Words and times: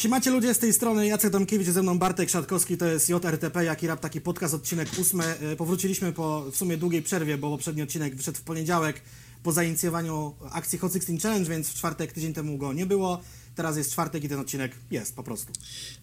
Siemacie 0.00 0.30
ludzie 0.30 0.54
z 0.54 0.58
tej 0.58 0.72
strony, 0.72 1.06
Jacek 1.06 1.32
Domkiewicz, 1.32 1.68
ze 1.68 1.82
mną 1.82 1.98
Bartek 1.98 2.30
Szatkowski, 2.30 2.76
to 2.76 2.86
jest 2.86 3.08
JRTP, 3.08 3.64
Jaki 3.64 3.86
Rap, 3.86 4.00
taki 4.00 4.20
podcast, 4.20 4.54
odcinek 4.54 4.88
ósmy. 4.98 5.24
E, 5.24 5.56
Powróciliśmy 5.56 6.12
po 6.12 6.50
w 6.50 6.56
sumie 6.56 6.76
długiej 6.76 7.02
przerwie, 7.02 7.38
bo 7.38 7.50
poprzedni 7.50 7.82
odcinek 7.82 8.16
wyszedł 8.16 8.38
w 8.38 8.42
poniedziałek 8.42 9.02
po 9.42 9.52
zainicjowaniu 9.52 10.34
akcji 10.50 10.78
Hot 10.78 10.92
16 10.92 11.18
Challenge, 11.22 11.50
więc 11.50 11.68
w 11.68 11.74
czwartek, 11.74 12.12
tydzień 12.12 12.32
temu 12.32 12.58
go 12.58 12.72
nie 12.72 12.86
było. 12.86 13.20
Teraz 13.54 13.76
jest 13.76 13.92
czwartek 13.92 14.24
i 14.24 14.28
ten 14.28 14.38
odcinek 14.38 14.72
jest 14.90 15.16
po 15.16 15.22
prostu. 15.22 15.52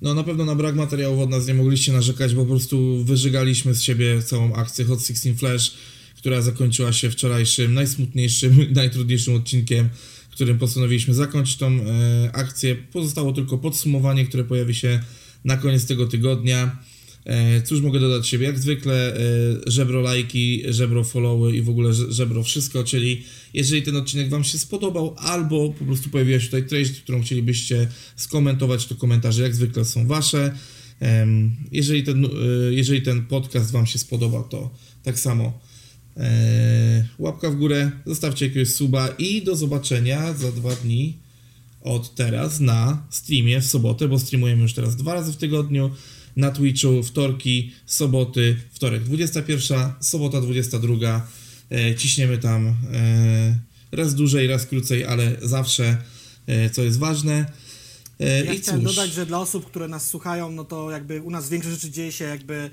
No 0.02 0.14
na 0.14 0.24
pewno 0.24 0.46
na 0.46 0.56
brak 0.56 0.76
materiałów 0.76 1.20
od 1.20 1.30
nas 1.30 1.48
nie 1.48 1.54
mogliście 1.54 1.94
narzekać, 1.94 2.36
bo 2.36 2.42
po 2.42 2.50
prostu 2.50 3.04
wyżygaliśmy 3.04 3.76
z 3.76 3.82
siebie 3.82 4.24
całą 4.24 4.54
akcję 4.54 4.86
Hot 4.86 5.00
16 5.00 5.36
Flash, 5.36 5.74
która 6.18 6.42
zakończyła 6.42 6.94
się 6.94 7.12
wczorajszym, 7.12 7.74
najsmutniejszym, 7.74 8.66
najtrudniejszym 8.76 9.36
odcinkiem, 9.36 9.90
którym 10.38 10.58
postanowiliśmy 10.58 11.14
zakończyć 11.14 11.58
tą 11.58 11.68
e, 11.68 11.82
akcję. 12.34 12.76
Pozostało 12.76 13.34
tylko 13.34 13.58
podsumowanie, 13.58 14.26
które 14.26 14.44
pojawi 14.44 14.76
się 14.76 15.00
na 15.46 15.58
koniec 15.58 15.86
tego 15.86 16.08
tygodnia. 16.08 16.78
E, 17.26 17.62
cóż 17.62 17.82
mogę 17.82 18.00
dodać 18.00 18.28
siebie? 18.28 18.46
Jak 18.46 18.60
zwykle 18.60 19.16
e, 19.16 19.20
żebro 19.68 20.02
lajki, 20.02 20.64
żebro 20.70 21.04
followy 21.04 21.58
i 21.58 21.62
w 21.62 21.70
ogóle 21.70 21.94
żebro 21.94 22.44
wszystko, 22.44 22.84
czyli 22.84 23.24
jeżeli 23.54 23.82
ten 23.82 23.96
odcinek 23.96 24.30
Wam 24.30 24.44
się 24.44 24.58
spodobał, 24.58 25.16
albo 25.18 25.70
po 25.70 25.86
prostu 25.86 26.10
pojawiła 26.10 26.40
się 26.40 26.46
tutaj 26.46 26.66
treść, 26.66 27.02
którą 27.02 27.22
chcielibyście 27.22 27.88
skomentować, 28.16 28.86
to 28.86 28.96
komentarze 28.96 29.44
jak 29.44 29.56
zwykle 29.56 29.86
są 29.86 30.08
Wasze. 30.08 30.56
Jeżeli 31.72 32.04
ten, 32.04 32.28
jeżeli 32.72 33.02
ten 33.02 33.26
podcast 33.26 33.72
Wam 33.72 33.86
się 33.86 34.00
spodobał, 34.00 34.44
to 34.44 34.76
tak 35.04 35.20
samo 35.20 35.60
e, 36.18 37.08
łapka 37.20 37.50
w 37.50 37.56
górę, 37.56 37.92
zostawcie 38.06 38.48
jakiegoś 38.48 38.70
suba 38.74 39.08
i 39.08 39.42
do 39.42 39.56
zobaczenia 39.56 40.34
za 40.34 40.52
dwa 40.52 40.76
dni 40.76 41.18
od 41.84 42.16
teraz 42.16 42.60
na 42.60 43.04
streamie 43.10 43.62
w 43.62 43.68
sobotę, 43.68 44.08
bo 44.08 44.20
streamujemy 44.20 44.62
już 44.62 44.74
teraz 44.74 44.96
dwa 44.96 45.14
razy 45.14 45.34
w 45.34 45.38
tygodniu 45.38 45.92
na 46.36 46.52
Twitchu, 46.52 47.04
wtorki, 47.04 47.72
soboty, 47.86 48.56
wtorek 48.72 49.04
21, 49.04 49.94
sobota 50.00 50.42
22. 50.42 51.28
E, 51.72 51.96
ciśniemy 51.96 52.38
tam 52.38 52.68
e, 52.68 53.60
raz 53.92 54.16
dłużej, 54.16 54.48
raz 54.48 54.66
krócej, 54.66 55.06
ale 55.06 55.36
zawsze, 55.42 55.98
e, 56.48 56.70
co 56.70 56.82
jest 56.82 57.00
ważne. 57.00 57.52
Ja 58.20 58.54
I 58.54 58.60
chciałem 58.60 58.82
cóż, 58.82 58.96
dodać, 58.96 59.14
że 59.14 59.26
dla 59.26 59.40
osób, 59.40 59.66
które 59.66 59.88
nas 59.88 60.08
słuchają, 60.08 60.52
no 60.52 60.66
to 60.66 60.92
jakby 60.92 61.22
u 61.22 61.32
nas 61.32 61.50
większość 61.50 61.76
rzeczy 61.76 61.92
dzieje 61.92 62.12
się 62.12 62.26
jakby 62.26 62.70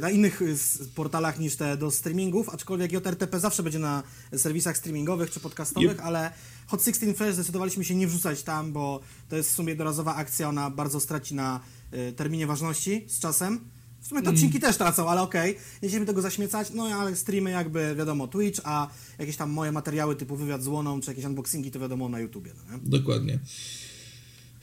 na 0.00 0.10
innych 0.10 0.42
y, 0.42 0.56
portalach 0.94 1.38
niż 1.38 1.56
te 1.56 1.76
do 1.76 1.90
streamingów, 1.90 2.48
aczkolwiek 2.48 2.92
JRTP 2.92 3.40
zawsze 3.40 3.62
będzie 3.62 3.78
na 3.78 4.02
serwisach 4.36 4.76
streamingowych 4.76 5.30
czy 5.30 5.40
podcastowych, 5.40 5.90
Yep. 5.90 6.00
ale 6.00 6.30
Hot 6.66 6.84
16 6.84 7.14
Flash 7.14 7.34
zdecydowaliśmy 7.34 7.84
się 7.84 7.94
nie 7.94 8.06
wrzucać 8.06 8.42
tam, 8.42 8.72
bo 8.72 9.00
to 9.28 9.36
jest 9.36 9.50
w 9.50 9.54
sumie 9.54 9.68
jednorazowa 9.68 10.14
akcja, 10.14 10.48
ona 10.48 10.70
bardzo 10.70 11.00
straci 11.00 11.34
na 11.34 11.60
y, 11.94 12.12
terminie 12.12 12.46
ważności 12.46 13.04
z 13.08 13.18
czasem. 13.20 13.60
W 14.00 14.08
sumie 14.08 14.22
te 14.22 14.30
odcinki 14.30 14.60
też 14.60 14.76
tracą, 14.76 15.10
ale 15.10 15.22
okej, 15.22 15.56
nie 15.82 15.88
chcemy 15.88 16.06
tego 16.06 16.22
zaśmiecać, 16.22 16.70
no 16.74 16.84
ale 16.84 17.16
streamy 17.16 17.50
jakby 17.50 17.94
wiadomo 17.94 18.28
Twitch, 18.28 18.60
a 18.64 18.88
jakieś 19.18 19.36
tam 19.36 19.50
moje 19.50 19.72
materiały 19.72 20.16
typu 20.16 20.36
wywiad 20.36 20.62
z 20.62 20.66
Łoną 20.66 21.00
czy 21.00 21.10
jakieś 21.10 21.24
unboxingi 21.24 21.70
to 21.70 21.80
wiadomo 21.80 22.08
na 22.08 22.20
YouTubie, 22.20 22.52
no 22.56 22.76
nie? 22.76 22.82
Dokładnie. 22.84 23.38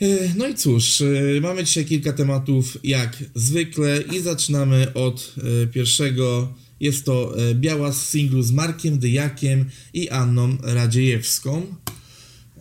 E, 0.03 0.33
No 0.37 0.47
i 0.47 0.55
cóż, 0.55 1.01
e, 1.01 1.41
mamy 1.41 1.63
dzisiaj 1.63 1.85
kilka 1.85 2.13
tematów 2.13 2.77
jak 2.83 3.17
zwykle 3.35 4.01
i 4.01 4.19
zaczynamy 4.19 4.93
od 4.93 5.35
e, 5.63 5.67
pierwszego. 5.67 6.53
Jest 6.79 7.05
to 7.05 7.35
biała 7.53 7.91
z 7.91 8.09
singlu 8.09 8.41
z 8.41 8.51
Markiem 8.51 8.99
Dyjakiem 8.99 9.65
i 9.93 10.09
Anną 10.09 10.57
Radziejewską. 10.63 11.75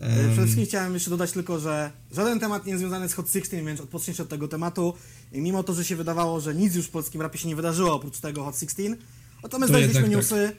Przede 0.01 0.33
wszystkim 0.33 0.67
chciałem 0.67 0.95
jeszcze 0.95 1.11
dodać 1.11 1.33
tylko, 1.33 1.61
że 1.61 1.93
żaden 2.13 2.41
temat 2.41 2.67
nie 2.67 2.70
jest 2.70 2.81
związany 2.81 3.09
z 3.09 3.15
Hot 3.15 3.27
16, 3.27 3.65
więc 3.67 3.81
odpocznijcie 3.81 4.23
od 4.23 4.29
tego 4.29 4.48
tematu. 4.48 4.95
I 5.33 5.41
mimo 5.41 5.63
to, 5.63 5.75
że 5.75 5.85
się 5.85 5.97
wydawało, 5.97 6.41
że 6.41 6.55
nic 6.55 6.75
już 6.75 6.87
w 6.87 6.91
polskim 6.91 7.23
rapie 7.23 7.39
się 7.39 7.48
nie 7.48 7.57
wydarzyło 7.57 7.95
oprócz 7.95 8.19
tego 8.20 8.45
Hot 8.45 8.59
16, 8.59 8.97
o 9.43 9.48
to 9.48 9.59
my 9.59 9.67
To 9.67 9.69
znaleźliśmy 9.69 10.01
jednak 10.01 10.17
newsy 10.17 10.53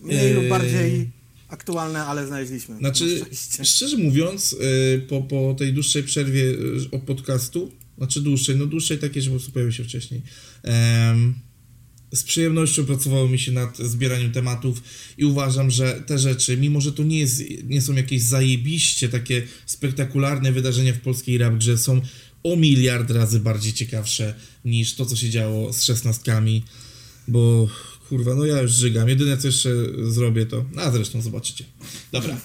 mniej 0.00 0.26
Eee. 0.26 0.34
lub 0.34 0.48
bardziej 0.48 1.10
aktualne, 1.52 2.04
ale 2.04 2.26
znaleźliśmy. 2.26 2.78
Znaczy, 2.78 3.24
szczerze 3.64 3.96
mówiąc, 3.96 4.56
e, 4.96 4.98
po, 4.98 5.22
po 5.22 5.54
tej 5.58 5.72
dłuższej 5.72 6.02
przerwie 6.02 6.44
e, 6.44 6.96
od 6.96 7.02
podcastu, 7.02 7.72
znaczy 7.98 8.20
dłuższej, 8.20 8.56
no 8.56 8.66
dłuższej 8.66 8.98
takiej, 8.98 9.22
że 9.22 9.30
po 9.30 9.36
prostu 9.36 9.52
pojawił 9.52 9.72
się 9.72 9.84
wcześniej, 9.84 10.22
em, 10.62 11.34
z 12.12 12.22
przyjemnością 12.22 12.84
pracowało 12.84 13.28
mi 13.28 13.38
się 13.38 13.52
nad 13.52 13.78
zbieraniem 13.78 14.32
tematów 14.32 14.82
i 15.18 15.24
uważam, 15.24 15.70
że 15.70 16.02
te 16.06 16.18
rzeczy, 16.18 16.56
mimo 16.56 16.80
że 16.80 16.92
to 16.92 17.02
nie, 17.02 17.18
jest, 17.18 17.42
nie 17.64 17.82
są 17.82 17.94
jakieś 17.94 18.22
zajebiście 18.22 19.08
takie 19.08 19.42
spektakularne 19.66 20.52
wydarzenia 20.52 20.92
w 20.92 21.00
polskiej 21.00 21.38
rap 21.38 21.54
grze, 21.54 21.78
są 21.78 22.00
o 22.42 22.56
miliard 22.56 23.10
razy 23.10 23.40
bardziej 23.40 23.72
ciekawsze 23.72 24.34
niż 24.64 24.94
to, 24.94 25.06
co 25.06 25.16
się 25.16 25.30
działo 25.30 25.72
z 25.72 25.82
szesnastkami, 25.82 26.62
bo 27.28 27.68
kurwa, 28.12 28.34
no 28.34 28.44
ja 28.44 28.62
już 28.62 28.72
żygam. 28.72 29.08
Jedyne, 29.08 29.36
co 29.36 29.48
jeszcze 29.48 29.70
zrobię, 30.02 30.46
to... 30.46 30.64
A 30.76 30.90
zresztą 30.90 31.20
zobaczycie. 31.22 31.64
Dobra. 32.12 32.36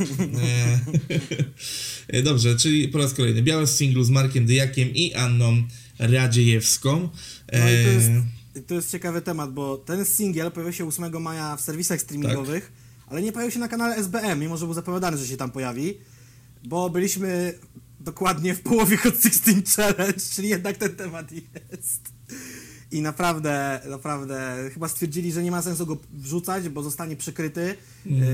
E, 2.08 2.22
Dobrze, 2.30 2.56
czyli 2.56 2.88
po 2.88 2.98
raz 2.98 3.14
kolejny. 3.14 3.42
Białe 3.42 3.68
singlu 3.68 4.04
z 4.04 4.10
Markiem 4.10 4.46
Dyjakiem 4.46 4.90
i 4.90 5.14
Anną 5.14 5.64
Radziejewską. 6.00 7.10
No 7.54 7.58
i 7.58 7.84
to 7.86 7.92
jest, 7.92 8.10
E, 8.56 8.62
to 8.62 8.76
jest 8.76 8.92
ciekawy 8.92 9.22
temat, 9.22 9.54
bo 9.54 9.78
ten 9.78 10.06
singiel 10.06 10.52
pojawił 10.52 10.74
się 10.74 10.88
8 10.88 11.22
maja 11.22 11.56
w 11.56 11.62
serwisach 11.62 12.02
streamingowych, 12.02 12.64
Tak. 12.64 13.08
ale 13.08 13.22
nie 13.22 13.32
pojawił 13.32 13.52
się 13.52 13.60
na 13.60 13.68
kanale 13.68 13.96
SBM, 13.96 14.40
mimo 14.40 14.58
że 14.58 14.66
był 14.66 14.74
zapowiadany, 14.74 15.18
że 15.18 15.28
się 15.28 15.38
tam 15.38 15.52
pojawi, 15.52 15.98
bo 16.64 16.90
byliśmy 16.90 17.60
dokładnie 18.00 18.56
w 18.56 18.62
połowie 18.62 18.98
Hot 19.04 19.16
16 19.24 19.54
Challenge, 19.76 20.20
czyli 20.36 20.50
jednak 20.50 20.78
ten 20.78 20.96
temat 20.96 21.32
jest. 21.32 22.02
I 22.92 23.02
naprawdę, 23.02 23.80
naprawdę 23.90 24.56
chyba 24.74 24.88
stwierdzili, 24.88 25.32
że 25.32 25.44
nie 25.44 25.52
ma 25.52 25.62
sensu 25.62 25.86
go 25.86 25.98
wrzucać, 26.14 26.70
bo 26.70 26.84
zostanie 26.84 27.16
przykryty. 27.16 27.76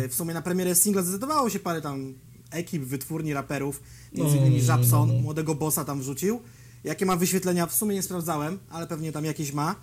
E, 0.03 0.07
W 0.07 0.13
sumie 0.15 0.33
na 0.33 0.41
premierę 0.41 0.75
singla 0.75 1.01
zdecydowało 1.01 1.49
się 1.49 1.59
parę 1.59 1.81
tam 1.81 2.13
ekip, 2.51 2.83
wytwórni, 2.83 3.33
raperów, 3.33 3.81
między 4.13 4.35
No, 4.35 4.41
innymi 4.41 4.57
no, 4.57 4.63
Żabson, 4.63 5.07
no, 5.07 5.13
no. 5.13 5.21
młodego 5.21 5.55
bossa 5.55 5.85
tam 5.85 5.99
wrzucił. 5.99 6.41
Jakie 6.83 7.05
ma 7.05 7.15
wyświetlenia, 7.15 7.65
w 7.65 7.73
sumie 7.75 7.95
nie 7.95 8.01
sprawdzałem, 8.01 8.59
ale 8.69 8.87
pewnie 8.87 9.11
tam 9.11 9.25
jakieś 9.25 9.53
ma. 9.53 9.75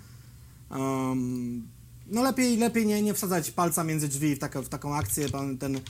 Um, 0.71 1.69
no 2.07 2.23
lepiej, 2.23 2.57
lepiej 2.57 2.87
nie, 2.87 3.03
nie 3.03 3.15
wsadzać 3.15 3.51
palca 3.51 3.85
między 3.85 4.09
drzwi 4.09 4.35
w, 4.35 4.39
taka, 4.39 4.63
w 4.63 4.69
taką 4.69 4.95
akcję. 4.95 5.29
Pan, 5.29 5.59
ten, 5.59 5.81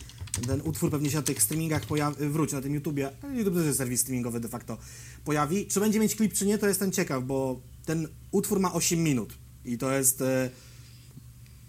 ten 0.46 0.60
utwór 0.64 0.90
pewnie 0.90 1.10
się 1.10 1.16
na 1.16 1.22
tych 1.22 1.42
streamingach 1.42 1.86
pojawi, 1.86 2.28
wróci, 2.28 2.54
na 2.54 2.60
tym 2.60 2.74
YouTubie. 2.74 3.10
YouTube 3.34 3.54
to 3.54 3.60
jest 3.60 3.78
serwis 3.78 4.00
streamingowy 4.00 4.40
de 4.40 4.48
facto 4.48 4.78
pojawi. 5.24 5.66
Czy 5.66 5.80
będzie 5.80 6.00
mieć 6.00 6.16
klip, 6.16 6.32
czy 6.32 6.46
nie, 6.46 6.58
to 6.58 6.68
jestem 6.68 6.92
ciekaw, 6.92 7.24
bo 7.24 7.60
ten 7.84 8.08
utwór 8.30 8.60
ma 8.60 8.72
8 8.72 9.02
minut. 9.02 9.34
I 9.64 9.78
to 9.78 9.92
jest 9.92 10.20
e, 10.20 10.50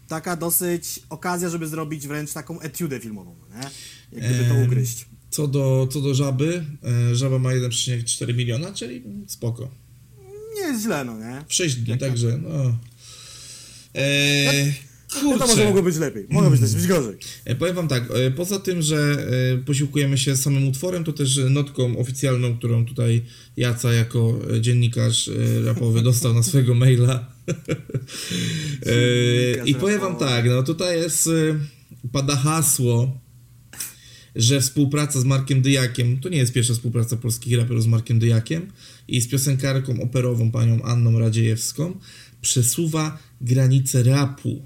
taka 0.07 0.35
dosyć 0.35 0.99
okazja, 1.09 1.49
żeby 1.49 1.67
zrobić 1.67 2.07
wręcz 2.07 2.33
taką 2.33 2.59
etiudę 2.59 2.99
filmową, 2.99 3.35
nie? 3.49 3.69
Jak 4.19 4.33
gdyby 4.33 4.50
to 4.50 4.55
ugryźć. 4.55 5.05
Co 5.29 5.47
do, 5.47 5.88
co 5.91 6.01
do 6.01 6.13
żaby, 6.13 6.66
e, 7.11 7.16
żaba 7.16 7.39
ma 7.39 7.50
1,4 7.50 8.35
miliona, 8.35 8.73
czyli 8.73 9.03
spoko. 9.27 9.71
Nie 10.55 10.61
jest 10.61 10.81
źle, 10.81 11.05
no 11.05 11.17
nie? 11.17 11.45
W 11.47 11.53
6 11.53 11.75
dni, 11.75 11.97
także 11.97 12.38
no. 12.38 12.77
E, 15.19 15.23
No 15.23 15.31
to 15.31 15.38
może 15.38 15.47
kurczę. 15.47 15.66
mogło 15.66 15.83
być 15.83 15.97
lepiej. 15.97 16.25
Mogło 16.29 16.49
być 16.49 16.61
też 16.61 16.73
być 16.75 16.88
gorzej. 16.88 17.16
E, 17.45 17.55
Powiem 17.55 17.75
wam 17.75 17.88
tak, 17.88 18.03
e, 18.13 18.31
poza 18.31 18.59
tym, 18.59 18.81
że 18.81 19.27
e, 19.53 19.57
posiłkujemy 19.57 20.17
się 20.17 20.38
samym 20.38 20.67
utworem, 20.67 21.03
to 21.03 21.13
też 21.13 21.39
notką 21.49 21.97
oficjalną, 21.97 22.57
którą 22.57 22.85
tutaj 22.85 23.21
Jaca 23.57 23.94
jako 23.94 24.39
dziennikarz 24.61 25.27
e, 25.27 25.61
rapowy 25.66 26.01
dostał 26.11 26.33
na 26.33 26.44
swojego 26.44 26.73
maila. 26.75 27.25
E, 28.85 29.66
I 29.66 29.75
powiem 29.75 30.00
wam 30.00 30.16
tak, 30.16 30.45
no 30.45 30.63
tutaj 30.63 30.97
jest, 30.97 31.27
e, 31.27 31.31
pada 32.11 32.35
hasło, 32.35 33.19
że 34.35 34.61
współpraca 34.61 35.21
z 35.21 35.23
Markiem 35.25 35.61
Dyjakiem, 35.61 36.19
to 36.19 36.29
nie 36.29 36.38
jest 36.38 36.53
pierwsza 36.53 36.73
współpraca 36.73 37.17
polskich 37.17 37.57
raperów 37.57 37.83
z 37.83 37.88
Markiem 37.88 38.19
Dyjakiem 38.19 38.71
i 39.07 39.21
z 39.21 39.27
piosenkarką 39.29 40.01
operową 40.01 40.51
panią 40.51 40.81
Anną 40.83 41.19
Radziejewską, 41.19 41.97
przesuwa 42.41 43.18
granice 43.41 44.03
rapu. 44.03 44.62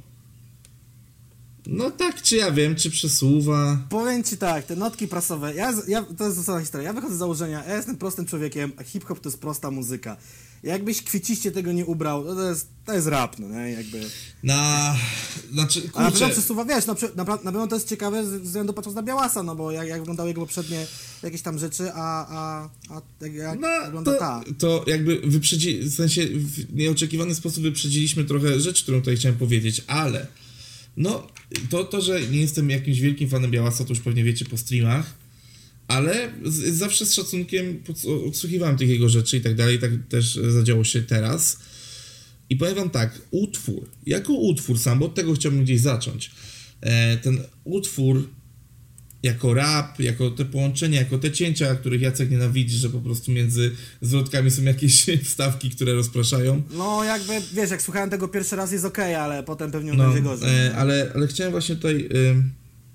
No 1.68 1.92
tak, 1.92 2.22
czy 2.22 2.36
ja 2.36 2.52
wiem, 2.52 2.76
czy 2.76 2.92
przesuwa. 2.92 3.78
Powiem 3.90 4.24
ci 4.24 4.38
tak, 4.38 4.66
te 4.66 4.76
notki 4.76 5.08
prasowe, 5.08 5.56
ja, 5.56 5.74
ja, 5.88 6.06
to 6.18 6.24
jest 6.26 6.38
zasada 6.38 6.60
historia, 6.60 6.88
ja 6.88 6.94
wychodzę 6.94 7.16
z 7.16 7.18
założenia, 7.18 7.64
ja 7.68 7.76
jestem 7.76 7.98
prostym 7.98 8.26
człowiekiem, 8.26 8.72
a 8.78 8.84
hip-hop 8.84 9.20
to 9.20 9.30
jest 9.30 9.40
prosta 9.42 9.72
muzyka. 9.72 10.18
Jakbyś 10.64 11.02
kwiciście 11.02 11.52
tego 11.52 11.72
nie 11.72 11.86
ubrał, 11.86 12.24
to, 12.24 12.36
to, 12.36 12.50
jest, 12.50 12.68
to 12.86 12.94
jest 12.94 13.08
rap, 13.08 13.40
no 13.40 13.48
nie, 13.48 13.72
jakby. 13.72 14.02
Na. 14.44 14.96
Znaczy, 15.54 15.90
A 15.94 16.04
na 16.04 16.12
pewno 16.12 16.30
przesuwa, 16.30 16.66
wiesz, 16.66 16.86
na, 16.86 16.96
na, 17.16 17.24
na 17.24 17.38
pewno 17.38 17.68
to 17.68 17.76
jest 17.76 17.90
ciekawe 17.90 18.28
ze 18.28 18.40
względu 18.40 18.74
patrząc 18.74 18.96
na 18.96 19.04
Białasa, 19.04 19.44
no 19.44 19.56
bo 19.56 19.72
jak, 19.72 19.88
jak 19.88 20.00
wyglądały 20.00 20.30
jego 20.30 20.42
poprzednie 20.42 20.88
jakieś 21.24 21.42
tam 21.42 21.60
rzeczy, 21.60 21.92
a, 21.94 22.28
a, 22.30 22.70
a 22.90 23.02
jak, 23.22 23.34
jak 23.34 23.60
No, 23.60 23.68
wygląda 23.86 24.14
to, 24.14 24.20
ta. 24.20 24.42
to 24.58 24.84
jakby 24.88 25.22
wyprzedzi, 25.26 25.80
w 25.80 25.94
sensie 25.94 26.28
w 26.28 26.76
nieoczekiwany 26.76 27.36
sposób 27.36 27.64
wyprzedziliśmy 27.64 28.24
trochę 28.26 28.60
rzecz, 28.60 28.84
którą 28.84 29.00
tutaj 29.00 29.16
chciałem 29.16 29.38
powiedzieć, 29.38 29.84
ale 29.88 30.28
no 30.98 31.28
to, 31.70 31.84
to, 31.84 32.02
że 32.02 32.22
nie 32.22 32.42
jestem 32.42 32.70
jakimś 32.70 33.00
wielkim 33.00 33.30
fanem 33.30 33.52
Białasa, 33.52 33.84
to 33.84 33.90
już 33.90 34.00
pewnie 34.00 34.24
wiecie 34.24 34.46
po 34.46 34.58
streamach, 34.58 35.14
ale 35.88 36.32
z, 36.46 36.78
zawsze 36.78 37.06
z 37.06 37.14
szacunkiem 37.14 37.84
odsłuchiwałem 38.28 38.78
tych 38.78 38.90
jego 38.90 39.10
rzeczy 39.10 39.38
i 39.38 39.42
tak 39.42 39.56
dalej, 39.56 39.80
tak 39.80 39.92
też 40.10 40.40
zadziało 40.50 40.84
się 40.84 41.02
teraz. 41.02 41.60
I 42.50 42.56
powiem 42.56 42.76
wam 42.76 42.90
tak, 42.90 43.22
utwór, 43.32 43.90
jako 44.06 44.34
utwór 44.34 44.80
sam, 44.80 45.00
bo 45.00 45.06
od 45.06 45.16
tego 45.16 45.34
chciałbym 45.34 45.64
gdzieś 45.64 45.82
zacząć, 45.82 46.32
e, 46.82 47.18
ten 47.18 47.44
utwór 47.64 48.30
jako 49.26 49.54
rap, 49.54 50.00
jako 50.00 50.32
te 50.32 50.46
połączenia, 50.46 51.00
jako 51.00 51.18
te 51.18 51.32
cięcia, 51.32 51.76
których 51.76 52.02
Jacek 52.02 52.32
nienawidzi, 52.32 52.78
że 52.78 52.90
po 52.90 53.00
prostu 53.00 53.32
między 53.32 53.72
zwrotkami 54.02 54.52
są 54.52 54.64
jakieś 54.64 55.06
wstawki, 55.26 55.70
które 55.70 55.94
rozpraszają. 55.94 56.62
No 56.74 57.04
jakby, 57.04 57.34
wiesz, 57.54 57.72
jak 57.72 57.82
słuchałem 57.82 58.10
tego 58.10 58.28
pierwszy 58.28 58.56
raz 58.56 58.72
jest 58.72 58.86
ok, 58.86 59.00
ale 59.00 59.44
potem 59.44 59.72
pewnie 59.72 59.94
no, 59.94 60.04
będzie 60.04 60.22
gorzej. 60.22 60.50
E, 60.50 60.76
ale, 60.76 61.12
ale 61.16 61.28
chciałem 61.28 61.52
właśnie 61.52 61.76
tutaj 61.76 61.96
y, 61.96 62.44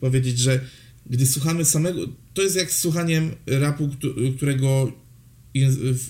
powiedzieć, 0.00 0.38
że 0.38 0.60
gdy 1.06 1.26
słuchamy 1.26 1.64
samego, 1.64 2.00
to 2.34 2.42
jest 2.42 2.56
jak 2.56 2.72
z 2.72 2.78
słuchaniem 2.78 3.30
rapu, 3.46 3.90
którego, 4.36 4.92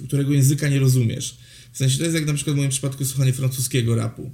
którego 0.06 0.32
języka 0.32 0.68
nie 0.68 0.78
rozumiesz. 0.78 1.38
W 1.72 1.78
sensie 1.78 1.98
to 1.98 2.04
jest 2.04 2.14
jak 2.14 2.26
na 2.26 2.34
przykład 2.34 2.56
w 2.56 2.58
moim 2.58 2.70
przypadku 2.70 3.04
słuchanie 3.04 3.32
francuskiego 3.32 3.94
rapu. 3.94 4.30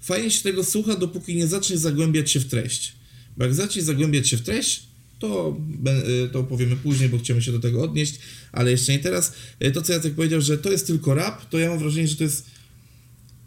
Fajnie 0.00 0.30
się 0.30 0.42
tego 0.42 0.64
słucha, 0.64 0.96
dopóki 0.96 1.36
nie 1.36 1.46
zaczniesz 1.46 1.78
zagłębiać 1.78 2.30
się 2.30 2.40
w 2.40 2.44
treść. 2.44 2.92
Bo 3.36 3.44
jak 3.44 3.54
zaczniesz 3.54 3.84
zagłębiać 3.84 4.28
się 4.28 4.36
w 4.36 4.42
treść, 4.42 4.91
to, 5.22 5.56
y, 6.24 6.28
to 6.28 6.44
powiemy 6.44 6.76
później, 6.76 7.08
bo 7.08 7.18
chcemy 7.18 7.42
się 7.42 7.52
do 7.52 7.60
tego 7.60 7.82
odnieść, 7.82 8.18
ale 8.52 8.70
jeszcze 8.70 8.92
nie 8.92 8.98
teraz. 8.98 9.32
Y, 9.64 9.70
to, 9.70 9.82
co 9.82 9.92
Jacek 9.92 10.14
powiedział, 10.14 10.40
że 10.40 10.58
to 10.58 10.72
jest 10.72 10.86
tylko 10.86 11.14
rap, 11.14 11.48
to 11.48 11.58
ja 11.58 11.70
mam 11.70 11.78
wrażenie, 11.78 12.08
że 12.08 12.16
to 12.16 12.24
jest 12.24 12.46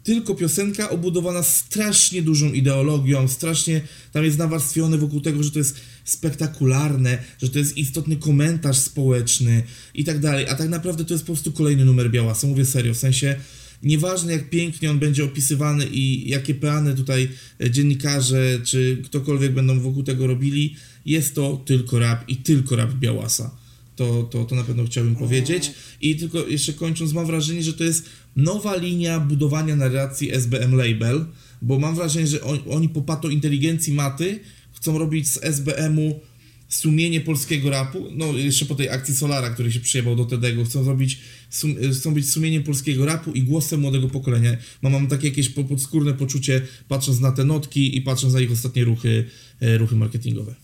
tylko 0.02 0.34
piosenka 0.34 0.90
obudowana 0.90 1.42
strasznie 1.42 2.22
dużą 2.22 2.52
ideologią, 2.52 3.28
strasznie 3.28 3.80
tam 4.12 4.24
jest 4.24 4.38
nawarstwione 4.38 4.98
wokół 4.98 5.20
tego, 5.20 5.42
że 5.42 5.50
to 5.50 5.58
jest 5.58 5.80
spektakularne, 6.04 7.18
że 7.42 7.48
to 7.48 7.58
jest 7.58 7.76
istotny 7.76 8.16
komentarz 8.16 8.78
społeczny 8.78 9.62
i 9.94 10.04
tak 10.04 10.18
dalej, 10.18 10.48
a 10.48 10.54
tak 10.54 10.68
naprawdę 10.68 11.04
to 11.04 11.14
jest 11.14 11.24
po 11.24 11.32
prostu 11.32 11.52
kolejny 11.52 11.84
numer 11.84 12.10
Białasa, 12.10 12.46
mówię 12.46 12.64
serio, 12.64 12.94
w 12.94 12.96
sensie 12.96 13.36
nieważne 13.82 14.32
jak 14.32 14.50
pięknie 14.50 14.90
on 14.90 14.98
będzie 14.98 15.24
opisywany 15.24 15.86
i 15.86 16.28
jakie 16.30 16.54
peany 16.54 16.94
tutaj 16.94 17.28
dziennikarze 17.70 18.60
czy 18.64 19.02
ktokolwiek 19.04 19.52
będą 19.52 19.80
wokół 19.80 20.02
tego 20.02 20.26
robili, 20.26 20.76
jest 21.06 21.34
to 21.34 21.62
tylko 21.64 21.98
rap 21.98 22.28
i 22.28 22.36
tylko 22.36 22.76
rap 22.76 22.94
Białasa. 22.94 23.56
To, 23.96 24.22
to, 24.22 24.44
to 24.44 24.54
na 24.54 24.64
pewno 24.64 24.84
chciałbym 24.84 25.16
powiedzieć. 25.16 25.72
I 26.00 26.16
tylko 26.16 26.46
jeszcze 26.46 26.72
kończąc, 26.72 27.12
mam 27.12 27.26
wrażenie, 27.26 27.62
że 27.62 27.72
to 27.72 27.84
jest 27.84 28.08
nowa 28.36 28.76
linia 28.76 29.20
budowania 29.20 29.76
narracji 29.76 30.32
SBM 30.32 30.74
Label, 30.74 31.24
bo 31.62 31.78
mam 31.78 31.94
wrażenie, 31.94 32.26
że 32.26 32.42
on, 32.42 32.58
oni 32.70 32.88
po 32.88 33.02
pato 33.02 33.28
inteligencji 33.28 33.92
maty 33.92 34.40
chcą 34.72 34.98
robić 34.98 35.28
z 35.28 35.38
SBM-u 35.42 36.20
sumienie 36.68 37.20
polskiego 37.20 37.70
rapu, 37.70 38.06
no 38.12 38.26
jeszcze 38.26 38.66
po 38.66 38.74
tej 38.74 38.88
akcji 38.88 39.16
Solara, 39.16 39.50
który 39.50 39.72
się 39.72 39.80
przyjebał 39.80 40.16
do 40.16 40.24
Tedego, 40.24 40.64
chcą 40.64 40.84
zrobić, 40.84 41.18
sum, 41.50 41.76
chcą 41.92 42.14
być 42.14 42.30
sumieniem 42.30 42.62
polskiego 42.62 43.06
rapu 43.06 43.32
i 43.32 43.42
głosem 43.42 43.80
młodego 43.80 44.08
pokolenia. 44.08 44.56
Mam, 44.82 44.92
mam 44.92 45.06
takie 45.06 45.28
jakieś 45.28 45.48
podskórne 45.48 46.14
poczucie, 46.14 46.62
patrząc 46.88 47.20
na 47.20 47.32
te 47.32 47.44
notki 47.44 47.96
i 47.96 48.00
patrząc 48.00 48.34
na 48.34 48.40
ich 48.40 48.52
ostatnie 48.52 48.84
ruchy, 48.84 49.24
e, 49.60 49.78
ruchy 49.78 49.96
marketingowe. 49.96 50.54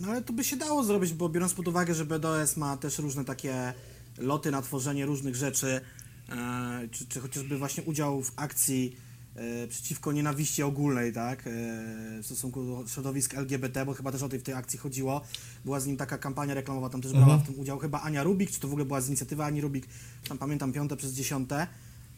No 0.00 0.08
ale 0.08 0.22
to 0.22 0.32
by 0.32 0.44
się 0.44 0.56
dało 0.56 0.84
zrobić, 0.84 1.12
bo 1.12 1.28
biorąc 1.28 1.54
pod 1.54 1.68
uwagę, 1.68 1.94
że 1.94 2.04
BDS 2.04 2.56
ma 2.56 2.76
też 2.76 2.98
różne 2.98 3.24
takie 3.24 3.74
loty 4.18 4.50
na 4.50 4.62
tworzenie 4.62 5.06
różnych 5.06 5.36
rzeczy, 5.36 5.80
e, 6.28 6.88
czy, 6.90 7.06
czy 7.06 7.20
chociażby 7.20 7.58
właśnie 7.58 7.82
udział 7.82 8.22
w 8.22 8.32
akcji 8.36 8.96
e, 9.34 9.68
przeciwko 9.68 10.12
nienawiści 10.12 10.62
ogólnej, 10.62 11.12
tak, 11.12 11.46
e, 11.46 11.50
w 12.22 12.22
stosunku 12.24 12.64
do 12.64 12.88
środowisk 12.88 13.34
LGBT, 13.34 13.86
bo 13.86 13.94
chyba 13.94 14.12
też 14.12 14.22
o 14.22 14.28
tej 14.28 14.38
w 14.38 14.42
tej 14.42 14.54
akcji 14.54 14.78
chodziło. 14.78 15.20
Była 15.64 15.80
z 15.80 15.86
nim 15.86 15.96
taka 15.96 16.18
kampania 16.18 16.54
reklamowa, 16.54 16.90
tam 16.90 17.02
też 17.02 17.12
brała 17.12 17.34
mhm. 17.34 17.42
w 17.42 17.46
tym 17.46 17.60
udział 17.60 17.78
chyba 17.78 18.00
Ania 18.00 18.22
Rubik, 18.22 18.50
czy 18.50 18.60
to 18.60 18.68
w 18.68 18.70
ogóle 18.70 18.84
była 18.84 19.00
z 19.00 19.08
inicjatywy 19.08 19.44
Ani 19.44 19.60
Rubik, 19.60 19.86
tam 20.28 20.38
pamiętam 20.38 20.72
piąte 20.72 20.96
przez 20.96 21.12
dziesiąte. 21.12 21.66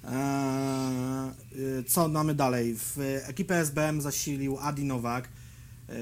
E, 0.05 1.32
co 1.88 2.08
mamy 2.08 2.34
dalej? 2.34 2.76
W 2.78 2.99
ekipę 3.23 3.61
SBM 3.61 4.00
zasilił 4.00 4.58
Adi 4.61 4.84
Nowak, 4.84 5.28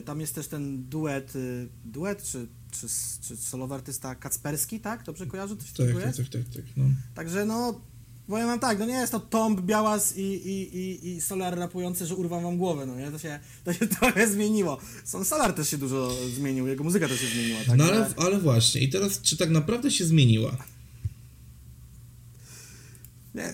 tam 0.04 0.20
jest 0.20 0.34
też 0.34 0.48
ten 0.48 0.88
duet, 0.88 1.36
y, 1.36 1.68
duet 1.84 2.22
czy, 2.22 2.46
czy, 2.70 2.86
czy 3.20 3.36
solowy 3.36 3.74
artysta 3.74 4.14
Kacperski, 4.14 4.80
tak? 4.80 5.04
Dobrze 5.04 5.26
kojarzę? 5.26 5.56
Coś 5.56 5.72
tak, 5.72 5.86
tak, 5.86 6.16
tak, 6.16 6.28
tak, 6.28 6.54
tak, 6.54 6.64
no. 6.76 6.84
Także 7.14 7.44
no, 7.44 7.80
powiem 8.26 8.46
wam 8.46 8.60
tak, 8.60 8.78
no 8.78 8.86
nie 8.86 8.94
jest 8.94 9.12
to 9.12 9.20
Tomb, 9.20 9.60
Białas 9.60 10.16
i, 10.16 10.22
i, 10.22 10.76
i, 10.76 11.08
i 11.08 11.20
Solar 11.20 11.58
rapujący, 11.58 12.06
że 12.06 12.16
urwam 12.16 12.42
wam 12.42 12.58
głowę, 12.58 12.86
no 12.86 12.96
nie? 12.96 13.10
To 13.10 13.18
się, 13.18 13.40
to 13.64 13.72
się 13.72 13.86
trochę 14.00 14.28
zmieniło. 14.28 14.78
Son 15.04 15.24
Solar 15.24 15.52
też 15.52 15.68
się 15.68 15.78
dużo 15.78 16.10
zmienił, 16.34 16.66
jego 16.66 16.84
muzyka 16.84 17.08
też 17.08 17.20
się 17.20 17.26
zmieniła. 17.26 17.60
Tak? 17.66 17.78
No 17.78 17.84
ale, 17.84 18.14
ale 18.16 18.38
właśnie, 18.38 18.80
i 18.80 18.88
teraz 18.88 19.20
czy 19.20 19.36
tak 19.36 19.50
naprawdę 19.50 19.90
się 19.90 20.04
zmieniła? 20.04 20.56
Nie, 23.34 23.52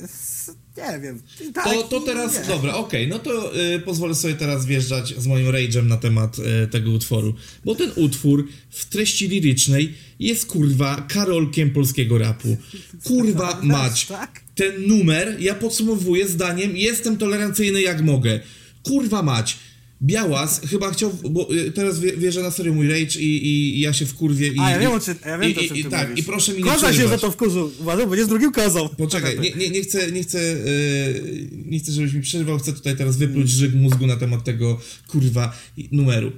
nie 0.76 1.00
wiem. 1.00 1.22
Tak, 1.54 1.64
to, 1.64 1.82
to 1.82 2.00
teraz, 2.00 2.34
nie. 2.34 2.46
dobra, 2.46 2.74
okej, 2.74 3.06
okay, 3.06 3.18
no 3.18 3.18
to 3.18 3.60
y, 3.74 3.80
pozwolę 3.80 4.14
sobie 4.14 4.34
teraz 4.34 4.66
wjeżdżać 4.66 5.14
z 5.18 5.26
moim 5.26 5.46
rage'em 5.46 5.86
na 5.86 5.96
temat 5.96 6.36
y, 6.38 6.68
tego 6.68 6.90
utworu. 6.90 7.34
Bo 7.64 7.74
ten 7.74 7.90
utwór 7.96 8.48
w 8.70 8.84
treści 8.84 9.28
lirycznej 9.28 9.94
jest 10.18 10.46
kurwa 10.46 11.06
karolkiem 11.08 11.70
polskiego 11.70 12.18
rapu. 12.18 12.56
Kurwa 13.04 13.60
mać. 13.62 14.06
Tak? 14.06 14.40
Ten 14.54 14.86
numer 14.86 15.36
ja 15.40 15.54
podsumowuję 15.54 16.28
zdaniem 16.28 16.76
jestem 16.76 17.16
tolerancyjny 17.16 17.82
jak 17.82 18.02
mogę. 18.02 18.40
Kurwa 18.82 19.22
mać 19.22 19.56
Białas 20.02 20.60
chyba 20.70 20.92
chciał, 20.92 21.18
bo 21.30 21.54
y, 21.54 21.72
teraz 21.72 22.00
wierzę 22.00 22.42
na 22.42 22.50
serio 22.50 22.74
mój 22.74 22.88
rage 22.88 23.20
i, 23.20 23.46
i, 23.46 23.80
ja 23.80 23.92
się 23.92 24.06
wkurwię 24.06 24.48
i... 24.48 24.58
A, 24.58 24.70
ja 24.70 24.78
wiem, 24.78 24.92
o 24.92 25.00
czym, 25.00 25.14
ja 25.26 25.38
wiem 25.38 25.50
i, 25.50 25.54
to, 25.54 25.60
czym 25.60 25.76
i, 25.76 25.84
Tak, 25.84 26.08
mówisz. 26.08 26.24
i 26.24 26.26
proszę 26.26 26.52
mi 26.52 26.58
nie 26.58 26.70
Koza 26.70 26.92
się 26.92 27.08
za 27.08 27.18
to 27.18 27.30
wkurzył, 27.30 27.72
uważaj, 27.80 28.06
bo 28.06 28.14
jest 28.14 28.28
drugim 28.28 28.52
kozą. 28.52 28.88
Poczekaj, 28.88 29.40
nie, 29.40 29.50
nie, 29.50 29.70
nie 29.70 29.82
chcę, 29.82 30.12
nie 30.12 30.22
chcę, 30.22 30.38
yy, 30.42 31.48
nie 31.66 31.78
chcę, 31.78 31.92
żebyś 31.92 32.12
mi 32.12 32.20
przerwał, 32.20 32.58
chcę 32.58 32.72
tutaj 32.72 32.96
teraz 32.96 33.16
wypluć 33.16 33.50
żyg 33.50 33.74
mózgu 33.74 34.06
na 34.06 34.16
temat 34.16 34.44
tego, 34.44 34.80
kurwa, 35.08 35.58
numeru. 35.92 36.32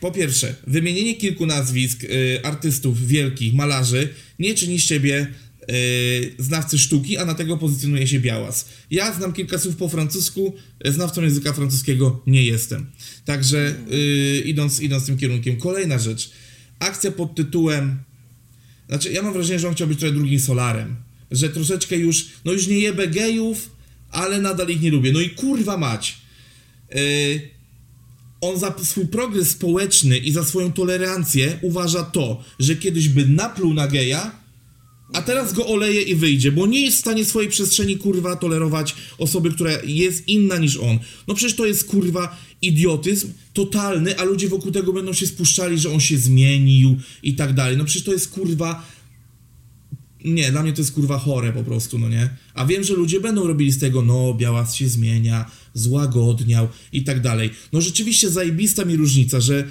Po 0.00 0.12
pierwsze, 0.12 0.54
wymienienie 0.66 1.14
kilku 1.14 1.46
nazwisk 1.46 2.04
y, 2.04 2.40
artystów 2.42 3.06
wielkich, 3.06 3.54
malarzy 3.54 4.08
nie 4.38 4.54
czyni 4.54 4.80
z 4.80 4.86
ciebie 4.86 5.26
znawcy 6.38 6.78
sztuki, 6.78 7.16
a 7.16 7.24
na 7.24 7.34
tego 7.34 7.56
pozycjonuje 7.56 8.06
się 8.06 8.20
Białas. 8.20 8.68
Ja 8.90 9.14
znam 9.14 9.32
kilka 9.32 9.58
słów 9.58 9.76
po 9.76 9.88
francusku, 9.88 10.54
znawcą 10.84 11.22
języka 11.22 11.52
francuskiego 11.52 12.22
nie 12.26 12.42
jestem. 12.42 12.90
Także 13.24 13.74
yy, 13.90 14.40
idąc, 14.40 14.80
idąc 14.80 15.06
tym 15.06 15.18
kierunkiem. 15.18 15.56
Kolejna 15.56 15.98
rzecz. 15.98 16.30
Akcja 16.78 17.12
pod 17.12 17.34
tytułem... 17.34 17.98
Znaczy, 18.88 19.12
ja 19.12 19.22
mam 19.22 19.32
wrażenie, 19.32 19.58
że 19.58 19.68
on 19.68 19.74
chciał 19.74 19.88
być 19.88 19.98
trochę 19.98 20.14
drugim 20.14 20.40
Solarem. 20.40 20.96
Że 21.30 21.48
troszeczkę 21.48 21.96
już, 21.96 22.26
no 22.44 22.52
już 22.52 22.66
nie 22.66 22.78
jebę 22.78 23.08
gejów, 23.08 23.70
ale 24.10 24.40
nadal 24.40 24.68
ich 24.68 24.80
nie 24.80 24.90
lubię. 24.90 25.12
No 25.12 25.20
i 25.20 25.30
kurwa 25.30 25.76
mać. 25.76 26.18
Yy, 26.94 27.00
on 28.40 28.58
za 28.58 28.74
swój 28.84 29.06
progres 29.06 29.50
społeczny 29.50 30.18
i 30.18 30.32
za 30.32 30.44
swoją 30.44 30.72
tolerancję 30.72 31.58
uważa 31.62 32.02
to, 32.02 32.44
że 32.58 32.76
kiedyś 32.76 33.08
by 33.08 33.26
napluł 33.26 33.74
na 33.74 33.88
geja, 33.88 34.39
a 35.12 35.22
teraz 35.22 35.52
go 35.52 35.66
oleje 35.66 36.02
i 36.02 36.14
wyjdzie, 36.14 36.52
bo 36.52 36.66
nie 36.66 36.80
jest 36.80 36.96
w 36.96 37.00
stanie 37.00 37.24
swojej 37.24 37.50
przestrzeni 37.50 37.96
kurwa 37.98 38.36
tolerować 38.36 38.94
osoby, 39.18 39.50
która 39.50 39.70
jest 39.86 40.28
inna 40.28 40.56
niż 40.56 40.76
on. 40.76 40.98
No 41.28 41.34
przecież 41.34 41.56
to 41.56 41.66
jest 41.66 41.84
kurwa 41.84 42.36
idiotyzm 42.62 43.32
totalny, 43.52 44.18
a 44.18 44.24
ludzie 44.24 44.48
wokół 44.48 44.72
tego 44.72 44.92
będą 44.92 45.12
się 45.12 45.26
spuszczali, 45.26 45.78
że 45.78 45.92
on 45.92 46.00
się 46.00 46.18
zmienił 46.18 46.96
i 47.22 47.34
tak 47.34 47.54
dalej. 47.54 47.76
No 47.76 47.84
przecież 47.84 48.04
to 48.04 48.12
jest 48.12 48.30
kurwa. 48.30 48.86
Nie, 50.24 50.50
dla 50.50 50.62
mnie 50.62 50.72
to 50.72 50.80
jest 50.80 50.92
kurwa 50.92 51.18
chore 51.18 51.52
po 51.52 51.64
prostu, 51.64 51.98
no 51.98 52.08
nie? 52.08 52.30
A 52.54 52.66
wiem, 52.66 52.84
że 52.84 52.94
ludzie 52.94 53.20
będą 53.20 53.46
robili 53.46 53.72
z 53.72 53.78
tego, 53.78 54.02
no, 54.02 54.34
Białas 54.34 54.74
się 54.74 54.88
zmienia, 54.88 55.50
złagodniał 55.74 56.68
i 56.92 57.04
tak 57.04 57.20
dalej. 57.20 57.50
No 57.72 57.80
rzeczywiście 57.80 58.30
zajebista 58.30 58.84
mi 58.84 58.96
różnica, 58.96 59.40
że 59.40 59.68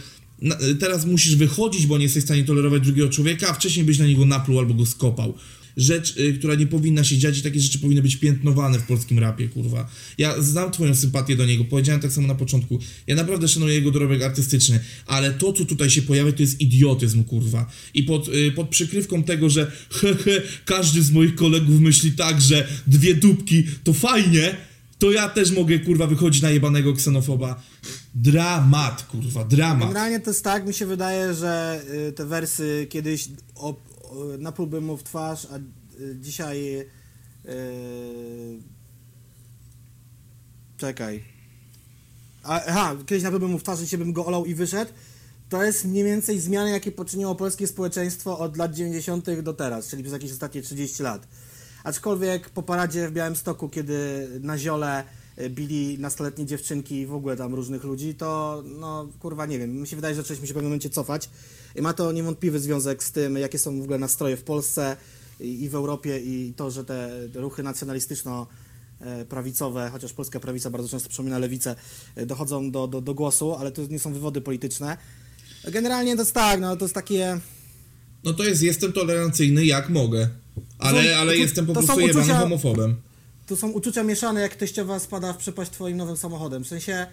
teraz 0.80 1.06
musisz 1.06 1.36
wychodzić, 1.36 1.88
bo 1.88 1.98
nie 1.98 2.04
jesteś 2.04 2.24
w 2.24 2.26
stanie 2.26 2.44
tolerować 2.44 2.84
drugiego 2.84 3.10
człowieka, 3.10 3.50
a 3.50 3.54
wcześniej 3.54 3.86
byś 3.86 4.00
na 4.00 4.06
niego 4.06 4.26
napluł 4.26 4.60
albo 4.60 4.74
go 4.74 4.86
skopał. 4.86 5.34
Rzecz, 5.78 6.18
y, 6.18 6.34
która 6.34 6.56
nie 6.56 6.68
powinna 6.68 7.04
się 7.04 7.18
dziać 7.18 7.38
i 7.38 7.42
takie 7.42 7.60
rzeczy 7.60 7.80
powinny 7.80 8.02
być 8.02 8.16
piętnowane 8.16 8.80
w 8.80 8.84
polskim 8.84 9.20
rapie, 9.20 9.48
kurwa. 9.48 9.90
Ja 10.18 10.42
znam 10.42 10.72
twoją 10.72 10.96
sympatię 10.96 11.36
do 11.36 11.46
niego, 11.46 11.66
powiedziałem 11.66 12.02
tak 12.02 12.12
samo 12.12 12.28
na 12.28 12.36
początku. 12.36 12.80
Ja 13.08 13.16
naprawdę 13.16 13.48
szanuję 13.48 13.74
jego 13.74 13.92
dorobek 13.92 14.22
artystyczny, 14.22 14.80
ale 15.06 15.32
to, 15.32 15.54
co 15.54 15.66
tutaj 15.66 15.90
się 15.90 16.02
pojawia, 16.02 16.32
to 16.32 16.42
jest 16.42 16.62
idiotyzm, 16.62 17.24
kurwa. 17.24 17.72
I 17.94 18.04
pod, 18.04 18.28
y, 18.28 18.52
pod 18.52 18.70
przykrywką 18.70 19.24
tego, 19.24 19.50
że 19.50 19.72
hehe, 20.02 20.42
każdy 20.66 21.04
z 21.04 21.12
moich 21.12 21.36
kolegów 21.36 21.80
myśli 21.80 22.12
tak, 22.12 22.42
że 22.42 22.68
dwie 22.88 23.16
dupki 23.16 23.64
to 23.84 23.94
fajnie, 23.94 24.56
to 25.00 25.12
ja 25.12 25.30
też 25.30 25.52
mogę, 25.52 25.80
kurwa, 25.80 26.08
wychodzić 26.08 26.42
na 26.42 26.50
jebanego 26.50 26.94
ksenofoba. 26.94 27.64
Dramat, 28.16 29.04
kurwa, 29.04 29.44
dramat. 29.44 29.88
Generalnie 29.88 30.20
to 30.20 30.30
jest 30.30 30.44
tak, 30.44 30.68
mi 30.68 30.74
się 30.74 30.86
wydaje, 30.86 31.34
że 31.34 31.82
y, 32.10 32.12
te 32.12 32.26
wersy 32.26 32.88
kiedyś 32.90 33.30
o, 33.56 33.70
o, 33.70 33.76
naplułbym 34.40 34.84
mu 34.84 34.98
w 34.98 35.04
twarz, 35.04 35.48
a 35.52 35.58
y, 36.02 36.16
dzisiaj... 36.20 36.80
Y, 37.46 38.62
czekaj. 40.78 41.24
A, 42.44 42.66
aha, 42.66 42.96
kiedyś 43.06 43.24
naplułbym 43.24 43.52
mu 43.52 43.60
w 43.60 43.64
twarz, 43.64 43.80
dzisiaj 43.80 44.00
bym 44.00 44.14
go 44.14 44.26
olał 44.26 44.46
i 44.46 44.56
wyszedł. 44.56 44.92
to 45.50 45.64
jest 45.64 45.86
mniej 45.86 46.04
więcej 46.04 46.40
zmiany, 46.40 46.72
jakie 46.72 46.92
poczyniło 46.92 47.36
polskie 47.36 47.68
społeczeństwo 47.68 48.40
od 48.40 48.58
lat 48.58 48.74
90. 48.74 49.42
do 49.42 49.54
teraz, 49.54 49.88
czyli 49.88 50.04
przez 50.04 50.14
jakieś 50.14 50.32
ostatnie 50.32 50.62
30 50.62 51.04
lat. 51.04 51.28
Aczkolwiek 51.84 52.50
po 52.50 52.64
paradzie 52.64 53.10
w 53.10 53.12
Białymstoku, 53.12 53.70
kiedy 53.70 54.28
na 54.42 54.58
ziole 54.58 55.04
y, 55.04 55.19
bili 55.50 56.00
nastoletnie 56.00 56.46
dziewczynki 56.46 56.96
i 56.96 57.06
w 57.06 57.14
ogóle 57.14 57.36
tam 57.38 57.54
różnych 57.56 57.84
ludzi, 57.84 58.16
to 58.16 58.64
no 58.80 59.08
kurwa 59.20 59.46
nie 59.46 59.60
wiem, 59.60 59.82
mi 59.82 59.88
się 59.88 59.96
wydaje, 59.96 60.16
że 60.16 60.22
zaczęliśmy 60.22 60.48
się 60.48 60.54
w 60.54 60.56
pewnym 60.56 60.70
momencie 60.70 60.90
cofać 60.90 61.30
i 61.76 61.82
ma 61.82 61.94
to 61.94 62.12
niewątpliwy 62.12 62.60
związek 62.60 63.04
z 63.04 63.12
tym, 63.12 63.36
jakie 63.38 63.60
są 63.60 63.80
w 63.80 63.84
ogóle 63.84 63.98
nastroje 64.00 64.38
w 64.38 64.44
Polsce 64.44 64.98
i 65.40 65.70
w 65.70 65.76
Europie 65.76 66.20
i 66.20 66.54
to, 66.56 66.72
że 66.72 66.86
te 66.86 67.10
ruchy 67.34 67.64
nacjonalistyczno 67.64 68.48
e, 69.00 69.26
prawicowe, 69.26 69.90
chociaż 69.92 70.14
polska 70.14 70.40
prawica 70.40 70.70
bardzo 70.70 70.90
często 70.90 71.10
przypomina 71.10 71.40
lewicę, 71.40 71.76
e, 72.16 72.26
dochodzą 72.26 72.72
do, 72.72 72.88
do, 72.88 73.02
do 73.02 73.14
głosu, 73.14 73.56
ale 73.56 73.72
to 73.72 73.82
nie 73.90 74.00
są 74.00 74.14
wywody 74.14 74.42
polityczne. 74.42 74.98
Generalnie 75.72 76.16
to 76.16 76.22
jest 76.22 76.34
tak, 76.34 76.62
no 76.62 76.76
to 76.76 76.86
jest 76.86 76.96
takie... 76.96 77.40
No 78.24 78.34
to 78.34 78.44
jest, 78.44 78.62
jestem 78.62 78.94
tolerancyjny 78.94 79.66
jak 79.66 79.90
mogę. 79.90 80.30
Ale, 80.80 81.04
są- 81.04 81.16
ale 81.18 81.32
to- 81.34 81.38
jestem 81.40 81.66
po 81.66 81.74
prostu 81.74 81.92
uczucia- 81.96 82.40
homofobem. 82.40 82.96
To 83.50 83.56
są 83.56 83.70
uczucia 83.70 84.04
mieszane, 84.04 84.42
jak 84.42 84.56
teściowa 84.56 85.00
spada 85.00 85.34
w 85.34 85.38
przepaść 85.38 85.72
twoim 85.72 85.98
nowym 85.98 86.18
samochodem. 86.18 86.64
W 86.64 86.68
sensie 86.68 87.08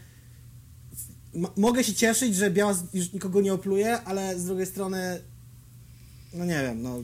mogę 1.57 1.85
się 1.85 1.95
cieszyć, 1.95 2.37
że 2.37 2.51
Biała 2.51 2.75
już 2.95 3.13
nikogo 3.13 3.41
nie 3.41 3.53
opluje, 3.53 4.01
ale 4.01 4.39
z 4.39 4.45
drugiej 4.45 4.67
strony 4.67 5.21
no 6.35 6.45
nie 6.45 6.63
wiem, 6.63 6.83
no 6.83 7.03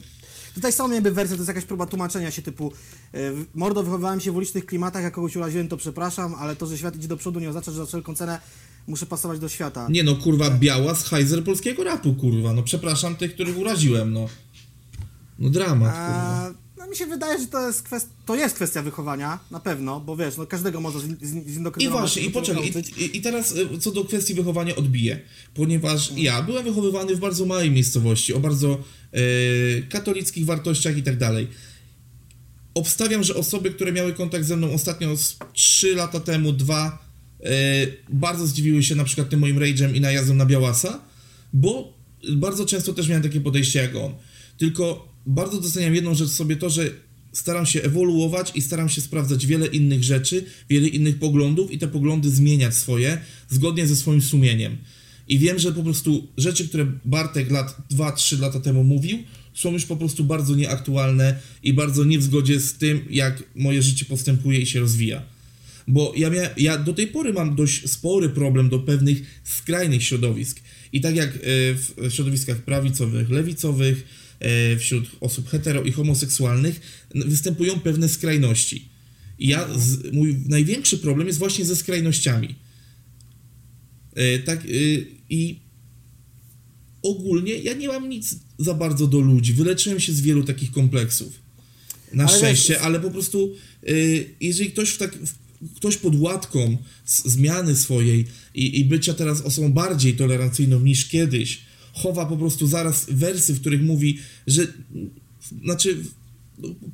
tutaj 0.54 0.72
są 0.72 0.90
jakby 0.90 1.10
wersje, 1.10 1.36
to 1.36 1.40
jest 1.40 1.48
jakaś 1.48 1.64
próba 1.64 1.86
tłumaczenia 1.86 2.30
się 2.30 2.42
typu 2.42 2.72
y, 3.14 3.18
mordo, 3.54 3.82
wychowywałem 3.82 4.20
się 4.20 4.32
w 4.32 4.36
ulicznych 4.36 4.66
klimatach, 4.66 5.02
jak 5.02 5.14
kogoś 5.14 5.36
uraziłem, 5.36 5.68
to 5.68 5.76
przepraszam, 5.76 6.34
ale 6.34 6.56
to, 6.56 6.66
że 6.66 6.78
świat 6.78 6.96
idzie 6.96 7.08
do 7.08 7.16
przodu 7.16 7.40
nie 7.40 7.48
oznacza, 7.48 7.72
że 7.72 7.78
za 7.78 7.86
wszelką 7.86 8.14
cenę 8.14 8.40
muszę 8.86 9.06
pasować 9.06 9.38
do 9.38 9.48
świata. 9.48 9.86
Nie 9.90 10.04
no, 10.04 10.16
kurwa, 10.16 10.50
biała 10.50 10.94
z 10.94 11.04
Heiser 11.04 11.44
polskiego 11.44 11.84
rapu, 11.84 12.14
kurwa. 12.14 12.52
No 12.52 12.62
przepraszam 12.62 13.16
tych, 13.16 13.34
których 13.34 13.58
uraziłem, 13.58 14.12
no. 14.12 14.28
No 15.38 15.50
dramat, 15.50 15.94
kurwa. 15.94 16.61
No 16.78 16.86
mi 16.86 16.96
się 16.96 17.06
wydaje, 17.06 17.38
że 17.40 17.46
to 17.46 17.66
jest, 17.66 17.82
kwest... 17.82 18.08
to 18.26 18.34
jest 18.34 18.54
kwestia 18.54 18.82
wychowania, 18.82 19.38
na 19.50 19.60
pewno, 19.60 20.00
bo 20.00 20.16
wiesz, 20.16 20.36
no 20.36 20.46
każdego 20.46 20.80
można 20.80 21.00
zin- 21.00 21.16
zin- 21.46 21.72
I 21.78 21.88
właśnie, 21.88 22.22
i 22.22 22.30
poczekaj, 22.30 22.72
i, 22.98 23.16
i, 23.16 23.20
teraz 23.20 23.52
y, 23.56 23.78
co 23.78 23.92
do 23.92 24.04
kwestii 24.04 24.34
wychowania 24.34 24.76
odbiję, 24.76 25.20
ponieważ 25.54 26.12
ja 26.16 26.42
byłem 26.42 26.64
wychowywany 26.64 27.16
w 27.16 27.20
bardzo 27.20 27.46
małej 27.46 27.70
miejscowości, 27.70 28.34
o 28.34 28.40
bardzo 28.40 28.78
y, 29.14 29.86
katolickich 29.90 30.46
wartościach 30.46 30.96
i 30.96 31.02
tak 31.02 31.18
dalej. 31.18 31.48
Obstawiam, 32.74 33.22
że 33.24 33.34
osoby, 33.34 33.70
które 33.70 33.92
miały 33.92 34.12
kontakt 34.12 34.44
ze 34.44 34.56
mną 34.56 34.72
ostatnio 34.72 35.16
z 35.16 35.38
3 35.52 35.94
lata 35.94 36.20
temu, 36.20 36.52
2, 36.52 36.98
y, 37.40 37.46
bardzo 38.08 38.46
zdziwiły 38.46 38.82
się 38.82 38.94
na 38.94 39.04
przykład 39.04 39.28
tym 39.28 39.40
moim 39.40 39.58
rage'em 39.58 39.94
i 39.96 40.00
najazdem 40.00 40.36
na 40.36 40.46
Białasa, 40.46 41.00
bo 41.52 41.92
bardzo 42.36 42.66
często 42.66 42.92
też 42.92 43.08
miałem 43.08 43.22
takie 43.22 43.40
podejście 43.40 43.78
jak 43.78 43.96
on. 43.96 44.14
Tylko 44.58 45.11
bardzo 45.26 45.60
doceniam 45.60 45.94
jedną 45.94 46.14
rzecz 46.14 46.28
sobie 46.28 46.56
to, 46.56 46.70
że 46.70 46.90
staram 47.32 47.66
się 47.66 47.82
ewoluować 47.82 48.52
i 48.54 48.62
staram 48.62 48.88
się 48.88 49.00
sprawdzać 49.00 49.46
wiele 49.46 49.66
innych 49.66 50.04
rzeczy, 50.04 50.44
wiele 50.70 50.88
innych 50.88 51.18
poglądów 51.18 51.72
i 51.72 51.78
te 51.78 51.88
poglądy 51.88 52.30
zmieniać 52.30 52.74
swoje 52.74 53.20
zgodnie 53.48 53.86
ze 53.86 53.96
swoim 53.96 54.22
sumieniem. 54.22 54.76
I 55.28 55.38
wiem, 55.38 55.58
że 55.58 55.72
po 55.72 55.82
prostu 55.82 56.28
rzeczy, 56.36 56.68
które 56.68 56.86
Bartek 57.04 57.50
lat 57.50 57.76
2-3 57.90 58.40
lata 58.40 58.60
temu 58.60 58.84
mówił, 58.84 59.18
są 59.54 59.72
już 59.72 59.86
po 59.86 59.96
prostu 59.96 60.24
bardzo 60.24 60.54
nieaktualne 60.54 61.40
i 61.62 61.72
bardzo 61.72 62.04
nie 62.04 62.18
w 62.18 62.22
zgodzie 62.22 62.60
z 62.60 62.74
tym, 62.74 63.00
jak 63.10 63.42
moje 63.56 63.82
życie 63.82 64.04
postępuje 64.04 64.60
i 64.60 64.66
się 64.66 64.80
rozwija. 64.80 65.22
Bo 65.88 66.12
ja, 66.16 66.30
mia, 66.30 66.50
ja 66.56 66.78
do 66.78 66.92
tej 66.92 67.06
pory 67.06 67.32
mam 67.32 67.56
dość 67.56 67.90
spory 67.90 68.28
problem 68.28 68.68
do 68.68 68.78
pewnych 68.78 69.22
skrajnych 69.44 70.02
środowisk. 70.02 70.60
I 70.92 71.00
tak 71.00 71.16
jak 71.16 71.28
e, 71.28 71.38
w 71.74 71.94
środowiskach 72.08 72.58
prawicowych, 72.58 73.30
lewicowych, 73.30 74.04
wśród 74.78 75.04
osób 75.20 75.48
hetero 75.48 75.82
i 75.82 75.92
homoseksualnych 75.92 76.80
występują 77.14 77.80
pewne 77.80 78.08
skrajności. 78.08 78.88
I 79.38 79.48
ja, 79.48 79.68
z, 79.78 80.12
mój 80.12 80.36
największy 80.48 80.98
problem 80.98 81.26
jest 81.26 81.38
właśnie 81.38 81.64
ze 81.64 81.76
skrajnościami. 81.76 82.54
E, 84.14 84.38
Tak, 84.38 84.60
e, 84.60 84.68
i 85.30 85.60
ogólnie 87.02 87.54
ja 87.54 87.74
nie 87.74 87.88
mam 87.88 88.08
nic 88.08 88.36
za 88.58 88.74
bardzo 88.74 89.06
do 89.06 89.20
ludzi. 89.20 89.52
Wyleczyłem 89.52 90.00
się 90.00 90.12
z 90.12 90.20
wielu 90.20 90.44
takich 90.44 90.70
kompleksów. 90.70 91.42
Na 92.12 92.24
Ale 92.24 92.38
szczęście, 92.38 92.80
ale 92.80 93.00
po 93.00 93.10
prostu 93.10 93.54
jeżeli 94.40 94.70
ktoś 94.70 94.90
w 94.90 94.98
tak, 94.98 95.18
w, 95.18 95.34
ktoś 95.76 95.96
pod 95.96 96.20
łatką 96.20 96.76
zmiany 97.06 97.76
swojej 97.76 98.24
i, 98.54 98.80
i 98.80 98.84
bycia 98.84 99.14
teraz 99.14 99.40
osobą 99.40 99.72
bardziej 99.72 100.14
tolerancyjną 100.14 100.80
niż 100.80 101.08
kiedyś, 101.08 101.60
chowa 101.92 102.26
po 102.26 102.36
prostu 102.36 102.66
zaraz 102.66 103.06
wersy, 103.10 103.54
w 103.54 103.60
których 103.60 103.82
mówi, 103.82 104.18
że 104.46 104.66
znaczy 105.64 105.96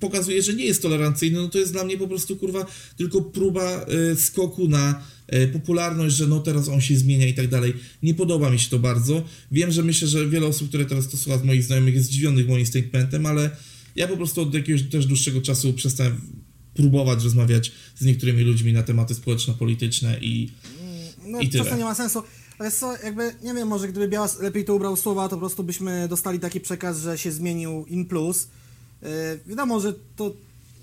pokazuje, 0.01 0.43
że 0.43 0.55
nie 0.55 0.65
jest 0.65 0.83
tolerancyjny, 0.83 1.39
no 1.39 1.49
to 1.49 1.59
jest 1.59 1.73
dla 1.73 1.85
mnie 1.85 1.99
po 1.99 2.09
prostu 2.09 2.37
kurwa 2.37 2.67
tylko 2.97 3.23
próba 3.23 3.87
y, 4.13 4.17
skoku 4.17 4.69
na 4.69 5.03
y, 5.35 5.49
popularność, 5.49 6.17
że 6.17 6.27
no 6.27 6.41
teraz 6.41 6.69
on 6.69 6.81
się 6.81 6.97
zmienia 6.97 7.27
i 7.27 7.35
tak 7.35 7.49
dalej. 7.49 7.75
Nie 8.03 8.15
podoba 8.15 8.51
mi 8.51 8.59
się 8.59 8.71
to 8.71 8.79
bardzo. 8.79 9.25
Wiem, 9.53 9.73
że 9.73 9.83
myślę, 9.83 10.09
że 10.09 10.29
wiele 10.29 10.47
osób, 10.47 10.69
które 10.69 10.85
teraz 10.87 11.09
to 11.09 11.17
słucha 11.17 11.39
z 11.39 11.45
moich 11.45 11.65
znajomych 11.65 11.95
jest 11.95 12.07
zdziwionych 12.07 12.49
moim 12.49 12.67
statementem, 12.67 13.27
ale 13.27 13.51
ja 13.97 14.09
po 14.09 14.17
prostu 14.17 14.41
od 14.43 14.55
jakiegoś 14.55 14.83
też 14.83 15.07
dłuższego 15.07 15.41
czasu 15.43 15.73
przestałem 15.73 16.21
próbować 16.75 17.25
rozmawiać 17.25 17.73
z 17.99 18.05
niektórymi 18.05 18.43
ludźmi 18.43 18.73
na 18.73 18.83
tematy 18.83 19.15
społeczno-polityczne 19.15 20.19
i 20.21 20.51
No, 21.27 21.41
I 21.41 21.49
tyle. 21.49 21.77
nie 21.77 21.85
ma 21.85 21.95
sensu. 21.95 22.23
Ale 22.59 22.71
co, 22.71 22.97
jakby, 23.05 23.35
nie 23.43 23.55
wiem, 23.55 23.69
może 23.69 23.89
gdyby 23.89 24.09
Biała 24.09 24.29
lepiej 24.41 24.65
to 24.65 24.75
ubrał 24.75 24.97
słowa, 24.97 25.29
to 25.29 25.37
po 25.37 25.41
prostu 25.41 25.65
byśmy 25.65 26.09
dostali 26.09 26.41
taki 26.41 26.61
przekaz, 26.61 26.99
że 26.99 27.19
się 27.19 27.33
zmienił 27.33 27.87
in 27.87 28.07
plus. 28.07 28.49
Yy, 29.03 29.09
wiadomo, 29.47 29.81
że 29.81 29.95
to, 30.17 30.35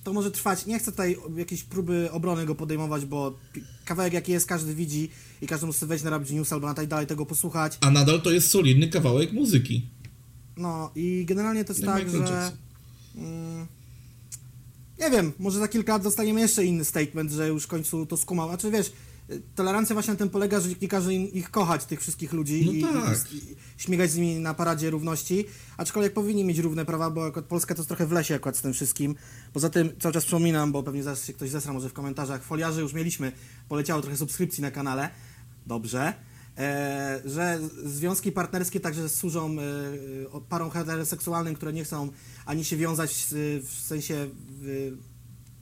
to 0.04 0.14
może 0.14 0.32
trwać. 0.32 0.66
Nie 0.66 0.80
chcę 0.80 0.92
tutaj 0.92 1.18
jakiejś 1.38 1.64
próby 1.64 2.12
obrony 2.12 2.46
go 2.46 2.56
podejmować, 2.56 3.06
bo 3.06 3.38
kawałek 3.86 4.14
jaki 4.14 4.32
jest, 4.32 4.46
każdy 4.46 4.76
widzi 4.76 5.10
i 5.42 5.48
każdy 5.48 5.66
musi 5.66 5.86
wejść 5.86 6.04
na 6.04 6.10
Rap 6.10 6.30
News 6.30 6.54
albo 6.54 6.68
na 6.68 6.74
tak 6.74 6.88
dalej 6.88 7.08
tego 7.08 7.26
posłuchać. 7.26 7.78
a 7.82 7.92
nadal 7.92 8.22
to 8.22 8.32
jest 8.32 8.50
solidny 8.50 8.88
kawałek 8.90 9.34
muzyki. 9.34 9.86
No 10.58 10.92
i 10.96 11.26
generalnie 11.28 11.66
to 11.66 11.74
jest 11.74 11.84
Jak 11.84 12.00
tak, 12.00 12.10
że... 12.10 12.52
Mm, 13.16 13.68
nie 15.00 15.10
wiem, 15.12 15.32
może 15.40 15.60
za 15.60 15.68
kilka 15.68 15.94
lat 15.94 16.04
dostaniemy 16.04 16.42
jeszcze 16.42 16.66
inny 16.66 16.86
statement, 16.86 17.32
że 17.32 17.48
już 17.48 17.64
w 17.64 17.68
końcu 17.68 18.06
to 18.06 18.18
skumał. 18.18 18.48
Znaczy 18.48 18.72
wiesz, 18.72 18.92
tolerancja 19.56 19.94
właśnie 19.94 20.14
na 20.14 20.20
tym 20.20 20.30
polega, 20.30 20.60
że 20.60 20.70
nie 20.82 20.88
każe 20.88 21.14
im, 21.14 21.32
ich 21.32 21.52
kochać, 21.52 21.86
tych 21.86 22.02
wszystkich 22.02 22.34
ludzi 22.34 22.66
No 22.66 22.72
i, 22.72 22.82
tak. 22.82 23.34
i, 23.34 23.38
i 23.38 23.56
śmigać 23.78 24.12
z 24.12 24.16
nimi 24.16 24.40
na 24.40 24.54
paradzie 24.54 24.90
równości, 24.90 25.46
aczkolwiek 25.78 26.14
powinni 26.14 26.46
mieć 26.46 26.58
równe 26.58 26.86
prawa, 26.86 27.10
bo 27.10 27.26
akurat 27.26 27.46
Polska 27.46 27.76
to 27.76 27.82
jest 27.82 27.88
trochę 27.88 28.08
w 28.08 28.12
lesie 28.12 28.36
akurat 28.36 28.58
z 28.58 28.62
tym 28.62 28.74
wszystkim. 28.74 29.16
Poza 29.54 29.70
tym 29.70 29.90
cały 30.00 30.14
czas 30.14 30.26
przypominam, 30.26 30.72
bo 30.72 30.84
pewnie 30.84 31.04
zaraz 31.04 31.26
się 31.26 31.34
ktoś 31.34 31.50
zesra 31.50 31.74
może 31.74 31.90
w 31.90 31.94
komentarzach, 31.94 32.44
foliarze 32.44 32.82
już 32.82 32.94
mieliśmy, 32.94 33.32
poleciało 33.70 34.02
trochę 34.02 34.18
subskrypcji 34.18 34.62
na 34.62 34.72
kanale, 34.72 35.10
dobrze. 35.66 36.14
E, 36.58 37.22
że 37.26 37.60
związki 37.86 38.32
partnerskie 38.32 38.80
także 38.80 39.10
służą 39.10 39.52
e, 39.52 40.42
parom 40.50 40.70
heteroseksualnym, 40.70 41.56
które 41.56 41.74
nie 41.74 41.84
chcą 41.84 42.10
ani 42.46 42.66
się 42.66 42.78
wiązać 42.78 43.28
w, 43.32 43.62
w 43.66 43.88
sensie 43.88 44.30
w, 44.50 44.92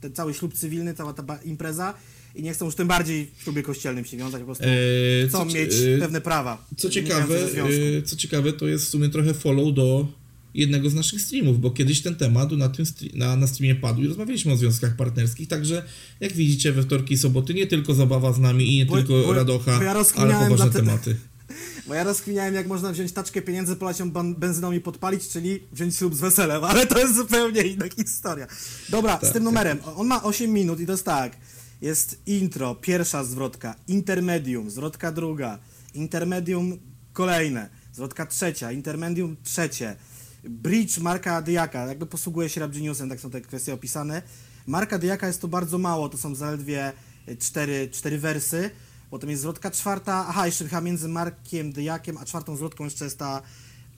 ten 0.00 0.12
cały 0.12 0.34
ślub 0.34 0.54
cywilny, 0.54 0.94
cała 0.94 1.12
ta 1.12 1.36
impreza 1.36 1.94
i 2.34 2.42
nie 2.42 2.52
chcą 2.52 2.64
już 2.64 2.74
tym 2.74 2.88
bardziej 2.88 3.30
w 3.38 3.42
ślubie 3.42 3.62
kościelnym 3.62 4.04
się 4.04 4.16
wiązać, 4.16 4.40
po 4.40 4.46
prostu 4.46 4.64
Eee, 4.64 5.28
chcą 5.28 5.44
mieć 5.44 5.72
eee, 5.74 6.00
pewne 6.00 6.20
prawa. 6.20 6.66
Co 6.76 6.90
ciekawe, 6.90 7.48
y, 7.68 8.02
co 8.02 8.16
ciekawe, 8.16 8.52
to 8.52 8.68
jest 8.68 8.84
w 8.84 8.88
sumie 8.88 9.08
trochę 9.08 9.34
follow 9.34 9.74
do 9.74 10.06
jednego 10.54 10.90
z 10.90 10.94
naszych 10.94 11.20
streamów, 11.20 11.60
bo 11.60 11.70
kiedyś 11.70 12.02
ten 12.02 12.16
temat 12.16 12.52
na 12.52 12.68
tym 12.68 12.86
na, 13.14 13.36
na 13.36 13.46
streamie 13.46 13.74
padł 13.74 14.02
i 14.02 14.06
rozmawialiśmy 14.08 14.52
o 14.52 14.56
związkach 14.56 14.96
partnerskich, 14.96 15.48
także 15.48 15.82
jak 16.20 16.32
widzicie 16.32 16.72
we 16.72 16.82
wtorki 16.82 17.14
i 17.14 17.18
soboty 17.18 17.54
nie 17.54 17.66
tylko 17.66 17.94
zabawa 17.94 18.32
z 18.32 18.38
nami 18.38 18.74
i 18.74 18.76
nie 18.76 18.86
Bo- 18.86 18.96
tylko 18.96 19.12
bo- 19.12 19.34
radocha, 19.34 19.78
bo 19.78 19.84
ja 19.84 19.90
ale 20.16 20.34
poważne 20.34 20.70
te- 20.70 20.78
tematy. 20.78 21.16
Bo 21.86 21.94
ja 21.94 22.04
rozkminiałem, 22.04 22.54
jak 22.54 22.66
można 22.66 22.92
wziąć 22.92 23.12
taczkę 23.12 23.42
pieniędzy, 23.42 23.76
polać 23.76 23.98
ją 24.00 24.10
benzyną 24.34 24.72
i 24.72 24.80
podpalić, 24.80 25.28
czyli 25.28 25.60
wziąć 25.72 25.96
ślub 25.96 26.14
z 26.14 26.20
weselem, 26.20 26.64
ale 26.70 26.86
to 26.86 26.98
jest 26.98 27.14
zupełnie 27.14 27.62
inna 27.62 27.86
historia. 27.96 28.46
Dobra, 28.88 29.16
Tak, 29.16 29.30
z 29.30 29.32
tym 29.32 29.44
numerem. 29.44 29.78
On 29.96 30.06
ma 30.06 30.22
8 30.22 30.52
minut 30.52 30.80
i 30.80 30.86
to 30.86 30.92
jest 30.92 31.04
tak. 31.04 31.36
Jest 31.80 32.20
intro, 32.26 32.74
pierwsza 32.74 33.24
zwrotka, 33.24 33.74
intermedium, 33.88 34.70
zwrotka 34.70 35.12
druga, 35.12 35.58
intermedium 35.94 36.78
kolejne, 37.12 37.68
zwrotka 37.92 38.26
trzecia, 38.26 38.72
intermedium 38.72 39.36
trzecie, 39.42 39.96
bridge 40.44 40.98
Marka 40.98 41.42
Dyjaka, 41.42 41.86
jakby 41.86 42.06
posługuje 42.06 42.48
się 42.48 42.60
Rap 42.60 42.72
Geniusem, 42.72 43.08
tak 43.08 43.20
są 43.20 43.30
te 43.30 43.40
kwestie 43.40 43.74
opisane. 43.74 44.22
Marka 44.66 44.98
Dyjaka 44.98 45.26
jest 45.26 45.40
to 45.40 45.48
bardzo 45.48 45.78
mało, 45.78 46.08
to 46.08 46.18
są 46.18 46.34
zaledwie 46.34 46.92
y, 47.28 47.36
cztery, 47.36 47.88
cztery 47.92 48.18
wersy, 48.18 48.70
potem 49.10 49.30
jest 49.30 49.42
zwrotka 49.42 49.70
czwarta, 49.70 50.26
aha, 50.28 50.46
jeszcze 50.46 50.64
chyba 50.64 50.80
między 50.80 51.08
Markiem 51.08 51.72
Dyjakiem, 51.72 52.16
a 52.18 52.24
czwartą 52.24 52.56
zwrotką 52.56 52.84
jeszcze 52.84 53.04
jest 53.04 53.18
ta 53.18 53.42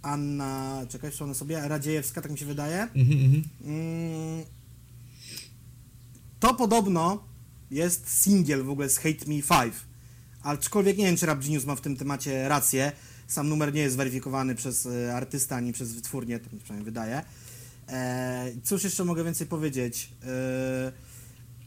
Anna, 0.02 0.83
czekaj, 0.88 1.11
przypomnę 1.11 1.35
sobie, 1.35 1.68
Radziejewska, 1.68 2.23
tak 2.23 2.33
mi 2.33 2.38
się 2.38 2.47
wydaje. 2.47 2.83
Mhm, 2.83 3.25
mhm. 3.25 3.45
Mm, 3.64 4.45
To 6.40 6.54
podobno 6.54 7.25
jest 7.70 8.23
singiel 8.23 8.64
w 8.64 8.70
ogóle 8.70 8.88
z 8.88 8.96
Hate 8.96 9.26
Me 9.26 9.42
5. 9.62 9.75
Aczkolwiek 10.42 10.96
nie 10.99 11.04
wiem, 11.06 11.16
czy 11.16 11.26
Rap 11.26 11.40
Genius 11.40 11.64
ma 11.64 11.75
w 11.75 11.80
tym 11.80 11.96
temacie 11.96 12.49
rację. 12.49 12.92
sam 13.26 13.49
numer 13.49 13.75
nie 13.75 13.80
jest 13.80 13.94
zweryfikowany 13.94 14.54
przez 14.54 14.87
e, 14.87 15.14
artysta 15.14 15.56
ani 15.56 15.73
przez 15.73 15.92
wytwórnię, 15.92 16.38
to 16.38 16.56
mi 16.56 16.61
przynajmniej 16.61 16.85
wydaje. 16.85 17.23
E, 17.88 18.52
cóż 18.64 18.85
jeszcze 18.85 19.04
mogę 19.04 19.25
więcej 19.25 19.46
powiedzieć? 19.46 20.12
E, 20.26 20.92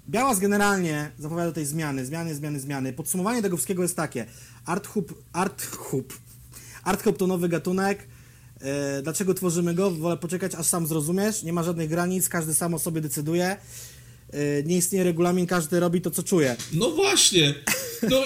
Białas 0.09 0.39
generalnie 0.39 1.11
zapowiada 1.19 1.51
tej 1.51 1.65
zmiany, 1.65 2.05
zmiany, 2.05 2.35
zmiany, 2.35 2.59
zmiany. 2.59 2.93
Podsumowanie 2.93 3.41
tego 3.41 3.57
wszystkiego 3.57 3.83
jest 3.83 3.95
takie. 3.95 4.25
Art 4.65 4.87
Hub, 4.87 5.23
Art 5.33 5.65
Hub. 5.75 6.19
Art 6.83 7.03
Hub 7.03 7.17
to 7.17 7.27
nowy 7.27 7.49
gatunek. 7.49 8.07
E, 8.61 9.01
dlaczego 9.01 9.33
tworzymy 9.33 9.73
go? 9.73 9.91
Wolę 9.91 10.17
poczekać, 10.17 10.55
aż 10.55 10.65
sam 10.65 10.87
zrozumiesz. 10.87 11.43
Nie 11.43 11.53
ma 11.53 11.63
żadnych 11.63 11.89
granic, 11.89 12.29
każdy 12.29 12.53
sam 12.53 12.73
o 12.73 12.79
sobie 12.79 13.01
decyduje. 13.01 13.57
E, 14.33 14.63
nie 14.63 14.77
istnieje 14.77 15.03
regulamin, 15.03 15.47
każdy 15.47 15.79
robi 15.79 16.01
to, 16.01 16.11
co 16.11 16.23
czuje. 16.23 16.55
No 16.73 16.91
właśnie. 16.91 17.53
No 18.09 18.23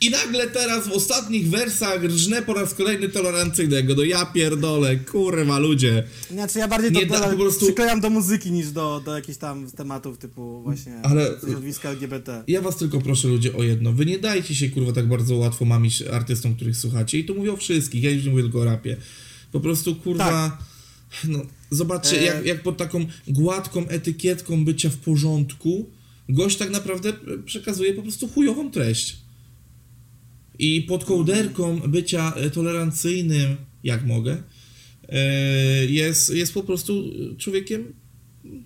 i 0.00 0.10
nagle 0.10 0.46
teraz 0.48 0.88
w 0.88 0.92
ostatnich 0.92 1.50
wersach 1.50 2.04
rżnę 2.04 2.42
po 2.42 2.54
raz 2.54 2.74
kolejny 2.74 3.08
tolerancyjnego. 3.08 3.94
No 3.94 4.02
ja 4.04 4.26
pierdolę, 4.26 4.96
kurwa 4.96 5.58
ludzie. 5.58 6.04
Znaczy 6.30 6.58
ja 6.58 6.68
bardziej 6.68 6.92
Nie 6.92 7.06
to 7.06 7.14
da- 7.14 7.20
do, 7.20 7.30
po 7.36 7.36
prostu- 7.42 7.64
przyklejam 7.66 8.00
do 8.00 8.10
muzyki 8.10 8.52
niż 8.52 8.70
do, 8.70 9.02
do 9.04 9.14
jakichś 9.16 9.38
tam 9.38 9.70
tematów 9.70 10.18
typu 10.18 10.62
właśnie 10.62 11.00
Ale- 11.02 11.30
środowiska 11.40 11.88
LGBT. 11.90 12.44
Ja 12.48 12.60
was 12.60 12.76
tylko 12.76 13.00
proszę 13.00 13.28
ludzie 13.28 13.56
o 13.56 13.62
jedno. 13.62 13.92
Wy 13.92 14.06
nie 14.06 14.18
dajcie 14.18 14.54
się 14.54 14.68
kurwa 14.70 14.92
tak 14.92 15.08
bardzo 15.08 15.36
łatwo 15.36 15.64
mamić 15.64 16.02
artystom, 16.02 16.54
których 16.54 16.76
słuchacie. 16.76 17.18
I 17.18 17.24
tu 17.24 17.34
mówię 17.34 17.52
o 17.52 17.56
wszystkich, 17.56 18.02
ja 18.02 18.10
już 18.10 18.24
nie 18.24 18.30
mówię 18.30 18.42
tylko 18.42 18.58
o 18.60 18.64
rapie. 18.64 18.96
Po 19.52 19.60
prostu 19.60 19.94
kurwa... 19.96 20.24
Tak. 20.30 20.73
No, 21.28 21.46
zobaczcie, 21.70 22.20
E- 22.20 22.24
jak, 22.24 22.46
jak 22.46 22.62
pod 22.62 22.76
taką 22.76 23.06
gładką 23.28 23.88
etykietką 23.88 24.64
bycia 24.64 24.90
w 24.90 24.96
porządku 24.96 25.90
gość 26.28 26.56
tak 26.56 26.70
naprawdę 26.70 27.12
przekazuje 27.44 27.94
po 27.94 28.02
prostu 28.02 28.28
chujową 28.28 28.70
treść. 28.70 29.16
I 30.58 30.82
pod 30.82 31.04
kołderką 31.04 31.80
bycia 31.80 32.32
e, 32.36 32.50
tolerancyjnym, 32.50 33.56
jak 33.84 34.06
mogę, 34.06 34.42
e, 35.08 35.86
jest, 35.86 36.34
jest 36.34 36.54
po 36.54 36.62
prostu 36.62 37.04
człowiekiem 37.38 37.92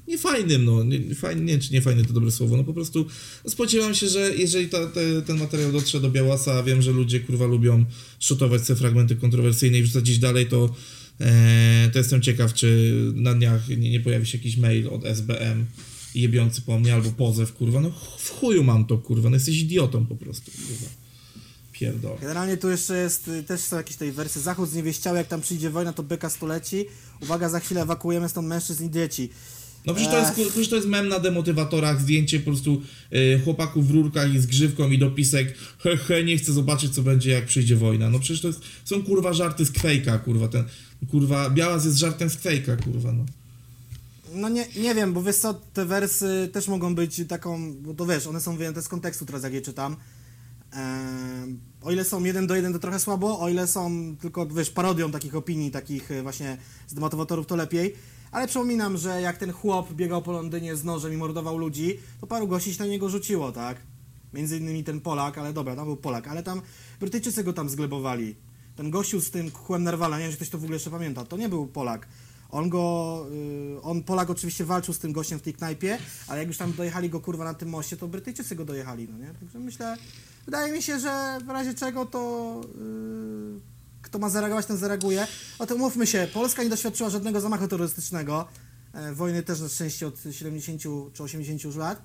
niefajnym, 0.08 0.64
no, 0.64 0.84
nie, 0.84 1.14
fajny, 1.14 1.42
nie 1.42 1.58
czy 1.58 1.72
niefajny 1.72 2.04
to 2.04 2.12
dobre 2.12 2.30
słowo, 2.30 2.56
no 2.56 2.64
po 2.64 2.74
prostu 2.74 3.06
spodziewam 3.46 3.94
się, 3.94 4.08
że 4.08 4.36
jeżeli 4.36 4.68
ta, 4.68 4.86
te, 4.86 5.22
ten 5.22 5.38
materiał 5.38 5.72
dotrze 5.72 6.00
do 6.00 6.10
Białasa, 6.10 6.52
a 6.52 6.62
wiem, 6.62 6.82
że 6.82 6.92
ludzie 6.92 7.20
kurwa 7.20 7.46
lubią 7.46 7.84
szotować 8.18 8.66
te 8.66 8.76
fragmenty 8.76 9.16
kontrowersyjne 9.16 9.78
i 9.78 9.82
wrzucać 9.82 10.02
gdzieś 10.02 10.18
dalej, 10.18 10.46
to, 10.46 10.74
e, 11.20 11.90
to 11.92 11.98
jestem 11.98 12.22
ciekaw, 12.22 12.54
czy 12.54 12.92
na 13.14 13.34
dniach 13.34 13.68
nie, 13.68 13.90
nie 13.90 14.00
pojawi 14.00 14.26
się 14.26 14.38
jakiś 14.38 14.56
mail 14.56 14.88
od 14.88 15.04
SBM 15.04 15.66
jebiący 16.14 16.62
po 16.62 16.78
mnie, 16.78 16.94
albo 16.94 17.10
pozew, 17.10 17.52
kurwa, 17.52 17.80
no 17.80 17.90
w 18.18 18.30
chuju 18.30 18.64
mam 18.64 18.84
to, 18.84 18.98
kurwa, 18.98 19.30
no 19.30 19.36
jesteś 19.36 19.58
idiotą 19.58 20.06
po 20.06 20.16
prostu, 20.16 20.50
kurwa. 20.50 20.88
Pierdol. 21.72 22.18
Generalnie 22.20 22.56
tu 22.56 22.70
jeszcze 22.70 22.96
jest, 22.96 23.28
y, 23.28 23.42
też 23.42 23.60
są 23.60 23.76
jakieś 23.76 23.96
tej 23.96 24.12
wersje 24.12 24.42
Zachód 24.42 24.70
zniewieściały, 24.70 25.18
jak 25.18 25.28
tam 25.28 25.40
przyjdzie 25.40 25.70
wojna, 25.70 25.92
to 25.92 26.02
byka 26.02 26.30
stuleci. 26.30 26.84
Uwaga, 27.22 27.48
za 27.48 27.60
chwilę 27.60 27.82
ewakuujemy 27.82 28.28
stąd 28.28 28.48
mężczyzn 28.48 28.86
i 28.86 28.90
dzieci. 28.90 29.30
No 29.86 29.94
przecież 29.94 30.12
to, 30.12 30.18
jest, 30.18 30.50
przecież 30.50 30.68
to 30.68 30.76
jest 30.76 30.88
mem 30.88 31.08
na 31.08 31.18
demotywatorach, 31.18 32.00
zdjęcie 32.00 32.38
po 32.38 32.44
prostu 32.44 32.82
y, 33.12 33.40
chłopaków 33.44 33.88
w 33.88 33.90
rurkach 33.90 34.34
i 34.34 34.38
z 34.38 34.46
grzywką 34.46 34.90
i 34.90 34.98
dopisek 34.98 35.54
he 35.78 35.96
he, 35.96 36.24
nie 36.24 36.38
chcę 36.38 36.52
zobaczyć 36.52 36.94
co 36.94 37.02
będzie 37.02 37.30
jak 37.30 37.46
przyjdzie 37.46 37.76
wojna. 37.76 38.10
No 38.10 38.18
przecież 38.18 38.40
to 38.40 38.48
jest, 38.48 38.60
są 38.84 39.02
kurwa 39.02 39.32
żarty 39.32 39.64
z 39.64 39.70
kwejka, 39.70 40.18
kurwa, 40.18 40.48
ten, 40.48 40.64
kurwa, 41.10 41.50
Białas 41.50 41.84
jest 41.84 41.96
żartem 41.96 42.30
z 42.30 42.36
kwejka, 42.36 42.76
kurwa, 42.76 43.12
no. 43.12 43.24
No 44.34 44.48
nie, 44.48 44.66
nie 44.76 44.94
wiem, 44.94 45.12
bo 45.12 45.22
wiesz 45.22 45.36
co, 45.36 45.54
te 45.74 45.84
wersy 45.84 46.48
też 46.52 46.68
mogą 46.68 46.94
być 46.94 47.22
taką, 47.28 47.74
bo 47.74 47.94
to 47.94 48.06
wiesz, 48.06 48.26
one 48.26 48.40
są 48.40 48.56
wyjęte 48.56 48.82
z 48.82 48.88
kontekstu 48.88 49.26
teraz 49.26 49.42
jak 49.42 49.52
je 49.52 49.62
czytam. 49.62 49.96
Ehm, 50.72 51.58
o 51.82 51.92
ile 51.92 52.04
są 52.04 52.24
jeden 52.24 52.46
do 52.46 52.54
jeden 52.54 52.72
to 52.72 52.78
trochę 52.78 52.98
słabo, 52.98 53.40
o 53.40 53.48
ile 53.48 53.66
są 53.66 54.16
tylko, 54.20 54.46
wiesz, 54.46 54.70
parodią 54.70 55.10
takich 55.10 55.34
opinii, 55.34 55.70
takich 55.70 56.10
e, 56.10 56.22
właśnie 56.22 56.58
z 56.88 56.94
demotywatorów 56.94 57.46
to 57.46 57.56
lepiej. 57.56 57.94
Ale 58.32 58.46
przypominam, 58.46 58.96
że 58.96 59.20
jak 59.20 59.38
ten 59.38 59.52
chłop 59.52 59.92
biegał 59.92 60.22
po 60.22 60.32
Londynie 60.32 60.76
z 60.76 60.84
nożem 60.84 61.12
i 61.12 61.16
mordował 61.16 61.58
ludzi, 61.58 61.98
to 62.20 62.26
paru 62.26 62.48
gości 62.48 62.74
się 62.74 62.82
na 62.82 62.86
niego 62.86 63.08
rzuciło, 63.08 63.52
tak? 63.52 63.76
Między 64.32 64.58
innymi 64.58 64.84
ten 64.84 65.00
Polak, 65.00 65.38
ale 65.38 65.52
dobra, 65.52 65.76
tam 65.76 65.84
był 65.84 65.96
Polak, 65.96 66.28
ale 66.28 66.42
tam 66.42 66.62
Brytyjczycy 67.00 67.44
go 67.44 67.52
tam 67.52 67.68
zglebowali. 67.68 68.36
Ten 68.76 68.90
gościu 68.90 69.20
z 69.20 69.30
tym 69.30 69.50
kłem 69.50 69.82
Nerwala, 69.82 70.18
nie 70.18 70.22
wiem, 70.22 70.30
czy 70.30 70.36
ktoś 70.36 70.48
to 70.48 70.58
w 70.58 70.62
ogóle 70.62 70.76
jeszcze 70.76 70.90
pamięta, 70.90 71.24
to 71.24 71.36
nie 71.36 71.48
był 71.48 71.66
Polak. 71.66 72.08
On 72.50 72.68
go, 72.68 73.26
y, 73.78 73.82
on 73.82 74.02
Polak 74.02 74.30
oczywiście 74.30 74.64
walczył 74.64 74.94
z 74.94 74.98
tym 74.98 75.12
gościem 75.12 75.38
w 75.38 75.42
tej 75.42 75.54
knajpie, 75.54 75.98
ale 76.28 76.38
jak 76.38 76.48
już 76.48 76.56
tam 76.56 76.72
dojechali 76.72 77.10
go 77.10 77.20
kurwa 77.20 77.44
na 77.44 77.54
tym 77.54 77.68
moście, 77.68 77.96
to 77.96 78.08
Brytyjczycy 78.08 78.56
go 78.56 78.64
dojechali, 78.64 79.08
no 79.08 79.18
nie? 79.18 79.34
Także 79.40 79.58
myślę, 79.58 79.96
wydaje 80.44 80.72
mi 80.72 80.82
się, 80.82 81.00
że 81.00 81.38
w 81.46 81.48
razie 81.48 81.74
czego 81.74 82.06
to 82.06 82.60
y, 82.64 83.77
kto 84.08 84.18
ma 84.18 84.30
zareagować, 84.30 84.66
ten 84.66 84.76
zareaguje. 84.76 85.26
O 85.58 85.66
tym 85.66 85.78
mówmy 85.78 86.06
się, 86.06 86.28
Polska 86.34 86.62
nie 86.62 86.70
doświadczyła 86.70 87.10
żadnego 87.10 87.40
zamachu 87.40 87.68
terrorystycznego, 87.68 88.48
e, 88.92 89.12
wojny 89.12 89.42
też 89.42 89.60
na 89.60 89.68
szczęście 89.68 90.06
od 90.06 90.14
70 90.30 90.82
czy 91.12 91.22
80 91.22 91.64
już 91.64 91.76
lat. 91.76 92.02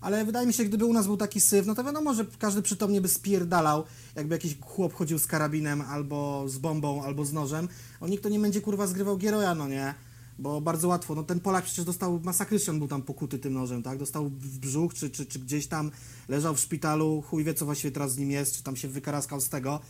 Ale 0.00 0.24
wydaje 0.24 0.46
mi 0.46 0.52
się, 0.52 0.64
gdyby 0.64 0.84
u 0.84 0.92
nas 0.92 1.06
był 1.06 1.16
taki 1.16 1.40
syf, 1.40 1.66
no 1.66 1.74
to 1.74 1.84
wiadomo, 1.84 2.14
że 2.14 2.26
każdy 2.38 2.62
przytomnie 2.62 3.00
by 3.00 3.08
spierdalał, 3.08 3.84
jakby 4.16 4.34
jakiś 4.34 4.56
chłop 4.60 4.94
chodził 4.94 5.18
z 5.18 5.26
karabinem, 5.26 5.80
albo 5.80 6.44
z 6.48 6.58
bombą, 6.58 7.02
albo 7.02 7.24
z 7.24 7.32
nożem. 7.32 7.68
O 8.00 8.08
nikt 8.08 8.22
to 8.22 8.28
nie 8.28 8.38
będzie 8.38 8.60
kurwa 8.60 8.86
zgrywał 8.86 9.16
Gieroja, 9.16 9.54
no 9.54 9.68
nie? 9.68 9.94
Bo 10.38 10.60
bardzo 10.60 10.88
łatwo. 10.88 11.14
No 11.14 11.22
ten 11.22 11.40
Polak 11.40 11.64
przecież 11.64 11.84
dostał, 11.84 12.20
masakryczny 12.24 12.74
był 12.74 12.88
tam 12.88 13.02
pokuty 13.02 13.38
tym 13.38 13.52
nożem, 13.52 13.82
tak? 13.82 13.98
Dostał 13.98 14.28
w 14.28 14.58
brzuch, 14.58 14.94
czy, 14.94 15.10
czy, 15.10 15.26
czy 15.26 15.38
gdzieś 15.38 15.66
tam 15.66 15.90
leżał 16.28 16.54
w 16.54 16.60
szpitalu, 16.60 17.22
chuj 17.22 17.44
wie 17.44 17.54
co 17.54 17.64
właściwie 17.64 17.92
teraz 17.92 18.12
z 18.12 18.18
nim 18.18 18.30
jest, 18.30 18.56
czy 18.56 18.62
tam 18.62 18.76
się 18.76 18.88
wykaraskał 18.88 19.40
z 19.40 19.48
tego, 19.48 19.80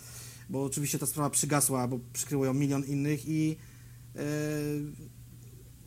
bo 0.51 0.65
oczywiście 0.65 0.99
ta 0.99 1.07
sprawa 1.07 1.31
przygasła, 1.31 1.89
bo 1.89 2.01
przykryło 2.13 2.45
ją 2.45 2.55
milion 2.55 2.85
innych 2.85 3.29
i... 3.29 3.57
Yy, 4.15 4.23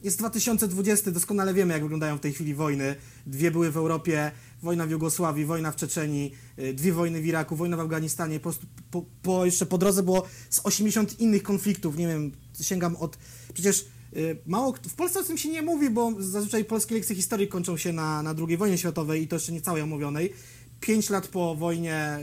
jest 0.04 0.18
2020, 0.18 1.12
doskonale 1.12 1.54
wiemy, 1.54 1.74
jak 1.74 1.82
wyglądają 1.82 2.18
w 2.18 2.20
tej 2.20 2.34
chwili 2.34 2.54
wojny. 2.54 2.96
Dwie 3.26 3.52
były 3.52 3.72
w 3.72 3.78
Europie, 3.78 4.32
wojna 4.62 4.88
w 4.88 4.92
Jugosławii, 4.92 5.46
wojna 5.46 5.72
w 5.72 5.76
Czeczenii, 5.76 6.34
y, 6.60 6.74
dwie 6.74 6.94
wojny 6.94 7.22
w 7.22 7.26
Iraku, 7.26 7.56
wojna 7.56 7.78
w 7.78 7.80
Afganistanie. 7.80 8.40
Po, 8.40 8.44
prostu 8.44 8.66
po, 8.92 9.06
po 9.22 9.46
jeszcze 9.46 9.66
po 9.66 9.78
drodze 9.78 10.04
było 10.04 10.28
z 10.50 10.60
80 10.64 11.20
innych 11.20 11.44
konfliktów. 11.44 11.98
Nie 11.98 12.08
wiem, 12.08 12.32
sięgam 12.62 12.96
od. 12.96 13.18
Przecież 13.54 13.86
y, 14.16 14.38
mało. 14.46 14.74
W 14.90 14.96
Polsce 14.96 15.20
o 15.20 15.24
tym 15.24 15.38
się 15.38 15.50
nie 15.50 15.62
mówi, 15.62 15.90
bo 15.90 16.14
zazwyczaj 16.20 16.66
polskie 16.66 16.96
lekcje 16.96 17.16
historii 17.16 17.48
kończą 17.48 17.78
się 17.78 17.94
na, 17.94 18.24
na 18.24 18.36
II 18.48 18.58
wojnie 18.58 18.78
światowej 18.78 19.24
i 19.24 19.28
to 19.28 19.36
jeszcze 19.36 19.52
nie 19.52 19.62
całej 19.62 19.82
omówionej. 19.82 20.34
Pięć 20.80 21.10
lat 21.10 21.28
po 21.28 21.56
wojnie 21.56 22.20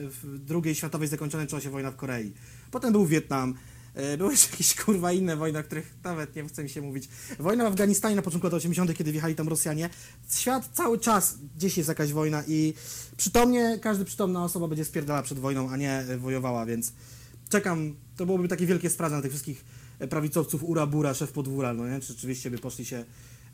II 0.65 0.75
światowej 0.75 1.09
zakończonej 1.09 1.49
się 1.61 1.71
wojna 1.71 1.91
w 1.91 1.97
Korei. 1.97 2.33
Potem 2.71 2.93
był 2.93 3.07
Wietnam. 3.07 3.55
E, 3.95 4.17
Były 4.17 4.31
jeszcze 4.31 4.51
jakieś 4.51 4.75
kurwa 4.75 5.13
inne 5.13 5.37
wojny, 5.37 5.59
o 5.59 5.63
których 5.63 5.95
nawet 6.05 6.37
nie 6.37 6.49
chce 6.49 6.63
mi 6.63 6.71
się 6.71 6.83
mówić. 6.83 7.09
Wojna 7.39 7.65
w 7.65 7.67
Afganistanie 7.67 8.17
na 8.17 8.23
początku 8.23 8.47
lat 8.47 8.55
80., 8.55 8.95
kiedy 8.97 9.13
wjechali 9.13 9.35
tam 9.35 9.49
Rosjanie. 9.49 9.91
Świat 10.31 10.71
cały 10.73 10.99
czas 10.99 11.39
gdzieś 11.57 11.77
jest 11.77 11.89
jakaś 11.89 12.13
wojna 12.13 12.43
i 12.49 12.75
przytomnie 13.17 13.79
każdy 13.83 14.05
przytomna 14.05 14.45
osoba 14.45 14.69
będzie 14.69 14.85
spierdala 14.85 15.23
przed 15.23 15.39
wojną, 15.39 15.71
a 15.71 15.77
nie 15.77 15.93
e, 15.93 16.19
wojowała, 16.19 16.67
więc 16.67 16.93
czekam. 17.49 17.95
To 18.17 18.27
byłoby 18.27 18.49
takie 18.49 18.67
wielkie 18.67 18.91
sprawdzenie 18.91 19.23
tych 19.23 19.31
wszystkich 19.31 19.65
e, 19.99 20.09
prawicowców 20.09 20.65
Ura 20.65 20.87
Bura, 20.87 21.15
szef 21.15 21.33
podwóra, 21.33 21.75
no 21.75 21.89
nie? 21.89 22.01
Czy 22.01 22.07
rzeczywiście 22.07 22.51
by 22.51 22.59
poszli 22.59 22.85
się 22.85 23.05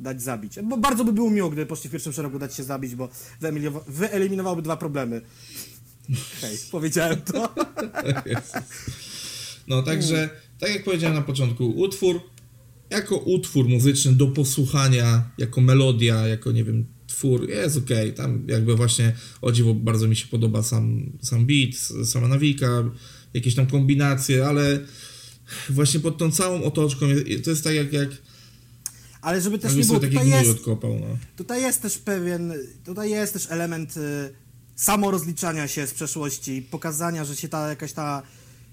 dać 0.00 0.22
zabić. 0.22 0.54
Bo 0.62 0.76
bardzo 0.76 1.04
by 1.04 1.12
było 1.12 1.30
miło, 1.30 1.50
gdyby 1.50 1.66
poszli 1.66 1.88
w 1.88 1.92
pierwszym 1.92 2.12
szeregu 2.12 2.38
dać 2.38 2.54
się 2.54 2.64
zabić, 2.64 2.94
bo 2.94 3.08
wyeliminowałoby 3.88 4.62
dwa 4.62 4.76
problemy. 4.76 5.20
Hej, 6.40 6.58
powiedziałem 6.70 7.20
to. 7.20 7.54
No 9.68 9.82
także, 9.82 10.30
tak 10.58 10.70
jak 10.70 10.84
powiedziałem 10.84 11.16
na 11.16 11.22
początku, 11.22 11.70
utwór 11.70 12.20
jako 12.90 13.16
utwór 13.16 13.68
muzyczny 13.68 14.12
do 14.12 14.26
posłuchania, 14.26 15.30
jako 15.38 15.60
melodia, 15.60 16.26
jako 16.26 16.52
nie 16.52 16.64
wiem, 16.64 16.86
twór, 17.06 17.48
jest 17.48 17.76
okej. 17.76 18.14
Tam 18.14 18.46
jakby 18.48 18.76
właśnie 18.76 19.12
o 19.42 19.52
dziwo 19.52 19.74
bardzo 19.74 20.08
mi 20.08 20.16
się 20.16 20.26
podoba 20.26 20.62
sam, 20.62 21.12
sam 21.22 21.46
beat, 21.46 21.74
sama 22.06 22.28
nawika, 22.28 22.90
jakieś 23.34 23.54
tam 23.54 23.66
kombinacje, 23.66 24.46
ale 24.46 24.78
właśnie 25.70 26.00
pod 26.00 26.18
tą 26.18 26.30
całą 26.30 26.62
otoczką 26.62 27.06
to 27.44 27.50
jest 27.50 27.64
tak 27.64 27.74
jak, 27.74 27.92
jak 27.92 28.10
Ale 29.22 29.40
żeby 29.40 29.58
też 29.58 29.74
nie 29.74 29.84
było, 29.84 30.00
taki 30.00 30.12
tutaj 30.16 30.30
jest, 30.30 30.50
odkopał, 30.50 30.94
no. 31.00 31.06
Tutaj 31.36 31.62
jest 31.62 31.82
też 31.82 31.98
pewien, 31.98 32.52
tutaj 32.84 33.10
jest 33.10 33.32
też 33.32 33.46
element 33.50 33.96
y, 33.96 34.00
samorozliczania 34.76 35.68
się 35.68 35.86
z 35.86 35.94
przeszłości, 35.94 36.62
pokazania, 36.70 37.24
że 37.24 37.36
się 37.36 37.48
ta 37.48 37.68
jakaś 37.68 37.92
ta 37.92 38.22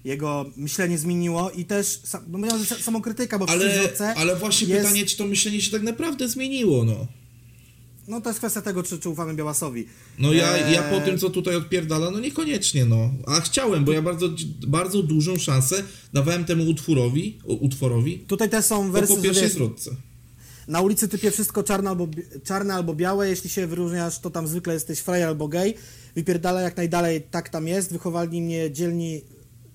jego 0.04 0.50
myślenie 0.56 0.98
zmieniło 0.98 1.50
i 1.50 1.64
też, 1.64 2.00
no 2.28 2.58
że 2.64 2.64
samokrytyka, 2.76 3.38
bo 3.38 3.46
w 3.46 3.50
Ale, 3.50 3.68
przywrotce 3.70 4.14
ale 4.14 4.36
właśnie 4.36 4.68
jest, 4.68 4.82
pytanie, 4.82 5.06
czy 5.06 5.16
to 5.16 5.26
myślenie 5.26 5.60
się 5.60 5.70
tak 5.70 5.82
naprawdę 5.82 6.28
zmieniło, 6.28 6.84
no. 6.84 7.06
No 8.08 8.20
to 8.20 8.30
jest 8.30 8.38
kwestia 8.38 8.62
tego, 8.62 8.82
czy, 8.82 8.98
czy 8.98 9.08
ufamy 9.08 9.34
Białasowi. 9.34 9.86
No 10.18 10.32
ja, 10.32 10.56
Eee, 10.56 10.74
ja 10.74 10.82
po 10.82 11.00
tym, 11.00 11.18
co 11.18 11.30
tutaj 11.30 11.56
odpierdala, 11.56 12.10
no 12.10 12.20
niekoniecznie, 12.20 12.84
no. 12.84 13.10
A 13.26 13.40
chciałem, 13.40 13.84
bo 13.84 13.92
ja 13.92 14.02
bardzo, 14.02 14.28
bardzo 14.66 15.02
dużą 15.02 15.38
szansę 15.38 15.82
dawałem 16.12 16.44
temu 16.44 16.64
utwórowi, 16.70 17.38
u- 17.44 17.64
utworowi 17.66 18.18
Tutaj 18.18 18.50
też 18.50 18.64
są 18.64 18.86
po, 18.86 18.92
wersje, 18.92 19.16
po 19.16 19.22
pierwszej 19.22 19.50
zwrotce. 19.50 19.90
Na 20.68 20.80
ulicy 20.80 21.08
typie 21.08 21.30
wszystko 21.30 21.62
czarne 21.62 21.90
albo, 21.90 22.08
czarne 22.44 22.74
albo 22.74 22.94
białe, 22.94 23.28
jeśli 23.28 23.50
się 23.50 23.66
wyróżniasz, 23.66 24.18
to 24.18 24.30
tam 24.30 24.48
zwykle 24.48 24.74
jesteś 24.74 25.00
frajer 25.00 25.28
albo 25.28 25.48
gej, 25.48 25.74
wypierdala 26.14 26.60
jak 26.60 26.76
najdalej, 26.76 27.22
tak 27.22 27.48
tam 27.48 27.68
jest, 27.68 27.92
wychowali 27.92 28.42
mnie 28.42 28.70
dzielni 28.72 29.22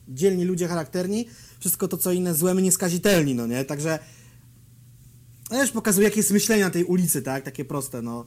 dzielni 0.08 0.46
ludzie 0.46 0.68
charakterni, 0.68 1.28
wszystko 1.60 1.88
to, 1.88 1.98
co 1.98 2.12
inne 2.12 2.36
złe, 2.36 2.54
my 2.54 2.62
nieskazitelni, 2.62 3.36
no 3.36 3.48
nie? 3.48 3.66
Także 3.66 4.00
też 5.50 5.72
pokazuje, 5.72 6.08
jakie 6.08 6.20
jest 6.20 6.32
myślenie 6.32 6.64
na 6.64 6.70
tej 6.70 6.84
ulicy, 6.84 7.22
tak? 7.22 7.44
Takie 7.44 7.66
proste, 7.66 8.02
no. 8.02 8.26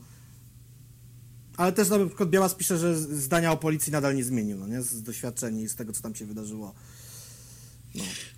Ale 1.57 1.73
też 1.73 1.89
na 1.89 2.07
przykład 2.07 2.31
Białas 2.31 2.55
pisze, 2.55 2.79
że 2.79 2.99
zdania 2.99 3.53
o 3.53 3.57
policji 3.57 3.93
nadal 3.93 4.17
nie 4.17 4.25
zmienił, 4.25 4.59
no 4.59 4.67
nie? 4.67 4.83
Z 4.83 5.03
doświadczeń 5.03 5.61
i 5.61 5.69
z 5.69 5.77
tego, 5.77 5.93
co 5.93 6.03
tam 6.03 6.15
się 6.15 6.27
wydarzyło. 6.27 6.75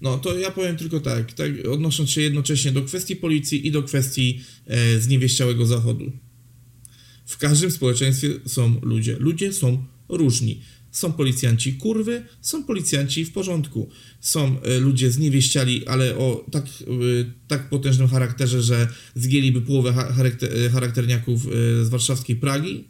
No. 0.01 0.19
To 0.19 0.39
ja 0.39 0.51
powiem 0.51 0.77
tylko 0.77 1.01
tak, 1.01 1.33
tak, 1.33 1.51
odnosząc 1.71 2.11
się 2.11 2.21
jednocześnie 2.21 2.73
do 2.73 2.83
kwestii 2.83 3.17
policji 3.17 3.67
i 3.67 3.71
do 3.71 3.83
kwestii 3.83 4.41
e, 4.67 5.01
zniewieściałego 5.01 5.67
zachodu. 5.67 6.13
W 7.27 7.39
każdym 7.39 7.71
społeczeństwie 7.71 8.29
są 8.47 8.81
ludzie. 8.83 9.17
Ludzie 9.21 9.53
są 9.53 9.85
różni. 10.09 10.61
Są 10.91 11.13
policjanci 11.13 11.75
kurwy, 11.75 12.23
są 12.41 12.65
policjanci 12.65 13.25
w 13.25 13.33
porządku. 13.33 13.89
Są 14.21 14.63
e, 14.63 14.79
ludzie 14.81 15.11
zniewieściali, 15.11 15.87
ale 15.87 16.17
o 16.17 16.45
tak, 16.53 16.65
e, 16.65 16.67
tak 17.49 17.69
potężnym 17.69 18.09
charakterze, 18.09 18.63
że 18.63 18.89
zgięliby 19.15 19.61
połowę 19.61 19.93
cha- 19.93 20.13
charakter, 20.13 20.51
e, 20.59 20.71
charakterniaków 20.71 21.47
e, 21.47 21.85
z 21.85 21.89
warszawskiej 21.89 22.37
Pragi. 22.37 22.85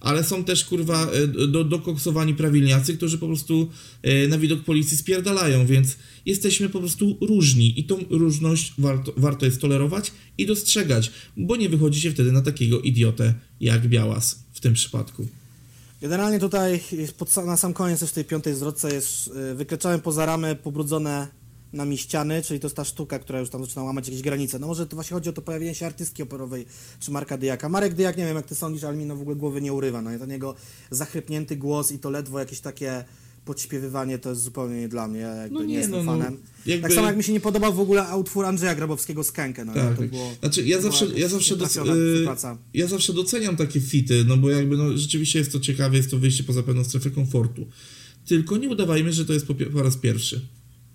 Ale 0.00 0.24
są 0.24 0.44
też 0.44 0.64
kurwa 0.64 1.06
e, 1.10 1.26
do, 1.26 1.64
dokoksowani 1.64 2.34
prawilniacy, 2.34 2.96
którzy 2.96 3.18
po 3.18 3.26
prostu 3.26 3.70
e, 4.02 4.28
na 4.28 4.38
widok 4.38 4.64
policji 4.64 4.96
spierdalają, 4.96 5.66
więc 5.66 5.96
jesteśmy 6.26 6.68
po 6.68 6.78
prostu 6.78 7.16
różni 7.20 7.80
i 7.80 7.84
tą 7.84 8.04
różność 8.10 8.72
warto, 8.78 9.12
warto 9.16 9.46
jest 9.46 9.60
tolerować 9.60 10.12
i 10.38 10.46
dostrzegać, 10.46 11.10
bo 11.36 11.56
nie 11.56 11.68
wychodzicie 11.68 12.10
wtedy 12.10 12.32
na 12.32 12.42
takiego 12.42 12.80
idiotę 12.80 13.34
jak 13.60 13.88
Białas 13.88 14.44
w 14.52 14.60
tym 14.60 14.74
przypadku. 14.74 15.26
Generalnie 16.00 16.38
tutaj 16.38 16.80
pod, 17.18 17.36
na 17.36 17.56
sam 17.56 17.72
koniec 17.72 18.00
też 18.00 18.12
tej 18.12 18.24
piątej 18.24 18.54
zwrotce 18.54 18.94
jest 18.94 19.30
y, 19.52 19.54
wykreczałem 19.54 20.00
poza 20.00 20.26
ramę 20.26 20.56
pobrudzone 20.56 21.39
nami 21.72 21.98
ściany, 21.98 22.42
czyli 22.42 22.60
to 22.60 22.66
jest 22.66 22.76
ta 22.76 22.84
sztuka, 22.84 23.18
która 23.18 23.40
już 23.40 23.50
tam 23.50 23.64
zaczyna 23.64 23.82
łamać 23.82 24.08
jakieś 24.08 24.22
granice. 24.22 24.58
No 24.58 24.66
może 24.66 24.86
to 24.86 24.96
właśnie 24.96 25.14
chodzi 25.14 25.28
o 25.30 25.32
to 25.32 25.42
pojawienie 25.42 25.74
się 25.74 25.86
artystki 25.86 26.22
operowej, 26.22 26.66
czy 27.00 27.10
Marka 27.10 27.38
Dyjaka. 27.38 27.68
Marek 27.68 27.94
Dyjak, 27.94 28.16
nie 28.16 28.24
wiem 28.24 28.36
jak 28.36 28.46
ty 28.46 28.54
sądzisz, 28.54 28.84
ale 28.84 28.96
mi 28.96 29.04
no 29.06 29.16
w 29.16 29.20
ogóle 29.20 29.36
głowy 29.36 29.60
nie 29.60 29.72
urywa. 29.72 30.02
No 30.02 30.14
i 30.14 30.18
ten 30.18 30.30
jego 30.30 30.54
zachrypnięty 30.90 31.56
głos 31.56 31.92
i 31.92 31.98
to 31.98 32.10
ledwo 32.10 32.38
jakieś 32.38 32.60
takie 32.60 33.04
podśpiewywanie 33.44 34.18
to 34.18 34.30
jest 34.30 34.42
zupełnie 34.42 34.80
nie 34.80 34.88
dla 34.88 35.08
mnie, 35.08 35.20
ja 35.20 35.34
jakby 35.34 35.54
No 35.54 35.60
nie, 35.60 35.66
nie, 35.66 35.74
jestem 35.74 35.92
no, 35.92 36.12
no, 36.12 36.12
fanem. 36.12 36.38
jakby- 36.66 36.82
Tak 36.88 36.94
samo 36.94 37.06
jak 37.06 37.16
mi 37.16 37.22
się 37.24 37.32
nie 37.32 37.40
podobał 37.40 37.74
w 37.74 37.80
ogóle 37.80 38.16
utwór 38.16 38.44
Andrzeja 38.44 38.74
Grabowskiego 38.74 39.24
z 39.24 39.32
Kękę, 39.32 39.64
no 39.64 39.74
Tak, 39.74 39.96
to 39.96 40.02
było... 40.02 40.32
Znaczy, 40.40 40.62
ja 40.66 40.76
to 40.76 40.82
była 40.82 40.92
zawsze, 40.92 41.18
ja 41.18 41.28
zawsze, 41.28 41.56
doc, 41.56 41.76
y, 41.76 42.26
ja 42.74 42.86
zawsze 42.86 43.12
doceniam 43.12 43.56
takie 43.56 43.80
fity, 43.80 44.24
no 44.28 44.36
bo 44.36 44.50
jakby, 44.50 44.76
no 44.76 44.98
rzeczywiście 44.98 45.38
jest 45.38 45.52
to 45.52 45.60
ciekawe, 45.60 45.96
jest 45.96 46.10
to 46.10 46.18
wyjście 46.18 46.44
poza 46.44 46.62
pewną 46.62 46.84
strefę 46.84 47.10
komfortu. 47.10 47.66
Tylko 48.26 48.56
nie 48.56 48.68
udawajmy, 48.68 49.12
że 49.12 49.24
to 49.24 49.32
jest 49.32 49.46
po, 49.46 49.54
po 49.54 49.82
raz 49.82 49.96
pierwszy. 49.96 50.40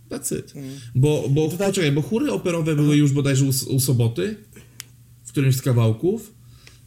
That's 0.09 0.39
it. 0.39 0.55
Mm. 0.55 0.69
Bo, 0.95 1.25
bo, 1.29 1.49
Tutaj- 1.49 1.67
poczekaj, 1.67 1.91
bo 1.91 2.01
chóry 2.01 2.31
operowe 2.31 2.75
były 2.75 2.97
już 2.97 3.11
bodajże 3.11 3.45
u, 3.45 3.75
u 3.75 3.79
Soboty, 3.79 4.35
w 5.25 5.31
którymś 5.31 5.55
z 5.55 5.61
kawałków. 5.61 6.31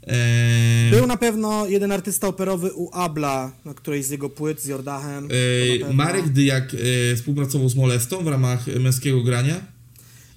Eee, 0.07 0.91
Był 0.91 1.07
na 1.07 1.17
pewno 1.17 1.67
jeden 1.67 1.93
artysta 1.93 2.29
operowy 2.29 2.73
u 2.73 2.91
Abla, 2.93 3.53
na 3.65 3.75
którejś 3.75 4.07
z 4.07 4.11
jego 4.11 4.31
płyt 4.31 4.61
z 4.63 4.67
Jordachem. 4.67 5.29
Eee. 5.31 5.95
Marek 5.95 6.29
Dyjak 6.29 6.75
e, 6.75 7.17
współpracował 7.17 7.69
z 7.69 7.75
Molestą 7.77 8.25
w 8.25 8.27
ramach 8.29 8.67
męskiego 8.67 9.23
grania. 9.23 9.61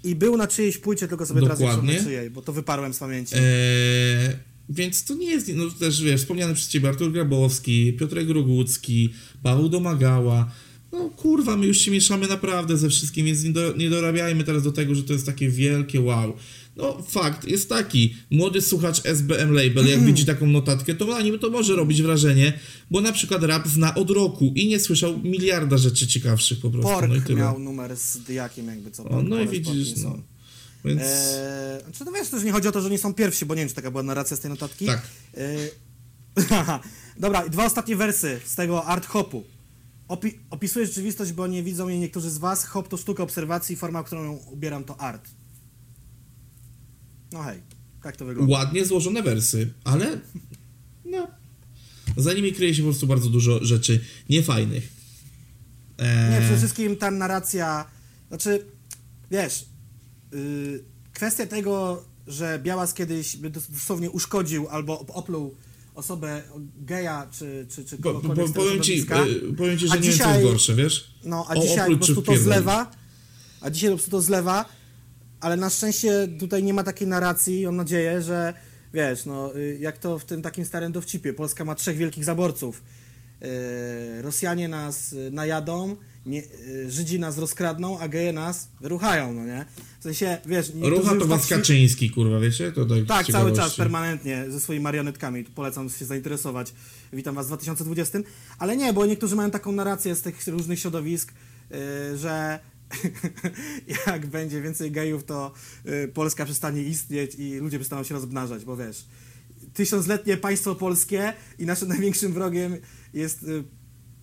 I 0.03 0.15
był 0.15 0.37
na 0.37 0.47
czyjejś 0.47 0.77
płycie, 0.77 1.07
tylko 1.07 1.25
sobie 1.25 1.41
teraz 1.41 1.59
nie 1.59 1.65
Dokładnie. 1.65 1.89
przypomnę 1.93 2.09
czyjej, 2.11 2.29
bo 2.29 2.41
to 2.41 2.53
wyparłem 2.53 2.93
z 2.93 2.99
pamięci. 2.99 3.35
Eee, 3.35 3.41
więc 4.69 5.03
to 5.03 5.15
nie 5.15 5.25
jest, 5.31 5.51
no 5.55 5.63
też 5.79 6.03
wiesz, 6.03 6.21
wspomniany 6.21 6.53
przez 6.53 6.67
ciebie 6.67 6.89
Artur 6.89 7.11
Grabowski, 7.11 7.93
Piotrek 7.93 8.29
Rogucki, 8.29 9.13
Paweł 9.43 9.69
Domagała. 9.69 10.51
No 10.91 11.09
kurwa, 11.09 11.57
my 11.57 11.65
już 11.65 11.77
się 11.77 11.91
mieszamy 11.91 12.27
naprawdę 12.27 12.77
ze 12.77 12.89
wszystkim, 12.89 13.25
więc 13.25 13.43
nie, 13.43 13.51
do, 13.51 13.77
nie 13.77 13.89
dorabiajmy 13.89 14.43
teraz 14.43 14.63
do 14.63 14.71
tego, 14.71 14.95
że 14.95 15.03
to 15.03 15.13
jest 15.13 15.25
takie 15.25 15.49
wielkie 15.49 16.01
wow. 16.01 16.33
No 16.75 17.03
fakt 17.07 17.47
jest 17.47 17.69
taki, 17.69 18.15
młody 18.31 18.61
słuchacz 18.61 19.01
SBM 19.05 19.51
Label, 19.51 19.87
jak 19.87 20.03
widzi 20.03 20.25
taką 20.25 20.47
notatkę, 20.47 20.95
to 20.95 21.05
na 21.05 21.21
nim 21.21 21.39
to 21.39 21.49
może 21.49 21.75
robić 21.75 22.01
wrażenie, 22.01 22.59
bo 22.91 23.01
na 23.01 23.11
przykład 23.11 23.43
rap 23.43 23.67
zna 23.67 23.95
od 23.95 24.09
roku 24.09 24.51
i 24.55 24.67
nie 24.67 24.79
słyszał 24.79 25.19
miliarda 25.19 25.77
rzeczy 25.77 26.07
ciekawszych 26.07 26.59
po 26.59 26.69
prostu. 26.69 26.91
Pork 26.91 27.09
no 27.09 27.15
i 27.15 27.21
tyle. 27.21 27.39
miał 27.39 27.59
numer 27.59 27.97
z 27.97 28.17
Dyjakiem 28.17 28.67
jakby 28.67 28.91
co. 28.91 29.03
O, 29.03 29.09
Pork, 29.09 29.27
no 29.27 29.41
i 29.41 29.47
widzisz, 29.47 29.93
no. 30.03 30.17
Więc 30.85 31.01
Eee, 31.01 31.83
znaczy, 31.83 32.05
no 32.05 32.11
wiesz, 32.11 32.29
też 32.29 32.43
nie 32.43 32.51
chodzi 32.51 32.67
o 32.67 32.71
to, 32.71 32.81
że 32.81 32.89
nie 32.89 32.97
są 32.97 33.13
pierwsi, 33.13 33.45
bo 33.45 33.55
nie 33.55 33.61
wiem, 33.61 33.69
czy 33.69 33.75
taka 33.75 33.91
była 33.91 34.03
narracja 34.03 34.37
z 34.37 34.39
tej 34.39 34.51
notatki. 34.51 34.85
tak. 34.85 35.01
Eee, 35.37 35.69
Dobra, 37.17 37.49
dwa 37.49 37.65
ostatnie 37.65 37.95
wersy 37.95 38.39
z 38.45 38.55
tego 38.55 38.85
art 38.85 39.05
hopu. 39.05 39.43
Opi 40.11 40.39
opisuję 40.49 40.85
rzeczywistość, 40.85 41.31
bo 41.31 41.47
nie 41.47 41.63
widzą 41.63 41.87
jej 41.87 41.99
niektórzy 41.99 42.29
z 42.29 42.37
was. 42.37 42.65
Hop 42.65 42.87
to 42.87 42.97
sztuka 42.97 43.23
obserwacji, 43.23 43.75
forma, 43.75 44.03
którą 44.03 44.33
ubieram 44.35 44.83
to 44.83 45.01
art. 45.01 45.29
No 47.31 47.43
hej, 47.43 47.61
jak 48.05 48.17
to 48.17 48.25
wygląda? 48.25 48.53
ładnie 48.53 48.85
złożone 48.85 49.23
wersy, 49.23 49.73
ale 49.83 50.19
no, 51.05 51.27
za 52.17 52.33
nimi 52.33 52.53
kryje 52.53 52.75
się 52.75 52.81
po 52.83 52.89
prostu 52.89 53.07
bardzo 53.07 53.29
dużo 53.29 53.65
rzeczy 53.65 53.99
niefajnych. 54.29 54.93
Eee, 55.97 56.31
Nie, 56.31 56.39
przede 56.41 56.57
wszystkim 56.57 56.95
ta 56.97 57.11
narracja, 57.11 57.85
znaczy, 58.27 58.65
wiesz, 59.31 59.65
yy, 60.31 60.83
kwestia 61.13 61.45
tego, 61.47 62.03
że 62.27 62.59
Białas 62.63 62.93
kiedyś 62.93 63.37
dosłownie 63.69 64.11
uszkodził 64.11 64.67
albo 64.69 64.95
op- 65.03 65.11
opluł 65.13 65.55
osobę 65.95 66.41
geja, 66.77 67.27
czy, 67.31 67.65
czy, 67.69 67.85
czy 67.85 67.95
z 67.97 68.01
tego 68.01 68.21
powiem, 68.53 68.81
ci, 68.81 69.05
e, 69.11 69.53
powiem 69.57 69.77
ci, 69.77 69.87
że 69.87 69.93
A 69.93 69.95
nie 69.95 70.01
wiem, 70.01 70.11
co 70.11 70.17
dzisiaj- 70.17 70.33
jest 70.41 70.51
gorsze, 70.51 70.75
wiesz? 70.75 71.13
no, 71.23 71.45
a 71.49 71.53
o- 71.53 71.61
dzisiaj 71.61 71.91
po 71.91 71.97
prostu 72.05 72.21
to 72.21 72.37
zlewa, 72.37 72.91
a 73.61 73.69
dzisiaj 73.69 73.89
po 73.89 73.95
prostu 73.95 74.11
to 74.11 74.21
zlewa, 74.21 74.65
ale 75.39 75.57
na 75.57 75.69
szczęście 75.69 76.27
tutaj 76.39 76.63
nie 76.63 76.73
ma 76.73 76.83
takiej 76.83 77.07
narracji, 77.07 77.65
mam 77.65 77.75
nadzieję, 77.75 78.21
że 78.21 78.53
wiesz, 78.93 79.25
no, 79.25 79.55
y, 79.55 79.77
jak 79.81 79.97
to 79.97 80.19
w 80.19 80.25
tym 80.25 80.41
takim 80.41 80.65
starym 80.65 80.91
dowcipie, 80.91 81.33
Polska 81.33 81.65
ma 81.65 81.75
trzech 81.75 81.97
wielkich 81.97 82.25
zaborców. 82.25 82.83
Yy, 83.41 84.21
Rosjanie 84.21 84.67
nas 84.67 85.13
y, 85.13 85.31
najadą, 85.31 85.95
nie, 86.25 86.43
y, 86.43 86.91
Żydzi 86.91 87.19
nas 87.19 87.37
rozkradną, 87.37 87.99
a 87.99 88.07
geje 88.07 88.33
nas 88.33 88.69
wyruchają, 88.81 89.33
no 89.33 89.45
nie? 89.45 89.65
W 89.99 90.03
sensie, 90.03 90.37
wiesz... 90.45 90.71
Rucha 90.81 91.15
to 91.15 91.27
was 91.27 91.47
tak 91.47 91.57
Kaczyński, 91.57 92.09
kurwa, 92.09 92.39
wiecie? 92.39 92.71
To 92.71 92.85
tak, 92.85 93.05
tak, 93.07 93.27
cały 93.27 93.51
czas, 93.51 93.75
permanentnie, 93.75 94.45
ze 94.49 94.59
swoimi 94.59 94.83
marionetkami. 94.83 95.43
Tu 95.43 95.51
polecam 95.51 95.89
się 95.89 96.05
zainteresować. 96.05 96.73
Witam 97.13 97.35
Was 97.35 97.45
w 97.45 97.49
2020. 97.49 98.19
Ale 98.59 98.77
nie, 98.77 98.93
bo 98.93 99.05
niektórzy 99.05 99.35
mają 99.35 99.51
taką 99.51 99.71
narrację 99.71 100.15
z 100.15 100.21
tych 100.21 100.47
różnych 100.47 100.79
środowisk, 100.79 101.33
yy, 101.69 101.77
że 102.17 102.59
jak 104.07 104.25
będzie 104.25 104.61
więcej 104.61 104.91
gejów, 104.91 105.23
to 105.23 105.53
yy, 105.85 106.07
Polska 106.07 106.45
przestanie 106.45 106.83
istnieć 106.83 107.35
i 107.35 107.53
ludzie 107.53 107.79
przestaną 107.79 108.03
się 108.03 108.13
rozmnażać, 108.13 108.65
bo 108.65 108.77
wiesz, 108.77 109.05
tysiącletnie 109.73 110.37
państwo 110.37 110.75
polskie 110.75 111.33
i 111.59 111.65
naszym 111.65 111.87
największym 111.87 112.33
wrogiem 112.33 112.77
jest... 113.13 113.43
Yy, 113.43 113.63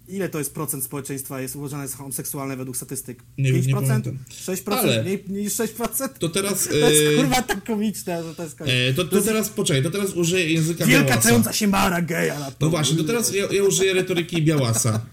Ile 0.09 0.29
to 0.29 0.39
jest 0.39 0.55
procent 0.55 0.85
społeczeństwa 0.85 1.41
jest 1.41 1.57
uważane 1.57 1.89
za 1.89 1.97
homoseksualne 1.97 2.57
według 2.57 2.77
statystyk? 2.77 3.23
Nie- 3.39 3.53
nie 3.53 3.63
5%? 3.63 3.73
pamiętam. 3.75 4.19
6%? 4.47 4.73
Ale- 4.73 5.03
Mniej, 5.03 5.25
niż 5.29 5.53
6%? 5.53 6.09
To 6.19 6.29
teraz... 6.29 6.69
To 6.69 6.77
jest 6.77 7.03
e, 7.13 7.17
kurwa 7.17 7.43
tak 7.43 7.65
komiczne, 7.65 8.23
że 8.23 8.35
to 8.35 8.43
jest 8.43 8.55
koniec. 8.55 8.75
e, 8.91 8.95
to, 8.95 9.05
to 9.05 9.23
teraz, 9.23 9.49
poczekaj, 9.49 9.83
to 9.83 9.91
teraz 9.91 10.11
użyję 10.15 10.53
języka 10.53 10.87
Wielka 10.87 11.21
Białasa. 11.21 11.53
się 11.53 11.69
mara 11.69 12.03
geja 12.03 12.39
na 12.39 12.51
to. 12.51 12.57
No 12.61 12.71
właśnie, 12.71 12.97
to 12.97 13.05
teraz 13.05 13.35
ja, 13.35 13.47
ja 13.53 13.63
użyję 13.63 13.95
retoryki 13.95 14.43
Białasa. 14.43 15.07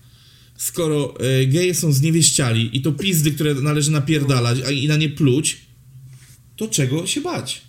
Skoro 0.57 1.13
e, 1.19 1.45
geje 1.45 1.75
są 1.75 1.91
zniewieściali 1.93 2.77
i 2.77 2.81
to 2.81 2.91
pizdy, 2.91 3.31
które 3.31 3.53
należy 3.53 3.91
napierdalać 3.91 4.59
a, 4.67 4.71
i 4.71 4.87
na 4.87 4.95
nie 4.97 5.09
pluć, 5.09 5.57
to 6.55 6.67
czego 6.67 7.07
się 7.07 7.21
bać? 7.21 7.61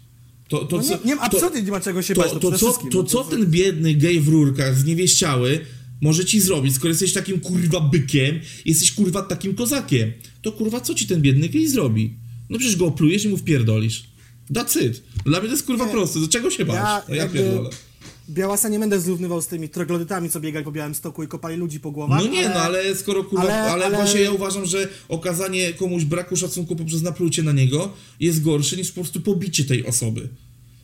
To, 0.49 0.65
to, 0.65 0.77
No 0.77 0.83
co- 0.83 0.91
nie, 0.95 0.99
nie, 1.05 1.17
to- 1.17 1.23
absolutnie 1.23 1.63
nie 1.63 1.71
ma 1.71 1.81
czego 1.81 2.03
się 2.03 2.15
to, 2.15 2.21
bać. 2.21 2.31
to, 2.33 2.39
przede 2.39 2.59
co, 2.59 2.73
to 2.93 3.05
co 3.05 3.25
ten 3.25 3.47
biedny 3.47 3.95
gej 3.95 4.21
w 4.21 4.29
rurkach 4.29 4.79
zniewieściały 4.79 5.61
może 6.01 6.25
ci 6.25 6.41
zrobić, 6.41 6.75
skoro 6.75 6.89
jesteś 6.89 7.13
takim 7.13 7.41
kurwa 7.41 7.81
bykiem, 7.81 8.41
jesteś 8.65 8.93
kurwa 8.93 9.23
takim 9.23 9.55
kozakiem? 9.55 10.13
To 10.43 10.53
kurwa 10.53 10.81
co 10.81 10.95
ci 10.95 11.07
ten 11.07 11.23
biedny 11.23 11.49
gej 11.49 11.69
zrobi? 11.69 12.15
No 12.51 12.59
przecież 12.59 12.77
go 12.77 12.87
oplujesz 12.87 13.25
i 13.25 13.29
mu 13.29 13.37
wpierdolisz. 13.37 14.05
That's 14.51 14.85
it. 14.87 15.03
Dla 15.25 15.39
mnie 15.39 15.49
to 15.49 15.55
jest 15.55 15.67
kurwa 15.67 15.87
Nie. 15.87 15.93
proste. 15.93 16.21
Do 16.21 16.29
czego 16.29 16.51
się 16.51 16.65
bać? 16.65 16.77
Ja 16.77 17.03
no 17.09 17.15
ja 17.15 17.29
pierdolę. 17.29 17.71
Białasa 18.31 18.69
nie 18.69 18.79
będę 18.79 19.01
zrównywał 19.01 19.43
z 19.43 19.47
tymi 19.47 19.69
troglodytami, 19.69 20.31
co 20.31 20.41
biegali 20.41 20.65
po 20.65 20.73
Białym 20.73 20.95
Stoku 20.95 21.23
i 21.23 21.29
kopali 21.29 21.57
ludzi 21.57 21.81
po 21.81 21.91
głowach. 21.91 22.21
No 22.25 22.31
nie, 22.31 22.47
ale... 22.47 22.55
no 22.55 22.61
ale 22.61 22.95
skoro 22.97 23.25
kurwa, 23.25 23.43
ale, 23.45 23.55
ale- 23.55 23.85
ale- 23.85 23.97
właśnie 23.97 24.21
ja 24.21 24.33
uważam, 24.33 24.67
że 24.67 24.89
okazanie 25.09 25.73
komuś 25.73 26.05
braku 26.05 26.37
szacunku 26.37 26.77
poprzez 26.77 27.03
naplucie 27.03 27.43
na 27.43 27.53
niego 27.53 27.93
jest 28.21 28.43
gorsze 28.43 28.77
niż 28.77 28.89
po 28.89 28.95
prostu 28.95 29.21
pobicie 29.21 29.65
tej 29.65 29.87
osoby. 29.87 30.29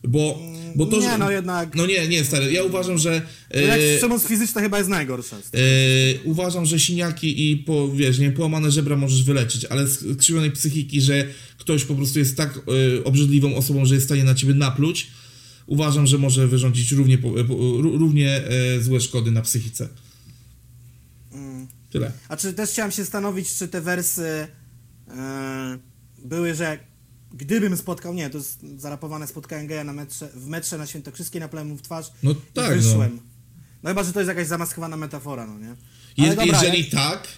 Bo, 0.09 0.39
bo 0.77 0.87
to, 0.87 0.97
nie, 1.01 1.11
że... 1.11 1.19
no 1.19 1.31
jednak- 1.31 1.75
No 1.75 1.87
nie, 1.87 2.09
nie, 2.09 2.25
stary, 2.25 2.53
ja 2.53 2.63
uważam, 2.63 2.99
że... 2.99 3.23
No 3.55 3.61
jak 3.61 3.81
E, 3.81 3.99
przemoc 3.99 4.27
fizyczna 4.27 4.61
chyba 4.61 4.79
jest 4.79 4.91
najgorsza. 4.91 5.37
e, 5.37 5.41
uważam, 6.25 6.67
że 6.67 6.79
siniaki 6.79 7.51
i 7.53 7.57
po, 7.57 7.89
wiesz, 7.93 8.19
nie, 8.19 8.31
połamane 8.33 8.71
żebra 8.71 8.97
możesz 8.97 9.23
wyleczyć, 9.25 9.65
ale 9.65 9.87
z 9.87 10.17
skrzywionej 10.17 10.51
psychiki, 10.51 11.01
że 11.01 11.27
ktoś 11.59 11.85
po 11.85 11.95
prostu 11.95 12.19
jest 12.19 12.37
tak 12.37 12.59
e, 12.99 13.05
obrzydliwą 13.05 13.57
osobą, 13.57 13.85
że 13.87 13.95
jest 13.95 14.07
w 14.07 14.09
stanie 14.09 14.25
na 14.25 14.35
ciebie 14.35 14.55
napluć, 14.55 15.07
uważam, 15.67 16.07
że 16.07 16.19
może 16.19 16.49
wyrządzić 16.49 16.93
równie, 16.93 17.19
po, 17.19 17.31
po, 17.31 17.39
ró- 17.55 17.99
równie 17.99 18.45
e, 18.47 18.81
złe 18.81 19.01
szkody 19.01 19.31
na 19.31 19.43
psychice. 19.43 19.89
Mm. 21.33 21.67
Tyle. 21.91 22.13
A 22.29 22.37
czy 22.37 22.53
też 22.53 22.71
chciałem 22.71 22.91
się 22.91 23.03
zastanowić, 23.03 23.55
czy 23.55 23.69
te 23.69 23.81
wersy 23.81 24.47
e, 25.09 25.79
były, 26.25 26.55
że 26.55 26.79
gdybym 27.35 27.77
spotkał, 27.77 28.15
nie, 28.15 28.31
to 28.31 28.39
jest 28.39 28.61
zarapowane, 28.77 29.27
spotkałem 29.27 29.67
geja 29.67 29.85
na 29.85 29.93
metrze, 29.93 30.29
w 30.35 30.47
metrze 30.47 30.79
na 30.79 30.87
Świętokrzyskiej, 30.87 31.41
naplełem 31.41 31.69
mu 31.69 31.77
w 31.77 31.83
twarz 31.83 32.13
No 32.23 32.31
i 32.31 32.37
tak, 32.55 32.75
wyszłem. 32.75 33.21
No. 33.83 33.91
chyba, 33.91 34.03
że 34.03 34.13
to 34.13 34.21
jest 34.21 34.29
jakaś 34.29 34.47
zamaskowana 34.47 34.97
metafora, 34.97 35.47
no 35.47 35.59
nie? 35.59 35.77
Je, 36.17 36.29
dobra, 36.29 36.45
jeżeli 36.45 36.85
ja, 36.85 36.91
tak, 36.91 37.29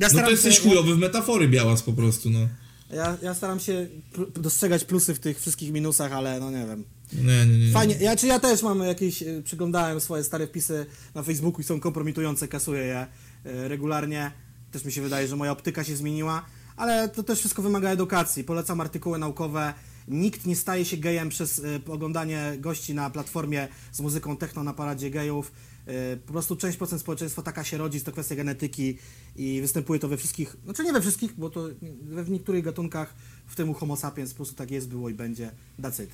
ja 0.00 0.08
no 0.14 0.22
to 0.22 0.30
jesteś 0.30 0.56
się, 0.56 0.62
chujowy 0.62 0.94
w 0.94 0.98
metafory 0.98 1.48
białas 1.48 1.82
po 1.82 1.92
prostu, 1.92 2.30
no. 2.30 2.48
ja, 2.90 3.16
ja 3.22 3.34
staram 3.34 3.60
się 3.60 3.88
dostrzegać 4.34 4.84
plusy 4.84 5.14
w 5.14 5.18
tych 5.18 5.40
wszystkich 5.40 5.72
minusach, 5.72 6.12
ale 6.12 6.40
no 6.40 6.50
nie 6.50 6.66
wiem. 6.66 6.84
Nie, 7.12 7.46
nie, 7.46 7.66
nie. 7.66 7.72
Fajnie, 7.72 7.96
ja, 8.00 8.16
czy 8.16 8.26
ja 8.26 8.40
też 8.40 8.62
mam 8.62 8.80
jakieś, 8.80 9.22
e, 9.22 9.42
przyglądałem 9.42 10.00
swoje 10.00 10.24
stare 10.24 10.46
wpisy 10.46 10.86
na 11.14 11.22
Facebooku 11.22 11.60
i 11.60 11.64
są 11.64 11.80
kompromitujące, 11.80 12.48
kasuję 12.48 12.82
je 12.82 13.06
e, 13.44 13.68
regularnie. 13.68 14.32
Też 14.70 14.84
mi 14.84 14.92
się 14.92 15.02
wydaje, 15.02 15.28
że 15.28 15.36
moja 15.36 15.52
optyka 15.52 15.84
się 15.84 15.96
zmieniła, 15.96 16.46
ale 16.78 17.08
to 17.08 17.22
też 17.22 17.38
wszystko 17.38 17.62
wymaga 17.62 17.90
edukacji. 17.90 18.44
Polecam 18.44 18.80
artykuły 18.80 19.18
naukowe. 19.18 19.74
Nikt 20.08 20.46
nie 20.46 20.56
staje 20.56 20.84
się 20.84 20.96
gejem 20.96 21.28
przez 21.28 21.58
e, 21.58 21.92
oglądanie 21.92 22.56
gości 22.60 22.94
na 22.94 23.10
platformie 23.10 23.68
z 23.92 24.00
muzyką 24.00 24.36
techno 24.36 24.64
na 24.64 24.72
paradzie 24.72 25.10
gejów. 25.10 25.52
E, 25.86 26.16
Po 26.16 26.32
prostu 26.32 26.56
część 26.56 26.78
procent 26.78 27.00
społeczeństwa 27.00 27.42
taka 27.42 27.64
się 27.64 27.76
rodzi, 27.76 28.00
to 28.00 28.12
kwestia 28.12 28.34
genetyki 28.36 28.98
i 29.36 29.60
występuje 29.60 30.00
to 30.00 30.08
we 30.08 30.16
wszystkich, 30.16 30.56
znaczy 30.64 30.84
nie 30.84 30.92
we 30.92 31.00
wszystkich, 31.00 31.34
bo 31.38 31.50
to 31.50 31.68
we 32.02 32.24
niektórych 32.24 32.64
gatunkach, 32.64 33.14
w 33.46 33.56
tym 33.56 33.68
u 33.70 33.74
homo 33.74 33.96
sapiens, 33.96 34.30
po 34.30 34.36
prostu 34.36 34.54
tak 34.54 34.70
jest, 34.70 34.88
było 34.88 35.08
i 35.08 35.14
będzie. 35.14 35.50
That's 35.80 36.02
it. 36.04 36.10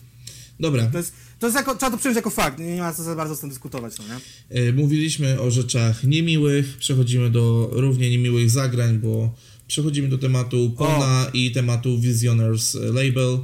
Dobra, 0.61 0.87
To 0.87 0.99
jest, 0.99 1.13
to 1.39 1.47
jest 1.47 1.57
jako, 1.57 1.75
trzeba 1.75 1.91
to 1.91 1.99
przyjąć 1.99 2.17
jako 2.17 2.31
fakt, 2.31 2.59
nie, 2.59 2.75
nie 2.75 2.81
ma 2.81 2.93
co 2.95 3.03
za 3.03 3.15
bardzo 3.15 3.37
z 3.37 3.41
tym 3.41 3.49
dyskutować, 3.49 3.95
no 3.99 4.05
nie? 4.05 4.69
e, 4.69 4.73
mówiliśmy 4.73 5.41
o 5.41 5.51
rzeczach 5.51 6.05
niemiłych, 6.05 6.77
przechodzimy 6.79 7.31
do 7.31 7.69
równie 7.73 8.11
niemiłych 8.11 8.51
zagrań, 8.51 8.99
bo 8.99 9.35
przechodzimy 9.75 10.09
do 10.09 10.19
tematu 10.19 10.71
Pona 10.79 11.27
i 11.33 11.51
tematu 11.53 11.99
Visioners 11.99 12.75
Label. 12.75 13.39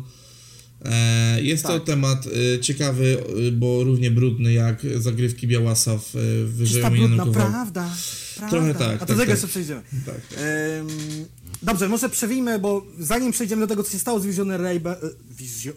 E, 0.85 1.43
Jest 1.43 1.62
to 1.62 1.69
Tak. 1.69 1.85
temat 1.85 2.27
e, 2.27 2.61
ciekawy, 2.61 3.23
e, 3.49 3.53
bo 3.53 3.85
równie 3.85 4.11
brudny 4.11 4.53
jak 4.53 4.83
zagrywki 4.99 5.47
Białasa 5.47 5.99
w 5.99 6.16
e, 6.16 6.47
wyżej 6.47 6.83
brudna 6.90 7.27
prawda, 7.27 7.43
prawda. 7.43 7.97
Trochę 8.51 8.75
tak, 8.75 8.83
A 8.83 8.99
tak, 8.99 8.99
do 8.99 9.07
tego 9.07 9.21
tak. 9.21 9.29
jeszcze 9.29 9.49
przejdziemy. 9.49 9.83
Tak. 10.07 10.21
Dobrze, 11.62 11.88
może 11.88 12.09
przewijmy, 12.09 12.59
bo 12.59 12.87
zanim 12.99 13.33
przejdziemy 13.33 13.61
do 13.61 13.66
tego, 13.66 13.83
co 13.85 13.93
się 13.93 13.99
stało 13.99 14.21
z 14.21 14.27
Visioner 14.27 14.61
Label... 14.61 14.93
e, 14.93 14.97
Wizjo, 15.38 15.73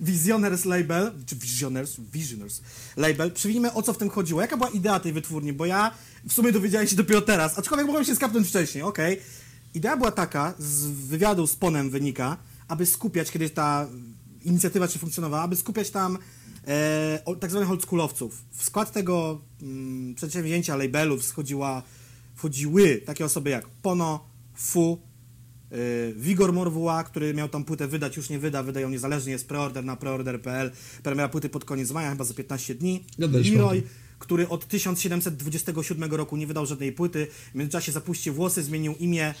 Visioners 0.00 0.64
Label, 0.64 1.12
czy 1.26 1.36
Visioners, 1.36 1.96
Visioners 2.12 2.60
Label, 2.96 3.32
przewijmy 3.32 3.72
o 3.72 3.82
co 3.82 3.92
w 3.92 3.98
tym 3.98 4.10
chodziło. 4.10 4.40
Jaka 4.40 4.56
była 4.56 4.68
idea 4.70 5.00
tej 5.00 5.12
wytwórni, 5.12 5.52
bo 5.52 5.66
ja 5.66 5.90
w 6.28 6.32
sumie 6.32 6.52
dowiedziałem 6.52 6.88
się 6.88 6.96
dopiero 6.96 7.20
teraz, 7.20 7.58
aczkolwiek 7.58 7.86
mogłem 7.86 8.04
się 8.04 8.16
skapnąć 8.16 8.48
wcześniej, 8.48 8.84
okej. 8.84 9.20
Idea 9.74 9.96
była 9.96 10.10
taka, 10.10 10.54
z 10.58 10.86
wywiadu 10.86 11.46
z 11.46 11.56
Ponem 11.56 11.90
wynika, 11.90 12.36
aby 12.68 12.86
skupiać, 12.86 13.30
kiedy 13.30 13.50
ta 13.50 13.86
inicjatywa 14.44 14.88
czy 14.88 14.98
funkcjonowała, 14.98 15.42
aby 15.42 15.56
skupiać 15.56 15.90
tam 15.90 16.18
e, 16.66 17.36
tak 17.40 17.50
zwanych 17.50 17.70
oldschoolowców. 17.70 18.44
W 18.50 18.64
skład 18.64 18.92
tego 18.92 19.40
mm, 19.62 20.14
przedsięwzięcia, 20.14 20.76
labelu 20.76 21.18
wchodziła, 21.18 21.82
wchodziły 22.34 23.02
takie 23.06 23.24
osoby 23.24 23.50
jak 23.50 23.68
Pono, 23.68 24.24
Fu, 24.54 24.98
y, 25.72 26.14
Wigor 26.16 26.52
Morwua, 26.52 27.04
który 27.04 27.34
miał 27.34 27.48
tam 27.48 27.64
płytę 27.64 27.88
wydać, 27.88 28.16
już 28.16 28.30
nie 28.30 28.38
wyda, 28.38 28.62
wydają 28.62 28.90
niezależnie, 28.90 29.32
jest 29.32 29.48
preorder 29.48 29.84
na 29.84 29.96
preorder.pl, 29.96 30.70
premiera 31.02 31.28
płyty 31.28 31.48
pod 31.48 31.64
koniec 31.64 31.90
maja, 31.90 32.10
chyba 32.10 32.24
za 32.24 32.34
15 32.34 32.74
dni. 32.74 33.04
Tym. 33.80 33.88
Który 34.18 34.48
od 34.48 34.68
1727 34.68 36.14
roku 36.14 36.36
nie 36.36 36.46
wydał 36.46 36.66
żadnej 36.66 36.92
płyty, 36.92 37.26
w 37.52 37.54
międzyczasie 37.54 37.92
zapuścił 37.92 38.34
włosy, 38.34 38.62
zmienił 38.62 38.94
imię, 38.94 39.34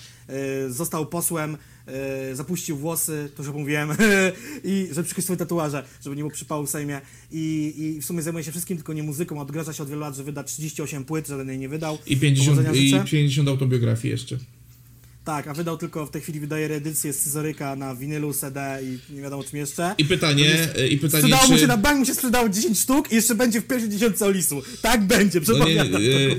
y, 0.66 0.72
został 0.72 1.06
posłem, 1.06 1.56
y, 2.32 2.36
zapuścił 2.36 2.76
włosy, 2.76 3.30
to 3.36 3.42
już 3.42 3.52
mówiłem, 3.52 3.90
i 4.64 4.88
że 4.92 5.04
przykryć 5.04 5.24
swoje 5.24 5.36
tatuaże, 5.36 5.84
żeby 6.02 6.16
nie 6.16 6.22
było 6.22 6.30
przypału 6.30 6.66
w 6.66 6.70
Sejmie 6.70 7.00
i, 7.32 7.74
i 7.76 8.00
w 8.00 8.04
sumie 8.04 8.22
zajmuje 8.22 8.44
się 8.44 8.50
wszystkim, 8.50 8.76
tylko 8.76 8.92
nie 8.92 9.02
muzyką, 9.02 9.40
odgraża 9.40 9.72
się 9.72 9.82
od 9.82 9.88
wielu 9.88 10.00
lat, 10.00 10.16
że 10.16 10.24
wyda 10.24 10.44
38 10.44 11.04
płyt, 11.04 11.28
żaden 11.28 11.48
jej 11.48 11.58
nie 11.58 11.68
wydał. 11.68 11.98
I 12.06 12.16
50, 12.16 12.48
Powodzenia 12.48 12.80
i 12.80 12.88
życzę. 12.88 13.04
50 13.04 13.48
autobiografii 13.48 14.12
jeszcze. 14.12 14.38
Tak, 15.24 15.48
a 15.48 15.54
wydał 15.54 15.76
tylko 15.76 16.06
w 16.06 16.10
tej 16.10 16.22
chwili 16.22 16.40
wydaje 16.40 16.68
reedycję 16.68 17.12
scyzoryka 17.12 17.76
na 17.76 17.94
winylu, 17.94 18.34
CD 18.34 18.80
i 18.82 19.14
nie 19.14 19.22
wiadomo 19.22 19.44
czym 19.44 19.58
jeszcze. 19.58 19.94
I 19.98 20.04
pytanie, 20.04 20.68
e, 20.76 20.88
i 20.88 20.98
pytanie 20.98 21.22
Sprzedało 21.22 21.48
mu 21.48 21.54
czy... 21.54 21.60
się 21.60 21.66
na 21.66 21.76
bank, 21.76 21.98
mu 21.98 22.06
się 22.06 22.14
sprzedało 22.14 22.48
10 22.48 22.80
sztuk 22.80 23.12
i 23.12 23.14
jeszcze 23.14 23.34
będzie 23.34 23.60
w 23.60 23.66
pierwszej 23.66 23.90
dziesiątce 23.90 24.26
Olisu. 24.26 24.62
Tak 24.82 25.06
będzie, 25.06 25.40
No 25.58 25.68
nie, 25.68 25.82
e, 25.82 25.86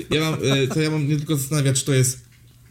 ja 0.10 0.22
mam, 0.22 0.34
e, 0.34 0.68
to 0.68 0.82
ja 0.82 0.92
mam 0.92 1.08
nie 1.08 1.18
tylko 1.18 1.36
zastanawiać, 1.36 1.80
czy 1.80 1.86
to 1.86 1.94
jest 1.94 2.20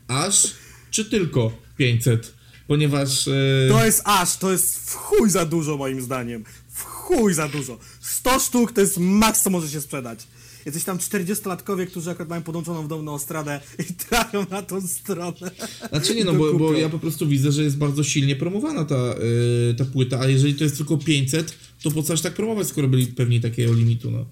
aż, 0.09 0.55
czy 0.91 1.05
tylko 1.05 1.53
500, 1.77 2.35
ponieważ... 2.67 3.25
To 3.69 3.85
jest 3.85 4.03
aż, 4.05 4.37
to 4.37 4.53
jest 4.53 4.91
w 4.91 4.95
chuj 4.95 5.31
za 5.31 5.47
dużo 5.47 5.77
moim 5.77 6.03
zdaniem. 6.03 6.45
W 6.69 6.83
chuj 6.83 7.35
za 7.35 7.49
dużo. 7.49 7.79
100 8.01 8.39
sztuk 8.39 8.73
to 8.73 8.81
jest 8.81 8.99
maks, 8.99 9.43
co 9.43 9.51
może 9.51 9.69
się 9.69 9.81
sprzedać. 9.81 10.27
Jacyś 10.65 10.85
tam 10.85 10.99
40-latkowie, 10.99 11.87
którzy 11.87 12.11
akurat 12.11 12.29
mają 12.29 12.43
podłączoną 12.43 12.83
w 12.83 12.89
domu 12.89 13.13
ostradę 13.13 13.61
i 13.91 13.95
trafią 13.95 14.47
na 14.51 14.63
tą 14.63 14.81
stronę. 14.81 15.51
Znaczy 15.89 16.15
nie, 16.15 16.25
no 16.25 16.33
bo, 16.33 16.55
bo 16.55 16.73
ja 16.73 16.89
po 16.89 16.99
prostu 16.99 17.29
widzę, 17.29 17.53
że 17.53 17.63
jest 17.63 17.77
bardzo 17.77 18.05
silnie 18.05 18.37
promowana 18.37 18.85
ta, 18.85 18.97
e, 18.97 19.75
ta 19.75 19.85
płyta, 19.85 20.21
a 20.21 20.27
jeżeli 20.27 20.55
to 20.55 20.65
jest 20.65 20.77
tylko 20.77 20.99
500, 20.99 21.59
to 21.83 21.91
po 21.91 22.03
co 22.03 22.13
aż 22.13 22.21
tak 22.21 22.35
promować, 22.35 22.67
skoro 22.67 22.89
byli 22.89 23.07
pewni 23.07 23.41
takiego 23.41 23.73
limitu, 23.73 24.11
no. 24.11 24.25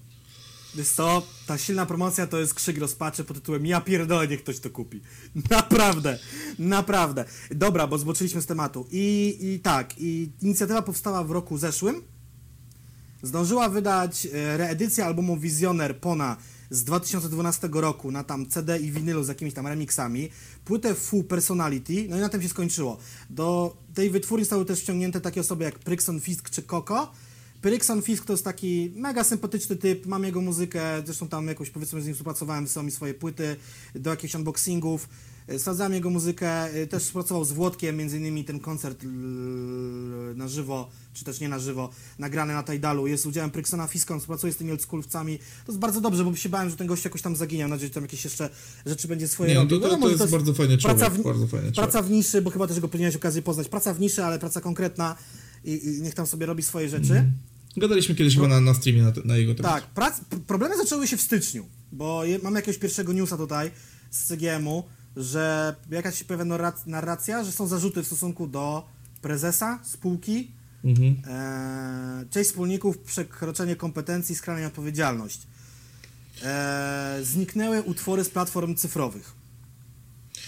Wiesz 0.75 0.87
co, 0.87 1.27
ta 1.47 1.57
silna 1.57 1.85
promocja 1.85 2.27
to 2.27 2.39
jest 2.39 2.53
krzyk 2.53 2.77
rozpaczy 2.77 3.23
pod 3.23 3.37
tytułem 3.37 3.65
Ja 3.65 3.81
pierdolę, 3.81 4.27
niech 4.27 4.43
ktoś 4.43 4.59
to 4.59 4.69
kupi. 4.69 5.01
Naprawdę, 5.49 6.19
naprawdę. 6.59 7.25
Dobra, 7.51 7.87
bo 7.87 7.97
zboczyliśmy 7.97 8.41
z 8.41 8.45
tematu. 8.45 8.87
I, 8.91 9.37
I 9.41 9.59
tak, 9.59 9.93
i 9.97 10.29
inicjatywa 10.41 10.81
powstała 10.81 11.23
w 11.23 11.31
roku 11.31 11.57
zeszłym. 11.57 12.01
Zdążyła 13.23 13.69
wydać 13.69 14.25
e, 14.25 14.57
reedycję 14.57 15.05
albumu 15.05 15.37
Wizjoner 15.37 15.99
Pona 15.99 16.37
z 16.69 16.83
2012 16.83 17.69
roku 17.73 18.11
na 18.11 18.23
tam 18.23 18.45
CD 18.45 18.79
i 18.79 18.91
winylu 18.91 19.23
z 19.23 19.27
jakimiś 19.27 19.53
tam 19.53 19.67
remixami, 19.67 20.29
płytę 20.65 20.95
Full 20.95 21.23
Personality, 21.23 22.05
no 22.09 22.17
i 22.17 22.19
na 22.19 22.29
tym 22.29 22.41
się 22.41 22.49
skończyło. 22.49 22.97
Do 23.29 23.77
tej 23.93 24.09
wytwórni 24.09 24.45
zostały 24.45 24.65
też 24.65 24.81
wciągnięte 24.81 25.21
takie 25.21 25.41
osoby 25.41 25.63
jak 25.63 25.79
Prixon 25.79 26.19
Fisk 26.19 26.49
czy 26.49 26.63
Koko. 26.63 27.11
Prixon 27.61 28.01
Fisk 28.01 28.25
to 28.25 28.33
jest 28.33 28.43
taki 28.43 28.93
mega 28.95 29.23
sympatyczny 29.23 29.75
typ, 29.75 30.05
mam 30.05 30.23
jego 30.23 30.41
muzykę, 30.41 30.81
zresztą 31.05 31.27
tam 31.27 31.47
jakoś 31.47 31.69
powiedzmy 31.69 32.01
z 32.01 32.05
nim 32.05 32.13
współpracowałem, 32.13 32.65
wysyłał 32.65 32.85
mi 32.85 32.91
swoje 32.91 33.13
płyty 33.13 33.55
do 33.95 34.09
jakichś 34.09 34.35
unboxingów, 34.35 35.07
E, 35.47 35.59
sprawdzałem 35.59 35.93
jego 35.93 36.09
muzykę, 36.09 36.63
e, 36.63 36.87
też 36.87 37.11
pracował 37.11 37.45
z 37.45 37.51
Włodkiem, 37.51 37.97
między 37.97 38.17
innymi 38.17 38.43
ten 38.43 38.59
koncert 38.59 39.05
na 40.35 40.47
żywo, 40.47 40.89
czy 41.13 41.25
też 41.25 41.39
nie 41.39 41.49
na 41.49 41.59
żywo, 41.59 41.89
nagrany 42.19 42.53
na 42.53 42.63
Tidalu, 42.63 43.07
jest 43.07 43.25
udziałem 43.25 43.51
Pryksona 43.51 43.87
Fiska, 43.87 44.13
on 44.13 44.19
współpracuje 44.19 44.53
z 44.53 44.57
tymi 44.57 44.71
oldschoolowcami, 44.71 45.37
to 45.37 45.71
jest 45.71 45.79
bardzo 45.79 46.01
dobrze, 46.01 46.23
bo 46.23 46.35
się 46.35 46.49
bałem, 46.49 46.69
że 46.69 46.75
ten 46.75 46.87
gość 46.87 47.05
jakoś 47.05 47.21
tam 47.21 47.35
zaginie, 47.35 47.63
mam 47.63 47.69
nadzieję, 47.69 47.87
że 47.87 47.93
tam 47.93 48.03
jakieś 48.03 48.23
jeszcze 48.23 48.49
rzeczy 48.85 49.07
będzie 49.07 49.27
swoje 49.27 49.49
Nie, 49.49 49.55
no 49.55 49.61
robił. 49.61 49.79
to, 49.79 49.85
to, 49.85 49.93
to 49.93 49.99
może 49.99 50.15
jest 50.15 50.31
bardzo 50.31 50.53
fajny 50.53 50.77
człowiek, 50.77 50.97
praca 50.97 51.15
w, 51.15 51.23
bardzo 51.23 51.47
fajny 51.47 51.71
człowiek. 51.71 51.91
praca 51.91 52.01
w 52.01 52.11
niszy, 52.11 52.41
bo 52.41 52.49
chyba 52.49 52.67
też 52.67 52.79
go 52.79 52.87
powinieneś 52.87 53.15
okazję 53.15 53.41
poznać, 53.41 53.69
praca 53.69 53.93
w 53.93 53.99
niszy, 53.99 54.23
ale 54.25 54.39
praca 54.39 54.61
konkretna 54.61 55.15
i, 55.63 55.87
i 55.87 56.01
niech 56.01 56.13
tam 56.13 56.27
sobie 56.27 56.45
robi 56.45 56.63
swoje 56.63 56.89
rzeczy. 56.89 57.31
Gadaliśmy 57.77 58.15
kiedyś 58.15 58.35
chyba 58.35 58.47
na, 58.47 58.61
na 58.61 58.73
streamie 58.73 59.03
na, 59.03 59.11
na 59.25 59.37
jego 59.37 59.55
temat. 59.55 59.71
Tak, 59.73 59.83
prac, 59.83 60.19
problemy 60.47 60.77
zaczęły 60.77 61.07
się 61.07 61.17
w 61.17 61.21
styczniu, 61.21 61.65
bo 61.91 62.25
je, 62.25 62.39
mamy 62.43 62.55
jakiegoś 62.59 62.77
pierwszego 62.77 63.13
newsa 63.13 63.37
tutaj 63.37 63.71
z 64.11 64.27
CGM-u, 64.27 64.83
że 65.15 65.75
jakaś 65.91 66.19
się 66.19 66.25
pojawia 66.25 66.73
narracja, 66.85 67.43
że 67.43 67.51
są 67.51 67.67
zarzuty 67.67 68.03
w 68.03 68.07
stosunku 68.07 68.47
do 68.47 68.85
prezesa 69.21 69.79
spółki, 69.83 70.51
Mhm. 70.83 71.15
e, 71.27 72.25
część 72.29 72.49
wspólników 72.49 72.97
przekroczenie 72.97 73.75
kompetencji, 73.75 74.35
skrajna 74.35 74.67
odpowiedzialność. 74.67 75.39
E, 76.43 77.19
zniknęły 77.23 77.81
utwory 77.81 78.23
z 78.23 78.29
platform 78.29 78.75
cyfrowych. 78.75 79.43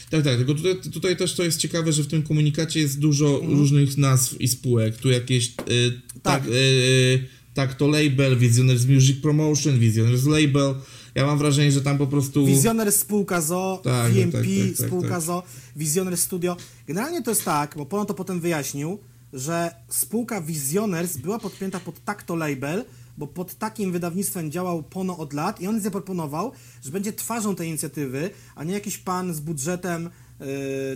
Tak, 0.09 0.23
tak, 0.23 0.37
tylko 0.37 0.53
tutaj, 0.53 0.75
tutaj 0.93 1.17
też 1.17 1.35
to 1.35 1.43
jest 1.43 1.59
ciekawe, 1.59 1.93
że 1.93 2.03
w 2.03 2.07
tym 2.07 2.23
komunikacie 2.23 2.79
jest 2.79 2.99
dużo 2.99 3.41
różnych 3.43 3.97
nazw 3.97 4.41
i 4.41 4.47
spółek. 4.47 4.97
Tu 4.97 5.09
jakieś. 5.09 5.47
Y, 5.47 6.01
tak. 6.23 6.43
Tak. 6.43 6.47
y, 6.47 7.27
tak, 7.53 7.73
to 7.73 7.87
label, 7.87 8.37
Visionaries 8.37 8.85
Music 8.85 9.21
Promotion, 9.21 9.79
Visionaries 9.79 10.25
Label. 10.25 10.75
Ja 11.15 11.25
mam 11.25 11.37
wrażenie, 11.37 11.71
że 11.71 11.81
tam 11.81 11.97
po 11.97 12.07
prostu. 12.07 12.45
Wizjoner 12.45 12.91
spółka 12.91 13.41
ZO, 13.41 13.81
Tak, 13.83 14.11
VMP 14.11 14.31
tak, 14.31 14.41
tak, 14.41 14.77
tak, 14.77 14.87
spółka 14.87 15.09
tak. 15.09 15.21
ZO, 15.21 15.43
Wizjoner 15.75 16.17
Studio. 16.17 16.57
Generalnie 16.87 17.23
to 17.23 17.31
jest 17.31 17.45
tak, 17.45 17.75
bo 17.77 17.85
Pono 17.85 18.05
to 18.05 18.13
potem 18.13 18.41
wyjaśnił, 18.41 18.99
że 19.35 19.75
spółka 19.89 20.41
Visioners 20.41 21.17
była 21.17 21.39
podpięta 21.39 21.79
pod 21.79 22.03
Takto 22.03 22.35
Label, 22.35 22.85
bo 23.17 23.27
pod 23.27 23.55
takim 23.55 23.91
wydawnictwem 23.91 24.51
działał 24.51 24.83
Pono 24.83 25.17
od 25.17 25.33
lat 25.33 25.61
i 25.61 25.67
on 25.67 25.81
zaproponował, 25.81 26.51
że 26.83 26.91
będzie 26.91 27.13
twarzą 27.13 27.55
tej 27.55 27.69
inicjatywy, 27.69 28.29
a 28.55 28.63
nie 28.63 28.73
jakiś 28.73 28.97
pan 28.97 29.33
z 29.33 29.39
budżetem 29.39 30.09
yy, 30.39 30.47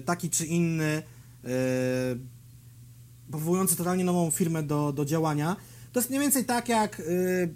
taki 0.05 0.29
czy 0.29 0.45
inny, 0.45 1.03
yy, 1.43 1.49
powołujący 3.31 3.75
totalnie 3.75 4.03
nową 4.03 4.31
firmę 4.31 4.63
do, 4.63 4.93
do 4.93 5.05
działania. 5.05 5.55
To 5.91 5.99
jest 5.99 6.09
mniej 6.09 6.21
więcej 6.21 6.45
tak 6.45 6.69
jak, 6.69 6.99
yy, 6.99 7.55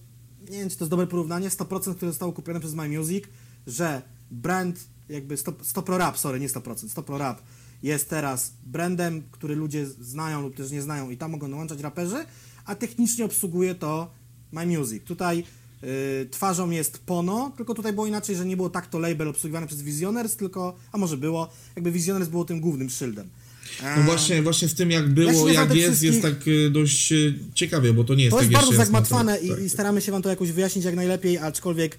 nie 0.52 0.60
wiem 0.60 0.70
czy 0.70 0.78
to 0.78 0.84
jest 0.84 0.92
dobre 0.92 1.08
porównanie, 1.08 1.50
100% 1.50 1.96
które 1.96 2.12
zostało 2.12 2.34
kupione 2.34 2.60
przez 2.60 2.74
My 2.74 2.90
Music, 2.90 3.26
że 3.68 4.02
brand 4.32 4.80
jakby 5.10 5.38
Stop, 5.38 5.66
Stopro 5.66 5.98
Rap, 5.98 6.18
sorry, 6.18 6.40
nie 6.40 6.50
100%, 6.50 6.90
Stopro 6.90 7.18
Rap 7.18 7.42
jest 7.84 8.10
teraz 8.10 8.54
brandem, 8.66 9.24
który 9.32 9.56
ludzie 9.56 9.86
znają 9.86 10.42
lub 10.42 10.56
też 10.56 10.72
nie 10.72 10.82
znają 10.82 11.10
i 11.10 11.18
tam 11.18 11.32
mogą 11.32 11.52
dołączać 11.52 11.82
raperzy, 11.82 12.26
a 12.66 12.76
technicznie 12.76 13.26
obsługuje 13.26 13.76
to 13.76 14.12
My 14.52 14.66
Music. 14.66 15.04
Tutaj 15.04 15.44
y, 15.84 16.28
twarzą 16.32 16.70
jest 16.70 16.98
Pono, 16.98 17.52
tylko 17.58 17.74
tutaj 17.74 17.94
było 17.94 18.08
inaczej, 18.08 18.36
że 18.36 18.46
nie 18.46 18.58
było 18.58 18.70
tak 18.70 18.88
to 18.88 19.00
label 19.00 19.28
obsługiwany 19.28 19.68
przez 19.68 19.82
Visioners, 19.82 20.36
tylko, 20.36 20.76
a 20.92 20.98
może 20.98 21.18
było, 21.18 21.50
jakby 21.76 21.92
Visioners 21.92 22.30
było 22.30 22.46
tym 22.46 22.60
głównym 22.60 22.90
szyldem. 22.90 23.30
No 23.98 24.04
właśnie, 24.04 24.42
właśnie 24.42 24.68
z 24.68 24.74
tym 24.74 24.92
jak 24.92 25.10
było, 25.10 25.48
Ja 25.48 25.54
jak 25.54 25.76
jest, 25.76 26.04
jest 26.04 26.22
tak 26.22 26.48
y, 26.48 26.70
dość 26.70 27.12
y, 27.12 27.40
ciekawie, 27.54 27.94
bo 27.94 28.04
to 28.04 28.16
nie 28.16 28.24
jest 28.24 28.32
To 28.32 28.38
tak 28.38 28.44
jest 28.44 28.54
bardzo 28.54 28.72
jeszcze 28.72 28.86
zagmatwane 28.86 29.38
i, 29.38 29.50
tak. 29.50 29.60
i 29.60 29.70
staramy 29.70 30.02
się 30.02 30.12
Wam 30.12 30.22
to 30.22 30.30
jakoś 30.30 30.52
wyjaśnić 30.52 30.86
jak 30.86 30.96
najlepiej, 30.96 31.38
aczkolwiek 31.38 31.98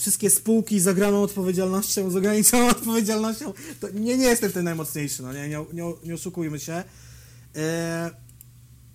wszystkie 0.00 0.30
spółki 0.30 0.80
z 0.80 0.88
ograną 0.88 1.22
odpowiedzialnością, 1.22 2.10
z 2.10 2.16
ograniczoną 2.16 2.68
odpowiedzialnością, 2.76 3.52
to 3.80 3.88
nie, 3.90 4.18
nie 4.18 4.24
jestem 4.24 4.52
ten 4.52 4.64
najmocniejszy, 4.64 5.22
no 5.22 5.32
nie, 5.32 5.48
nie, 5.48 5.64
nie, 5.72 5.92
nie 6.04 6.14
oszukujmy 6.14 6.60
się. 6.60 6.84
E, 7.56 8.10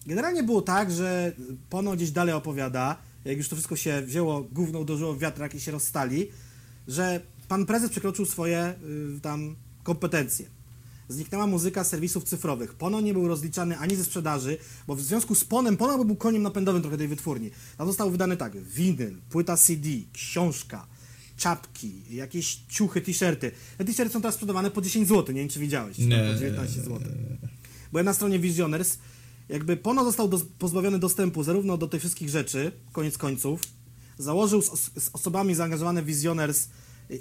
generalnie 0.05 0.43
było 0.43 0.61
tak, 0.61 0.91
że 0.91 1.33
Pono 1.69 1.91
gdzieś 1.91 2.11
dalej 2.11 2.35
opowiada, 2.35 2.97
jak 3.25 3.37
już 3.37 3.49
to 3.49 3.55
wszystko 3.55 3.75
się 3.75 4.01
wzięło, 4.01 4.43
gówno 4.43 4.79
uderzyło 4.79 5.13
w 5.13 5.19
wiatrak 5.19 5.55
i 5.55 5.59
się 5.59 5.71
rozstali, 5.71 6.31
że 6.87 7.21
pan 7.47 7.65
prezes 7.65 7.89
przekroczył 7.89 8.25
swoje 8.25 8.73
y, 9.17 9.21
tam 9.21 9.55
kompetencje. 9.83 10.45
Zniknęła 11.09 11.47
muzyka 11.47 11.83
z 11.83 11.89
serwisów 11.89 12.23
cyfrowych. 12.23 12.73
Pono 12.73 13.01
nie 13.01 13.13
był 13.13 13.27
rozliczany 13.27 13.77
ani 13.77 13.95
ze 13.95 14.03
sprzedaży, 14.03 14.57
bo 14.87 14.95
w 14.95 15.01
związku 15.01 15.35
z 15.35 15.45
Ponem, 15.45 15.77
Pono 15.77 16.05
był 16.05 16.15
koniem 16.15 16.43
napędowym 16.43 16.81
trochę 16.81 16.97
tej 16.97 17.07
wytwórni. 17.07 17.51
Tam 17.77 17.87
zostały 17.87 18.11
wydane 18.11 18.37
tak, 18.37 18.57
winyl, 18.57 19.21
płyta 19.29 19.57
CD, 19.57 19.89
książka, 20.13 20.87
czapki, 21.37 22.01
jakieś 22.15 22.55
ciuchy, 22.69 23.01
t-shirty. 23.01 23.51
Te 23.77 23.85
t-shirty 23.85 24.13
są 24.13 24.21
teraz 24.21 24.35
sprzedawane 24.35 24.71
po 24.71 24.81
10 24.81 25.07
zł, 25.07 25.35
nie 25.35 25.41
wiem 25.41 25.49
czy 25.49 25.59
widziałeś, 25.59 25.97
Nie. 25.97 26.29
po 26.33 26.39
19 26.39 26.81
zł. 26.81 26.99
Byłem 27.91 28.05
na 28.05 28.13
stronie 28.13 28.39
Visioners, 28.39 28.97
jakby 29.49 29.77
Pono 29.77 30.03
został 30.03 30.27
dos- 30.27 30.45
pozbawiony 30.59 30.99
dostępu 30.99 31.43
zarówno 31.43 31.77
do 31.77 31.87
tych 31.87 31.99
wszystkich 32.01 32.29
rzeczy, 32.29 32.71
koniec 32.91 33.17
końców, 33.17 33.61
założył 34.17 34.61
z, 34.61 34.65
z 35.03 35.09
osobami 35.13 35.55
zaangażowane 35.55 36.01
w 36.01 36.05
Visioners 36.05 36.67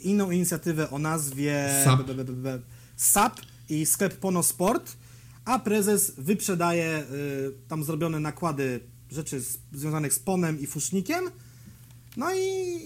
inną 0.03 0.31
inicjatywę 0.31 0.90
o 0.90 0.98
nazwie 0.98 1.70
SAP. 1.85 2.07
b- 2.07 2.14
b- 2.14 2.24
b- 2.24 2.61
SAP 2.96 3.40
i 3.68 3.87
sklep 3.87 4.16
Pono 4.16 4.42
Sport, 4.42 4.96
a 5.44 5.59
prezes 5.59 6.12
wyprzedaje 6.18 7.05
y, 7.12 7.68
tam 7.68 7.85
zrobione 7.85 8.20
nakłady 8.20 8.81
rzeczy 9.11 9.40
z, 9.40 9.59
związanych 9.72 10.14
z 10.14 10.18
Ponem 10.18 10.61
i 10.61 10.66
Fusznikiem, 10.66 11.24
no 12.16 12.35
i, 12.35 12.38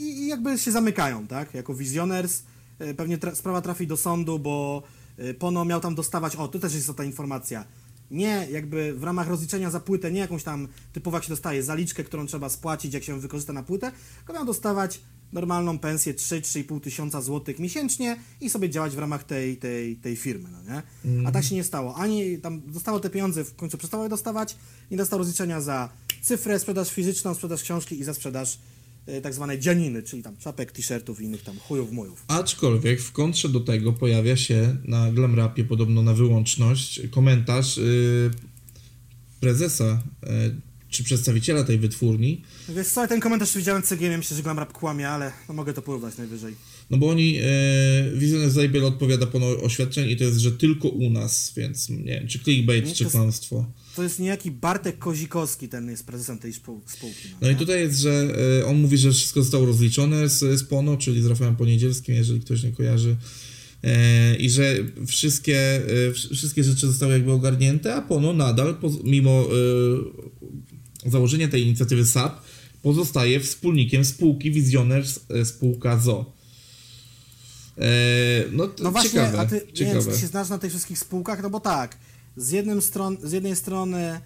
i, 0.02 0.26
jakby 0.26 0.58
się 0.58 0.72
zamykają, 0.72 1.26
tak, 1.26 1.54
jako 1.54 1.74
Visioners. 1.74 2.42
Y, 2.80 2.94
Pewnie 2.94 3.18
tra- 3.18 3.34
sprawa 3.34 3.62
trafi 3.62 3.86
do 3.86 3.96
sądu, 3.96 4.38
bo 4.38 4.82
y, 5.18 5.34
Pono 5.34 5.64
miał 5.64 5.80
tam 5.80 5.94
dostawać, 5.94 6.36
o, 6.36 6.48
tu 6.48 6.58
też 6.58 6.74
jest 6.74 6.96
ta 6.96 7.04
informacja, 7.04 7.64
nie 8.10 8.46
jakby 8.52 8.94
w 8.94 9.04
ramach 9.04 9.28
rozliczenia 9.28 9.70
za 9.70 9.80
płytę, 9.80 10.12
nie 10.12 10.20
jakąś 10.20 10.42
tam 10.42 10.68
typowo 10.92 11.16
jak 11.16 11.24
się 11.24 11.30
dostaje 11.30 11.62
zaliczkę, 11.62 12.04
którą 12.04 12.26
trzeba 12.26 12.48
spłacić, 12.48 12.94
jak 12.94 13.04
się 13.04 13.20
wykorzysta 13.20 13.52
na 13.52 13.62
płytę, 13.62 13.92
tylko 14.16 14.32
miał 14.32 14.44
dostawać 14.44 15.00
normalną 15.32 15.78
pensję 15.78 16.14
3-3,5 16.14 16.80
tysiąca 16.80 17.20
złotych 17.20 17.58
miesięcznie 17.58 18.16
i 18.40 18.50
sobie 18.50 18.70
działać 18.70 18.94
w 18.96 18.98
ramach 18.98 19.24
tej, 19.24 19.56
tej, 19.56 19.96
tej 19.96 20.16
firmy, 20.16 20.48
no 20.52 20.62
nie? 20.74 20.82
A 21.26 21.32
tak 21.32 21.44
się 21.44 21.54
nie 21.54 21.64
stało. 21.64 21.94
Ani 21.94 22.38
tam 22.38 22.62
dostało 22.66 23.00
te 23.00 23.10
pieniądze, 23.10 23.44
w 23.44 23.56
końcu 23.56 23.78
przestało 23.78 24.02
je 24.02 24.08
dostawać, 24.08 24.56
nie 24.90 24.96
dostał 24.96 25.18
rozliczenia 25.18 25.60
za 25.60 25.88
cyfrę, 26.22 26.58
sprzedaż 26.58 26.90
fizyczną, 26.90 27.34
sprzedaż 27.34 27.62
książki 27.62 28.00
i 28.00 28.04
za 28.04 28.14
sprzedaż 28.14 28.58
tak 29.22 29.34
zwanej 29.34 29.60
dzianiny, 29.60 30.02
czyli 30.02 30.22
tam 30.22 30.36
czapek, 30.36 30.72
t-shirtów 30.72 31.20
i 31.20 31.24
innych 31.24 31.42
tam 31.42 31.58
chujów 31.58 31.92
mujów. 31.92 32.24
Aczkolwiek 32.28 33.00
w 33.00 33.12
kontrze 33.12 33.48
do 33.48 33.60
tego 33.60 33.92
pojawia 33.92 34.36
się 34.36 34.76
na 34.84 35.12
Glamrapie 35.12 35.64
podobno 35.64 36.02
na 36.02 36.14
wyłączność 36.14 37.00
komentarz 37.10 37.78
y, 37.78 38.30
prezesa 39.40 40.02
y, 40.24 40.28
czy 40.90 41.04
przedstawiciela 41.04 41.64
tej 41.64 41.78
wytwórni, 41.78 42.42
Wiesz 42.68 42.88
co, 42.88 43.08
ten 43.08 43.20
komentarz 43.20 43.56
widziałem 43.56 43.82
CGM, 43.82 44.16
myślę, 44.16 44.36
że 44.36 44.42
Glamrap 44.42 44.72
kłamie, 44.72 45.08
ale 45.08 45.32
no, 45.48 45.54
mogę 45.54 45.72
to 45.72 45.82
porównać 45.82 46.16
najwyżej. 46.16 46.54
no 46.90 46.98
bo 46.98 47.08
oni, 47.08 47.38
e, 47.42 48.10
Visioner 48.14 48.50
Zabel 48.50 48.84
odpowiada 48.84 49.26
po 49.26 49.38
oświadczeń 49.62 50.10
i 50.10 50.16
to 50.16 50.24
jest, 50.24 50.38
że 50.38 50.52
tylko 50.52 50.88
u 50.88 51.10
nas, 51.10 51.52
więc 51.56 51.88
nie 51.88 52.04
wiem, 52.04 52.28
czy 52.28 52.38
clickbait, 52.38 52.86
Nie, 52.86 52.94
czy 52.94 53.04
kłamstwo. 53.04 53.64
To 53.98 54.02
jest 54.02 54.18
niejaki 54.18 54.50
Bartek 54.50 54.98
Kozikowski, 54.98 55.68
ten 55.68 55.90
jest 55.90 56.06
prezesem 56.06 56.38
tej 56.38 56.52
spół- 56.52 56.80
spółki. 56.86 57.28
No 57.40 57.48
i 57.48 57.52
nie? 57.52 57.56
tutaj 57.58 57.80
jest, 57.80 57.98
że 57.98 58.34
e, 58.60 58.66
on 58.66 58.80
mówi, 58.80 58.98
że 58.98 59.12
wszystko 59.12 59.42
zostało 59.42 59.66
rozliczone 59.66 60.28
z, 60.28 60.38
z 60.60 60.64
PONO, 60.64 60.96
czyli 60.96 61.22
z 61.22 61.26
Rafałem 61.26 61.56
Poniedzielskim, 61.56 62.14
jeżeli 62.14 62.40
ktoś 62.40 62.62
nie 62.62 62.72
kojarzy. 62.72 63.16
E, 63.84 64.36
I 64.36 64.50
że 64.50 64.74
wszystkie, 65.06 65.58
e, 65.60 66.10
wsz- 66.12 66.34
wszystkie 66.34 66.64
rzeczy 66.64 66.86
zostały 66.86 67.12
jakby 67.12 67.32
ogarnięte, 67.32 67.94
a 67.94 68.02
PONO 68.02 68.32
nadal, 68.32 68.76
mimo 69.04 69.46
założenia 71.06 71.48
tej 71.48 71.62
inicjatywy 71.62 72.06
SAP, 72.06 72.42
pozostaje 72.82 73.40
wspólnikiem 73.40 74.04
spółki 74.04 74.50
Visioners 74.50 75.20
spółka 75.44 75.98
ZO. 75.98 76.32
No, 78.52 78.68
No 78.82 78.90
właśnie, 78.90 79.10
ciekawe, 79.10 79.38
a 79.38 79.46
ty 79.46 79.54
nie 79.54 79.60
wiem, 79.60 79.74
ciekawe. 79.74 80.00
czy 80.04 80.10
ty 80.12 80.18
się 80.20 80.26
znasz 80.26 80.48
na 80.48 80.58
tych 80.58 80.70
wszystkich 80.70 80.98
spółkach, 80.98 81.42
no 81.42 81.50
bo 81.50 81.60
tak, 81.60 81.96
z, 82.38 82.50
jednym 82.50 82.82
stron, 82.82 83.16
z 83.22 83.32
jednej 83.32 83.56
strony 83.56 84.20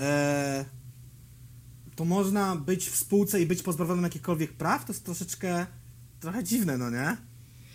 e, 0.00 0.64
to 1.96 2.04
można 2.04 2.56
być 2.56 2.86
w 2.88 2.96
spółce 2.96 3.42
i 3.42 3.46
być 3.46 3.62
pozbawionym 3.62 4.04
jakichkolwiek 4.04 4.52
praw, 4.52 4.84
to 4.86 4.92
jest 4.92 5.04
troszeczkę 5.04 5.66
trochę 6.20 6.44
dziwne, 6.44 6.78
no 6.78 6.90
nie? 6.90 7.16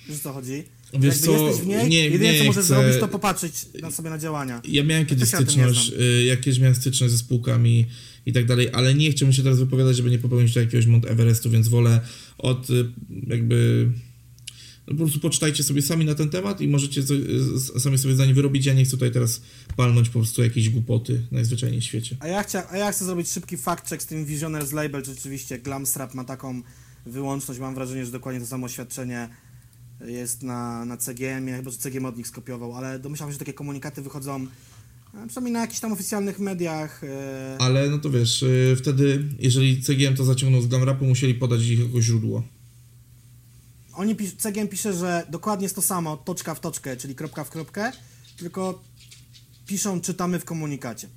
Wiesz 0.07 0.17
o 0.17 0.23
co 0.23 0.33
chodzi? 0.33 0.63
Wiesz 0.93 0.93
Jakby 0.93 1.11
co, 1.11 1.47
jesteś 1.47 1.63
w 1.63 1.67
niej, 1.67 1.89
nie- 1.89 2.09
jedynie 2.09 2.33
nie 2.33 2.39
co 2.39 2.45
możesz 2.45 2.65
chcę- 2.65 2.73
zrobić, 2.75 2.99
to 2.99 3.07
popatrzeć 3.07 3.53
na 3.81 3.91
sobie 3.91 4.09
na 4.09 4.17
działania. 4.17 4.61
Ja 4.67 4.83
miałem 4.83 5.05
kiedyś 5.05 5.29
styczność, 5.29 5.91
y, 5.99 6.23
jakieś 6.23 6.59
miałem 6.59 6.75
styczność 6.75 7.11
ze 7.13 7.17
spółkami 7.17 7.85
i 8.25 8.33
tak 8.33 8.45
dalej, 8.45 8.69
ale 8.73 8.95
nie 8.95 9.11
chciałbym 9.11 9.33
się 9.33 9.43
teraz 9.43 9.59
wypowiadać, 9.59 9.95
żeby 9.97 10.09
nie 10.09 10.19
popełnić 10.19 10.55
jakiegoś 10.55 10.85
Mount 10.85 11.05
Everestu, 11.05 11.49
więc 11.49 11.67
wolę 11.67 12.01
od 12.37 12.69
y, 12.69 12.85
jakby... 13.27 13.89
No 14.89 14.95
po 14.95 15.03
prostu 15.03 15.19
poczytajcie 15.19 15.63
sobie 15.63 15.81
sami 15.81 16.05
na 16.05 16.15
ten 16.15 16.29
temat 16.29 16.61
i 16.61 16.67
możecie 16.67 17.03
sami 17.79 17.97
sobie 17.97 18.13
zdanie 18.13 18.33
wyrobić. 18.33 18.65
Ja 18.65 18.73
nie 18.73 18.83
chcę 18.85 18.91
tutaj 18.91 19.11
teraz 19.11 19.41
palnąć 19.75 20.09
po 20.09 20.19
prostu 20.19 20.43
jakiejś 20.43 20.69
głupoty 20.69 21.21
najzwyczajniej 21.31 21.81
w 21.81 21.83
świecie. 21.83 22.17
A 22.19 22.27
ja, 22.27 22.43
chcia, 22.43 22.69
a 22.69 22.77
ja 22.77 22.91
chcę 22.91 23.05
zrobić 23.05 23.29
szybki 23.29 23.57
fact 23.57 23.89
check 23.89 24.03
z 24.03 24.05
tym 24.05 24.25
Visioners 24.25 24.71
Label, 24.71 25.03
czy 25.03 25.13
rzeczywiście 25.13 25.59
Glamstrap 25.59 26.13
ma 26.13 26.23
taką 26.23 26.61
wyłączność. 27.05 27.59
Mam 27.59 27.75
wrażenie, 27.75 28.05
że 28.05 28.11
dokładnie 28.11 28.41
to 28.41 28.47
samo 28.47 28.65
oświadczenie 28.65 29.29
jest 30.05 30.43
na, 30.43 30.85
na 30.85 30.97
CGM-ie, 30.97 31.55
chyba 31.55 31.71
że 31.71 31.77
CGM 31.77 32.05
od 32.05 32.17
nich 32.17 32.27
skopiował, 32.27 32.75
ale 32.75 32.99
domyślam 32.99 33.29
się, 33.29 33.33
że 33.33 33.39
takie 33.39 33.53
komunikaty 33.53 34.01
wychodzą 34.01 34.47
e, 35.13 35.27
przynajmniej 35.27 35.53
na 35.53 35.61
jakichś 35.61 35.79
tam 35.79 35.93
oficjalnych 35.93 36.39
mediach. 36.39 37.03
e, 37.03 37.57
Ale 37.59 37.89
no 37.89 37.97
to 37.97 38.09
wiesz, 38.09 38.43
y, 38.43 38.75
wtedy 38.77 39.23
jeżeli 39.39 39.83
CGM 39.83 40.15
to 40.15 40.25
zaciągnął 40.25 40.61
z 40.61 40.67
Glamrapu, 40.67 41.05
musieli 41.05 41.35
podać 41.35 41.61
ich 41.61 41.79
jako 41.79 42.01
źródło. 42.01 42.43
Oni 43.99 44.15
pis- 44.15 44.35
CGM 44.37 44.67
pisze, 44.67 44.93
że 44.93 45.25
dokładnie 45.29 45.65
jest 45.65 45.75
to 45.75 45.81
samo, 45.81 46.17
toczka 46.17 46.55
w 46.55 46.59
toczkę, 46.59 46.97
czyli 46.97 47.15
kropka 47.15 47.43
w 47.43 47.49
kropkę, 47.49 47.91
tylko 48.37 48.83
piszą, 49.67 50.01
czytamy 50.01 50.39
w 50.39 50.45
komunikacie. 50.45 51.07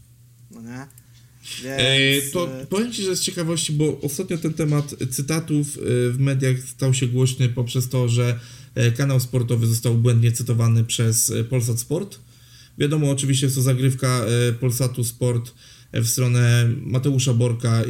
No 0.50 0.60
nie? 0.62 0.86
Więc, 1.62 2.24
E, 2.28 2.30
to 2.32 2.60
e, 2.60 2.66
powiem 2.66 2.92
Ci, 2.92 3.02
że 3.02 3.16
z 3.16 3.20
ciekawości, 3.20 3.72
bo 3.72 4.00
ostatnio 4.00 4.38
ten 4.38 4.54
temat 4.54 4.94
cytatów 5.10 5.66
e, 5.78 5.80
w 6.10 6.16
mediach 6.18 6.56
stał 6.58 6.94
się 6.94 7.06
głośny 7.06 7.48
poprzez 7.48 7.88
to, 7.88 8.08
że 8.08 8.40
kanał 8.96 9.20
sportowy 9.20 9.66
został 9.66 9.94
błędnie 9.94 10.32
cytowany 10.32 10.84
przez 10.84 11.32
Polsat 11.50 11.80
Sport. 11.80 12.18
Wiadomo, 12.78 13.10
oczywiście 13.10 13.46
jest 13.46 13.56
to 13.56 13.62
zagrywka 13.62 14.24
Polsatu 14.60 15.04
Sport 15.04 15.52
w 15.92 16.06
stronę 16.06 16.68
Mateusza 16.80 17.34
Borka 17.34 17.82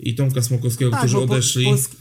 i 0.00 0.14
Tomka 0.14 0.42
Smokowskiego, 0.42 0.90
którzy 0.90 1.14
bo 1.14 1.26
po- 1.26 1.34
odeszli. 1.34 1.64
Polski, 1.64 1.96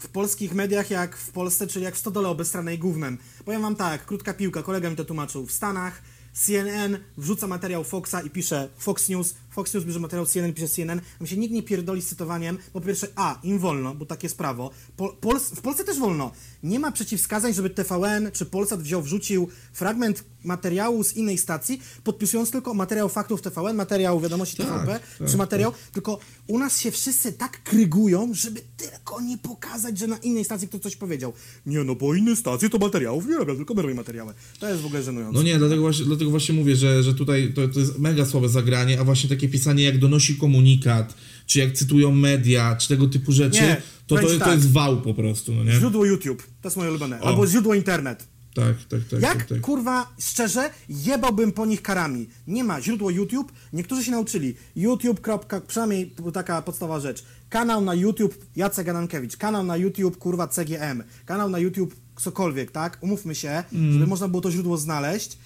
w 0.00 0.08
polskich 0.08 0.54
mediach, 0.54 0.90
jak 0.90 1.16
w 1.16 1.30
Polsce, 1.30 1.66
czyli 1.66 1.84
jak 1.84 1.94
w 1.94 1.98
Stodole 1.98 2.28
obestranej 2.28 2.78
gównem. 2.78 3.18
Powiem 3.44 3.62
wam 3.62 3.76
tak, 3.76 4.06
krótka 4.06 4.34
piłka, 4.34 4.62
kolega 4.62 4.90
mi 4.90 4.96
to 4.96 5.04
tłumaczył. 5.04 5.46
W 5.46 5.52
Stanach 5.52 6.02
CNN 6.32 6.98
wrzuca 7.16 7.46
materiał 7.46 7.84
Foxa 7.84 8.22
i 8.24 8.30
pisze 8.30 8.68
Fox 8.78 9.08
News, 9.08 9.34
Fox 9.50 9.74
News 9.74 9.84
bierze 9.84 10.00
materiał 10.00 10.26
CNN, 10.26 10.52
pisze 10.52 10.68
CNN. 10.68 11.00
Tam 11.18 11.26
się 11.26 11.36
nikt 11.36 11.54
nie 11.54 11.62
pierdoli 11.62 12.02
z 12.02 12.06
cytowaniem, 12.06 12.58
bo 12.74 12.80
po 12.80 12.86
pierwsze, 12.86 13.08
a, 13.16 13.38
im 13.42 13.58
wolno, 13.58 13.94
bo 13.94 14.06
takie 14.06 14.26
jest 14.26 14.38
prawo. 14.38 14.70
Pol, 14.96 15.16
Pols, 15.20 15.50
w 15.50 15.60
Polsce 15.60 15.84
też 15.84 15.98
wolno. 15.98 16.32
Nie 16.62 16.78
ma 16.78 16.92
przeciwwskazań, 16.92 17.54
żeby 17.54 17.70
TVN 17.70 18.30
czy 18.32 18.46
Polsat 18.46 18.82
wziął, 18.82 19.02
wrzucił 19.02 19.48
fragment 19.72 20.24
materiału 20.44 21.04
z 21.04 21.16
innej 21.16 21.38
stacji, 21.38 21.80
podpisując 22.04 22.50
tylko 22.50 22.74
materiał 22.74 23.08
faktów 23.08 23.42
TVN, 23.42 23.76
materiał 23.76 24.20
wiadomości 24.20 24.56
Tak, 24.56 24.66
TVP, 24.66 25.00
tak, 25.18 25.30
czy 25.30 25.36
materiał, 25.36 25.72
tylko 25.92 26.18
u 26.46 26.58
nas 26.58 26.80
się 26.80 26.90
wszyscy 26.90 27.32
tak 27.32 27.62
krygują, 27.62 28.34
żeby 28.34 28.60
tylko 28.76 29.20
nie 29.20 29.38
pokazać, 29.38 29.98
że 29.98 30.06
na 30.06 30.16
innej 30.16 30.44
stacji 30.44 30.68
ktoś 30.68 30.80
coś 30.80 30.96
powiedział. 30.96 31.32
Nie 31.66 31.84
no, 31.84 31.94
bo 31.94 32.14
inne 32.14 32.36
stacje 32.36 32.70
to 32.70 32.78
materiałów 32.78 33.26
nie 33.26 33.36
robią, 33.36 33.56
tylko 33.56 33.74
biorą 33.74 33.94
materiały. 33.94 34.34
To 34.58 34.68
jest 34.68 34.82
w 34.82 34.86
ogóle 34.86 35.02
żenujące. 35.02 35.38
No 35.38 35.42
nie, 35.42 35.58
dlatego 35.58 35.82
właśnie, 35.82 36.04
dlatego 36.04 36.30
właśnie 36.30 36.54
mówię, 36.54 36.76
że, 36.76 37.02
że 37.02 37.14
tutaj 37.14 37.52
to, 37.54 37.68
to 37.68 37.80
jest 37.80 37.98
mega 37.98 38.26
słabe 38.26 38.48
zagranie, 38.48 39.00
a 39.00 39.04
właśnie 39.04 39.28
takie 39.40 39.52
pisanie 39.52 39.84
jak 39.84 39.98
donosi 39.98 40.36
komunikat, 40.36 41.14
czy 41.46 41.58
jak 41.58 41.72
cytują 41.72 42.12
media, 42.12 42.76
czy 42.76 42.88
tego 42.88 43.06
typu 43.08 43.32
rzeczy, 43.32 43.62
Nie, 43.62 43.82
to, 44.06 44.16
to, 44.16 44.22
ci 44.22 44.38
to 44.38 44.44
tak. 44.44 44.54
jest 44.54 44.72
wał 44.72 45.02
po 45.02 45.14
prostu, 45.14 45.54
no 45.54 45.64
nie? 45.64 45.72
Źródło 45.72 46.04
YouTube, 46.04 46.42
to 46.62 46.68
jest 46.68 46.76
moje 46.76 46.90
ulubione. 46.90 47.20
O. 47.20 47.26
Albo 47.26 47.46
źródło 47.46 47.74
internet. 47.74 48.26
Tak, 48.54 48.76
tak, 48.88 49.00
tak. 49.10 49.22
Jak, 49.22 49.36
tak, 49.36 49.46
tak. 49.46 49.60
kurwa, 49.60 50.14
szczerze, 50.20 50.70
jebałbym 50.88 51.52
po 51.52 51.66
nich 51.66 51.82
karami. 51.82 52.28
Nie 52.46 52.64
ma 52.64 52.82
źródło 52.82 53.10
YouTube, 53.10 53.52
niektórzy 53.72 54.04
się 54.04 54.10
nauczyli. 54.10 54.54
YouTube. 54.76 55.20
Przynajmniej 55.66 56.10
to 56.10 56.22
była 56.22 56.32
taka 56.32 56.62
podstawowa 56.62 57.00
rzecz. 57.00 57.24
Kanał 57.48 57.80
na 57.80 57.94
YouTube 57.94 58.34
Jacek 58.56 58.88
Adankiewicz, 58.88 59.36
kanał 59.36 59.64
na 59.64 59.76
YouTube, 59.76 60.18
kurwa, 60.18 60.48
CGM, 60.48 61.02
kanał 61.26 61.50
na 61.50 61.58
YouTube 61.58 61.94
cokolwiek, 62.16 62.70
tak? 62.70 62.98
Umówmy 63.00 63.34
się, 63.34 63.64
żeby 63.92 64.06
można 64.06 64.28
było 64.28 64.40
to 64.40 64.50
źródło 64.50 64.76
znaleźć. 64.76 65.38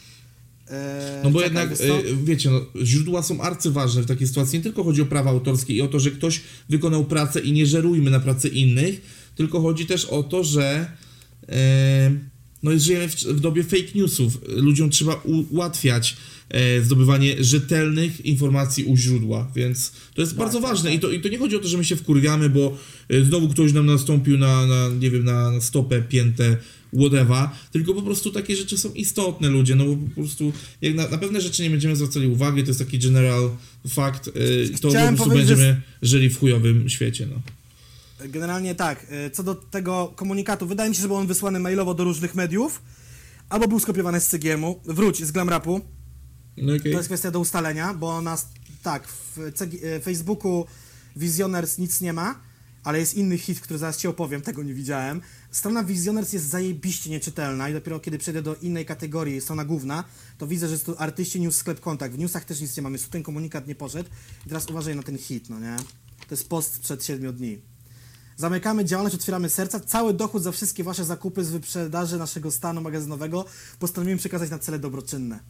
Mm. 0.69 1.23
No 1.25 1.31
bo 1.31 1.41
czekaj, 1.41 1.69
jednak, 1.69 1.81
y, 1.81 2.17
wiecie, 2.25 2.51
no, 2.51 2.85
źródła 2.85 3.23
są 3.23 3.41
arcyważne 3.41 4.03
w 4.03 4.07
takiej 4.07 4.27
sytuacji. 4.27 4.59
Nie 4.59 4.63
tylko 4.63 4.85
chodzi 4.85 5.03
o 5.03 5.07
prawa 5.07 5.31
autorskie 5.31 5.75
i 5.75 5.83
o 5.83 5.89
to, 5.89 6.01
że 6.01 6.11
ktoś 6.11 6.41
wykonał 6.69 7.05
pracę 7.05 7.41
i 7.41 7.53
nie 7.53 7.67
żerujmy 7.67 8.11
na 8.11 8.21
pracę 8.21 8.49
innych, 8.49 9.01
tylko 9.35 9.61
chodzi 9.61 9.87
też 9.87 10.05
o 10.05 10.23
to, 10.23 10.45
że 10.45 10.87
e, 11.49 12.11
no 12.63 12.79
żyjemy 12.79 13.09
w, 13.09 13.15
w 13.15 13.41
dobie 13.41 13.65
fake 13.65 13.93
newsów. 13.95 14.39
Ludziom 14.49 14.91
trzeba 14.91 15.15
ułatwiać 15.51 16.17
e, 16.49 16.81
zdobywanie 16.81 17.45
rzetelnych 17.45 18.27
informacji 18.27 18.85
u 18.85 18.97
źródła, 18.97 19.51
więc 19.57 19.93
to 20.15 20.23
jest 20.23 20.35
bardzo 20.35 20.61
tak, 20.61 20.71
ważne 20.71 20.91
tak. 20.91 20.99
I, 20.99 21.01
to, 21.01 21.11
i 21.11 21.21
to 21.21 21.29
nie 21.29 21.39
chodzi 21.39 21.57
o 21.57 21.61
to, 21.61 21.69
że 21.69 21.79
my 21.79 21.85
się 21.85 21.97
wkurwiamy, 21.97 22.51
bo 22.51 22.77
e, 23.09 23.25
znowu 23.25 23.49
ktoś 23.49 23.73
nam 23.73 23.87
nastąpił 23.87 24.39
na, 24.39 24.67
na 24.67 24.89
nie 25.01 25.11
wiem, 25.11 25.25
na, 25.25 25.51
na 25.51 25.61
stopę, 25.61 26.03
piętę, 26.03 26.57
whatever, 26.95 27.49
tylko 27.73 27.95
po 27.95 28.03
prostu 28.03 28.31
takie 28.31 28.57
rzeczy 28.57 28.79
są 28.79 28.93
istotne 28.93 29.49
ludzie, 29.49 29.75
no 29.75 29.85
bo 29.85 29.97
po 29.97 30.15
prostu 30.21 30.53
jak 30.81 30.95
na, 30.95 31.09
na 31.09 31.19
pewne 31.19 31.41
rzeczy 31.41 31.63
nie 31.63 31.71
będziemy 31.71 31.97
zwracali 31.97 32.27
uwagi, 32.27 32.63
to 32.63 32.69
jest 32.69 32.81
taki 32.81 32.99
general 32.99 33.51
fact, 33.89 34.29
e, 34.29 34.31
to 34.69 34.83
po 34.83 34.89
Chciałem 34.89 35.15
prostu 35.17 35.31
powiedzieć, 35.31 35.49
że- 35.49 35.57
będziemy 35.57 35.83
żyli 36.03 36.31
w 36.31 36.39
chujowym 36.39 36.89
świecie, 36.89 37.27
no. 37.27 37.41
Generalnie 38.29 38.75
tak, 38.75 39.07
e, 39.11 39.31
co 39.31 39.43
do 39.43 39.55
tego 39.55 40.13
komunikatu, 40.17 40.67
wydaje 40.67 40.91
mi 40.91 40.97
się, 40.97 41.03
że 41.03 41.09
był 41.09 41.17
on 41.17 41.27
wysłany 41.27 41.61
mailowo 41.61 41.95
do 41.95 42.05
różnych 42.05 42.35
mediów, 42.35 42.83
albo 43.49 43.69
był 43.69 43.81
skopiowany 43.81 44.21
z 44.21 44.27
CGM-u, 44.29 44.81
wróć, 44.85 45.25
z 45.25 45.33
Glamrapu, 45.33 45.81
no 46.57 46.75
okej. 46.75 46.93
to 46.93 46.99
jest 46.99 47.09
kwestia 47.09 47.31
do 47.31 47.41
ustalenia, 47.41 47.95
bo 47.95 48.21
nas, 48.21 48.49
tak, 48.83 49.09
w 49.09 49.39
CG, 49.55 49.79
e, 49.97 50.01
Facebooku 50.01 50.67
Visioners 51.17 51.79
nic 51.79 52.01
nie 52.01 52.13
ma, 52.13 52.41
ale 52.85 52.99
jest 52.99 53.15
inny 53.15 53.39
hit, 53.39 53.61
który 53.61 53.79
zaraz 53.79 53.99
Ci 53.99 54.09
opowiem, 54.09 54.43
tego 54.43 54.63
nie 54.63 54.75
widziałem. 54.75 55.21
Strona 55.55 55.85
Visioners 55.85 56.33
jest 56.33 56.49
zajebiście 56.49 57.11
nieczytelna 57.11 57.69
i 57.69 57.73
dopiero 57.73 58.01
kiedy 58.01 58.19
przejdę 58.19 58.43
do 58.43 58.57
innej 58.57 58.87
kategorii, 58.87 59.41
strona 59.41 59.65
główna, 59.65 60.05
to 60.39 60.47
widzę, 60.47 60.67
że 60.67 60.73
jest 60.73 60.87
tu 60.87 60.95
artyści 60.99 61.41
news 61.41 61.57
sklep 61.57 61.81
kontakt. 61.81 62.15
W 62.15 62.19
newsach 62.19 62.45
też 62.45 62.61
nic 62.61 62.77
nie 62.77 62.83
mamy, 62.83 62.99
tu 62.99 63.11
ten 63.11 63.23
komunikat 63.23 63.67
nie 63.67 63.75
poszedł 63.75 64.11
i 64.47 64.49
teraz 64.49 64.71
uważaj 64.71 64.97
na 64.97 65.03
ten 65.03 65.19
hit, 65.19 65.51
no 65.51 65.61
nie? 65.61 65.77
To 66.19 66.27
jest 66.31 66.49
post 66.49 66.75
sprzed 66.75 67.05
7 67.05 67.35
dni. 67.35 67.61
Zamykamy 68.37 68.85
działalność, 68.85 69.17
otwieramy 69.17 69.51
serca. 69.51 69.81
Cały 69.81 70.15
dochód 70.15 70.43
za 70.43 70.53
wszystkie 70.53 70.85
wasze 70.85 71.05
zakupy 71.05 71.45
z 71.45 71.51
wyprzedaży 71.51 72.19
naszego 72.19 72.51
stanu 72.51 72.81
magazynowego 72.81 73.45
postanowimy 73.79 74.19
przekazać 74.19 74.51
na 74.51 74.59
cele 74.59 74.79
dobroczynne. 74.79 75.41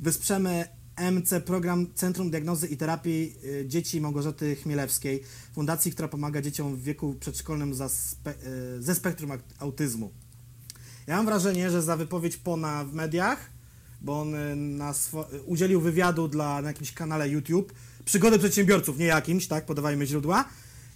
Wesprzemy 0.00 0.68
MC 1.00 1.40
program 1.44 1.86
Centrum 1.94 2.30
Diagnozy 2.30 2.66
i 2.66 2.76
Terapii 2.76 3.34
y, 3.44 3.64
Dzieci 3.68 4.00
Małgorzaty 4.00 4.56
Chmielewskiej, 4.56 5.22
fundacji, 5.54 5.92
która 5.92 6.08
pomaga 6.08 6.42
dzieciom 6.42 6.76
w 6.76 6.82
wieku 6.82 7.14
przedszkolnym 7.20 7.74
spe, 7.88 8.34
y, 8.78 8.82
ze 8.82 8.94
spektrum 8.94 9.30
aut- 9.30 9.54
autyzmu. 9.58 10.10
Ja 11.06 11.16
mam 11.16 11.26
wrażenie, 11.26 11.70
że 11.70 11.82
za 11.82 11.96
wypowiedź 11.96 12.36
Pona 12.36 12.84
w 12.84 12.92
mediach, 12.94 13.50
bo 14.00 14.20
on 14.20 14.34
y, 14.34 14.56
udzielił 15.46 15.80
wywiadu 15.80 16.28
dla, 16.28 16.62
na 16.62 16.68
jakimś 16.68 16.92
kanale 16.92 17.28
YouTube, 17.28 17.72
przygody 18.04 18.38
przedsiębiorców, 18.38 18.98
nie 18.98 19.06
jakimś, 19.06 19.46
tak, 19.46 19.66
podawajmy 19.66 20.06
źródła, 20.06 20.44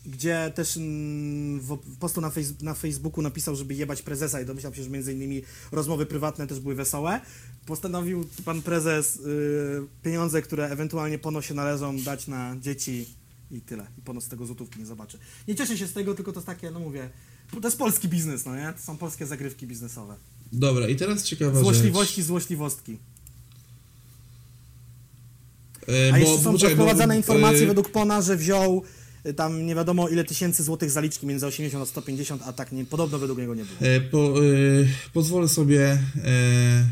gdzie 0.06 0.52
też 0.54 0.76
mm, 0.76 1.60
w 1.60 1.96
postu 2.00 2.20
na, 2.20 2.30
fejs- 2.30 2.62
na 2.62 2.74
Facebooku 2.74 3.22
napisał, 3.22 3.56
żeby 3.56 3.74
jebać 3.74 4.02
prezesa 4.02 4.40
i 4.40 4.46
domyślam 4.46 4.74
się, 4.74 4.82
że 4.84 4.90
między 4.90 5.12
innymi 5.12 5.42
rozmowy 5.72 6.06
prywatne 6.06 6.46
też 6.46 6.60
były 6.60 6.74
wesołe. 6.74 7.20
Postanowił 7.66 8.24
pan 8.44 8.62
prezes 8.62 9.16
y, 9.16 9.20
pieniądze, 10.02 10.42
które 10.42 10.70
ewentualnie 10.70 11.18
pono 11.18 11.42
się 11.42 11.54
należą, 11.54 11.96
dać 11.98 12.26
na 12.26 12.56
dzieci 12.60 13.06
i 13.50 13.60
tyle. 13.60 13.86
I 13.98 14.02
pono 14.02 14.20
z 14.20 14.28
tego 14.28 14.46
złotówki 14.46 14.78
nie 14.78 14.86
zobaczy. 14.86 15.18
Nie 15.48 15.54
cieszę 15.54 15.78
się 15.78 15.86
z 15.86 15.92
tego, 15.92 16.14
tylko 16.14 16.32
to 16.32 16.38
jest 16.40 16.46
takie, 16.46 16.70
no 16.70 16.80
mówię, 16.80 17.10
to 17.60 17.68
jest 17.68 17.78
polski 17.78 18.08
biznes, 18.08 18.44
no 18.44 18.56
nie? 18.56 18.72
To 18.76 18.82
są 18.82 18.96
polskie 18.96 19.26
zagrywki 19.26 19.66
biznesowe. 19.66 20.16
Dobra, 20.52 20.88
i 20.88 20.96
teraz 20.96 21.24
ciekawa 21.24 21.60
Złośliwości, 21.60 22.22
złośliwostki. 22.22 22.92
rzecz. 22.92 23.00
E, 25.88 26.12
A 26.12 26.18
jeszcze 26.18 26.42
są 26.42 26.52
poczekaj, 26.52 26.76
bo- 26.76 26.82
wprowadzane 26.82 27.16
informacje 27.16 27.62
e, 27.62 27.66
według 27.66 27.88
Pona, 27.90 28.22
że 28.22 28.36
wziął 28.36 28.82
tam 29.36 29.66
nie 29.66 29.74
wiadomo 29.74 30.08
ile 30.08 30.24
tysięcy 30.24 30.62
złotych 30.62 30.90
zaliczki 30.90 31.26
między 31.26 31.46
80 31.46 31.82
a 31.82 31.86
150, 31.86 32.42
a 32.46 32.52
tak 32.52 32.72
nie, 32.72 32.84
podobno 32.84 33.18
według 33.18 33.38
niego 33.38 33.54
nie 33.54 33.64
było. 33.64 33.90
E, 33.90 34.00
po, 34.00 34.18
e, 34.18 34.44
pozwolę 35.12 35.48
sobie 35.48 35.98
e, 36.24 36.84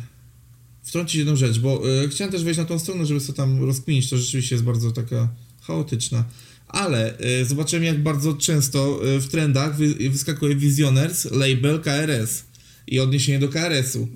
wtrącić 0.82 1.14
jedną 1.14 1.36
rzecz, 1.36 1.58
bo 1.58 1.82
e, 2.04 2.08
chciałem 2.08 2.32
też 2.32 2.44
wejść 2.44 2.58
na 2.58 2.64
tą 2.64 2.78
stronę, 2.78 3.06
żeby 3.06 3.20
sobie 3.20 3.36
tam 3.36 3.64
rozkminić, 3.64 4.10
to 4.10 4.16
rzeczywiście 4.18 4.54
jest 4.54 4.64
bardzo 4.64 4.90
taka 4.92 5.28
chaotyczna. 5.60 6.24
Ale 6.68 7.18
e, 7.18 7.44
zobaczyłem, 7.44 7.84
jak 7.84 8.02
bardzo 8.02 8.34
często 8.34 9.00
e, 9.16 9.20
w 9.20 9.28
trendach 9.28 9.76
wy, 9.76 10.10
wyskakuje 10.10 10.56
Visioners, 10.56 11.24
label 11.30 11.80
KRS 11.80 12.44
i 12.86 13.00
odniesienie 13.00 13.38
do 13.38 13.48
KRS-u. 13.48 14.08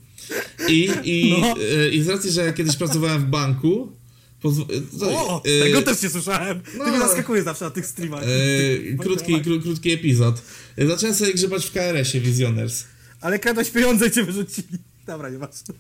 I, 0.68 0.88
i, 1.04 1.34
No. 1.40 1.54
e, 1.78 1.88
I 1.88 2.02
z 2.02 2.08
racji, 2.08 2.30
że 2.30 2.44
ja 2.46 2.52
kiedyś 2.52 2.76
pracowałem 2.76 3.22
w 3.22 3.26
banku, 3.26 3.92
O, 5.02 5.42
e, 5.44 5.62
tego 5.62 5.82
też 5.82 6.02
nie 6.02 6.10
słyszałem. 6.10 6.60
Ty 6.60 6.78
no. 6.78 6.84
mnie 6.88 6.98
zaskakujesz 6.98 7.44
zawsze 7.44 7.64
na 7.64 7.70
tych 7.70 7.86
streamach. 7.86 8.22
e, 8.22 8.26
Tych- 8.26 8.96
krótki, 8.96 9.40
kró, 9.40 9.60
krótki 9.62 9.90
epizod. 9.92 10.42
E, 10.76 10.86
Zacząłem 10.86 11.14
sobie 11.14 11.34
grzebać 11.34 11.66
w 11.66 11.72
KRS-ie 11.72 12.20
Visioners. 12.20 12.84
Ale 13.20 13.38
kradłeś 13.38 13.70
pieniądze 13.70 14.06
i 14.06 14.10
cię 14.10 14.24
wyrzucili. 14.24 14.68
Dobra, 15.06 15.30
nieważne. 15.30 15.74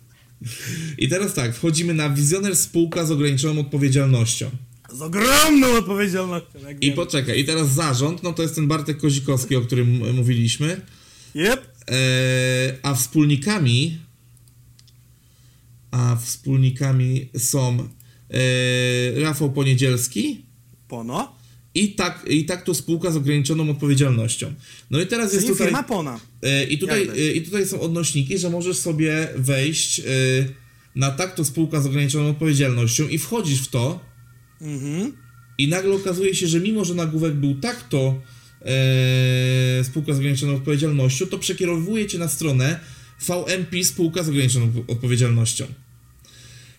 I 0.98 1.08
teraz 1.08 1.34
tak, 1.34 1.54
wchodzimy 1.56 1.94
na 1.94 2.10
wizjoner 2.10 2.56
spółka 2.56 3.04
z 3.06 3.10
ograniczoną 3.10 3.60
odpowiedzialnością. 3.60 4.50
Z 4.92 5.02
ogromną 5.02 5.66
odpowiedzialnością, 5.78 6.58
jak 6.68 6.82
I 6.82 6.92
poczekaj, 6.92 7.40
i 7.40 7.44
teraz 7.44 7.68
zarząd, 7.72 8.22
no 8.22 8.32
to 8.32 8.42
jest 8.42 8.54
ten 8.54 8.68
Bartek 8.68 8.98
Kozikowski, 8.98 9.56
o 9.56 9.60
którym 9.60 10.02
m- 10.04 10.16
mówiliśmy. 10.16 10.80
Yep. 11.34 11.66
E, 11.90 11.96
a 12.82 12.94
wspólnikami 12.94 13.98
a 15.90 16.16
wspólnikami 16.16 17.28
są 17.38 17.88
e, 18.34 19.20
Rafał 19.20 19.52
Poniedzielski 19.52 20.44
Pono. 20.88 21.36
i 21.74 21.92
tak, 21.94 22.24
i 22.30 22.44
tak 22.44 22.64
to 22.64 22.74
spółka 22.74 23.10
z 23.10 23.16
ograniczoną 23.16 23.70
odpowiedzialnością. 23.70 24.54
No 24.90 25.00
i 25.00 25.06
teraz 25.06 25.34
jest 25.34 25.46
tutaj... 25.46 25.66
firma 25.66 25.82
Pona. 25.82 26.20
E, 26.42 26.64
I 26.64 26.78
tutaj, 26.78 27.08
e, 27.08 27.32
I 27.32 27.42
tutaj 27.42 27.66
są 27.66 27.80
odnośniki, 27.80 28.38
że 28.38 28.50
możesz 28.50 28.76
sobie 28.76 29.28
wejść 29.36 30.02
na 30.94 31.10
tak 31.10 31.34
to 31.34 31.44
spółka 31.44 31.80
z 31.80 31.86
ograniczoną 31.86 32.30
odpowiedzialnością 32.30 33.08
i 33.08 33.18
wchodzisz 33.18 33.60
w 33.60 33.68
to 33.68 34.00
Mhm. 34.60 35.12
i 35.58 35.68
nagle 35.68 35.94
okazuje 35.94 36.34
się, 36.34 36.46
że 36.46 36.60
mimo, 36.60 36.84
że 36.84 36.94
nagłówek 36.94 37.34
był 37.34 37.54
tak 37.54 37.88
to 37.88 38.20
spółka 39.82 40.14
z 40.14 40.16
ograniczoną 40.16 40.54
odpowiedzialnością, 40.54 41.26
to 41.26 41.38
przekierowuje 41.38 42.06
cię 42.06 42.18
na 42.18 42.28
stronę 42.28 42.80
VMP 43.20 43.84
spółka 43.84 44.22
z 44.22 44.28
ograniczoną 44.28 44.72
odpowiedzialnością. 44.88 45.66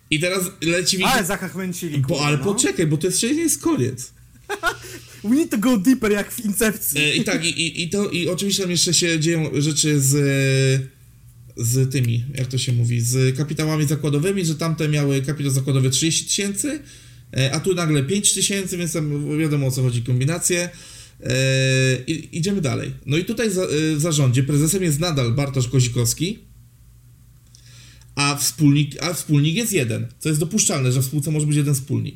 I 0.10 0.20
teraz 0.20 0.44
leci 0.62 0.98
mi... 0.98 1.04
Ale 1.04 1.26
zachachmęcili, 1.26 2.00
Bo, 2.00 2.26
ale 2.26 2.38
no. 2.38 2.44
poczekaj, 2.44 2.88
bo 2.88 2.98
to 2.98 3.08
jeszcze 3.08 3.34
nie 3.34 3.42
jest 3.42 3.62
koniec. 3.62 4.12
We 5.24 5.36
need 5.36 5.50
to 5.50 5.58
go 5.58 5.78
deeper, 5.78 6.12
jak 6.12 6.32
w 6.32 6.46
Incepcji. 6.46 7.02
E, 7.02 7.16
I 7.16 7.24
tak, 7.24 7.46
i, 7.46 7.84
i, 7.84 7.90
to, 7.90 8.10
i 8.10 8.30
oczywiście 8.30 8.64
tam 8.64 8.72
jeszcze 8.72 8.94
się 8.94 9.20
dzieją 9.20 9.50
rzeczy 9.54 10.00
z, 10.02 10.12
z 11.58 11.92
tymi, 11.92 12.24
jak 12.36 12.48
to 12.48 12.58
się 12.58 12.74
mówi, 12.74 13.02
z 13.02 13.38
kapitałami 13.38 13.86
zakładowymi, 13.86 14.46
że 14.46 14.56
tamte 14.56 14.90
miały 14.90 15.22
kapitał 15.22 15.52
zakładowy 15.52 15.90
30 15.90 16.26
tysięcy, 16.26 16.80
e, 17.38 17.52
a 17.52 17.60
tu 17.60 17.76
nagle 17.76 18.04
5 18.04 18.34
tysięcy, 18.34 18.78
więc 18.78 18.94
tam 18.94 19.38
wiadomo 19.40 19.68
o 19.68 19.72
co 19.72 19.82
chodzi, 19.82 20.02
kombinacje. 20.04 20.70
E, 21.24 21.34
I, 22.08 22.38
idziemy 22.38 22.62
dalej. 22.62 22.94
No 23.06 23.18
i 23.18 23.26
tutaj 23.26 23.50
w 23.96 23.96
zarządzie 23.98 24.44
prezesem 24.44 24.84
jest 24.84 25.00
nadal 25.00 25.32
Bartosz 25.32 25.68
Kozikowski, 25.68 26.40
a 28.16 28.36
wspólnik, 28.36 29.04
a 29.04 29.14
wspólnik 29.14 29.56
jest 29.56 29.74
jeden, 29.74 30.08
co 30.20 30.30
jest 30.30 30.42
dopuszczalne, 30.42 30.92
że 30.92 31.02
w 31.02 31.06
spółce 31.06 31.32
może 31.32 31.48
być 31.48 31.56
jeden 31.58 31.76
wspólnik. 31.76 32.16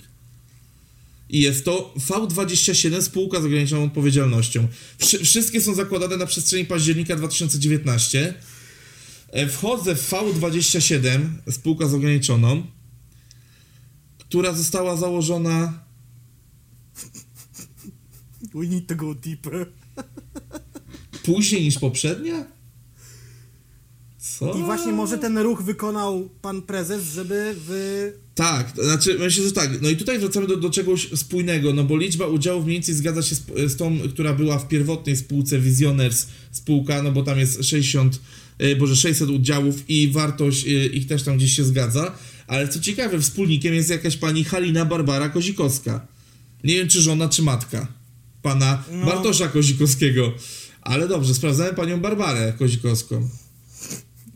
I 1.29 1.39
jest 1.41 1.65
to 1.65 1.93
V27 2.09 3.01
spółka 3.01 3.41
z 3.41 3.45
ograniczoną 3.45 3.83
odpowiedzialnością. 3.83 4.67
Wszy- 4.97 5.19
wszystkie 5.25 5.61
są 5.61 5.73
zakładane 5.75 6.17
na 6.17 6.25
przestrzeni 6.25 6.65
października 6.65 7.15
2019. 7.15 8.33
E, 9.31 9.47
Wchodzę 9.47 9.95
w 9.95 10.09
V27 10.11 11.19
spółka 11.51 11.87
z 11.87 11.93
ograniczoną, 11.93 12.63
która 14.19 14.53
została 14.53 14.97
założona 14.97 15.83
We 18.53 18.67
need 18.67 18.87
to 18.87 18.95
go 18.95 19.15
deeper. 19.15 19.65
później 21.23 21.61
niż 21.63 21.79
poprzednia? 21.79 22.45
Co? 24.19 24.53
I 24.53 24.63
właśnie 24.63 24.91
może 24.91 25.17
ten 25.17 25.37
ruch 25.37 25.61
wykonał 25.63 26.29
pan 26.41 26.61
prezes, 26.61 27.03
żeby 27.13 27.55
w 27.67 28.11
Tak, 28.35 28.71
to 28.71 28.83
znaczy 28.83 29.17
myślę, 29.19 29.43
że 29.43 29.51
tak. 29.51 29.81
No 29.81 29.89
i 29.89 29.97
tutaj 29.97 30.19
wracamy 30.19 30.47
do, 30.47 30.57
do 30.57 30.69
czegoś 30.69 31.09
spójnego, 31.15 31.73
no 31.73 31.83
bo 31.83 31.97
liczba 31.97 32.27
udziałów 32.27 32.65
mniej 32.65 32.75
więcej 32.75 32.95
zgadza 32.95 33.21
się 33.21 33.35
z, 33.35 33.43
z 33.71 33.75
tą, 33.75 33.99
która 34.09 34.33
była 34.33 34.59
w 34.59 34.67
pierwotnej 34.67 35.15
spółce 35.15 35.59
Visioners 35.59 36.27
spółka, 36.51 37.03
no 37.03 37.11
bo 37.11 37.23
tam 37.23 37.39
jest 37.39 37.63
60, 37.63 38.19
e, 38.57 38.75
boże 38.75 38.95
600 38.95 39.29
udziałów 39.29 39.89
i 39.89 40.07
wartość 40.11 40.67
e, 40.67 40.69
ich 40.69 41.07
też 41.07 41.23
tam 41.23 41.37
gdzieś 41.37 41.55
się 41.55 41.63
zgadza. 41.63 42.11
Ale 42.47 42.67
co 42.67 42.79
ciekawe, 42.79 43.19
wspólnikiem 43.19 43.73
jest 43.73 43.89
jakaś 43.89 44.17
pani 44.17 44.43
Halina 44.43 44.85
Barbara 44.85 45.29
Kozikowska. 45.29 46.07
Nie 46.63 46.75
wiem, 46.75 46.87
czy 46.87 47.01
żona, 47.01 47.29
czy 47.29 47.41
matka 47.41 47.87
pana 48.41 48.83
No. 48.91 49.05
Bartosza 49.05 49.47
Kozikowskiego. 49.47 50.33
Ale 50.81 51.07
dobrze, 51.07 51.33
sprawdzamy 51.33 51.73
panią 51.73 51.99
Barbarę 51.99 52.53
Kozikowską. 52.59 53.29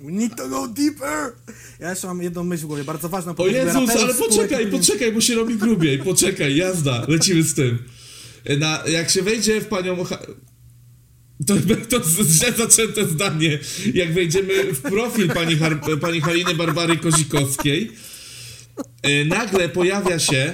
We 0.03 0.11
need 0.11 0.35
to 0.35 0.49
go 0.49 0.67
deeper! 0.67 1.33
Ja 1.79 1.89
jeszcze 1.89 2.07
mam 2.07 2.21
jedną 2.21 2.43
myśl 2.43 2.63
w 2.63 2.67
głowie, 2.67 2.83
bardzo 2.83 3.09
ważną. 3.09 3.35
O 3.35 3.47
Jezus, 3.47 3.89
ale 3.89 4.13
poczekaj, 4.13 4.67
poczekaj, 4.67 5.11
bo 5.11 5.21
się 5.21 5.35
robi 5.35 5.55
grubiej. 5.55 5.97
Poczekaj, 5.99 6.55
jazda, 6.55 7.05
lecimy 7.07 7.43
z 7.43 7.53
tym. 7.53 7.77
Na, 8.59 8.83
jak 8.87 9.09
się 9.09 9.21
wejdzie 9.21 9.61
w 9.61 9.65
panią... 9.65 10.05
To, 11.47 11.55
to 11.89 12.01
źle 12.23 12.51
zaczęte 12.51 13.07
zdanie. 13.07 13.59
Jak 13.93 14.13
wejdziemy 14.13 14.73
w 14.73 14.81
profil 14.81 15.29
pani, 15.29 15.55
Har- 15.57 15.99
pani 15.99 16.21
Haliny 16.21 16.55
Barbary 16.55 16.97
Kozikowskiej, 16.97 17.91
e, 19.01 19.25
nagle 19.25 19.69
pojawia 19.69 20.19
się... 20.19 20.53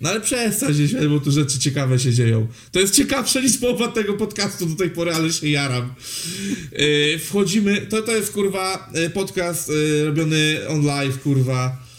No 0.00 0.10
ale 0.10 0.20
przestań 0.20 0.74
się 0.74 0.88
śmiać, 0.88 1.06
bo 1.06 1.20
tu 1.20 1.30
rzeczy 1.30 1.58
ciekawe 1.58 1.98
się 1.98 2.12
dzieją. 2.12 2.46
To 2.72 2.80
jest 2.80 2.94
ciekawsze 2.94 3.42
niż 3.42 3.58
połowa 3.58 3.88
tego 3.88 4.14
podcastu 4.14 4.66
do 4.66 4.74
tej 4.76 4.90
pory, 4.90 5.14
ale 5.14 5.32
się 5.32 5.48
jaram. 5.48 5.94
E, 6.72 7.18
wchodzimy... 7.18 7.86
To, 7.86 8.02
to 8.02 8.16
jest, 8.16 8.32
kurwa, 8.32 8.90
e, 8.94 9.10
podcast 9.10 9.70
e, 9.70 10.04
robiony 10.04 10.58
on 10.68 10.86
live, 10.86 11.22
kurwa. 11.22 11.90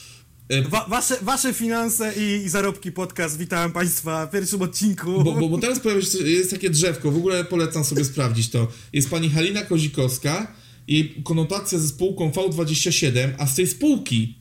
Wa 0.69 0.85
wasze, 0.89 1.17
wasze 1.21 1.53
finanse 1.53 2.13
i, 2.17 2.45
i 2.45 2.49
zarobki 2.49 2.91
podcast. 2.91 3.37
Witam 3.37 3.71
Państwa 3.71 4.25
w 4.25 4.31
pierwszym 4.31 4.61
odcinku. 4.61 5.23
Bo, 5.23 5.33
bo, 5.33 5.49
bo 5.49 5.57
teraz 5.57 5.79
pojawia 5.79 6.01
się, 6.01 6.17
jest 6.17 6.51
takie 6.51 6.69
drzewko, 6.69 7.11
w 7.11 7.17
ogóle 7.17 7.45
polecam 7.45 7.83
sobie 7.83 8.05
sprawdzić 8.05 8.49
to. 8.49 8.67
Jest 8.93 9.09
pani 9.09 9.29
Halina 9.29 9.61
Kozikowska, 9.61 10.55
jej 10.87 11.21
konotacja 11.23 11.79
ze 11.79 11.87
spółką 11.87 12.31
V27, 12.31 13.29
a 13.37 13.47
z 13.47 13.55
tej 13.55 13.67
spółki 13.67 14.40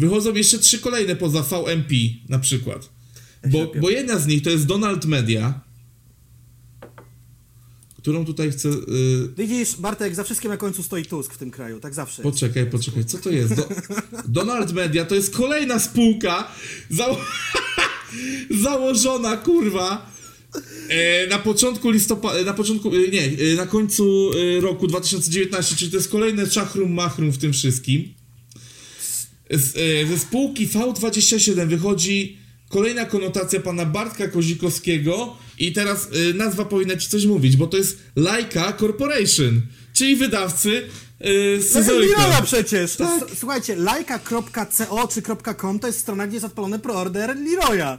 wychodzą 0.00 0.34
jeszcze 0.34 0.58
trzy 0.58 0.78
kolejne 0.78 1.16
poza 1.16 1.42
VMP 1.42 1.94
na 2.28 2.38
przykład. 2.38 2.90
Bo, 3.50 3.72
bo 3.80 3.90
jedna 3.90 4.18
z 4.18 4.26
nich 4.26 4.42
to 4.42 4.50
jest 4.50 4.66
Donald 4.66 5.04
Media, 5.04 5.60
którą 7.96 8.24
tutaj 8.24 8.50
chcę... 8.50 8.68
y, 8.68 8.74
Widzisz, 9.38 9.76
Bartek, 9.76 10.14
za 10.14 10.24
wszystkim 10.24 10.50
na 10.50 10.56
końcu 10.56 10.82
stoi 10.82 11.04
Tusk 11.04 11.34
w 11.34 11.38
tym 11.38 11.50
kraju, 11.50 11.80
tak 11.80 11.94
zawsze. 11.94 12.22
Poczekaj, 12.22 12.66
poczekaj, 12.66 13.04
co 13.04 13.18
to 13.18 13.30
jest? 13.30 13.54
Do, 13.54 13.68
Donald 14.28 14.72
Media 14.72 15.04
to 15.04 15.14
jest 15.14 15.36
kolejna 15.36 15.78
spółka 15.78 16.52
zało 16.90 17.16
założona, 18.64 19.36
kurwa, 19.36 20.10
e, 20.88 21.26
na 21.26 21.38
początku 21.38 21.90
listopada, 21.90 22.42
na 22.44 22.54
początku, 22.54 22.88
e, 22.88 23.08
nie, 23.08 23.24
e, 23.52 23.56
na 23.56 23.66
końcu 23.66 24.30
e, 24.56 24.60
roku 24.60 24.86
2019, 24.86 25.76
czyli 25.76 25.90
to 25.90 25.96
jest 25.96 26.08
kolejne 26.08 26.46
czachrum 26.46 26.92
machrum 26.92 27.30
w 27.30 27.38
tym 27.38 27.52
wszystkim. 27.52 28.19
Z, 29.50 29.76
e, 29.76 30.06
ze 30.06 30.18
spółki 30.18 30.68
V27 30.68 31.66
wychodzi 31.66 32.38
kolejna 32.68 33.04
konotacja 33.04 33.60
pana 33.60 33.84
Bartka 33.84 34.28
Kozikowskiego 34.28 35.36
i 35.58 35.72
teraz 35.72 36.08
e, 36.30 36.34
nazwa 36.34 36.64
powinna 36.64 36.96
ci 36.96 37.08
coś 37.08 37.26
mówić, 37.26 37.56
bo 37.56 37.66
to 37.66 37.76
jest 37.76 37.98
Laika 38.16 38.72
Corporation, 38.72 39.60
czyli 39.92 40.16
wydawcy 40.16 40.82
No, 41.20 41.62
scyzoryka. 41.62 42.42
Przecież! 42.42 42.96
Tak. 42.96 43.22
Słuchajcie, 43.38 43.76
lajka.co 43.76 45.08
czy 45.08 45.22
.com 45.60 45.78
to 45.78 45.86
jest 45.86 45.98
strona, 45.98 46.26
gdzie 46.26 46.36
jest 46.36 46.46
odpalony 46.46 46.78
preorder 46.78 47.36
Leroya. 47.36 47.98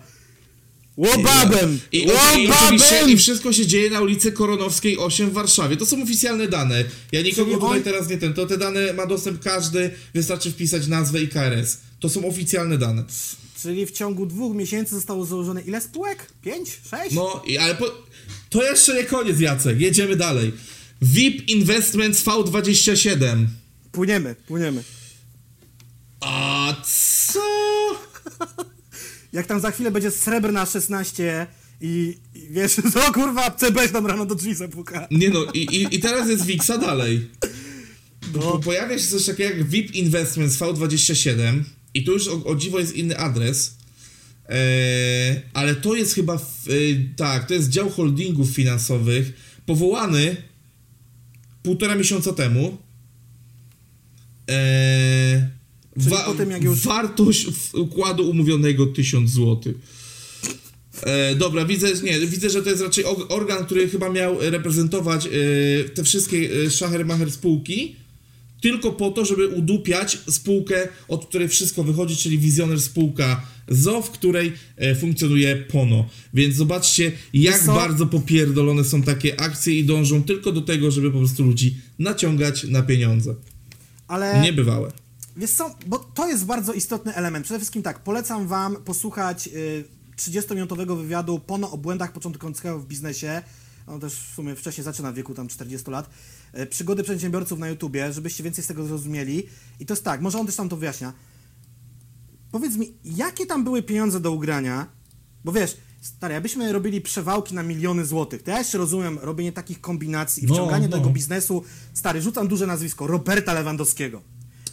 Łobabem! 1.01 1.79
I, 1.91 1.97
i, 1.97 2.01
i, 2.01 2.11
oczywiście, 2.11 2.95
Łobabem! 2.95 3.09
I 3.09 3.17
wszystko 3.17 3.53
się 3.53 3.67
dzieje 3.67 3.89
na 3.89 4.01
ulicy 4.01 4.31
Koronowskiej 4.31 4.97
8 4.97 5.29
w 5.29 5.33
Warszawie. 5.33 5.77
To 5.77 5.85
są 5.85 6.03
oficjalne 6.03 6.47
dane. 6.47 6.83
Ja 7.11 7.21
nikogo 7.21 7.53
tutaj 7.53 7.69
on- 7.77 7.83
teraz 7.83 8.09
nie 8.09 8.17
ten. 8.17 8.33
To 8.33 8.45
te 8.45 8.57
dane 8.57 8.93
ma 8.93 9.05
dostęp 9.07 9.43
każdy, 9.43 9.91
wystarczy 10.13 10.51
wpisać 10.51 10.87
nazwę 10.87 11.21
i 11.21 11.27
KRS. 11.27 11.77
To 11.99 12.09
są 12.09 12.25
oficjalne 12.27 12.77
dane. 12.77 13.03
Czyli 13.61 13.85
w 13.85 13.91
ciągu 13.91 14.25
dwóch 14.25 14.55
miesięcy 14.55 14.95
zostało 14.95 15.25
założone 15.25 15.61
ile 15.61 15.81
spółek? 15.81 16.27
Pięć? 16.41 16.69
Sześć? 16.89 17.15
No, 17.15 17.43
ale 17.61 17.75
po, 17.75 17.85
to 18.49 18.63
jeszcze 18.63 18.95
nie 18.95 19.03
koniec, 19.03 19.39
Jacek. 19.39 19.81
Jedziemy 19.81 20.15
dalej. 20.15 20.51
VIP 21.01 21.49
Investments 21.49 22.23
V27. 22.23 23.45
Płyniemy, 23.91 24.35
płyniemy. 24.47 24.83
A 26.21 26.75
co? 27.33 27.39
Jak 29.33 29.47
tam 29.47 29.59
za 29.59 29.71
chwilę 29.71 29.91
będzie 29.91 30.11
srebrna 30.11 30.65
16 30.65 31.47
i, 31.81 32.17
i 32.35 32.47
wiesz, 32.49 32.75
co 32.93 33.13
kurwa, 33.13 33.51
CB 33.51 33.89
tam 33.89 34.07
rano 34.07 34.25
do 34.25 34.35
drzwi 34.35 34.55
zapuka. 34.55 35.07
Nie 35.11 35.29
no, 35.29 35.45
i, 35.53 35.59
i, 35.59 35.95
i 35.95 35.99
teraz 35.99 36.29
jest 36.29 36.45
Wixa 36.45 36.77
dalej. 36.77 37.27
No. 38.33 38.59
pojawia 38.59 38.99
się 38.99 39.07
coś 39.07 39.25
takiego 39.25 39.55
jak 39.55 39.67
VIP 39.67 39.95
Investments 39.95 40.57
V27 40.57 41.63
i 41.93 42.03
tu 42.03 42.11
już 42.11 42.27
o, 42.27 42.43
o 42.43 42.55
dziwo 42.55 42.79
jest 42.79 42.95
inny 42.95 43.17
adres. 43.17 43.77
Eee, 44.49 45.41
ale 45.53 45.75
to 45.75 45.95
jest 45.95 46.15
chyba, 46.15 46.37
w, 46.37 46.67
e, 46.67 46.71
tak, 47.15 47.47
to 47.47 47.53
jest 47.53 47.69
dział 47.69 47.89
holdingów 47.89 48.49
finansowych 48.49 49.33
powołany 49.65 50.35
półtora 51.63 51.95
miesiąca 51.95 52.33
temu. 52.33 52.77
Eee, 54.47 55.41
Czyli 55.99 56.15
po 56.25 56.33
tym, 56.33 56.51
jak 56.51 56.63
już- 56.63 56.79
Wartość 56.79 57.47
układu 57.73 58.29
umówionego 58.29 58.85
1000 58.85 59.29
zł. 59.31 59.73
E, 61.03 61.35
dobra, 61.35 61.65
widzę, 61.65 61.87
nie, 62.03 62.19
widzę, 62.19 62.49
że 62.49 62.63
to 62.63 62.69
jest 62.69 62.81
raczej 62.81 63.03
organ, 63.29 63.65
który 63.65 63.89
chyba 63.89 64.09
miał 64.09 64.37
reprezentować 64.39 65.25
e, 65.27 65.29
te 65.89 66.03
wszystkie 66.03 66.49
e, 66.65 66.69
szachermacher 66.69 67.31
spółki, 67.31 67.95
tylko 68.61 68.91
po 68.91 69.11
to, 69.11 69.25
żeby 69.25 69.47
udupiać 69.47 70.17
spółkę, 70.29 70.87
od 71.07 71.25
której 71.25 71.47
wszystko 71.47 71.83
wychodzi, 71.83 72.15
czyli 72.15 72.39
wizjoner 72.39 72.81
spółka 72.81 73.45
ZO, 73.69 74.01
w 74.01 74.11
której 74.11 74.53
e, 74.77 74.95
funkcjonuje 74.95 75.55
PONO. 75.55 76.09
Więc 76.33 76.55
zobaczcie, 76.55 77.11
jak 77.33 77.59
co? 77.63 77.73
bardzo 77.75 78.05
popierdolone 78.05 78.83
są 78.83 79.01
takie 79.03 79.39
akcje 79.41 79.79
i 79.79 79.83
dążą 79.83 80.23
tylko 80.23 80.51
do 80.51 80.61
tego, 80.61 80.91
żeby 80.91 81.11
po 81.11 81.17
prostu 81.17 81.43
ludzi 81.43 81.75
naciągać 81.99 82.63
na 82.63 82.81
pieniądze. 82.81 83.35
Ale 84.07 84.41
Niebywałe. 84.41 84.91
Wiesz 85.37 85.51
co, 85.51 85.75
bo 85.87 85.99
to 85.99 86.27
jest 86.27 86.45
bardzo 86.45 86.73
istotny 86.73 87.15
element. 87.15 87.45
Przede 87.45 87.59
wszystkim 87.59 87.83
tak, 87.83 87.99
polecam 87.99 88.47
wam 88.47 88.75
posłuchać 88.75 89.47
y, 89.47 89.83
30-minutowego 90.17 90.97
wywiadu 90.97 91.39
Pono 91.39 91.71
o 91.71 91.77
błędach 91.77 92.11
początkującego 92.11 92.79
w 92.79 92.85
biznesie. 92.85 93.41
On 93.87 93.99
też 93.99 94.13
w 94.13 94.35
sumie 94.35 94.55
wcześniej 94.55 94.85
zaczyna 94.85 95.11
w 95.11 95.15
wieku 95.15 95.33
tam 95.33 95.47
40 95.47 95.91
lat. 95.91 96.09
Y, 96.59 96.65
przygody 96.65 97.03
przedsiębiorców 97.03 97.59
na 97.59 97.69
YouTubie, 97.69 98.13
żebyście 98.13 98.43
więcej 98.43 98.63
z 98.63 98.67
tego 98.67 98.85
zrozumieli. 98.85 99.47
I 99.79 99.85
to 99.85 99.93
jest 99.93 100.03
tak, 100.03 100.21
może 100.21 100.39
on 100.39 100.45
też 100.45 100.55
tam 100.55 100.69
to 100.69 100.77
wyjaśnia. 100.77 101.13
Powiedz 102.51 102.75
mi, 102.75 102.93
jakie 103.03 103.45
tam 103.45 103.63
były 103.63 103.83
pieniądze 103.83 104.19
do 104.19 104.31
ugrania? 104.31 104.87
Bo 105.43 105.51
wiesz, 105.51 105.77
stary, 106.01 106.33
jakbyśmy 106.33 106.73
robili 106.73 107.01
przewałki 107.01 107.55
na 107.55 107.63
miliony 107.63 108.05
złotych, 108.05 108.43
to 108.43 108.51
ja 108.51 108.57
jeszcze 108.57 108.77
rozumiem 108.77 109.19
robienie 109.21 109.51
takich 109.51 109.81
kombinacji 109.81 110.43
i 110.43 110.47
No, 110.47 110.53
wciąganie 110.53 110.87
no. 110.87 110.97
tego 110.97 111.09
biznesu. 111.09 111.63
Stary, 111.93 112.21
rzucam 112.21 112.47
duże 112.47 112.67
nazwisko, 112.67 113.07
Roberta 113.07 113.53
Lewandowskiego, 113.53 114.21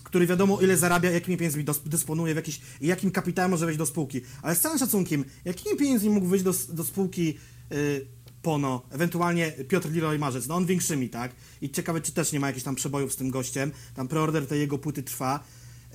który 0.09 0.27
wiadomo 0.27 0.61
ile 0.61 0.77
zarabia, 0.77 1.11
jakimi 1.11 1.37
pieniędzmi 1.37 1.65
dysponuje, 1.87 2.35
w 2.35 2.37
jakiś, 2.37 2.61
jakim 2.81 3.11
kapitałem 3.11 3.51
może 3.51 3.67
wejść 3.67 3.79
do 3.79 3.87
spółki. 3.87 4.21
Ale 4.43 4.55
z 4.55 4.61
całym 4.61 4.79
szacunkiem, 4.79 5.25
jakimi 5.45 5.77
pieniędzmi 5.77 6.11
mógł 6.11 6.27
wyjść 6.27 6.45
do, 6.45 6.55
do 6.69 6.85
spółki 6.85 7.39
y, 7.73 8.07
Pono, 8.43 8.83
ewentualnie 8.91 9.53
Piotr 9.53 9.91
Leroy 9.93 10.19
Marzec, 10.19 10.47
no 10.47 10.55
on 10.55 10.67
większymi, 10.67 11.09
tak? 11.09 11.33
I 11.61 11.71
ciekawe, 11.71 12.01
czy 12.01 12.13
też 12.13 12.33
nie 12.33 12.41
ma 12.41 12.47
jakichś 12.47 12.65
tam 12.65 12.75
przebojów 12.75 13.13
z 13.13 13.17
tym 13.17 13.31
gościem, 13.31 13.73
tam 13.95 14.09
preorder 14.09 14.47
tej 14.47 14.61
jego 14.61 14.79
płyty 14.79 15.03
trwa. 15.03 15.45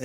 Y, 0.00 0.04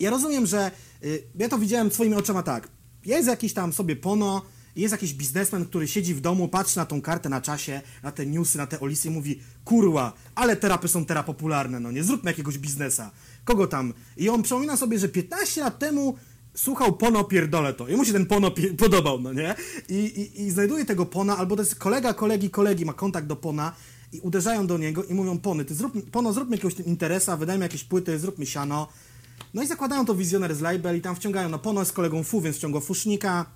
ja 0.00 0.10
rozumiem, 0.10 0.46
że 0.46 0.70
y, 1.04 1.22
ja 1.38 1.48
to 1.48 1.58
widziałem 1.58 1.90
swoimi 1.90 2.14
oczami 2.14 2.42
tak. 2.44 2.68
Jest 3.04 3.28
jakiś 3.28 3.52
tam 3.52 3.72
sobie 3.72 3.96
pono, 3.96 4.42
jest 4.76 4.92
jakiś 4.92 5.14
biznesmen, 5.14 5.64
który 5.64 5.88
siedzi 5.88 6.14
w 6.14 6.20
domu, 6.20 6.48
patrzy 6.48 6.76
na 6.76 6.86
tą 6.86 7.02
kartę 7.02 7.28
na 7.28 7.40
czasie, 7.40 7.82
na 8.02 8.12
te 8.12 8.26
newsy, 8.26 8.58
na 8.58 8.66
te 8.66 8.80
olisy 8.80 9.08
i 9.08 9.10
mówi 9.10 9.40
kurwa, 9.64 10.12
ale 10.34 10.56
terapy 10.56 10.88
są 10.88 11.04
teraz 11.04 11.26
popularne, 11.26 11.80
no 11.80 11.90
nie, 11.92 12.04
zróbmy 12.04 12.30
jakiegoś 12.30 12.58
biznesa. 12.58 13.10
Kogo 13.44 13.66
tam? 13.66 13.92
I 14.16 14.28
on 14.28 14.42
przypomina 14.42 14.76
sobie, 14.76 14.98
że 14.98 15.08
15 15.08 15.60
lat 15.60 15.78
temu 15.78 16.16
słuchał 16.54 16.92
Pono 16.92 17.24
pierdolę 17.24 17.74
to. 17.74 17.88
I 17.88 17.96
mu 17.96 18.04
się 18.04 18.12
ten 18.12 18.26
Pono 18.26 18.50
podobał, 18.78 19.20
no 19.20 19.32
nie? 19.32 19.54
I, 19.88 19.94
i, 19.94 20.42
I 20.42 20.50
znajduje 20.50 20.84
tego 20.84 21.06
Pona, 21.06 21.36
albo 21.36 21.56
to 21.56 21.62
jest 21.62 21.74
kolega 21.74 22.14
kolegi 22.14 22.50
kolegi, 22.50 22.84
ma 22.84 22.92
kontakt 22.92 23.26
do 23.26 23.36
Pona 23.36 23.72
i 24.12 24.20
uderzają 24.20 24.66
do 24.66 24.78
niego 24.78 25.04
i 25.04 25.14
mówią 25.14 25.38
Pony, 25.38 25.64
ty 25.64 25.74
zrób, 25.74 26.10
Pono, 26.10 26.32
zróbmy 26.32 26.56
jakiegoś 26.56 26.80
interesa, 26.80 27.36
wydajmy 27.36 27.64
jakieś 27.64 27.84
płyty, 27.84 28.18
zróbmy 28.18 28.46
siano. 28.46 28.88
No 29.54 29.62
i 29.62 29.66
zakładają 29.66 30.06
to 30.06 30.14
wizjoner 30.14 30.54
z 30.54 30.60
label 30.60 30.96
i 30.98 31.00
tam 31.00 31.16
wciągają, 31.16 31.48
no 31.48 31.58
Pono 31.58 31.80
jest 31.80 31.92
kolegą 31.92 32.22
Fu, 32.22 32.40
więc 32.40 32.56
wciąga 32.56 32.80
Fusznika, 32.80 33.46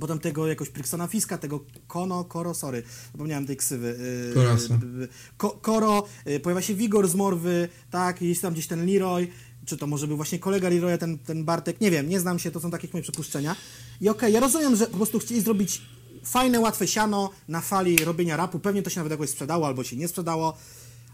potem 0.00 0.18
tego 0.18 0.46
jakoś 0.46 0.68
Pricksona 0.70 1.06
Fiska, 1.06 1.38
tego 1.38 1.60
Kono, 1.86 2.24
Koro, 2.24 2.54
sorry, 2.54 2.82
zapomniałem 3.12 3.46
tej 3.46 3.56
ksywy. 3.56 3.98
Yy, 4.28 4.34
b- 4.78 5.08
Ko, 5.36 5.50
Koro, 5.50 6.06
yy, 6.26 6.40
pojawia 6.40 6.62
się 6.62 6.74
Wigor 6.74 7.08
z 7.08 7.14
Morwy, 7.14 7.68
tak, 7.90 8.22
jest 8.22 8.42
tam 8.42 8.52
gdzieś 8.52 8.66
ten 8.66 8.86
Leroy, 8.86 9.28
czy 9.66 9.76
to 9.76 9.86
może 9.86 10.06
był 10.06 10.16
właśnie 10.16 10.38
kolega 10.38 10.68
Leroya, 10.68 10.98
ten, 10.98 11.18
ten 11.18 11.44
Bartek, 11.44 11.80
nie 11.80 11.90
wiem, 11.90 12.08
nie 12.08 12.20
znam 12.20 12.38
się, 12.38 12.50
to 12.50 12.60
są 12.60 12.70
takie 12.70 12.88
moje 12.92 13.02
przypuszczenia. 13.02 13.56
I 14.00 14.08
okej, 14.08 14.32
ja 14.32 14.40
rozumiem, 14.40 14.76
że 14.76 14.86
po 14.86 14.96
prostu 14.96 15.18
chcieli 15.18 15.40
zrobić 15.40 15.82
fajne, 16.24 16.60
łatwe 16.60 16.86
siano 16.88 17.30
na 17.48 17.60
fali 17.60 17.96
robienia 17.96 18.36
rapu, 18.36 18.58
pewnie 18.58 18.82
to 18.82 18.90
się 18.90 19.00
nawet 19.00 19.10
jakoś 19.10 19.30
sprzedało 19.30 19.66
albo 19.66 19.84
się 19.84 19.96
nie 19.96 20.08
sprzedało, 20.08 20.56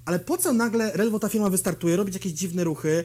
ale 0.07 0.19
po 0.19 0.39
co 0.39 0.53
nagle 0.53 0.93
Relwo 0.95 1.19
ta 1.19 1.29
firma 1.29 1.51
wystartuje, 1.51 1.97
robić 1.97 2.15
jakieś 2.15 2.33
dziwne 2.33 2.65
ruchy? 2.65 3.05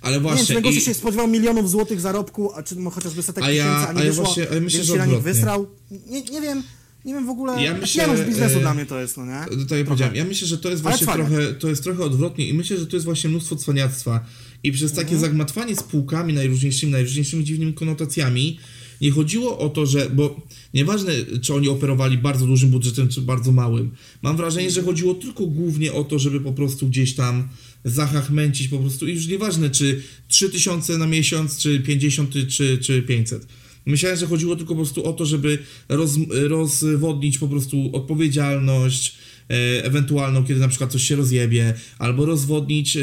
Ale 0.00 0.16
Nie 0.16 0.22
wiem, 0.24 0.36
właśnie. 0.36 0.62
czy 0.62 0.68
i- 0.68 0.80
się 0.80 0.94
spodziewał 0.94 1.28
milionów 1.28 1.70
złotych 1.70 2.00
zarobku, 2.00 2.52
a 2.54 2.62
czy 2.62 2.76
no, 2.76 2.90
chociażby 2.90 3.22
setek 3.22 3.44
A 3.44 3.50
ja- 3.50 3.64
tysięcy, 3.64 3.88
a 3.88 3.92
nie 3.92 4.00
a 4.00 4.04
ja 4.04 4.10
wyszło, 4.10 4.24
właśnie- 4.24 4.50
a 4.50 4.54
ja 4.54 4.60
myślę, 4.60 4.84
że 4.84 4.92
się 4.92 4.98
na 4.98 5.06
nich 5.06 5.22
wysrał. 5.22 5.66
Nie, 6.06 6.22
nie 6.22 6.40
wiem, 6.40 6.62
nie 7.04 7.14
wiem 7.14 7.26
w 7.26 7.30
ogóle, 7.30 7.62
Ja 7.62 7.74
myślę, 7.74 8.02
Janusz 8.02 8.20
biznesu 8.26 8.56
e, 8.58 8.60
dla 8.60 8.74
mnie 8.74 8.86
to 8.86 9.00
jest, 9.00 9.16
no 9.16 9.26
nie? 9.26 9.44
To 9.50 9.66
tak 9.68 9.78
jak 9.78 9.86
powiedziałem, 9.86 10.14
ja 10.14 10.24
myślę, 10.24 10.46
że 10.46 10.58
to 10.58 10.70
jest 10.70 10.82
właśnie 10.82 11.06
trochę, 11.06 11.54
to 11.54 11.68
jest 11.68 11.82
trochę 11.82 12.04
odwrotnie 12.04 12.48
i 12.48 12.54
myślę, 12.54 12.76
że 12.78 12.86
to 12.86 12.96
jest 12.96 13.04
właśnie 13.04 13.30
mnóstwo 13.30 13.56
cwaniactwa. 13.56 14.24
I 14.62 14.72
przez 14.72 14.90
takie 14.92 15.02
Mhm. 15.14 15.20
zagmatwanie 15.20 15.76
spółkami 15.76 16.32
najróżniejszymi, 16.34 16.92
najróżniejszymi 16.92 17.44
dziwnymi 17.44 17.74
konotacjami 17.74 18.58
nie 19.00 19.10
chodziło 19.10 19.58
o 19.58 19.68
to, 19.68 19.86
że, 19.86 20.10
bo 20.10 20.40
nieważne, 20.74 21.12
czy 21.42 21.54
oni 21.54 21.68
operowali 21.68 22.18
bardzo 22.18 22.46
dużym 22.46 22.70
budżetem, 22.70 23.08
czy 23.08 23.20
bardzo 23.20 23.52
małym. 23.52 23.90
Mam 24.22 24.36
wrażenie, 24.36 24.70
że 24.70 24.82
chodziło 24.82 25.14
tylko 25.14 25.46
głównie 25.46 25.92
o 25.92 26.04
to, 26.04 26.18
żeby 26.18 26.40
po 26.40 26.52
prostu 26.52 26.88
gdzieś 26.88 27.14
tam 27.14 27.48
zachachmęcić 27.84 28.68
po 28.68 28.78
prostu 28.78 29.08
i 29.08 29.14
już 29.14 29.26
nieważne, 29.26 29.70
czy 29.70 30.02
3000 30.28 30.98
na 30.98 31.06
miesiąc, 31.06 31.58
czy 31.58 31.80
50, 31.80 32.34
czy, 32.48 32.78
czy 32.78 33.02
500. 33.02 33.46
Myślałem, 33.86 34.18
że 34.18 34.26
chodziło 34.26 34.56
tylko 34.56 34.74
po 34.74 34.80
prostu 34.80 35.04
o 35.04 35.12
to, 35.12 35.26
żeby 35.26 35.58
roz, 35.88 36.12
rozwodnić 36.30 37.38
po 37.38 37.48
prostu 37.48 37.90
odpowiedzialność 37.92 39.14
e, 39.50 39.84
ewentualną, 39.84 40.44
kiedy 40.44 40.60
na 40.60 40.68
przykład 40.68 40.92
coś 40.92 41.02
się 41.02 41.16
rozjebie, 41.16 41.74
albo 41.98 42.26
rozwodnić, 42.26 42.96
e, 42.96 43.00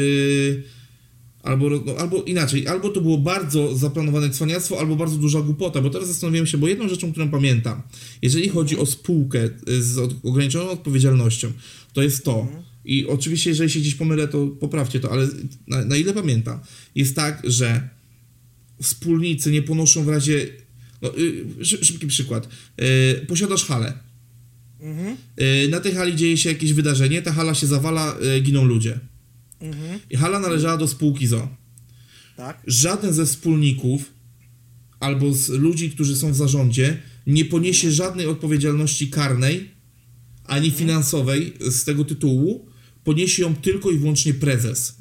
albo, 1.46 1.70
no, 1.70 1.96
albo 1.98 2.22
inaczej, 2.22 2.66
albo 2.68 2.88
to 2.88 3.00
było 3.00 3.18
bardzo 3.18 3.76
zaplanowane 3.76 4.30
cwaniactwo, 4.30 4.78
albo 4.80 4.96
bardzo 4.96 5.16
duża 5.16 5.40
głupota, 5.40 5.82
bo 5.82 5.90
teraz 5.90 6.08
zastanawiam 6.08 6.46
się, 6.46 6.58
bo 6.58 6.68
jedną 6.68 6.88
rzeczą, 6.88 7.10
którą 7.12 7.28
pamiętam, 7.30 7.82
jeżeli 8.22 8.48
chodzi 8.48 8.76
o 8.78 8.86
spółkę 8.86 9.40
e, 9.44 9.50
z 9.66 9.98
ograniczoną 10.22 10.70
odpowiedzialnością, 10.70 11.52
to 11.92 12.02
jest 12.02 12.24
to, 12.24 12.48
i 12.84 13.06
oczywiście 13.06 13.50
jeżeli 13.50 13.70
się 13.70 13.80
gdzieś 13.80 13.94
pomylę, 13.94 14.28
to 14.28 14.46
poprawcie 14.46 15.00
to, 15.00 15.12
ale 15.12 15.28
na, 15.66 15.84
na 15.84 15.96
ile 15.96 16.12
pamiętam, 16.12 16.60
jest 16.94 17.16
tak, 17.16 17.42
że 17.44 17.88
wspólnicy 18.82 19.50
nie 19.50 19.62
ponoszą 19.62 20.04
w 20.04 20.08
razie. 20.08 20.46
No, 21.02 21.18
y, 21.18 21.64
szy- 21.64 21.84
szybki 21.84 22.06
przykład. 22.06 22.48
Y, 23.22 23.26
posiadasz 23.26 23.64
halę. 23.64 23.92
Mhm. 24.80 25.16
Y, 25.64 25.68
na 25.68 25.80
tej 25.80 25.94
hali 25.94 26.16
dzieje 26.16 26.36
się 26.36 26.48
jakieś 26.48 26.72
wydarzenie, 26.72 27.22
ta 27.22 27.32
hala 27.32 27.54
się 27.54 27.66
zawala, 27.66 28.16
y, 28.36 28.40
giną 28.40 28.64
ludzie. 28.64 29.00
Mhm. 29.60 30.00
I 30.10 30.16
hala 30.16 30.38
należała 30.38 30.76
do 30.76 30.88
spółki 30.88 31.26
ZO. 31.26 31.48
Tak? 32.36 32.62
Żaden 32.66 33.12
ze 33.12 33.26
wspólników 33.26 34.12
albo 35.00 35.34
z 35.34 35.48
ludzi, 35.48 35.90
którzy 35.90 36.16
są 36.16 36.32
w 36.32 36.36
zarządzie, 36.36 37.02
nie 37.26 37.44
poniesie 37.44 37.92
żadnej 37.92 38.26
odpowiedzialności 38.26 39.10
karnej 39.10 39.70
ani 40.44 40.70
finansowej 40.70 41.52
z 41.60 41.84
tego 41.84 42.04
tytułu. 42.04 42.66
Poniesie 43.04 43.42
ją 43.42 43.56
tylko 43.56 43.90
i 43.90 43.98
wyłącznie 43.98 44.34
prezes. 44.34 44.96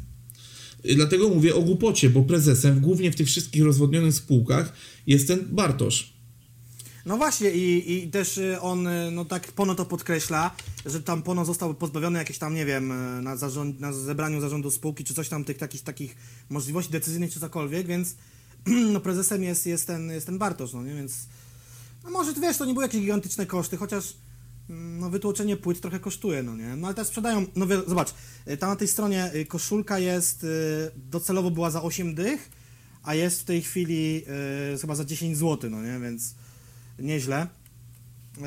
Dlatego 0.96 1.30
mówię 1.30 1.56
o 1.56 1.62
głupocie, 1.62 2.10
bo 2.10 2.24
prezesem, 2.24 2.80
głównie 2.80 3.12
w 3.12 3.16
tych 3.16 3.28
wszystkich 3.28 3.64
rozwodnionych 3.64 4.14
spółkach, 4.14 4.74
jest 5.08 5.28
ten 5.28 5.40
Bartosz. 5.52 6.15
No 7.06 7.18
właśnie 7.18 7.52
i, 7.52 7.94
i 7.94 8.12
też 8.12 8.38
y, 8.38 8.62
on, 8.62 8.88
y, 8.88 9.12
no 9.12 9.26
tak 9.26 9.52
Pono 9.52 9.76
to 9.76 9.86
podkreśla, 9.86 10.52
że 10.86 11.04
tam 11.04 11.22
Pono 11.22 11.46
został 11.46 11.74
pozbawiony 11.74 12.20
jakieś 12.20 12.38
tam, 12.38 12.56
nie 12.56 12.66
wiem, 12.66 12.92
y, 12.92 13.22
na, 13.22 13.38
zarząd, 13.38 13.80
na 13.80 13.94
zebraniu 13.94 14.42
zarządu 14.42 14.72
spółki, 14.72 15.04
czy 15.04 15.14
coś 15.14 15.30
tam 15.30 15.44
tych 15.44 15.58
takich, 15.58 15.82
takich 15.82 16.16
możliwości 16.50 16.92
decyzyjnych, 16.92 17.34
czy 17.34 17.40
cokolwiek, 17.40 17.88
więc 17.88 18.16
no 18.94 19.00
prezesem 19.00 19.44
jest, 19.44 19.66
jest, 19.66 19.88
ten, 19.88 20.10
jest 20.10 20.26
ten 20.26 20.38
Bartosz, 20.38 20.74
no 20.74 20.84
nie, 20.84 20.94
więc 20.94 21.28
no 22.04 22.10
może, 22.10 22.34
wiesz, 22.34 22.58
to 22.58 22.66
nie 22.66 22.74
były 22.74 22.86
jakieś 22.86 23.02
gigantyczne 23.02 23.46
koszty, 23.46 23.78
chociaż 23.78 24.14
mm, 24.70 25.00
no 25.00 25.10
wytłoczenie 25.10 25.58
płyt 25.58 25.82
trochę 25.82 26.00
kosztuje, 26.00 26.44
no 26.44 26.56
nie, 26.56 26.76
no 26.76 26.88
ale 26.88 26.94
teraz 26.94 27.08
sprzedają, 27.08 27.46
no 27.56 27.68
wie- 27.68 27.84
zobacz, 27.88 28.14
tam 28.60 28.70
na 28.70 28.76
tej 28.76 28.88
stronie 28.88 29.32
koszulka 29.48 30.00
jest, 30.00 30.46
docelowo 30.96 31.52
była 31.52 31.72
za 31.72 31.82
8 31.82 32.16
dych, 32.16 32.50
a 33.04 33.16
jest 33.16 33.42
w 33.42 33.44
tej 33.44 33.62
chwili 33.62 34.26
chyba 34.82 34.96
za 34.96 35.06
10 35.06 35.38
zł, 35.38 35.70
no 35.70 35.84
nie, 35.84 36.00
więc 36.00 36.36
nieźle. 37.00 37.48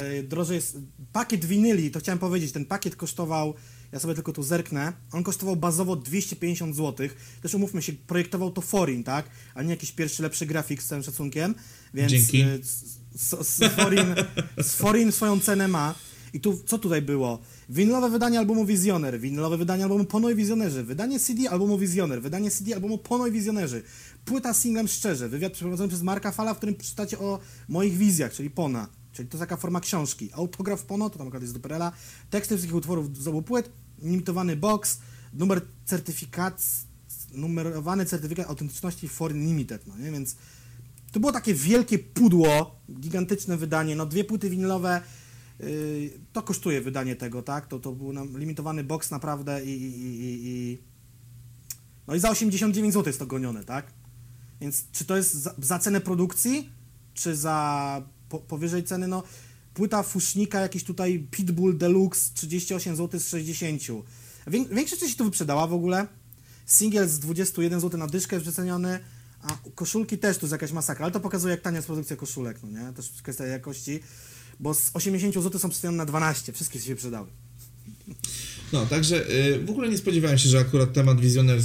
E, 0.01 0.23
Drożej 0.23 0.55
jest. 0.57 0.79
Pakiet 1.13 1.45
winyli, 1.45 1.91
to 1.91 2.01
chciałem 2.01 2.19
powiedzieć, 2.19 2.53
ten 2.53 2.65
pakiet 2.65 2.97
kosztował, 2.97 3.55
ja 3.93 3.99
sobie 3.99 4.15
tylko 4.15 4.33
tu 4.33 4.43
zerknę, 4.43 4.93
on 5.13 5.23
kosztował 5.23 5.57
bazowo 5.57 5.97
250 5.97 6.77
zł. 6.77 7.09
Też 7.43 7.55
umówmy 7.55 7.83
się, 7.83 7.93
projektował 7.93 8.51
to 8.51 8.61
Forin, 8.61 9.05
tak? 9.05 9.27
A 9.55 9.63
nie 9.63 9.71
jakiś 9.71 9.93
pierwszy 9.93 10.23
lepszy 10.23 10.47
grafik 10.47 10.83
z 10.83 10.87
całym 10.87 11.05
szacunkiem. 11.05 11.55
Więc 11.95 12.13
Dzięki. 12.13 12.41
e, 12.41 12.55
s- 12.55 12.99
Forin, 14.77 15.13
swoją 15.13 15.41
cenę 15.41 15.69
ma. 15.69 15.95
I 16.33 16.41
tu, 16.41 16.59
co 16.67 16.79
tutaj 16.79 17.03
było? 17.03 17.39
Winylowe 17.69 18.11
wydanie 18.11 18.39
albumu 18.39 18.65
Wizjoner, 18.67 19.21
winylowe 19.21 19.57
wydanie 19.57 19.83
albumu 19.83 20.05
Pono 20.05 20.31
i 20.31 20.35
Wizjonerzy, 20.35 20.85
wydanie 20.85 21.21
CD 21.21 21.51
albumu 21.51 21.79
Wizjoner, 21.79 22.23
wydanie 22.23 22.51
CD 22.51 22.75
albumu 22.75 22.99
Pono 22.99 23.27
i 23.27 23.33
Wizjonerzy, 23.33 23.83
płyta 24.25 24.55
singlem 24.55 24.89
Szczerze, 24.89 25.29
wywiad 25.29 25.53
przeprowadzony 25.53 25.89
przez 25.89 26.03
Marka 26.03 26.33
Fala, 26.33 26.55
w 26.55 26.57
którym 26.57 26.75
przeczytacie 26.75 27.19
o 27.19 27.39
moich 27.69 27.97
wizjach, 27.97 28.33
czyli 28.33 28.51
Pona, 28.51 28.89
czyli 29.13 29.29
to 29.29 29.39
taka 29.39 29.57
forma 29.57 29.81
książki. 29.81 30.31
Autograf 30.33 30.83
Pono, 30.83 31.11
to 31.11 31.19
tam 31.19 31.27
akurat 31.27 31.43
jest 31.43 31.55
do 31.55 31.61
Perela, 31.61 31.93
teksty 32.31 32.55
wszystkich 32.55 32.77
utworów 32.77 33.17
z 33.17 33.29
obu 33.29 33.43
płyt, 33.43 33.71
limitowany 34.03 34.57
box, 34.57 34.99
numer 35.33 35.61
certyfikat, 35.85 36.63
numerowany 37.33 38.07
certyfikat 38.07 38.49
autentyczności 38.49 39.09
Foreign 39.09 39.47
Limited, 39.47 39.87
no 39.87 39.99
nie, 39.99 40.11
więc 40.11 40.37
to 41.13 41.21
było 41.21 41.33
takie 41.33 41.55
wielkie 41.55 41.99
pudło, 41.99 42.81
gigantyczne 43.01 43.57
wydanie, 43.57 43.97
no 43.97 44.07
dwie 44.07 44.25
płyty 44.25 44.51
winylowe, 44.51 45.03
yy, 45.61 46.11
to 46.33 46.43
kosztuje 46.43 46.81
wydanie 46.81 47.17
tego, 47.17 47.43
tak? 47.43 47.67
To, 47.67 47.79
to 47.79 47.93
był 47.93 48.13
nam 48.13 48.39
limitowany 48.39 48.85
box 48.85 49.11
naprawdę 49.11 49.65
i, 49.65 49.71
i, 49.71 50.21
i, 50.21 50.41
i... 50.49 50.79
No 52.07 52.15
i 52.15 52.21
za 52.21 52.31
89 52.31 52.95
zł 52.95 53.07
jest 53.07 53.19
to 53.19 53.27
gonione, 53.27 53.65
tak? 53.65 53.98
Więc 54.61 54.85
czy 54.93 55.05
to 55.05 55.17
jest 55.17 55.35
za, 55.35 55.55
za 55.59 55.79
cenę 55.79 56.01
produkcji, 56.01 56.69
czy 57.15 57.37
za 57.37 58.03
po, 58.29 58.39
powyżej 58.39 58.85
ceny, 58.85 59.09
no 59.09 59.23
płyta 59.75 60.03
Fusznika, 60.03 60.61
jakiś 60.61 60.85
tutaj 60.85 61.27
Pitbull 61.31 61.79
Deluxe 61.79 62.31
38 62.35 62.97
zł 62.97 63.21
z 63.21 63.29
60. 63.29 63.83
Wię, 64.47 64.65
większość 64.65 65.01
części 65.01 65.17
to 65.17 65.25
wyprzedała 65.25 65.67
w 65.67 65.73
ogóle. 65.73 66.07
Singiel 66.67 67.09
z 67.09 67.19
21 67.19 67.81
zł 67.81 68.01
na 68.01 68.07
dyszkę 68.07 68.37
jest 68.37 68.45
przeceniony, 68.45 69.01
a 69.43 69.59
koszulki 69.75 70.19
też 70.19 70.39
to 70.39 70.47
jest 70.47 70.53
jakaś 70.53 70.73
masakra, 70.73 71.05
ale 71.05 71.13
to 71.13 71.21
pokazuje 71.21 71.51
jak 71.51 71.61
tania 71.61 71.77
jest 71.77 71.87
produkcja 71.87 72.17
koszulek, 72.17 72.59
no 72.63 72.69
nie? 72.71 72.93
Też 72.93 73.11
kwestia 73.23 73.47
jakości, 73.47 74.01
bo 74.61 74.75
z 74.75 74.91
80 74.95 75.35
zł 75.35 75.61
są 75.61 75.69
przecenione 75.69 75.97
na 75.97 76.07
12, 76.07 76.53
wszystkie 76.53 76.81
się 76.81 76.95
wyprzedały. 76.95 77.29
No, 78.73 78.87
także 78.87 79.31
y, 79.31 79.65
w 79.65 79.71
ogóle 79.71 79.89
nie 79.89 79.99
spodziewałem 79.99 80.39
się, 80.39 80.49
że 80.49 80.59
akurat 80.59 80.93
temat 80.93 81.19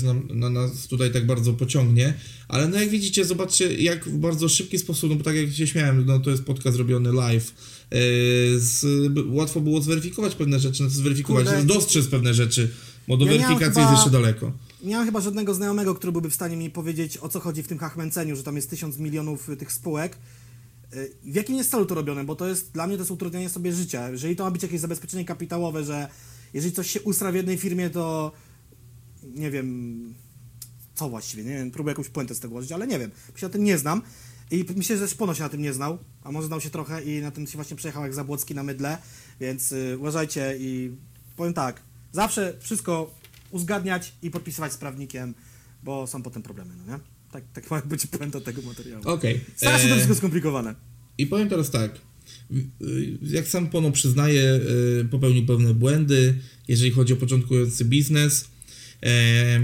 nam, 0.04 0.28
na 0.34 0.50
nas 0.50 0.88
tutaj 0.88 1.12
tak 1.12 1.26
bardzo 1.26 1.54
pociągnie, 1.54 2.14
ale 2.48 2.68
no 2.68 2.80
jak 2.80 2.90
widzicie, 2.90 3.26
zobaczcie 3.26 3.74
jak 3.74 4.06
w 4.06 4.18
bardzo 4.18 4.50
szybki 4.50 4.80
sposób, 4.80 5.10
no 5.10 5.16
bo 5.16 5.24
tak 5.24 5.36
jak 5.36 5.52
się 5.52 5.68
śmiałem, 5.68 6.06
no 6.06 6.20
to 6.20 6.30
jest 6.30 6.44
podcast 6.44 6.78
robiony 6.78 7.14
live, 7.14 7.50
y, 7.50 7.56
z, 8.60 8.86
łatwo 9.28 9.62
było 9.62 9.82
zweryfikować 9.82 10.36
pewne 10.36 10.60
rzeczy, 10.60 10.84
no 10.84 10.90
to 10.90 10.96
zweryfikować, 10.96 11.48
Kurde. 11.48 11.64
dostrzec 11.66 12.08
pewne 12.08 12.34
rzeczy, 12.34 12.72
bo 13.08 13.18
do 13.18 13.26
Ja 13.26 13.32
weryfikacji 13.32 13.68
chyba- 13.68 13.82
jest 13.82 13.94
jeszcze 13.94 14.10
daleko. 14.10 14.52
Nie 14.84 14.96
mam 14.96 15.06
chyba 15.06 15.22
żadnego 15.22 15.54
znajomego, 15.54 15.96
który 15.96 16.12
byłby 16.12 16.30
w 16.30 16.36
stanie 16.36 16.58
mi 16.58 16.70
powiedzieć, 16.70 17.18
o 17.18 17.30
co 17.30 17.40
chodzi 17.40 17.64
w 17.64 17.68
tym 17.68 17.78
hachmęceniu, 17.78 18.36
że 18.36 18.44
tam 18.44 18.56
jest 18.56 18.70
tysiąc 18.70 18.98
milionów 18.98 19.50
y, 19.50 19.58
tych 19.58 19.72
spółek. 19.72 20.18
W 21.24 21.36
jakim 21.36 21.56
jest 21.56 21.72
celu 21.72 21.86
to 21.86 21.96
robione? 21.96 22.24
Bo 22.24 22.36
to 22.36 22.48
jest, 22.48 22.72
dla 22.72 22.88
mnie 22.88 22.96
to 22.96 23.02
jest 23.02 23.12
utrudnianie 23.12 23.50
sobie 23.50 23.74
życia. 23.74 24.10
Jeżeli 24.10 24.36
to 24.36 24.44
ma 24.44 24.52
być 24.52 24.64
jakieś 24.64 24.80
zabezpieczenie 24.80 25.26
kapitałowe, 25.26 25.84
że 25.84 26.08
jeżeli 26.54 26.74
coś 26.74 26.92
się 26.92 27.02
ustra 27.02 27.32
w 27.32 27.36
jednej 27.36 27.58
firmie, 27.58 27.90
to 27.90 28.32
nie 29.24 29.52
wiem, 29.52 30.14
co 30.96 31.10
właściwie, 31.10 31.44
nie 31.44 31.54
wiem, 31.54 31.72
próbuję 31.72 31.92
jakąś 31.92 32.10
puentę 32.10 32.36
z 32.36 32.40
tego 32.40 32.52
ułożyć, 32.52 32.72
ale 32.72 32.88
nie 32.88 33.00
wiem, 33.00 33.12
się 33.36 33.46
na 33.46 33.54
tym 33.54 33.64
nie 33.64 33.78
znam. 33.78 34.02
I 34.52 34.66
myślę, 34.76 34.98
że 34.98 35.08
Szpono 35.08 35.34
się 35.34 35.44
na 35.44 35.50
tym 35.50 35.62
nie 35.62 35.74
znał, 35.74 35.98
a 36.24 36.32
może 36.32 36.48
znał 36.48 36.62
się 36.62 36.70
trochę 36.70 37.04
i 37.04 37.22
na 37.22 37.32
tym 37.32 37.48
się 37.48 37.56
właśnie 37.56 37.76
przejechał 37.78 38.04
jak 38.04 38.14
Zabłocki 38.14 38.56
na 38.56 38.64
mydle, 38.64 38.98
więc 39.40 39.72
y, 39.72 39.98
uważajcie 40.00 40.56
i 40.60 40.92
powiem 41.36 41.54
tak, 41.54 41.82
zawsze 42.12 42.54
wszystko 42.60 43.14
uzgadniać 43.52 44.14
i 44.22 44.32
podpisywać 44.32 44.74
z 44.74 44.78
prawnikiem, 44.78 45.34
bo 45.84 46.08
są 46.08 46.24
potem 46.24 46.44
problemy, 46.44 46.74
no 46.78 46.94
nie? 46.94 47.00
Tak, 47.32 47.44
tak 47.54 47.72
ma 47.72 47.82
być 47.82 48.08
puenta 48.08 48.42
tego 48.42 48.62
materiału. 48.62 49.04
Okej. 49.06 49.42
Strasznie 49.56 49.90
to 49.90 49.96
e, 49.96 49.98
wszystko 49.98 50.16
skomplikowane. 50.16 50.76
I 51.18 51.28
powiem 51.28 51.50
teraz 51.50 51.72
tak. 51.72 51.92
Y, 52.52 53.18
Jak 53.22 53.48
sam 53.48 53.70
Pono 53.70 53.92
przyznaje, 53.92 54.60
y, 55.02 55.06
popełnił 55.06 55.46
pewne 55.46 55.74
błędy, 55.74 56.36
jeżeli 56.68 56.92
chodzi 56.92 57.14
o 57.14 57.16
początkujący 57.16 57.86
biznes. 57.86 58.48
E, 59.04 59.60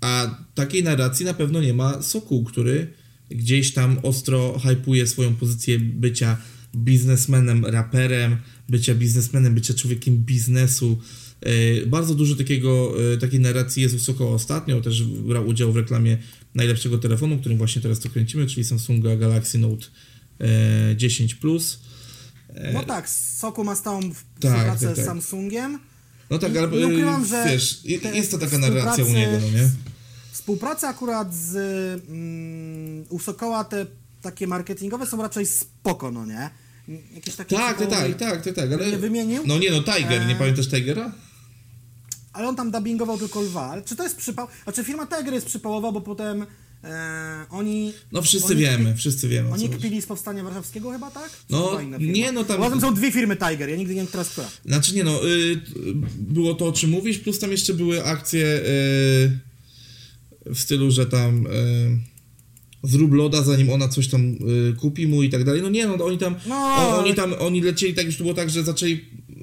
A 0.00 0.44
takiej 0.54 0.82
narracji 0.82 1.26
na 1.26 1.34
pewno 1.34 1.60
nie 1.60 1.74
ma 1.74 2.02
Sokół, 2.02 2.44
który 2.44 2.86
gdzieś 3.30 3.72
tam 3.72 3.98
ostro 4.02 4.58
hypuje 4.58 5.06
swoją 5.06 5.34
pozycję 5.34 5.78
bycia 5.78 6.36
biznesmenem, 6.76 7.64
raperem, 7.64 8.36
bycia 8.68 8.94
biznesmenem, 8.94 9.54
bycia 9.54 9.74
człowiekiem 9.74 10.18
biznesu, 10.18 10.98
E, 11.42 11.86
Bardzo 11.86 12.14
dużo 12.14 12.36
takiego, 12.36 12.94
e, 13.12 13.16
takiej 13.16 13.40
narracji 13.40 13.82
jest 13.82 13.94
u 13.94 13.98
Sokoła 13.98 14.34
ostatnio, 14.34 14.80
też 14.80 15.02
brał 15.04 15.48
udział 15.48 15.72
w 15.72 15.76
reklamie 15.76 16.18
najlepszego 16.54 16.98
telefonu, 16.98 17.38
którym 17.38 17.58
właśnie 17.58 17.82
teraz 17.82 18.00
to 18.00 18.08
kręcimy, 18.08 18.46
czyli 18.46 18.64
Samsunga 18.64 19.16
Galaxy 19.16 19.58
Note 19.58 19.86
10 20.96 21.34
Plus. 21.34 21.78
No 22.72 22.82
tak, 22.82 23.08
Soku 23.08 23.64
ma 23.64 23.76
stałą 23.76 24.00
w- 24.00 24.24
Tak, 24.40 24.52
współpracę 24.52 24.86
tak, 24.86 24.96
tak. 24.96 25.04
z 25.04 25.06
Samsungiem. 25.06 25.78
No 26.30 26.38
tak, 26.38 26.56
ale 26.56 26.68
nie 26.68 26.84
e, 26.84 26.86
ukrywam, 26.86 27.26
że 27.26 27.44
wiesz, 27.48 27.84
jest 28.14 28.30
to 28.30 28.38
taka 28.38 28.58
narracja 28.58 29.04
u 29.04 29.08
niego, 29.08 29.32
no 29.40 29.50
nie? 29.58 29.70
Współpraca 30.32 30.88
akurat 30.88 31.34
z 31.34 31.54
mm, 32.08 33.04
u 33.08 33.18
Sokoła 33.18 33.64
te 33.64 33.86
takie 34.22 34.46
marketingowe 34.46 35.06
są 35.06 35.22
raczej 35.22 35.46
spoko, 35.46 36.10
no 36.10 36.26
nie? 36.26 36.50
Jakieś 37.14 37.36
takie 37.36 37.56
Tak, 37.56 37.78
tak, 37.78 37.90
tak, 37.90 38.16
tak, 38.18 38.44
tak, 38.44 38.54
tak, 38.54 38.72
ale... 38.72 38.90
Nie 38.90 38.98
wymienił? 38.98 39.42
No 39.46 39.58
nie 39.58 39.70
no, 39.70 39.82
Tiger, 39.82 40.26
nie 40.26 40.34
E, 40.34 40.38
pamiętasz 40.38 40.68
Tigera? 40.68 41.12
Ale 42.32 42.48
on 42.48 42.56
tam 42.56 42.70
dubbingował 42.70 43.18
tylko 43.18 43.40
lwa. 43.40 43.82
Czy 43.84 43.96
to 43.96 44.02
jest 44.02 44.16
przypał? 44.16 44.46
Znaczy 44.64 44.84
firma 44.84 45.06
Tiger 45.06 45.34
jest 45.34 45.46
przypałowa, 45.46 45.92
bo 45.92 46.00
potem 46.00 46.46
e, 46.84 47.46
oni... 47.50 47.92
No 48.12 48.22
wszyscy 48.22 48.52
oni 48.52 48.60
wiemy, 48.60 48.90
kpi- 48.92 48.96
wszyscy 48.96 49.28
wiemy 49.28 49.50
Oni 49.50 49.68
kpili 49.68 50.02
z 50.02 50.06
Powstania 50.06 50.44
Warszawskiego 50.44 50.90
chyba, 50.90 51.10
tak? 51.10 51.30
Czy 51.30 51.36
No, 51.50 51.80
nie, 51.98 52.32
no 52.32 52.44
tam- 52.44 52.60
Bo 52.60 52.70
tym 52.70 52.80
są 52.80 52.94
dwie 52.94 53.12
firmy 53.12 53.36
Tiger, 53.36 53.68
ja 53.70 53.76
nigdy 53.76 53.94
nie 53.94 54.00
wiem, 54.00 54.08
jest 54.18 54.30
która. 54.30 54.50
Znaczy 54.64 54.94
nie 54.94 55.04
no, 55.04 55.28
y, 55.28 55.60
było 56.18 56.54
to 56.54 56.66
o 56.66 56.72
czym 56.72 56.90
mówisz, 56.90 57.18
plus 57.18 57.38
tam 57.38 57.50
jeszcze 57.50 57.74
były 57.74 58.04
akcje 58.04 58.46
y, 58.46 58.62
w 60.54 60.58
stylu, 60.58 60.90
że 60.90 61.06
tam 61.06 61.46
y, 61.46 61.50
zrób 62.82 63.12
loda, 63.12 63.42
zanim 63.42 63.70
ona 63.70 63.88
coś 63.88 64.08
tam 64.08 64.34
y, 64.70 64.74
kupi 64.80 65.06
mu 65.06 65.22
i 65.22 65.30
tak 65.30 65.44
dalej. 65.44 65.62
No 65.62 65.68
nie 65.70 65.86
no, 65.86 66.04
oni 66.04 66.18
tam, 66.18 66.34
No, 66.46 66.54
o, 66.56 66.98
oni 66.98 67.14
tam, 67.14 67.34
oni 67.38 67.60
lecieli, 67.60 67.94
tak 67.94 68.06
już 68.06 68.16
to 68.16 68.22
było 68.24 68.34
tak, 68.34 68.50
że 68.50 68.64
zaczęli 68.64 69.00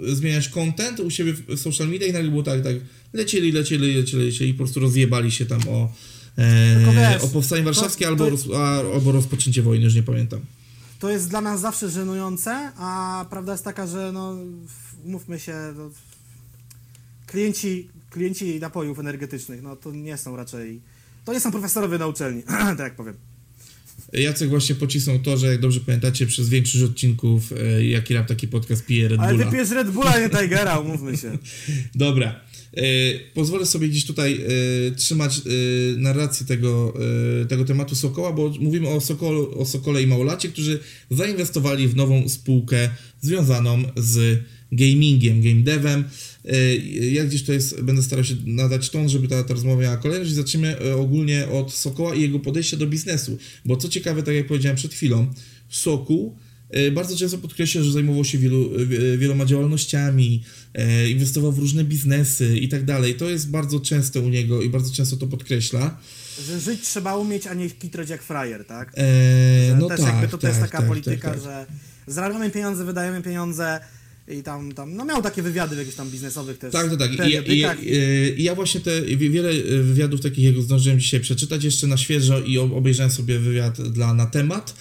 zmieniać 0.07 0.49
content 0.49 0.99
u 0.99 1.09
siebie 1.09 1.33
w 1.33 1.59
social 1.59 1.87
media 1.87 2.07
i 2.07 2.13
nagle 2.13 2.29
było 2.29 2.43
tak, 2.43 2.63
tak, 2.63 2.75
lecieli, 3.13 3.51
lecieli, 3.51 3.95
lecieli, 3.95 4.25
lecieli 4.25 4.51
i 4.51 4.53
po 4.53 4.57
prostu 4.57 4.79
rozjebali 4.79 5.31
się 5.31 5.45
tam 5.45 5.59
o, 5.69 5.93
e, 6.39 7.19
o 7.21 7.27
powstanie 7.27 7.63
warszawskie 7.63 8.05
to- 8.05 8.09
albo, 8.11 8.23
to- 8.23 8.29
roz, 8.29 8.45
a, 8.55 8.79
albo 8.93 9.11
rozpoczęcie 9.11 9.61
wojny, 9.61 9.85
już 9.85 9.95
nie 9.95 10.03
pamiętam. 10.03 10.39
To 10.99 11.09
jest 11.09 11.29
dla 11.29 11.41
nas 11.41 11.61
zawsze 11.61 11.89
żenujące, 11.89 12.71
a 12.77 13.25
prawda 13.29 13.51
jest 13.51 13.63
taka, 13.63 13.87
że 13.87 14.11
no, 14.13 14.35
umówmy 15.05 15.39
się, 15.39 15.55
no, 15.77 15.89
klienci, 17.27 17.89
klienci 18.09 18.59
napojów 18.59 18.99
energetycznych, 18.99 19.61
no 19.61 19.75
to 19.75 19.91
nie 19.91 20.17
są 20.17 20.35
raczej, 20.35 20.81
to 21.25 21.33
nie 21.33 21.39
są 21.39 21.51
profesorowie 21.51 21.97
na 21.97 22.07
uczelni, 22.07 22.43
tak 22.77 22.79
jak 22.79 22.95
powiem. 22.95 23.13
Jacek 24.13 24.49
właśnie 24.49 24.75
pocisnął 24.75 25.19
to, 25.19 25.37
że 25.37 25.47
jak 25.47 25.59
dobrze 25.59 25.79
pamiętacie, 25.79 26.25
przez 26.25 26.49
większość 26.49 26.83
odcinków, 26.83 27.51
e, 27.51 27.85
jaki 27.85 28.13
rap 28.13 28.27
taki 28.27 28.47
podcast 28.47 28.85
pije 28.85 29.07
Red 29.07 29.19
Ale 29.19 29.31
Bulla. 29.33 29.45
ty 29.45 29.51
pijesz 29.51 29.69
Red 29.69 29.91
Bulla, 29.91 30.19
nie 30.19 30.29
Tigera, 30.29 30.79
umówmy 30.79 31.17
się. 31.17 31.37
Dobra. 31.95 32.39
E, 32.77 32.83
pozwolę 33.33 33.65
sobie 33.65 33.89
gdzieś 33.89 34.05
tutaj 34.05 34.41
e, 34.41 34.91
trzymać 34.91 35.37
e, 35.37 35.41
narrację 35.97 36.45
tego, 36.45 36.93
tego 37.49 37.65
tematu 37.65 37.95
Sokoła, 37.95 38.33
bo 38.33 38.53
mówimy 38.59 38.87
o, 38.87 39.01
Sokolu, 39.01 39.59
o 39.59 39.65
Sokole 39.65 40.03
i 40.03 40.07
Małolacie, 40.07 40.49
którzy 40.49 40.79
zainwestowali 41.09 41.87
w 41.87 41.95
nową 41.95 42.29
spółkę 42.29 42.89
związaną 43.21 43.83
z 43.97 44.39
gamingiem, 44.71 45.41
game 45.41 45.63
devem. 45.63 46.03
Ja 47.11 47.25
gdzieś 47.25 47.43
to 47.43 47.53
jest, 47.53 47.81
będę 47.81 48.03
starał 48.03 48.25
się 48.25 48.35
nadać 48.45 48.89
ton, 48.89 49.09
żeby 49.09 49.27
ta, 49.27 49.43
ta 49.43 49.53
rozmowa 49.53 49.81
miała 49.81 49.97
kolejność. 49.97 50.31
Zaczniemy 50.31 50.93
ogólnie 50.95 51.47
od 51.47 51.73
Sokoła 51.73 52.15
i 52.15 52.21
jego 52.21 52.39
podejścia 52.39 52.77
do 52.77 52.87
biznesu, 52.87 53.37
bo 53.65 53.77
co 53.77 53.89
ciekawe, 53.89 54.23
tak 54.23 54.35
jak 54.35 54.47
powiedziałem 54.47 54.77
przed 54.77 54.93
chwilą, 54.93 55.27
Sokół 55.69 56.35
Bardzo 56.91 57.15
często 57.17 57.37
podkreśla, 57.37 57.83
że 57.83 57.91
zajmował 57.91 58.25
się 58.25 58.37
wielu, 58.37 58.71
e, 59.13 59.17
wieloma 59.17 59.45
działalnościami, 59.45 60.43
e, 60.73 61.09
inwestował 61.09 61.51
w 61.51 61.59
różne 61.59 61.83
biznesy 61.83 62.57
i 62.57 62.67
tak 62.69 62.85
dalej. 62.85 63.15
To 63.15 63.29
jest 63.29 63.49
bardzo 63.49 63.79
częste 63.79 64.19
u 64.19 64.29
niego 64.29 64.61
i 64.61 64.69
bardzo 64.69 64.93
często 64.93 65.17
to 65.17 65.27
podkreśla. 65.27 65.97
Że 66.47 66.59
żyć 66.59 66.81
trzeba 66.81 67.15
umieć, 67.17 67.47
a 67.47 67.53
nie 67.53 67.69
kitrać 67.69 68.09
jak 68.09 68.23
frajer, 68.23 68.65
tak? 68.65 68.93
E, 68.97 69.01
Że 69.69 69.77
no 69.79 69.87
też 69.87 69.99
tak, 69.99 70.07
jakby 70.07 70.27
to 70.27 70.37
tak, 70.37 70.51
też 70.51 70.59
taka 70.61 70.77
tak, 70.77 70.87
polityka, 70.87 71.29
tak, 71.31 71.43
tak. 71.43 71.43
że 71.43 71.65
zarabiamy 72.07 72.49
pieniądze, 72.51 72.85
wydajemy 72.85 73.21
pieniądze 73.21 73.79
i 74.27 74.43
tam, 74.43 74.71
tam, 74.71 74.95
no 74.95 75.05
miał 75.05 75.21
takie 75.21 75.41
wywiady 75.41 75.75
jakichś 75.75 75.95
tam 75.95 76.09
biznesowych 76.09 76.57
też 76.57 76.71
Tak, 76.73 76.89
tak, 76.97 76.99
tak. 77.17 77.29
I, 77.29 77.31
ja- 77.59 77.73
i, 77.73 77.87
i, 78.39 78.43
ja 78.43 78.55
właśnie 78.55 78.81
te 78.81 79.01
wi- 79.01 79.29
wiele 79.29 79.49
e, 79.49 79.83
wywiadów 79.83 80.21
takich 80.21 80.43
jego 80.43 80.61
zdążyłem 80.61 80.99
dzisiaj 80.99 81.19
przeczytać 81.19 81.63
jeszcze 81.63 81.87
na 81.87 81.97
świeżo 81.97 82.39
i 82.41 82.57
ob- 82.57 82.73
obejrzałem 82.73 83.11
sobie 83.11 83.39
wywiad 83.39 83.81
dla 83.91 84.13
na 84.13 84.25
temat. 84.25 84.75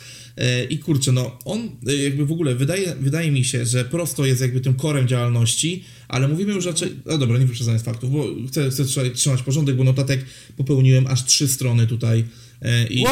I 0.70 0.78
kurczę, 0.78 1.12
no 1.12 1.38
on 1.44 1.70
e, 1.86 1.94
jakby 1.96 2.26
w 2.26 2.32
ogóle 2.32 2.54
wydaje, 2.54 2.94
wydaje 3.00 3.30
mi 3.30 3.44
się, 3.44 3.66
że 3.66 3.84
prosto 3.84 4.26
jest 4.26 4.40
jakby 4.40 4.60
tym 4.60 4.74
korem 4.74 5.08
działalności, 5.08 5.84
ale 6.08 6.28
mówimy 6.28 6.52
już 6.52 6.64
raczej. 6.66 6.90
No 7.06 7.18
dobra, 7.18 7.38
nie 7.38 7.46
wyprzedzając 7.46 7.82
faktów, 7.82 8.12
bo 8.12 8.26
chcę, 8.48 8.70
chcę 8.70 8.84
trzymać- 8.84 9.42
porządek, 9.42 9.76
bo 9.76 9.84
notatek 9.84 10.24
popełniłem 10.56 11.06
aż 11.06 11.24
trzy 11.24 11.48
strony 11.48 11.86
tutaj. 11.86 12.24
e, 12.62 12.86
I, 12.88 13.02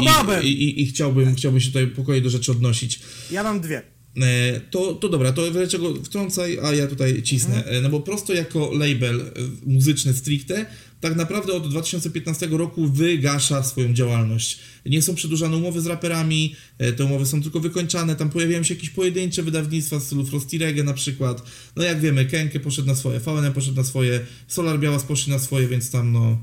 i, 0.43 0.63
i, 0.63 0.83
i 0.83 0.87
chciałbym, 0.87 1.35
chciałbym 1.35 1.61
się 1.61 1.67
tutaj 1.69 1.87
po 1.87 2.05
kolei 2.05 2.23
do 2.23 2.31
rzeczy 2.31 2.53
odnosić. 2.53 3.01
Ja 3.31 3.43
mam 3.43 3.61
dwie. 3.61 3.83
E, 4.23 4.61
To, 4.71 4.93
to 4.95 5.09
dobra, 5.09 5.33
to 5.33 5.51
dlaczego 5.51 5.95
wtrącaj, 6.05 6.59
a 6.63 6.73
ja 6.75 6.87
tutaj 6.87 7.23
cisnę. 7.23 7.65
E, 7.65 7.81
No 7.81 7.89
bo 7.91 8.01
prosto 8.01 8.33
jako 8.35 8.71
label 8.75 9.21
muzyczny 9.67 10.15
stricte, 10.15 10.67
tak 11.01 11.17
naprawdę 11.17 11.53
od 11.53 11.71
2015 11.71 12.47
roku 12.47 12.87
wygasza 12.87 13.63
swoją 13.63 13.95
działalność. 13.95 14.59
Nie 14.87 15.03
są 15.03 15.15
przedłużane 15.15 15.57
umowy 15.57 15.81
z 15.81 15.87
raperami, 15.87 16.57
e, 16.79 16.93
te 16.93 17.05
umowy 17.05 17.27
są 17.27 17.43
tylko 17.43 17.61
wykończane, 17.61 18.17
tam 18.17 18.31
pojawiają 18.31 18.63
się 18.63 18.75
jakieś 18.75 18.91
pojedyncze 18.91 19.43
wydawnictwa 19.43 19.99
w 19.99 20.03
stylu 20.03 20.27
Frosty 20.27 20.59
Reggae 20.59 20.85
na 20.85 20.95
przykład. 20.95 21.43
No 21.77 21.85
jak 21.85 22.01
wiemy, 22.01 22.27
Kenke 22.27 22.61
poszedł 22.61 22.89
na 22.89 22.95
swoje, 22.95 23.21
VNM 23.21 23.53
poszedł 23.53 23.77
na 23.77 23.85
swoje, 23.85 24.21
Solar 24.49 24.79
Białas 24.79 25.03
poszedł 25.03 25.31
na 25.31 25.39
swoje, 25.39 25.69
więc 25.69 25.91
tam 25.91 26.13
no 26.13 26.39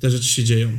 te 0.00 0.10
rzeczy 0.10 0.28
się 0.28 0.44
dzieją. 0.44 0.78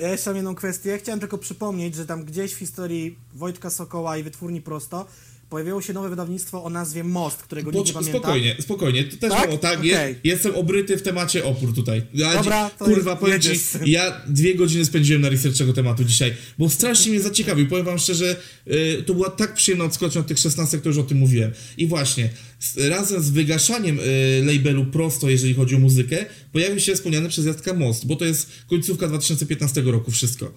Ja, 0.00 0.10
jeszcze 0.10 0.30
mam 0.30 0.36
jedną 0.36 0.54
kwestię. 0.54 0.98
Chciałem 0.98 1.20
tylko 1.20 1.38
przypomnieć, 1.38 1.94
że 1.94 2.06
tam 2.06 2.24
gdzieś 2.24 2.52
w 2.52 2.58
historii 2.58 3.18
Wojtka 3.34 3.70
Sokoła 3.70 4.18
i 4.18 4.22
Wytwórni 4.22 4.60
Prosto 4.60 5.06
pojawiło 5.50 5.82
się 5.82 5.92
nowe 5.92 6.08
wydawnictwo 6.10 6.64
o 6.64 6.70
nazwie 6.70 7.04
Most, 7.04 7.36
którego 7.42 7.70
nikt 7.70 7.86
nie 7.86 7.92
pamięta. 7.92 8.18
spokojnie, 8.18 8.56
spokojnie. 8.60 9.04
To 9.04 9.16
też 9.16 9.30
Tak? 9.30 9.50
o 9.50 9.58
tak, 9.58 9.78
Okej. 9.78 9.90
je, 9.90 10.14
jestem 10.24 10.54
obryty 10.54 10.96
w 10.96 11.02
temacie 11.02 11.44
opór 11.44 11.74
tutaj. 11.74 12.02
Ja, 12.14 12.34
Dobra, 12.34 12.70
to 12.70 12.84
kurwa, 12.84 13.16
powiem 13.16 13.40
ci, 13.40 13.50
ja 13.86 14.20
dwie 14.28 14.54
godziny 14.54 14.84
spędziłem 14.84 15.22
na 15.22 15.28
research 15.28 15.58
tego 15.58 15.72
tematu 15.72 16.04
dzisiaj, 16.04 16.34
bo 16.58 16.70
strasznie 16.70 17.12
mnie 17.12 17.20
zaciekawił. 17.20 17.68
Powiem 17.68 17.84
wam 17.84 17.98
szczerze, 17.98 18.36
y, 18.66 19.02
to 19.06 19.14
była 19.14 19.30
tak 19.30 19.54
przyjemna 19.54 19.84
odskocznia 19.84 20.20
od 20.20 20.26
tych 20.26 20.38
16, 20.38 20.78
to 20.78 20.88
już 20.88 20.98
o 20.98 21.02
tym 21.02 21.18
mówiłem. 21.18 21.52
I 21.76 21.86
właśnie, 21.86 22.30
z, 22.60 22.76
razem 22.76 23.22
z 23.22 23.30
wygaszaniem 23.30 24.00
y, 24.00 24.42
labelu 24.44 24.86
prosto, 24.86 25.30
jeżeli 25.30 25.54
chodzi 25.54 25.74
o 25.74 25.78
muzykę, 25.78 26.26
pojawił 26.52 26.80
się 26.80 26.94
wspomniany 26.94 27.28
przez 27.28 27.46
Jacka 27.46 27.74
Most, 27.74 28.06
bo 28.06 28.16
to 28.16 28.24
jest 28.24 28.50
końcówka 28.66 29.08
2015 29.08 29.80
roku 29.82 30.10
wszystko. 30.10 30.52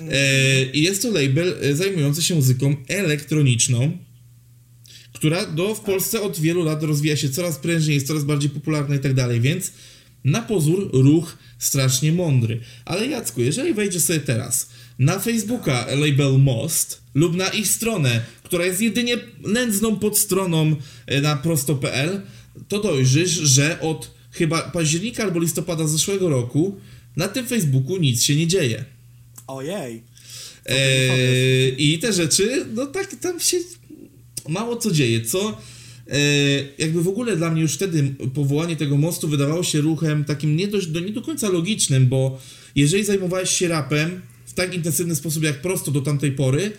E, 0.00 0.64
I 0.72 0.82
jest 0.82 1.02
to 1.02 1.10
label 1.10 1.56
y, 1.64 1.76
zajmujący 1.76 2.22
się 2.22 2.34
muzyką 2.34 2.76
elektroniczną, 2.88 3.98
która 5.16 5.46
do, 5.46 5.74
w 5.74 5.80
Polsce 5.80 6.22
od 6.22 6.40
wielu 6.40 6.64
lat 6.64 6.82
rozwija 6.82 7.16
się 7.16 7.28
coraz 7.30 7.58
prężniej, 7.58 7.94
jest 7.94 8.06
coraz 8.06 8.24
bardziej 8.24 8.50
popularna 8.50 8.94
i 8.94 8.98
tak 8.98 9.14
dalej, 9.14 9.40
więc 9.40 9.72
na 10.24 10.42
pozór 10.42 10.90
ruch 10.92 11.38
strasznie 11.58 12.12
mądry. 12.12 12.60
Ale 12.84 13.06
Jacku, 13.06 13.42
jeżeli 13.42 13.74
wejdziesz 13.74 14.02
sobie 14.02 14.20
teraz 14.20 14.68
na 14.98 15.18
Facebooka 15.18 15.86
label 15.94 16.38
Most 16.38 17.00
lub 17.14 17.36
na 17.36 17.48
ich 17.48 17.68
stronę, 17.68 18.24
która 18.42 18.64
jest 18.64 18.80
jedynie 18.80 19.16
nędzną 19.46 19.96
podstroną 19.96 20.76
e, 21.06 21.20
na 21.20 21.36
prosto.pl, 21.36 22.20
to 22.68 22.80
dojrzysz, 22.80 23.30
że 23.30 23.80
od 23.80 24.10
chyba 24.30 24.62
października 24.62 25.22
albo 25.22 25.40
listopada 25.40 25.86
zeszłego 25.86 26.28
roku 26.28 26.80
na 27.16 27.28
tym 27.28 27.46
Facebooku 27.46 27.96
nic 27.96 28.22
się 28.22 28.36
nie 28.36 28.46
dzieje. 28.46 28.84
Ojej. 29.46 30.02
Eee, 30.66 31.94
I 31.94 31.98
te 31.98 32.12
rzeczy, 32.12 32.66
no 32.74 32.86
tak 32.86 33.14
tam 33.14 33.40
się 33.40 33.56
mało 34.48 34.76
co 34.76 34.90
dzieje, 34.90 35.20
co 35.20 35.58
eee, 36.08 36.68
jakby 36.78 37.02
w 37.02 37.08
ogóle 37.08 37.36
dla 37.36 37.50
mnie 37.50 37.62
już 37.62 37.74
wtedy 37.74 38.14
powołanie 38.34 38.76
tego 38.76 38.96
mostu 38.96 39.28
wydawało 39.28 39.62
się 39.62 39.80
ruchem 39.80 40.24
takim 40.24 40.56
nie, 40.56 40.68
dość, 40.68 40.86
do, 40.86 41.00
nie 41.00 41.12
do 41.12 41.22
końca 41.22 41.48
logicznym, 41.48 42.06
bo 42.06 42.38
jeżeli 42.74 43.04
zajmowałeś 43.04 43.50
się 43.50 43.68
rapem 43.68 44.20
w 44.46 44.54
tak 44.54 44.74
intensywny 44.74 45.16
sposób 45.16 45.42
jak 45.42 45.60
prosto 45.60 45.90
do 45.90 46.00
tamtej 46.00 46.32
pory, 46.32 46.72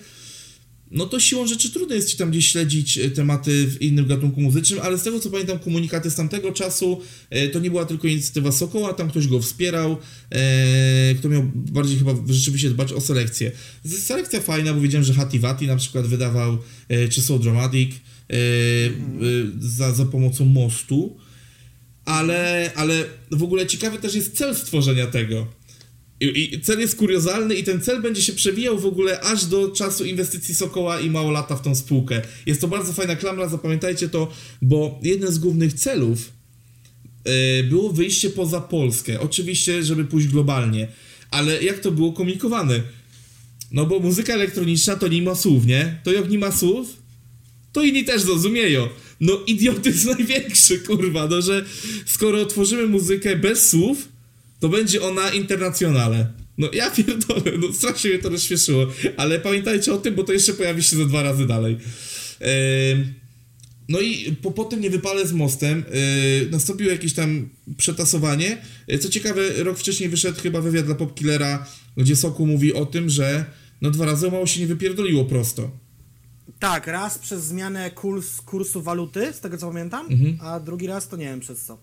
no 0.91 1.05
to 1.05 1.19
siłą 1.19 1.47
rzeczy 1.47 1.71
trudno 1.71 1.95
jest 1.95 2.09
ci 2.09 2.17
tam 2.17 2.31
gdzieś 2.31 2.51
śledzić 2.51 2.97
e, 2.97 3.09
tematy 3.09 3.67
w 3.67 3.81
innym 3.81 4.05
gatunku 4.05 4.41
muzycznym, 4.41 4.79
ale 4.83 4.97
z 4.97 5.03
tego 5.03 5.19
co 5.19 5.29
pamiętam 5.29 5.59
komunikaty 5.59 6.11
z 6.11 6.15
tamtego 6.15 6.51
czasu, 6.51 7.01
e, 7.29 7.47
to 7.47 7.59
nie 7.59 7.69
była 7.69 7.85
tylko 7.85 8.07
inicjatywa 8.07 8.51
Sokoła, 8.51 8.93
tam 8.93 9.09
ktoś 9.09 9.27
go 9.27 9.41
wspierał, 9.41 9.97
e, 10.31 11.15
kto 11.15 11.29
miał 11.29 11.43
bardziej 11.53 11.97
chyba 11.97 12.13
rzeczywiście 12.27 12.69
dbać 12.69 12.93
o 12.93 13.01
selekcję. 13.01 13.51
Selekcja 13.85 14.41
fajna, 14.41 14.73
bo 14.73 14.81
wiedziałem, 14.81 15.05
że 15.05 15.13
Hati 15.13 15.39
Vati 15.39 15.67
na 15.67 15.75
przykład 15.75 16.07
wydawał, 16.07 16.57
czy 17.09 17.21
So 17.21 17.39
Dramatic 17.39 17.95
za, 19.59 19.91
za 19.93 20.05
pomocą 20.05 20.45
mostu, 20.45 21.17
ale, 22.05 22.71
ale 22.75 23.03
w 23.31 23.43
ogóle 23.43 23.67
ciekawy 23.67 23.97
też 23.97 24.15
jest 24.15 24.37
cel 24.37 24.55
stworzenia 24.55 25.07
tego. 25.07 25.47
I, 26.19 26.53
I 26.55 26.61
cel 26.61 26.79
jest 26.79 26.95
kuriozalny 26.95 27.55
i 27.55 27.63
ten 27.63 27.81
cel 27.81 28.01
będzie 28.01 28.21
się 28.21 28.33
przewijał 28.33 28.79
w 28.79 28.85
ogóle 28.85 29.19
aż 29.19 29.45
do 29.45 29.67
czasu 29.67 30.05
inwestycji 30.05 30.55
Sokoła 30.55 30.99
i 30.99 31.09
mało 31.09 31.31
lata 31.31 31.55
w 31.55 31.61
tą 31.61 31.75
spółkę. 31.75 32.21
Jest 32.45 32.61
to 32.61 32.67
bardzo 32.67 32.93
fajna 32.93 33.15
klamra, 33.15 33.47
zapamiętajcie 33.47 34.09
to, 34.09 34.31
bo 34.61 34.99
jeden 35.03 35.31
z 35.31 35.39
głównych 35.39 35.73
celów 35.73 36.31
e, 37.23 37.63
było 37.63 37.93
wyjście 37.93 38.29
poza 38.29 38.61
Polskę. 38.61 39.19
Oczywiście, 39.19 39.83
żeby 39.83 40.05
pójść 40.05 40.27
globalnie. 40.27 40.87
Ale 41.31 41.63
jak 41.63 41.79
to 41.79 41.91
było 41.91 42.13
komunikowane? 42.13 42.81
No 43.71 43.85
bo 43.85 43.99
muzyka 43.99 44.33
elektroniczna 44.33 44.95
to 44.95 45.07
nie 45.07 45.21
ma 45.21 45.35
słów, 45.35 45.65
nie? 45.65 45.99
To 46.03 46.11
jak 46.11 46.29
nie 46.29 46.39
ma 46.39 46.51
słów, 46.51 46.97
to 47.73 47.83
inni 47.83 48.03
też 48.03 48.21
zrozumieją. 48.21 48.87
No 49.19 49.39
idiotyzm 49.47 50.09
największy, 50.17 50.79
kurwa, 50.79 51.27
no 51.27 51.41
że 51.41 51.65
skoro 52.05 52.45
tworzymy 52.45 52.87
muzykę 52.87 53.35
bez 53.35 53.69
słów, 53.69 54.07
to 54.59 54.69
będzie 54.69 55.01
ona 55.01 55.29
internacjonale. 55.29 56.33
No 56.57 56.69
ja 56.73 56.91
pierdolę, 56.95 57.51
no 57.59 57.73
strasznie 57.73 58.09
mnie 58.09 58.19
to 58.19 58.29
rozśmieszyło, 58.29 58.87
ale 59.17 59.39
pamiętajcie 59.39 59.93
o 59.93 59.97
tym, 59.97 60.15
bo 60.15 60.23
to 60.23 60.33
jeszcze 60.33 60.53
pojawi 60.53 60.83
się 60.83 60.97
za 60.97 61.05
dwa 61.05 61.23
razy 61.23 61.47
dalej. 61.47 61.77
No 63.89 63.99
i 63.99 64.35
po, 64.41 64.51
po 64.51 64.63
tym 64.65 64.81
niewypale 64.81 65.27
z 65.27 65.33
mostem 65.33 65.83
yy, 66.43 66.49
nastąpiło 66.51 66.91
jakieś 66.91 67.13
tam 67.13 67.49
przetasowanie. 67.77 68.57
Yy, 68.87 68.99
co 68.99 69.09
ciekawe, 69.09 69.63
rok 69.63 69.77
wcześniej 69.77 70.09
wyszedł 70.09 70.41
chyba 70.41 70.61
wywiad 70.61 70.85
dla 70.85 70.95
Popkillera, 70.95 71.67
gdzie 71.97 72.15
Soku 72.15 72.45
mówi 72.47 72.73
o 72.73 72.85
tym, 72.85 73.09
że 73.09 73.45
no 73.81 73.91
dwa 73.91 74.05
razy 74.05 74.31
mało 74.31 74.47
się 74.47 74.59
nie 74.59 74.67
wypierdoliło 74.67 75.25
prosto. 75.25 75.71
Tak, 76.59 76.87
raz 76.87 77.17
przez 77.17 77.43
zmianę 77.43 77.91
kurs, 77.91 78.41
kursu 78.41 78.81
waluty, 78.81 79.33
z 79.33 79.39
tego 79.39 79.57
co 79.57 79.67
pamiętam, 79.67 80.07
Mhm. 80.09 80.37
a 80.41 80.59
drugi 80.59 80.87
raz 80.87 81.07
to 81.07 81.17
nie 81.17 81.25
wiem 81.25 81.39
przez 81.39 81.61
co. 81.65 81.77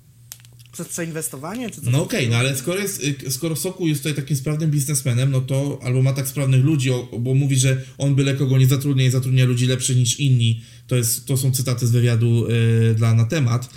Przez 0.75 0.89
przeinwestowanie, 0.89 1.71
czy? 1.71 1.81
No 1.91 2.03
okej, 2.03 2.29
no 2.29 2.37
ale 2.37 2.57
skoro, 2.57 2.79
jest, 2.79 3.03
y, 3.05 3.31
skoro 3.31 3.57
Soku 3.57 3.87
jest 3.87 4.03
tutaj 4.03 4.15
takim 4.15 4.37
sprawnym 4.37 4.71
biznesmenem, 4.71 5.31
no 5.31 5.41
to 5.41 5.79
albo 5.83 6.03
ma 6.03 6.13
tak 6.13 6.29
sprawnych 6.29 6.65
ludzi, 6.65 6.91
bo 7.19 7.35
mówi, 7.35 7.57
że 7.57 7.83
on 7.99 8.15
byle 8.15 8.35
kogo 8.35 8.59
nie 8.59 8.67
zatrudnia 8.67 9.05
i 9.05 9.11
zatrudnia 9.11 9.45
ludzi 9.45 9.67
lepszych 9.67 9.97
niż 9.97 10.21
inni. 10.21 10.63
To, 10.87 10.97
jest, 10.97 11.27
to 11.27 11.37
są 11.37 11.53
cytaty 11.53 11.87
z 11.87 11.91
wywiadu 11.91 12.47
y, 12.51 12.95
dla 12.95 13.15
na 13.15 13.25
temat. 13.25 13.69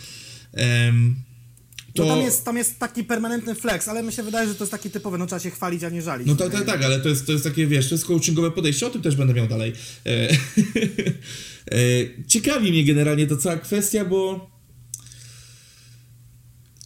Em, 0.54 1.16
To... 1.93 2.06
No 2.06 2.16
tam 2.16 2.22
jest, 2.22 2.45
tam 2.45 2.58
jest 2.58 2.80
taki 2.80 3.04
permanentny 3.04 3.56
flex, 3.56 3.88
ale 3.88 4.04
mi 4.04 4.14
się 4.14 4.24
wydaje, 4.24 4.48
że 4.48 4.56
to 4.56 4.64
jest 4.64 4.72
taki 4.72 4.89
typowy, 4.89 5.18
no 5.18 5.26
trzeba 5.26 5.39
się 5.39 5.52
chwalić, 5.52 5.84
a 5.84 5.89
nie 5.89 6.02
żalić. 6.02 6.28
No 6.28 6.36
tak, 6.36 6.52
tak, 6.52 6.66
tak, 6.66 6.84
ale 6.84 7.00
to 7.00 7.10
jest, 7.10 7.26
to 7.26 7.32
jest 7.32 7.43
takie, 7.43 7.68
wiesz, 7.68 7.89
to 7.89 7.95
jest 7.95 8.06
coachingowe 8.06 8.52
podejście, 8.52 8.88
o 8.88 8.89
tym 8.89 9.02
też 9.02 9.16
będę 9.16 9.34
miał 9.34 9.48
dalej. 9.48 9.74
E, 10.06 10.30
e, 11.72 11.78
ciekawi 12.28 12.72
mnie 12.72 12.84
generalnie 12.86 13.28
ta 13.28 13.38
cała 13.38 13.58
kwestia, 13.58 14.06
bo 14.06 14.50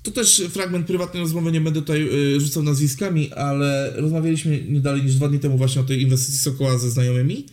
to 0.03 0.11
też 0.11 0.43
fragment 0.49 0.87
prywatnej 0.87 1.23
rozmowy, 1.23 1.51
nie 1.51 1.61
będę 1.61 1.79
tutaj 1.79 2.09
e, 2.35 2.39
rzucał 2.39 2.63
nazwiskami, 2.63 3.33
ale 3.33 3.93
rozmawialiśmy 3.95 4.65
nie 4.69 4.79
dalej 4.79 5.03
niż 5.03 5.15
dwa 5.15 5.27
dni 5.27 5.39
temu 5.39 5.57
właśnie 5.57 5.81
o 5.81 5.83
tej 5.83 6.01
inwestycji 6.01 6.39
Sokoła 6.39 6.77
ze 6.77 6.91
znajomymi. 6.91 7.45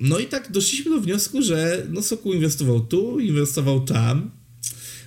No 0.00 0.18
i 0.18 0.26
tak 0.26 0.52
doszliśmy 0.52 0.90
do 0.90 1.00
wniosku, 1.00 1.42
że 1.42 1.86
no 1.90 2.02
Sokół 2.02 2.32
inwestował 2.32 2.80
tu, 2.80 3.20
inwestował 3.20 3.84
tam, 3.84 4.30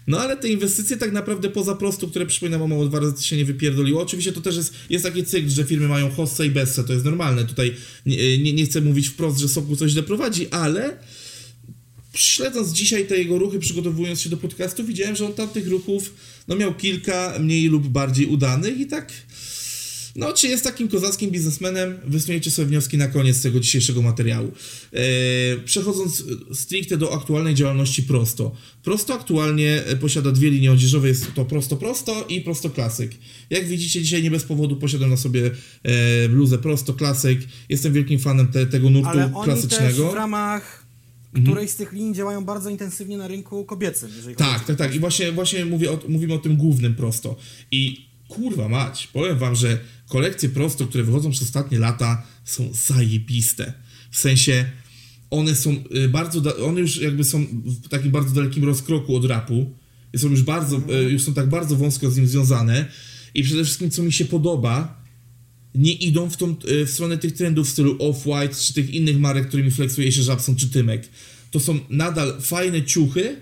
no 0.07 0.19
ale 0.19 0.37
te 0.37 0.49
inwestycje 0.49 0.97
tak 0.97 1.11
naprawdę 1.11 1.49
poza 1.49 1.75
prostu, 1.75 2.07
które 2.07 2.25
przypominam 2.25 2.61
o 2.61 2.67
mało 2.67 2.85
dwa 2.85 2.99
razy 2.99 3.23
się 3.23 3.37
nie 3.37 3.45
wypierdoliło. 3.45 4.01
Oczywiście 4.01 4.31
to 4.31 4.41
też 4.41 4.55
jest, 4.55 4.73
jest 4.89 5.05
taki 5.05 5.25
cykl, 5.25 5.49
że 5.49 5.63
firmy 5.63 5.87
mają 5.87 6.11
hossę 6.11 6.47
i 6.47 6.49
bessę, 6.49 6.83
to 6.83 6.93
jest 6.93 7.05
normalne. 7.05 7.45
Tutaj 7.45 7.75
nie, 8.05 8.37
nie, 8.37 8.53
nie 8.53 8.65
chcę 8.65 8.81
mówić 8.81 9.07
wprost, 9.07 9.39
że 9.39 9.47
Sokół 9.47 9.75
coś 9.75 9.91
źle 9.91 10.03
prowadzi, 10.03 10.47
ale 10.47 10.97
śledząc 12.19 12.71
dzisiaj 12.71 13.07
te 13.07 13.17
jego 13.17 13.37
ruchy, 13.37 13.59
przygotowując 13.59 14.21
się 14.21 14.29
do 14.29 14.37
podcastu, 14.37 14.83
widziałem, 14.83 15.15
że 15.15 15.25
on 15.25 15.33
tam 15.33 15.49
tych 15.49 15.67
ruchów 15.67 16.13
no 16.47 16.55
miał 16.55 16.75
kilka 16.75 17.33
mniej 17.39 17.67
lub 17.67 17.87
bardziej 17.87 18.25
udanych 18.25 18.79
i 18.79 18.87
tak 18.87 19.11
no, 20.17 20.33
czy 20.33 20.47
jest 20.47 20.63
takim 20.63 20.87
kozackim 20.87 21.31
biznesmenem? 21.31 21.99
Wysunięcie 22.07 22.51
sobie 22.51 22.67
wnioski 22.67 22.97
na 22.97 23.07
koniec 23.07 23.41
tego 23.41 23.59
dzisiejszego 23.59 24.01
materiału. 24.01 24.51
Eee, 24.93 25.01
przechodząc 25.65 26.23
stricte 26.53 26.97
do 26.97 27.13
aktualnej 27.13 27.55
działalności 27.55 28.03
Prosto. 28.03 28.55
Prosto 28.83 29.13
aktualnie 29.13 29.85
e, 29.85 29.95
posiada 29.95 30.31
dwie 30.31 30.49
linie 30.49 30.71
odzieżowe, 30.71 31.07
jest 31.07 31.33
to 31.33 31.45
Prosto 31.45 31.75
Prosto 31.75 32.25
i 32.29 32.41
Prosto 32.41 32.69
Klasyk. 32.69 33.11
Jak 33.49 33.67
widzicie, 33.67 34.01
dzisiaj 34.01 34.23
nie 34.23 34.31
bez 34.31 34.43
powodu 34.43 34.75
posiadam 34.75 35.09
na 35.09 35.17
sobie 35.17 35.51
e, 35.83 36.29
bluzę 36.29 36.57
Prosto 36.57 36.93
Klasyk. 36.93 37.39
Jestem 37.69 37.93
wielkim 37.93 38.19
fanem 38.19 38.47
te, 38.47 38.65
tego 38.65 38.89
nurtu 38.89 39.09
Ale 39.09 39.33
oni 39.35 39.45
klasycznego. 39.45 40.03
też 40.03 40.11
w 40.11 40.15
ramach 40.15 40.86
którejś 41.43 41.71
z 41.71 41.75
tych 41.75 41.93
linii 41.93 42.13
działają 42.13 42.45
bardzo 42.45 42.69
intensywnie 42.69 43.17
na 43.17 43.27
rynku 43.27 43.65
kobiecym, 43.65 44.09
Tak, 44.37 44.65
tak, 44.65 44.77
tak. 44.77 44.95
I 44.95 44.99
właśnie, 44.99 45.31
właśnie 45.31 45.65
mówię 45.65 45.91
o, 45.91 45.99
mówimy 46.07 46.33
o 46.33 46.37
tym 46.37 46.57
głównym 46.57 46.95
prosto. 46.95 47.35
I 47.71 48.07
kurwa 48.27 48.69
mać, 48.69 49.07
powiem 49.07 49.37
wam, 49.37 49.55
że 49.55 49.79
kolekcje 50.09 50.49
prosto, 50.49 50.87
które 50.87 51.03
wychodzą 51.03 51.31
przez 51.31 51.43
ostatnie 51.43 51.79
lata 51.79 52.23
są 52.45 52.69
zajebiste. 52.73 53.73
W 54.11 54.17
sensie 54.17 54.65
one 55.29 55.55
są 55.55 55.75
y, 55.95 56.09
bardzo, 56.09 56.65
one 56.67 56.81
już 56.81 56.97
jakby 56.97 57.23
są 57.23 57.45
w 57.83 57.89
takim 57.89 58.11
bardzo 58.11 58.35
dalekim 58.35 58.63
rozkroku 58.63 59.15
od 59.15 59.25
rapu. 59.25 59.71
Są 60.17 60.29
już 60.29 60.43
bardzo, 60.43 60.77
y, 60.77 61.11
już 61.11 61.23
są 61.23 61.33
tak 61.33 61.49
bardzo 61.49 61.75
wąsko 61.75 62.11
z 62.11 62.17
nim 62.17 62.27
związane. 62.27 62.85
I 63.33 63.43
przede 63.43 63.63
wszystkim, 63.63 63.89
co 63.89 64.03
mi 64.03 64.11
się 64.11 64.25
podoba, 64.25 65.03
nie 65.77 65.93
idą 65.93 66.29
w, 66.29 66.37
tą, 66.37 66.55
y, 66.71 66.85
w 66.85 66.89
stronę 66.89 67.17
tych 67.17 67.31
trendów 67.31 67.67
w 67.67 67.69
stylu 67.69 67.97
Off-White, 67.97 68.67
czy 68.67 68.73
tych 68.73 68.93
innych 68.93 69.19
marek, 69.19 69.47
którymi 69.47 69.71
flexuje 69.71 70.11
się 70.11 70.23
Żabson 70.23 70.55
czy 70.55 70.69
Tymek. 70.69 71.09
To 71.51 71.59
są 71.59 71.79
nadal 71.89 72.41
fajne 72.41 72.83
ciuchy, 72.83 73.35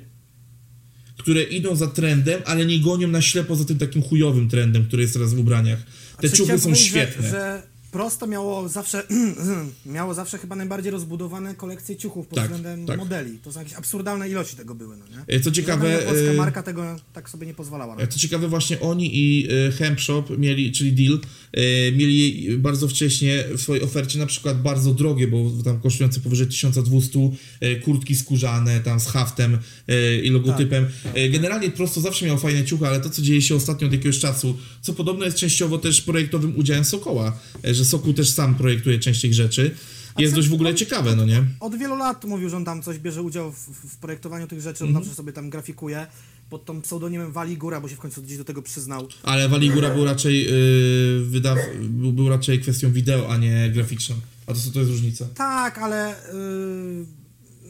które 1.18 1.44
idą 1.44 1.76
za 1.76 1.88
trendem, 1.88 2.42
ale 2.46 2.66
nie 2.66 2.80
gonią 2.80 3.08
na 3.08 3.22
ślepo 3.22 3.56
za 3.56 3.66
tym 3.66 3.78
takim 3.78 4.02
chujowym 4.02 4.50
trendem, 4.50 4.86
który 4.86 5.02
jest 5.02 5.14
teraz 5.14 5.34
w 5.34 5.40
ubraniach. 5.40 5.80
Te 6.22 6.30
ciuchy 6.30 6.60
są 6.60 6.76
świetne. 6.76 7.24
Że, 7.24 7.30
że 7.30 7.75
prosto 7.96 8.28
miało 8.28 8.70
zawsze, 8.70 9.04
miało 9.86 10.14
zawsze 10.14 10.38
chyba 10.38 10.56
najbardziej 10.56 10.92
rozbudowane 10.92 11.56
kolekcje 11.56 11.96
ciuchów 11.96 12.28
pod 12.28 12.36
Tak, 12.36 12.46
względem 12.46 12.86
tak. 12.86 12.98
modeli. 12.98 13.40
To 13.40 13.52
są 13.52 13.60
jakieś 13.60 13.74
absurdalne 13.74 14.30
ilości 14.30 14.56
tego 14.56 14.76
były, 14.76 14.98
no 14.98 15.06
nie? 15.08 15.36
E, 15.36 15.40
Co 15.40 15.52
ciekawe, 15.52 15.92
Żadna 15.92 16.12
polska 16.12 16.32
e, 16.32 16.34
marka 16.34 16.64
tego 16.64 16.96
tak 17.14 17.30
sobie 17.30 17.48
nie 17.48 17.54
pozwalała. 17.54 17.96
E, 17.98 18.08
Co 18.08 18.20
ciekawe, 18.20 18.48
właśnie 18.48 18.80
oni 18.80 19.12
i 19.14 19.48
e, 19.68 19.72
Hemp 19.72 20.00
Shop 20.00 20.24
mieli, 20.38 20.72
czyli 20.72 20.94
Deal, 20.94 21.20
e, 21.54 21.92
mieli 21.92 22.50
bardzo 22.58 22.88
wcześnie 22.88 23.44
w 23.58 23.62
swojej 23.62 23.84
ofercie 23.84 24.20
na 24.20 24.26
przykład 24.26 24.62
bardzo 24.62 24.94
drogie, 24.94 25.28
bo 25.28 25.52
tam 25.64 25.80
kosztujące 25.80 26.20
powyżej 26.20 26.48
1200 26.48 27.20
e, 27.60 27.76
kurtki 27.76 28.16
skórzane, 28.16 28.80
tam 28.80 29.00
z 29.00 29.08
haftem 29.08 29.58
e, 29.88 30.16
i 30.20 30.30
logotypem. 30.30 30.88
E, 31.14 31.30
Generalnie 31.30 31.70
prosto 31.72 32.02
zawsze 32.02 32.26
miał 32.26 32.38
fajne 32.38 32.64
ciuchy, 32.66 32.88
ale 32.88 33.00
to, 33.00 33.10
co 33.10 33.22
dzieje 33.22 33.42
się 33.42 33.56
ostatnio 33.56 33.88
od 33.88 33.94
jakiegoś 33.94 34.20
czasu, 34.20 34.58
co 34.82 34.94
podobno 34.94 35.26
jest 35.26 35.38
częściowo 35.38 35.78
też 35.78 36.02
projektowym 36.02 36.58
udziałem 36.60 36.86
Sokoła, 36.86 37.40
e, 37.64 37.74
że 37.86 37.90
Sokół 37.92 38.14
też 38.14 38.30
sam 38.30 38.56
projektuje 38.56 39.00
część 39.00 39.22
tych 39.22 39.34
rzeczy, 39.34 39.76
jest 40.18 40.34
co- 40.34 40.38
dość 40.38 40.50
w 40.50 40.54
ogóle 40.54 40.76
ciekawe, 40.76 41.16
no 41.16 41.26
nie? 41.26 41.44
Od 41.60 41.76
wielu 41.76 41.96
lat 41.96 42.26
mówił, 42.26 42.50
że 42.50 42.58
on 42.58 42.66
tam 42.66 42.82
coś 42.82 43.00
bierze 43.00 43.22
udział 43.22 43.52
w, 43.52 43.58
w 43.70 43.98
projektowaniu 43.98 44.48
tych 44.48 44.62
rzeczy, 44.62 44.84
on 44.84 44.88
Mhm. 44.90 45.06
zawsze 45.06 45.18
sobie 45.18 45.34
tam 45.34 45.50
grafikuje 45.50 46.08
pod 46.50 46.66
tą 46.66 46.82
pseudonimem 46.82 47.32
Wali 47.32 47.58
Góra, 47.58 47.82
bo 47.82 47.90
się 47.90 47.96
w 47.96 48.00
końcu 48.00 48.22
gdzieś 48.22 48.38
do 48.38 48.44
tego 48.46 48.62
przyznał. 48.62 49.08
Ale 49.24 49.50
Waligura 49.50 49.90
był 49.90 50.06
raczej, 50.06 50.46
yy, 50.46 51.42
był, 51.82 52.14
był 52.14 52.30
raczej 52.30 52.60
kwestią 52.60 52.92
wideo, 52.92 53.30
a 53.34 53.38
nie 53.38 53.72
graficzną. 53.74 54.16
A 54.48 54.54
to, 54.54 54.60
to 54.74 54.80
jest 54.80 54.92
różnica. 54.92 55.26
Tak, 55.36 55.78
ale 55.78 56.16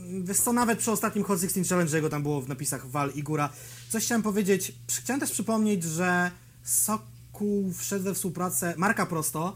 yy, 0.09 0.23
wiesz 0.23 0.37
co, 0.37 0.53
nawet 0.53 0.79
przy 0.79 0.91
ostatnim 0.91 1.23
Hot 1.23 1.41
16 1.41 1.63
Challenge 1.69 1.95
jego 1.97 2.09
tam 2.09 2.23
było 2.23 2.41
w 2.41 2.47
napisach 2.49 2.89
Wal 2.89 3.11
i 3.15 3.23
Góra. 3.23 3.49
Coś 3.89 4.03
chciałem 4.05 4.21
powiedzieć, 4.21 4.71
chciałem 4.91 5.19
też 5.19 5.31
przypomnieć, 5.31 5.83
że 5.83 6.31
Sokół 6.63 7.73
wszedł 7.73 8.03
we 8.03 8.13
współpracę, 8.13 8.73
marka 8.77 9.05
prosto, 9.05 9.55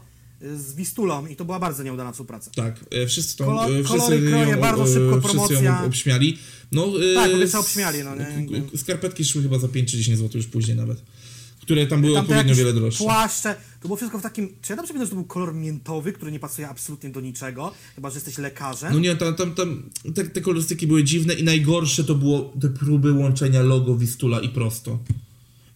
z 0.56 0.74
Wistulą 0.74 1.26
i 1.26 1.36
to 1.36 1.44
była 1.44 1.58
bardzo 1.58 1.82
nieudana 1.82 2.12
współpraca. 2.12 2.50
Tak, 2.54 2.84
e, 2.90 3.06
wszyscy 3.06 3.36
to 3.36 3.44
Kolor- 3.44 3.70
e, 3.80 3.84
wszyscy 3.84 3.98
kolory, 4.08 4.28
kroje, 4.30 4.48
ją, 4.50 4.60
bardzo 4.60 4.84
e, 4.84 4.86
szybko 4.86 5.20
wszyscy 5.20 5.28
promocja. 5.48 5.84
obśmiali. 5.84 6.38
No, 6.72 6.86
e, 7.12 7.14
Tak, 7.14 7.30
s- 7.30 7.54
obśmiali, 7.54 7.98
no 8.04 8.10
nie? 8.16 8.62
Skarpetki 8.78 9.24
szły 9.24 9.42
chyba 9.42 9.58
za 9.58 9.68
5 9.68 9.90
czy 9.90 9.96
10 9.96 10.18
zł 10.18 10.30
już 10.34 10.46
później 10.46 10.76
nawet. 10.76 11.02
Które 11.62 11.86
tam 11.86 12.00
były 12.00 12.14
Tam 12.14 12.22
odpowiednio 12.24 12.54
wiele 12.54 12.72
droższe. 12.72 13.04
Płaszcze, 13.04 13.54
to 13.80 13.88
było 13.88 13.96
wszystko 13.96 14.18
w 14.18 14.22
takim. 14.22 14.48
Czy 14.62 14.72
ja 14.72 14.76
dobrze 14.76 14.88
pamiętam, 14.92 15.06
że 15.06 15.10
to 15.10 15.14
był 15.16 15.24
kolor 15.24 15.54
miętowy, 15.54 16.12
który 16.12 16.32
nie 16.32 16.40
pasuje 16.40 16.68
absolutnie 16.68 17.10
do 17.10 17.20
niczego, 17.20 17.72
chyba 17.94 18.10
że 18.10 18.14
jesteś 18.16 18.38
lekarzem? 18.38 18.92
No 18.92 18.98
nie, 18.98 19.16
tam, 19.16 19.34
tam, 19.34 19.54
tam 19.54 19.82
te, 20.14 20.24
te 20.24 20.40
kolorystyki 20.40 20.86
były 20.86 21.04
dziwne 21.04 21.34
i 21.34 21.44
najgorsze 21.44 22.04
to 22.04 22.14
było 22.14 22.52
te 22.60 22.68
próby 22.68 23.12
łączenia 23.12 23.62
logo 23.62 23.96
Wistula 23.96 24.40
i 24.40 24.48
prosto. 24.48 24.98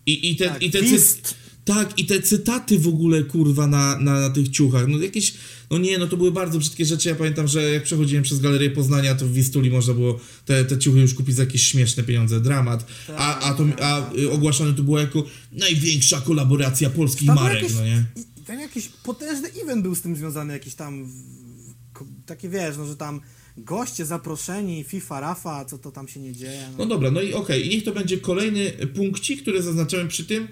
I, 0.06 0.30
i 0.30 0.36
te, 0.36 0.48
Tak, 0.48 0.62
i 0.62 0.70
te 0.70 0.82
Wist. 0.82 1.34
Tak, 1.64 1.98
i 1.98 2.06
te 2.06 2.22
cytaty 2.22 2.78
w 2.78 2.88
ogóle, 2.88 3.22
kurwa, 3.22 3.66
na, 3.66 3.98
na, 3.98 4.20
na 4.20 4.30
tych 4.30 4.48
ciuchach. 4.48 4.88
No 4.88 4.98
jakieś, 4.98 5.34
no 5.70 5.78
nie, 5.78 5.98
no 5.98 6.06
to 6.06 6.16
były 6.16 6.32
bardzo 6.32 6.58
brzydkie 6.58 6.84
rzeczy. 6.84 7.08
Ja 7.08 7.14
pamiętam, 7.14 7.48
że 7.48 7.62
jak 7.62 7.82
przechodziłem 7.82 8.24
przez 8.24 8.40
Galerię 8.40 8.70
Poznania, 8.70 9.14
to 9.14 9.26
w 9.26 9.32
Wistuli 9.32 9.70
można 9.70 9.94
było 9.94 10.20
te, 10.44 10.64
te 10.64 10.78
ciuchy 10.78 11.00
już 11.00 11.14
kupić 11.14 11.36
za 11.36 11.42
jakieś 11.42 11.62
śmieszne 11.62 12.02
pieniądze. 12.02 12.40
Dramat. 12.40 12.86
A, 13.16 13.38
a, 13.40 13.54
to, 13.54 13.64
a 13.82 14.14
y, 14.14 14.30
ogłaszane 14.30 14.74
to 14.74 14.82
było 14.82 15.00
jako 15.00 15.24
największa 15.52 16.20
kolaboracja 16.20 16.90
polskich 16.90 17.26
Tam 17.26 17.36
marek, 17.36 17.62
jakiś, 17.62 17.76
no 17.76 17.84
nie? 17.84 18.04
Tam 18.46 18.60
jakiś 18.60 18.88
potężny 18.88 19.48
event 19.62 19.82
był 19.82 19.94
z 19.94 20.00
tym 20.00 20.16
związany, 20.16 20.52
jakiś 20.52 20.74
tam. 20.74 21.08
Takie 22.26 22.48
wiesz, 22.48 22.76
no 22.76 22.86
że 22.86 22.96
tam 22.96 23.20
goście 23.56 24.06
zaproszeni, 24.06 24.84
FIFA, 24.84 25.20
Rafa, 25.20 25.64
co 25.64 25.78
to 25.78 25.90
tam 25.90 26.08
się 26.08 26.20
nie 26.20 26.32
dzieje. 26.32 26.68
No 26.70 26.78
No. 26.78 26.86
dobra, 26.86 27.10
no 27.10 27.20
i 27.22 27.32
okej, 27.32 27.66
i 27.66 27.68
niech 27.68 27.84
to 27.84 27.92
będzie 27.92 28.18
kolejny 28.18 28.70
punkcik, 28.94 29.42
który 29.42 29.62
zaznaczamy 29.62 30.08
przy 30.08 30.24
tym 30.24 30.48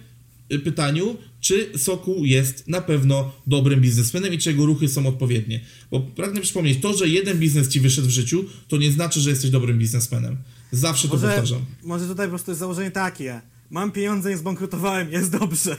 pytaniu, 0.58 1.16
czy 1.40 1.78
Sokół 1.78 2.24
jest 2.24 2.68
na 2.68 2.80
pewno 2.80 3.32
dobrym 3.46 3.80
biznesmenem 3.80 4.34
i 4.34 4.38
czy 4.38 4.50
jego 4.50 4.66
ruchy 4.66 4.88
są 4.88 5.06
odpowiednie. 5.06 5.60
Bo 5.90 6.00
pragnę 6.00 6.40
przypomnieć, 6.40 6.78
to, 6.80 6.96
że 6.96 7.08
jeden 7.08 7.38
biznes 7.38 7.68
ci 7.68 7.80
wyszedł 7.80 8.06
w 8.08 8.10
życiu, 8.10 8.44
to 8.68 8.76
nie 8.76 8.92
znaczy, 8.92 9.20
że 9.20 9.30
jesteś 9.30 9.50
dobrym 9.50 9.78
biznesmenem. 9.78 10.36
Zawsze 10.72 11.08
to 11.08 11.14
Może, 11.14 11.26
powtarzam. 11.26 11.64
może 11.84 12.06
tutaj 12.08 12.26
po 12.26 12.30
prostu 12.30 12.50
jest 12.50 12.58
założenie 12.60 12.90
takie. 12.90 13.40
mam 13.70 13.92
pieniądze, 13.92 14.30
nie 14.30 14.36
zbankrutowałem, 14.38 15.12
jest 15.12 15.30
dobrze. 15.38 15.76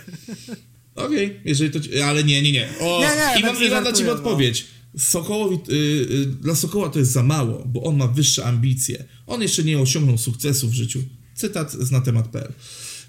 Okej, 0.95 1.39
jeżeli 1.45 1.71
to. 1.71 1.80
ci- 1.80 1.99
Ale 2.01 2.24
nie, 2.24 2.41
nie, 2.41 2.51
nie. 2.51 2.69
O, 2.80 2.99
Nie, 2.99 3.07
nie, 3.07 3.39
i 3.39 3.43
mam, 3.43 3.55
tak 3.55 3.67
i 3.67 3.69
mam 3.71 3.84
dla 3.84 3.93
ciebie 3.93 4.09
no. 4.09 4.15
odpowiedź. 4.15 4.65
Sokołowi, 4.97 5.55
y, 5.69 5.74
y, 6.11 6.26
dla 6.26 6.55
Sokoła 6.55 6.89
to 6.89 6.99
jest 6.99 7.11
za 7.11 7.24
mało, 7.24 7.63
bo 7.65 7.84
on 7.84 7.97
ma 7.97 8.07
wyższe 8.07 8.45
ambicje. 8.45 9.03
On 9.28 9.41
jeszcze 9.41 9.63
nie 9.63 9.80
osiągnął 9.80 10.17
sukcesu 10.17 10.69
w 10.69 10.74
życiu. 10.74 11.03
Cytat 11.36 11.71
z 11.71 11.91
na 11.91 12.01
temat.pl. 12.01 12.53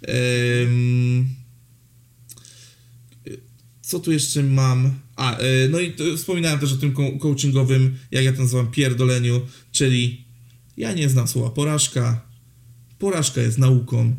Ym, 0.09 1.21
y, 1.23 1.44
co 3.87 4.01
tu 4.01 4.13
jeszcze 4.13 4.43
mam? 4.43 4.95
A, 5.17 5.41
y, 5.41 5.69
no 5.71 5.81
i 5.81 5.93
to, 5.93 6.05
wspominałem 6.17 6.59
też 6.59 6.73
o 6.73 6.77
tym 6.77 6.95
co- 6.97 7.19
coachingowym, 7.19 7.97
jak 8.11 8.25
ja 8.25 8.33
to 8.33 8.43
nazywam, 8.43 8.71
pierdoleniu, 8.71 9.41
czyli 9.73 10.25
ja 10.77 10.93
nie 10.93 11.09
znam 11.09 11.29
słowa 11.29 11.51
porażka. 11.51 12.27
Porażka 12.99 13.41
jest 13.41 13.59
nauką. 13.59 14.17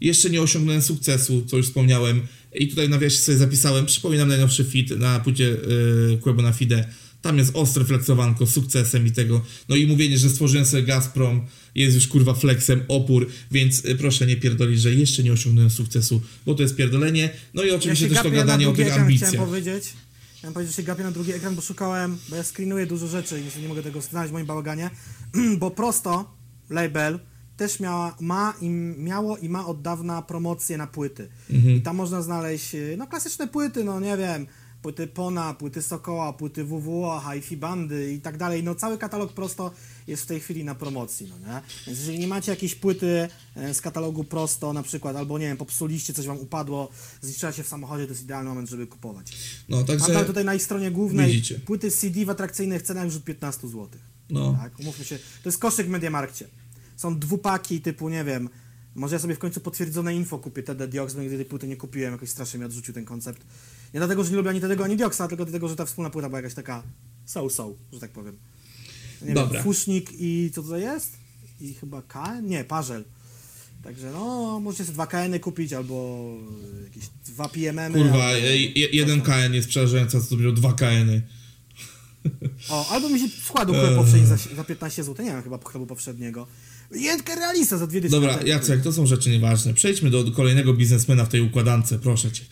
Jeszcze 0.00 0.30
nie 0.30 0.42
osiągnąłem 0.42 0.82
sukcesu, 0.82 1.44
co 1.46 1.56
już 1.56 1.66
wspomniałem. 1.66 2.20
I 2.54 2.68
tutaj 2.68 2.88
nawiasie 2.88 3.16
sobie 3.18 3.38
zapisałem, 3.38 3.86
przypominam 3.86 4.28
najnowszy 4.28 4.64
fit 4.64 4.90
na 4.90 5.20
płycie 5.20 5.44
yy, 5.44 6.18
Quebo 6.22 6.42
na 6.42 6.52
Fide. 6.52 6.88
Tam 7.22 7.38
jest 7.38 7.56
ostre 7.56 7.84
flexowanko 7.84 8.46
z 8.46 8.52
sukcesem 8.52 9.06
i 9.06 9.12
tego. 9.12 9.44
No 9.68 9.76
i 9.76 9.86
mówienie, 9.86 10.18
że 10.18 10.30
stworzyłem 10.30 10.66
sobie 10.66 10.82
Gazprom 10.82 11.46
jest 11.74 11.94
już 11.94 12.08
kurwa 12.08 12.34
flexem, 12.34 12.82
opór, 12.88 13.28
więc 13.50 13.84
y, 13.84 13.96
proszę 13.96 14.26
nie 14.26 14.36
pierdolić, 14.36 14.80
że 14.80 14.94
jeszcze 14.94 15.22
nie 15.22 15.32
osiągnąłem 15.32 15.70
sukcesu, 15.70 16.22
bo 16.46 16.54
to 16.54 16.62
jest 16.62 16.76
pierdolenie. 16.76 17.30
No 17.54 17.62
i 17.62 17.70
oczywiście 17.70 18.08
ja 18.08 18.14
też 18.14 18.22
to 18.22 18.30
gadanie 18.30 18.68
o 18.68 18.72
tych 18.72 18.98
ambicjach. 18.98 19.30
Chciałem 19.30 19.48
powiedzieć, 19.48 19.92
chciałem 20.38 20.54
powiedzieć, 20.54 20.76
że 20.76 20.82
się 20.82 20.86
gapię 20.86 21.02
na 21.02 21.10
drugi 21.10 21.32
ekran, 21.32 21.54
bo 21.54 21.62
szukałem, 21.62 22.18
bo 22.28 22.36
ja 22.36 22.42
screenuję 22.44 22.86
dużo 22.86 23.06
rzeczy 23.06 23.42
i 23.58 23.62
nie 23.62 23.68
mogę 23.68 23.82
tego 23.82 24.00
znaleźć 24.00 24.30
w 24.30 24.32
moim 24.32 24.46
bałaganie, 24.46 24.90
bo 25.60 25.70
prosto 25.70 26.36
label 26.70 27.18
też 27.56 27.80
miała, 27.80 28.16
ma 28.20 28.54
i 28.60 28.68
miało 28.98 29.36
i 29.36 29.48
ma 29.48 29.66
od 29.66 29.82
dawna 29.82 30.22
promocje 30.22 30.76
na 30.76 30.86
płyty. 30.86 31.28
Mhm. 31.50 31.76
I 31.76 31.82
tam 31.82 31.96
można 31.96 32.22
znaleźć 32.22 32.74
y, 32.74 32.94
no 32.98 33.06
klasyczne 33.06 33.48
płyty, 33.48 33.84
no 33.84 34.00
nie 34.00 34.16
wiem, 34.16 34.46
płyty 34.88 35.06
Pona, 35.06 35.54
płyty 35.54 35.82
Sokoła, 35.82 36.32
płyty 36.32 36.64
WWO, 36.64 37.22
Hi-Fi 37.32 37.56
Bandy 37.56 38.12
i 38.12 38.20
tak 38.20 38.36
dalej. 38.36 38.62
No 38.62 38.74
cały 38.74 38.98
katalog 38.98 39.32
prosto 39.32 39.70
jest 40.06 40.22
w 40.22 40.26
tej 40.26 40.40
chwili 40.40 40.64
na 40.64 40.74
promocji, 40.74 41.26
no 41.30 41.38
nie? 41.38 41.60
Więc 41.86 41.98
jeżeli 41.98 42.18
nie 42.18 42.28
macie 42.28 42.52
jakiejś 42.52 42.74
płyty 42.74 43.28
e, 43.56 43.74
z 43.74 43.80
katalogu 43.80 44.24
prosto 44.24 44.72
na 44.72 44.82
przykład, 44.82 45.16
albo 45.16 45.38
nie 45.38 45.46
wiem, 45.46 45.56
popsuliście, 45.56 46.12
coś 46.14 46.26
wam 46.26 46.38
upadło, 46.38 46.88
zniszczyła 47.20 47.52
się 47.52 47.62
w 47.62 47.68
samochodzie, 47.68 48.04
to 48.06 48.12
jest 48.12 48.22
idealny 48.22 48.48
moment, 48.48 48.68
żeby 48.70 48.86
kupować. 48.86 49.32
No 49.68 49.76
Mam 49.76 49.86
także, 49.86 50.12
tam 50.12 50.24
tutaj 50.24 50.44
na 50.44 50.54
ich 50.54 50.62
stronie 50.62 50.90
głównej 50.90 51.26
widzicie. 51.26 51.58
płyty 51.60 51.90
CD 51.90 52.24
w 52.24 52.30
atrakcyjnych 52.30 52.82
cenach 52.82 53.04
już 53.04 53.16
od 53.16 53.24
15 53.24 53.68
zł. 53.68 53.88
no, 54.30 54.58
Tak, 54.62 54.78
umówmy 54.80 55.04
się. 55.04 55.18
To 55.18 55.48
jest 55.48 55.58
koszyk 55.58 55.86
w 55.86 55.90
Mediamarkcie. 55.90 56.48
Są 56.96 57.18
dwupaki 57.18 57.80
typu, 57.80 58.08
nie 58.08 58.24
wiem, 58.24 58.48
może 58.94 59.14
ja 59.16 59.20
sobie 59.20 59.34
w 59.34 59.38
końcu 59.38 59.60
potwierdzone 59.60 60.14
info 60.14 60.38
kupię 60.38 60.62
TD 60.62 60.88
Diox, 60.88 61.14
bo 61.14 61.20
nigdy 61.20 61.36
tej 61.36 61.44
płyty 61.44 61.68
nie 61.68 61.76
kupiłem, 61.76 62.12
jakoś 62.12 62.30
strasznie 62.30 62.60
mi 62.60 62.66
odrzucił 62.66 62.94
ten 62.94 63.04
koncept. 63.04 63.42
Nie 63.94 64.00
dlatego, 64.00 64.24
że 64.24 64.30
nie 64.30 64.36
lubię 64.36 64.50
ani 64.50 64.60
tego, 64.60 64.84
ani 64.84 64.96
Dioxa, 64.96 65.18
tylko 65.28 65.44
dlatego, 65.44 65.68
że 65.68 65.76
ta 65.76 65.84
wspólna 65.86 66.10
płyta 66.10 66.28
była 66.28 66.38
jakaś 66.38 66.54
taka 66.54 66.82
so-so, 67.26 67.74
że 67.92 68.00
tak 68.00 68.10
powiem. 68.10 68.36
Nie 69.22 69.34
Dobra. 69.34 69.54
wiem, 69.54 69.62
Fusznik 69.62 70.10
i 70.18 70.50
co 70.54 70.62
tutaj 70.62 70.80
jest? 70.82 71.12
I 71.60 71.74
chyba 71.74 72.02
KN? 72.02 72.46
Nie, 72.46 72.64
Parzel. 72.64 73.04
Także 73.84 74.10
no, 74.12 74.60
możecie 74.60 74.84
sobie 74.84 74.94
dwa 74.94 75.06
KN 75.06 75.38
kupić, 75.40 75.72
albo 75.72 76.26
jakieś 76.84 77.04
dwa 77.26 77.48
PMM. 77.48 77.92
kurwa, 77.92 78.24
albo... 78.24 78.46
je- 78.46 78.88
jeden 78.92 79.20
KN 79.22 79.54
jest 79.54 79.68
przerażający, 79.68 80.20
co 80.22 80.26
to 80.30 80.36
było 80.36 80.52
dwa 80.52 80.72
KN-y. 80.72 81.22
O, 82.68 82.88
albo 82.90 83.08
mi 83.08 83.20
się 83.20 83.28
składł 83.44 83.74
Eee. 83.74 83.80
chleb 83.80 83.96
powszedni 83.96 84.26
za, 84.26 84.36
za 84.56 84.64
15 84.64 85.04
zł, 85.04 85.24
nie 85.26 85.32
wiem, 85.32 85.42
chyba 85.42 85.58
chlebu 85.58 85.86
powszedniego. 85.86 86.46
Jedkę 86.90 87.34
realista 87.34 87.78
za 87.78 87.86
dwie 87.86 88.00
dyszki. 88.00 88.12
Dobra. 88.12 88.38
Jacek, 88.46 88.82
to 88.82 88.92
są 88.92 89.06
rzeczy 89.06 89.30
nieważne. 89.30 89.74
Przejdźmy 89.74 90.10
do 90.10 90.30
kolejnego 90.32 90.74
biznesmena 90.74 91.24
w 91.24 91.28
tej 91.28 91.40
układance, 91.40 91.94
proszę 92.02 92.32
cię. 92.32 92.44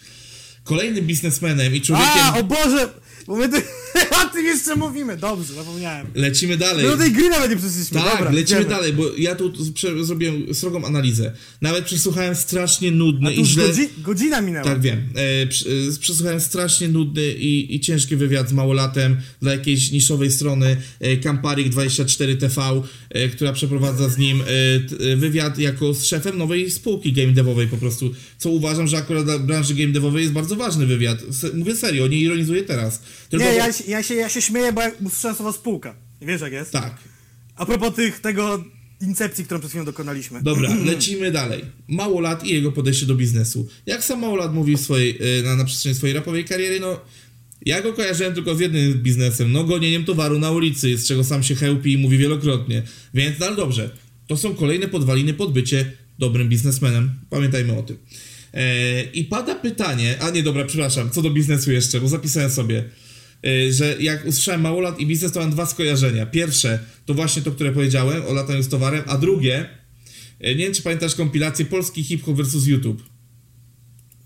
Kolejnym 0.66 1.06
biznesmenem 1.06 1.74
i 1.74 1.80
człowiekiem... 1.80 2.22
A, 2.34 2.38
o 2.38 2.42
Boże! 2.42 2.88
Bo 3.26 3.36
my 3.36 3.48
tu, 3.48 3.56
o 4.22 4.28
tym 4.32 4.46
jeszcze 4.46 4.76
mówimy. 4.76 5.16
Dobrze, 5.16 5.54
zapomniałem. 5.54 6.06
Lecimy 6.14 6.56
dalej. 6.56 6.84
My 6.84 6.90
do 6.90 6.96
tej 6.96 7.12
gry 7.12 7.28
nawet 7.28 7.50
nie 7.50 7.56
przeszliśmy. 7.56 8.00
Tak, 8.00 8.12
Dobra, 8.18 8.30
lecimy 8.30 8.60
idziemy. 8.60 8.74
dalej, 8.76 8.92
bo 8.92 9.04
ja 9.18 9.34
tu 9.34 9.52
zrobiłem 10.04 10.54
srogą 10.54 10.84
analizę. 10.84 11.32
Nawet 11.60 11.84
przesłuchałem 11.84 12.34
strasznie 12.34 12.90
nudny 12.90 13.34
i 13.34 13.44
źle... 13.44 13.66
godzi, 13.66 13.88
godzina 13.98 14.40
minęła. 14.40 14.64
Tak, 14.64 14.80
wiem. 14.80 14.98
E, 15.16 15.42
e, 15.42 15.46
przesłuchałem 16.00 16.40
strasznie 16.40 16.88
nudny 16.88 17.34
i, 17.34 17.74
i 17.74 17.80
ciężki 17.80 18.16
wywiad 18.16 18.48
z 18.48 18.52
Małolatem 18.52 19.16
dla 19.42 19.52
jakiejś 19.52 19.92
niszowej 19.92 20.30
strony 20.30 20.76
e, 21.00 21.16
Camparik24TV, 21.16 22.82
e, 23.10 23.28
która 23.28 23.52
przeprowadza 23.52 24.08
z 24.08 24.18
nim 24.18 24.40
e, 24.40 24.44
e, 25.12 25.16
wywiad 25.16 25.58
jako 25.58 25.94
z 25.94 26.04
szefem 26.04 26.38
nowej 26.38 26.70
spółki 26.70 27.12
game 27.12 27.32
devowej 27.32 27.66
po 27.66 27.76
prostu, 27.76 28.14
co 28.38 28.50
uważam, 28.50 28.86
że 28.86 28.96
akurat 28.96 29.24
dla 29.24 29.38
branży 29.38 29.74
game 29.74 29.92
devowej 29.92 30.22
jest 30.22 30.34
bardzo 30.34 30.56
ważny 30.56 30.86
wywiad. 30.86 31.18
Se, 31.30 31.52
mówię 31.52 31.76
serio, 31.76 32.06
nie 32.06 32.20
ironizuję 32.20 32.62
teraz. 32.62 33.02
Tylko 33.30 33.46
Nie, 33.46 33.52
ja, 33.54 33.72
się- 33.72 33.84
ja, 33.88 34.02
się, 34.02 34.14
ja 34.14 34.28
się 34.28 34.42
śmieję, 34.42 34.72
bo 34.72 34.80
usłyszałem 35.06 35.36
słowo 35.36 35.52
spółka. 35.52 35.94
Wiesz 36.20 36.40
jak 36.40 36.52
jest? 36.52 36.70
Tak. 36.70 36.96
A 37.56 37.66
propos 37.66 37.94
tych, 37.94 38.20
tego 38.20 38.64
incepcji, 39.00 39.44
którą 39.44 39.60
przed 39.60 39.70
chwilą 39.70 39.84
dokonaliśmy. 39.84 40.42
Dobra, 40.42 40.74
lecimy 40.92 41.30
dalej. 41.30 41.64
Małolat 41.88 42.44
i 42.44 42.50
jego 42.50 42.72
podejście 42.72 43.06
do 43.06 43.14
biznesu. 43.14 43.68
Jak 43.86 44.04
sam 44.04 44.20
Małolat 44.20 44.54
mówi 44.54 44.78
swojej, 44.78 45.18
e, 45.38 45.42
na, 45.42 45.56
na 45.56 45.64
przestrzeni 45.64 45.94
swojej 45.94 46.14
rapowej 46.16 46.44
kariery, 46.44 46.80
no 46.80 47.00
ja 47.66 47.82
go 47.82 47.92
kojarzyłem 47.92 48.34
tylko 48.34 48.54
z 48.54 48.60
jednym 48.60 48.94
biznesem, 48.94 49.52
no 49.52 49.64
gonieniem 49.64 50.04
towaru 50.04 50.38
na 50.38 50.50
ulicy, 50.50 50.96
z 50.98 51.06
czego 51.06 51.24
sam 51.24 51.42
się 51.42 51.54
chełpi 51.54 51.92
i 51.92 51.98
mówi 51.98 52.18
wielokrotnie. 52.18 52.82
Więc, 53.14 53.38
no 53.38 53.54
dobrze, 53.54 53.90
to 54.26 54.36
są 54.36 54.54
kolejne 54.54 54.88
podwaliny 54.88 55.34
pod 55.34 55.52
bycie 55.52 55.92
dobrym 56.18 56.48
biznesmenem. 56.48 57.10
Pamiętajmy 57.30 57.78
o 57.78 57.82
tym. 57.82 57.96
E, 58.54 59.02
I 59.04 59.24
pada 59.24 59.54
pytanie, 59.54 60.16
a 60.20 60.30
nie 60.30 60.42
dobra, 60.42 60.64
przepraszam, 60.64 61.10
co 61.10 61.22
do 61.22 61.30
biznesu 61.30 61.72
jeszcze, 61.72 62.00
bo 62.00 62.08
zapisałem 62.08 62.50
sobie, 62.50 62.84
że 63.70 63.96
jak 64.00 64.26
usłyszałem 64.26 64.60
małolat 64.60 65.00
i 65.00 65.06
biznes, 65.06 65.32
to 65.32 65.40
mam 65.40 65.50
dwa 65.50 65.66
skojarzenia. 65.66 66.26
Pierwsze 66.26 66.78
to 67.06 67.14
właśnie 67.14 67.42
to, 67.42 67.50
które 67.50 67.72
powiedziałem 67.72 68.26
o 68.26 68.32
lataniu 68.32 68.62
z 68.62 68.68
towarem, 68.68 69.02
a 69.06 69.18
drugie, 69.18 69.68
e, 70.40 70.54
nie 70.54 70.64
wiem 70.64 70.74
czy 70.74 70.82
pamiętasz 70.82 71.14
kompilację 71.14 71.64
polski 71.64 72.04
hip-hop 72.04 72.36
versus 72.36 72.66
YouTube. 72.66 73.02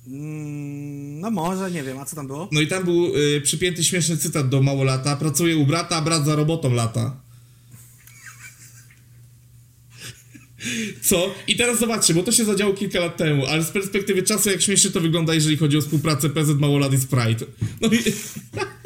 Mm, 0.06 1.20
no 1.20 1.30
może, 1.30 1.70
nie 1.70 1.82
wiem, 1.82 1.98
a 1.98 2.04
co 2.04 2.16
tam 2.16 2.26
było? 2.26 2.48
No 2.52 2.60
i 2.60 2.66
tam 2.66 2.84
był 2.84 3.16
y, 3.16 3.40
przypięty 3.40 3.84
śmieszny 3.84 4.16
cytat 4.16 4.48
do 4.48 4.62
Małolata. 4.62 5.16
Pracuje 5.16 5.56
u 5.56 5.66
brata, 5.66 5.96
a 5.96 6.02
brat 6.02 6.24
za 6.24 6.36
robotą 6.36 6.72
lata. 6.72 7.20
Co? 11.02 11.34
I 11.46 11.56
teraz 11.56 11.78
zobaczcie, 11.78 12.14
bo 12.14 12.22
to 12.22 12.32
się 12.32 12.44
zadziało 12.44 12.74
kilka 12.74 13.00
lat 13.00 13.16
temu, 13.16 13.46
ale 13.46 13.62
z 13.62 13.70
perspektywy 13.70 14.22
czasu 14.22 14.50
jak 14.50 14.62
śmiesznie 14.62 14.90
to 14.90 15.00
wygląda, 15.00 15.34
jeżeli 15.34 15.56
chodzi 15.56 15.78
o 15.78 15.80
współpracę 15.80 16.30
PZ 16.30 16.60
Małolat 16.60 16.92
i 16.92 16.98
Sprite. 16.98 17.46
No 17.80 17.88
i... 17.88 17.98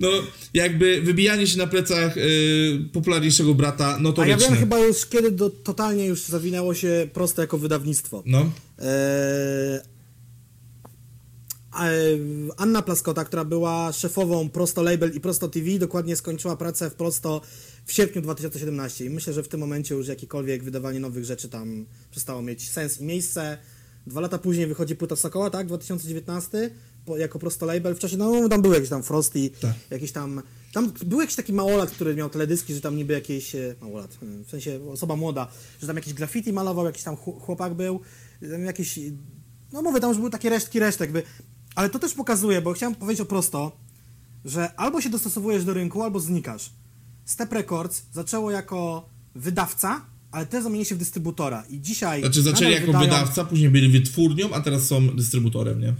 No, 0.00 0.08
jakby 0.54 1.02
wybijanie 1.02 1.46
się 1.46 1.58
na 1.58 1.66
plecach 1.66 2.16
y, 2.16 2.88
popularniejszego 2.92 3.54
brata, 3.54 3.98
no 4.00 4.12
to 4.12 4.22
A 4.22 4.26
ja 4.26 4.36
wiem 4.36 4.56
chyba 4.56 4.78
już 4.78 5.06
kiedy 5.06 5.30
do, 5.30 5.50
totalnie 5.50 6.06
już 6.06 6.24
zawinęło 6.24 6.74
się 6.74 7.08
prosto 7.12 7.42
jako 7.42 7.58
wydawnictwo. 7.58 8.22
No, 8.26 8.52
e, 8.78 9.92
Anna 12.56 12.82
Plaskota, 12.82 13.24
która 13.24 13.44
była 13.44 13.92
szefową 13.92 14.48
Prosto 14.48 14.82
Label 14.82 15.12
i 15.14 15.20
Prosto 15.20 15.48
TV, 15.48 15.78
dokładnie 15.78 16.16
skończyła 16.16 16.56
pracę 16.56 16.90
w 16.90 16.94
Prosto 16.94 17.40
w 17.84 17.92
sierpniu 17.92 18.22
2017 18.22 19.04
i 19.04 19.10
myślę, 19.10 19.32
że 19.32 19.42
w 19.42 19.48
tym 19.48 19.60
momencie 19.60 19.94
już 19.94 20.08
jakiekolwiek 20.08 20.64
wydawanie 20.64 21.00
nowych 21.00 21.24
rzeczy 21.24 21.48
tam 21.48 21.86
przestało 22.10 22.42
mieć 22.42 22.70
sens 22.70 23.00
i 23.00 23.04
miejsce. 23.04 23.58
Dwa 24.06 24.20
lata 24.20 24.38
później 24.38 24.66
wychodzi 24.66 24.96
płyta 24.96 25.16
Sokoła, 25.16 25.50
tak? 25.50 25.66
2019, 25.66 26.50
po, 26.58 26.70
jako 27.16 27.38
Prosto 27.38 27.66
Label. 27.66 27.94
Wcześniej, 27.94 28.18
no 28.18 28.48
tam 28.48 28.62
były 28.62 28.74
jakieś 28.74 28.90
tam 28.90 29.02
Frosty, 29.02 29.50
Tak. 29.60 29.72
jakieś 29.90 30.12
tam... 30.12 30.42
Tam 30.72 30.92
był 31.06 31.20
jakiś 31.20 31.36
taki 31.36 31.52
małolat, 31.52 31.90
który 31.90 32.14
miał 32.14 32.30
teledyski, 32.30 32.74
że 32.74 32.80
tam 32.80 32.96
niby 32.96 33.12
jakieś... 33.14 33.54
e, 33.54 33.74
Małolat, 33.80 34.18
e, 34.22 34.44
w 34.44 34.50
sensie 34.50 34.80
osoba 34.90 35.16
młoda, 35.16 35.48
że 35.80 35.86
tam 35.86 35.96
jakieś 35.96 36.14
graffiti 36.14 36.52
malował, 36.52 36.86
jakiś 36.86 37.02
tam 37.02 37.14
chł- 37.16 37.40
chłopak 37.40 37.74
był, 37.74 38.00
tam 38.52 38.64
jakieś... 38.64 38.98
No 39.72 39.82
mówię, 39.82 40.00
tam 40.00 40.10
już 40.10 40.18
były 40.18 40.30
takie 40.30 40.50
resztki 40.50 40.78
resztek, 40.78 41.12
by... 41.12 41.22
Ale 41.74 41.90
to 41.90 41.98
też 41.98 42.14
pokazuje, 42.14 42.62
bo 42.62 42.72
chciałem 42.72 42.94
powiedzieć 42.94 43.20
o 43.20 43.24
prosto, 43.24 43.72
że 44.44 44.74
albo 44.80 45.00
się 45.00 45.10
dostosowujesz 45.10 45.64
do 45.64 45.74
rynku, 45.74 46.02
albo 46.02 46.20
znikasz. 46.20 46.70
Step 47.24 47.52
Records 47.52 48.02
zaczęło 48.12 48.50
jako 48.50 49.08
wydawca, 49.34 50.04
ale 50.30 50.46
też 50.46 50.62
zamienili 50.64 50.84
się 50.88 50.94
w 50.94 50.98
dystrybutora 50.98 51.64
i 51.70 51.80
dzisiaj... 51.80 52.20
znaczy 52.20 52.42
zaczęli 52.42 52.72
jako 52.72 52.86
wydają- 52.86 53.00
wydawca, 53.04 53.44
później 53.44 53.70
byli 53.70 53.88
wytwórnią, 53.88 54.52
a 54.52 54.60
teraz 54.60 54.86
są 54.86 55.16
dystrybutorem, 55.16 55.80
nie? 55.80 55.94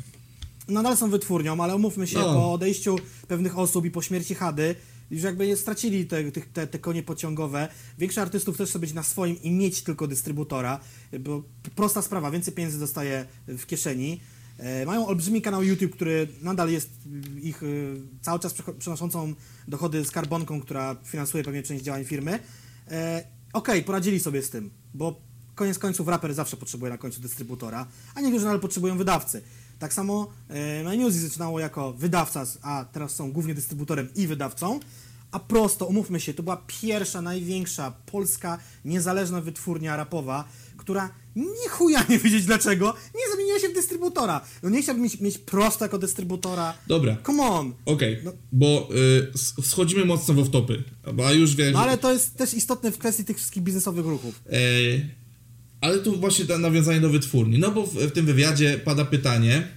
Nadal 0.69 0.97
są 0.97 1.11
wytwórnią, 1.11 1.61
ale 1.61 1.77
umówmy 1.77 2.07
się, 2.07 2.19
No. 2.19 2.35
po 2.35 2.53
odejściu 2.53 2.97
pewnych 3.29 3.59
osób 3.59 3.85
i 3.85 3.91
po 3.91 4.03
śmierci 4.03 4.35
Hady, 4.35 4.75
już 5.11 5.23
jakby 5.23 5.47
nie 5.47 5.57
stracili 5.57 6.07
te, 6.07 6.33
te, 6.33 6.67
te, 6.67 6.79
konie 6.79 7.03
pociągowe. 7.03 7.69
Większość 7.99 8.19
artystów 8.19 8.57
też 8.57 8.71
chce 8.71 8.79
być 8.79 8.93
na 8.93 9.03
swoim 9.03 9.43
i 9.43 9.51
mieć 9.51 9.83
tylko 9.83 10.07
dystrybutora, 10.07 10.81
bo 11.21 11.43
prosta 11.77 12.03
sprawa, 12.03 12.31
więcej 12.31 12.55
pieniędzy 12.55 12.79
dostaje 12.79 13.27
w 13.49 13.67
kieszeni. 13.67 14.21
E, 14.59 14.87
mają 14.87 15.07
olbrzymi 15.07 15.43
kanał 15.43 15.63
YouTube, 15.63 15.93
który 15.93 16.29
nadal 16.43 16.71
jest 16.71 16.91
ich 17.43 17.63
y, 17.63 17.97
cały 18.23 18.39
czas 18.39 18.55
przynoszącą 18.79 19.35
dochody 19.69 20.05
z 20.05 20.11
karbonką, 20.11 20.61
która 20.61 20.97
finansuje 21.05 21.45
pewnie 21.45 21.63
część 21.63 21.85
działań 21.85 22.05
firmy. 22.05 22.39
E, 22.91 23.25
Okej, 23.53 23.83
poradzili 23.83 24.21
sobie 24.21 24.43
z 24.43 24.51
tym, 24.51 24.71
bo 24.95 25.21
koniec 25.55 25.79
końców 25.79 26.09
raper 26.09 26.35
zawsze 26.35 26.57
potrzebuje 26.57 26.91
na 26.93 26.99
końcu 26.99 27.21
dystrybutora, 27.21 27.87
a 28.15 28.21
niektórzy 28.21 28.45
nadal 28.45 28.61
potrzebują 28.61 28.99
wydawcy. 28.99 29.43
Tak 29.83 29.93
samo 29.95 30.31
e, 30.49 30.85
My 30.85 30.97
Music 30.97 31.21
zaczynało 31.23 31.61
jako 31.61 31.93
wydawca, 31.93 32.47
a 32.63 32.85
teraz 32.93 33.15
są 33.15 33.33
głównie 33.33 33.55
dystrybutorem 33.55 34.09
i 34.15 34.27
wydawcą, 34.27 34.81
a 35.31 35.39
prosto, 35.41 35.87
umówmy 35.87 36.21
się, 36.21 36.35
to 36.35 36.43
była 36.43 36.63
pierwsza, 36.67 37.23
największa 37.23 37.93
polska 38.07 38.59
niezależna 38.85 39.41
wytwórnia 39.41 39.97
rapowa, 39.97 40.45
która 40.77 41.11
ni 41.37 41.69
chuja 41.71 42.05
nie 42.09 42.19
wiedzieć 42.19 42.45
dlaczego 42.45 42.95
nie 43.15 43.33
zamieniła 43.33 43.59
się 43.59 43.69
w 43.69 43.75
dystrybutora. 43.75 44.41
No 44.63 44.71
nie 44.71 44.83
chciałbym 44.83 45.03
mieć, 45.05 45.21
mieć 45.21 45.39
prosto 45.39 45.85
jako 45.85 45.99
dystrybutora. 45.99 46.75
Dobra. 46.87 47.17
Come 47.27 47.43
on. 47.43 47.73
Okej, 47.87 48.19
No. 48.25 48.33
bo 48.53 48.89
y, 48.95 49.63
schodzimy 49.63 50.05
mocno 50.05 50.35
w 50.35 50.39
off-topy, 50.39 50.83
a 51.27 51.33
już 51.33 51.57
wiesz... 51.57 51.73
No 51.73 51.81
ale 51.81 51.99
to 51.99 52.13
jest 52.13 52.37
też 52.37 52.55
istotne 52.55 52.93
w 52.93 52.99
kwestii 52.99 53.25
tych 53.25 53.37
wszystkich 53.37 53.63
biznesowych 53.63 54.07
ruchów. 54.07 54.43
E, 54.47 54.59
ale 55.83 55.99
tu 55.99 56.21
właśnie 56.21 56.59
nawiązanie 56.59 57.01
do 57.01 57.11
wytwórni. 57.11 57.59
No 57.59 57.71
bo 57.71 57.87
w, 57.87 57.95
w 57.95 58.13
tym 58.13 58.27
wywiadzie 58.27 58.81
pada 58.85 59.05
pytanie. 59.05 59.69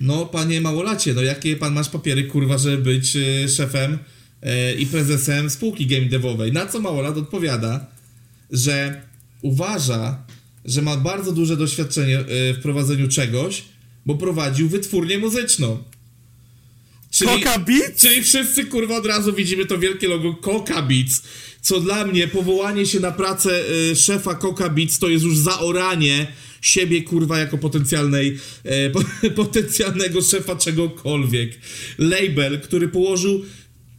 No, 0.00 0.26
panie 0.26 0.60
małolacie, 0.60 1.14
no 1.14 1.22
jakie 1.22 1.56
pan 1.56 1.72
masz 1.72 1.88
papiery, 1.88 2.24
kurwa, 2.24 2.58
żeby 2.58 2.78
być 2.78 3.16
e, 3.16 3.48
szefem 3.48 3.98
e, 4.42 4.74
i 4.74 4.86
prezesem 4.86 5.50
spółki 5.50 5.86
game 5.86 6.06
devowej? 6.06 6.52
Na 6.52 6.66
co 6.66 6.80
małolat 6.80 7.16
odpowiada, 7.16 7.86
że 8.50 9.02
uważa, 9.42 10.24
że 10.64 10.82
ma 10.82 10.96
bardzo 10.96 11.32
duże 11.32 11.56
doświadczenie 11.56 12.18
e, 12.18 12.24
w 12.54 12.58
prowadzeniu 12.62 13.08
czegoś, 13.08 13.64
bo 14.06 14.14
prowadził 14.14 14.68
wytwórnię 14.68 15.18
muzyczną. 15.18 15.82
Coca 17.18 17.58
Beats? 17.58 18.00
Czyli 18.00 18.22
wszyscy 18.22 18.64
kurwa 18.64 18.96
od 18.96 19.06
razu 19.06 19.32
widzimy 19.32 19.66
to 19.66 19.78
wielkie 19.78 20.08
logo 20.08 20.34
Coca 20.34 20.82
Beats, 20.82 21.22
co 21.60 21.80
dla 21.80 22.06
mnie 22.06 22.28
powołanie 22.28 22.86
się 22.86 23.00
na 23.00 23.10
pracę 23.10 23.62
y, 23.90 23.96
szefa 23.96 24.34
Coca 24.34 24.68
Beats 24.68 24.98
to 24.98 25.08
jest 25.08 25.24
już 25.24 25.38
zaoranie 25.38 26.26
siebie 26.60 27.02
kurwa 27.02 27.38
jako 27.38 27.58
potencjalnej 27.58 28.38
e, 28.64 28.90
po, 28.90 29.02
potencjalnego 29.44 30.22
szefa 30.22 30.56
czegokolwiek. 30.56 31.58
Label, 31.98 32.60
który 32.60 32.88
położył 32.88 33.44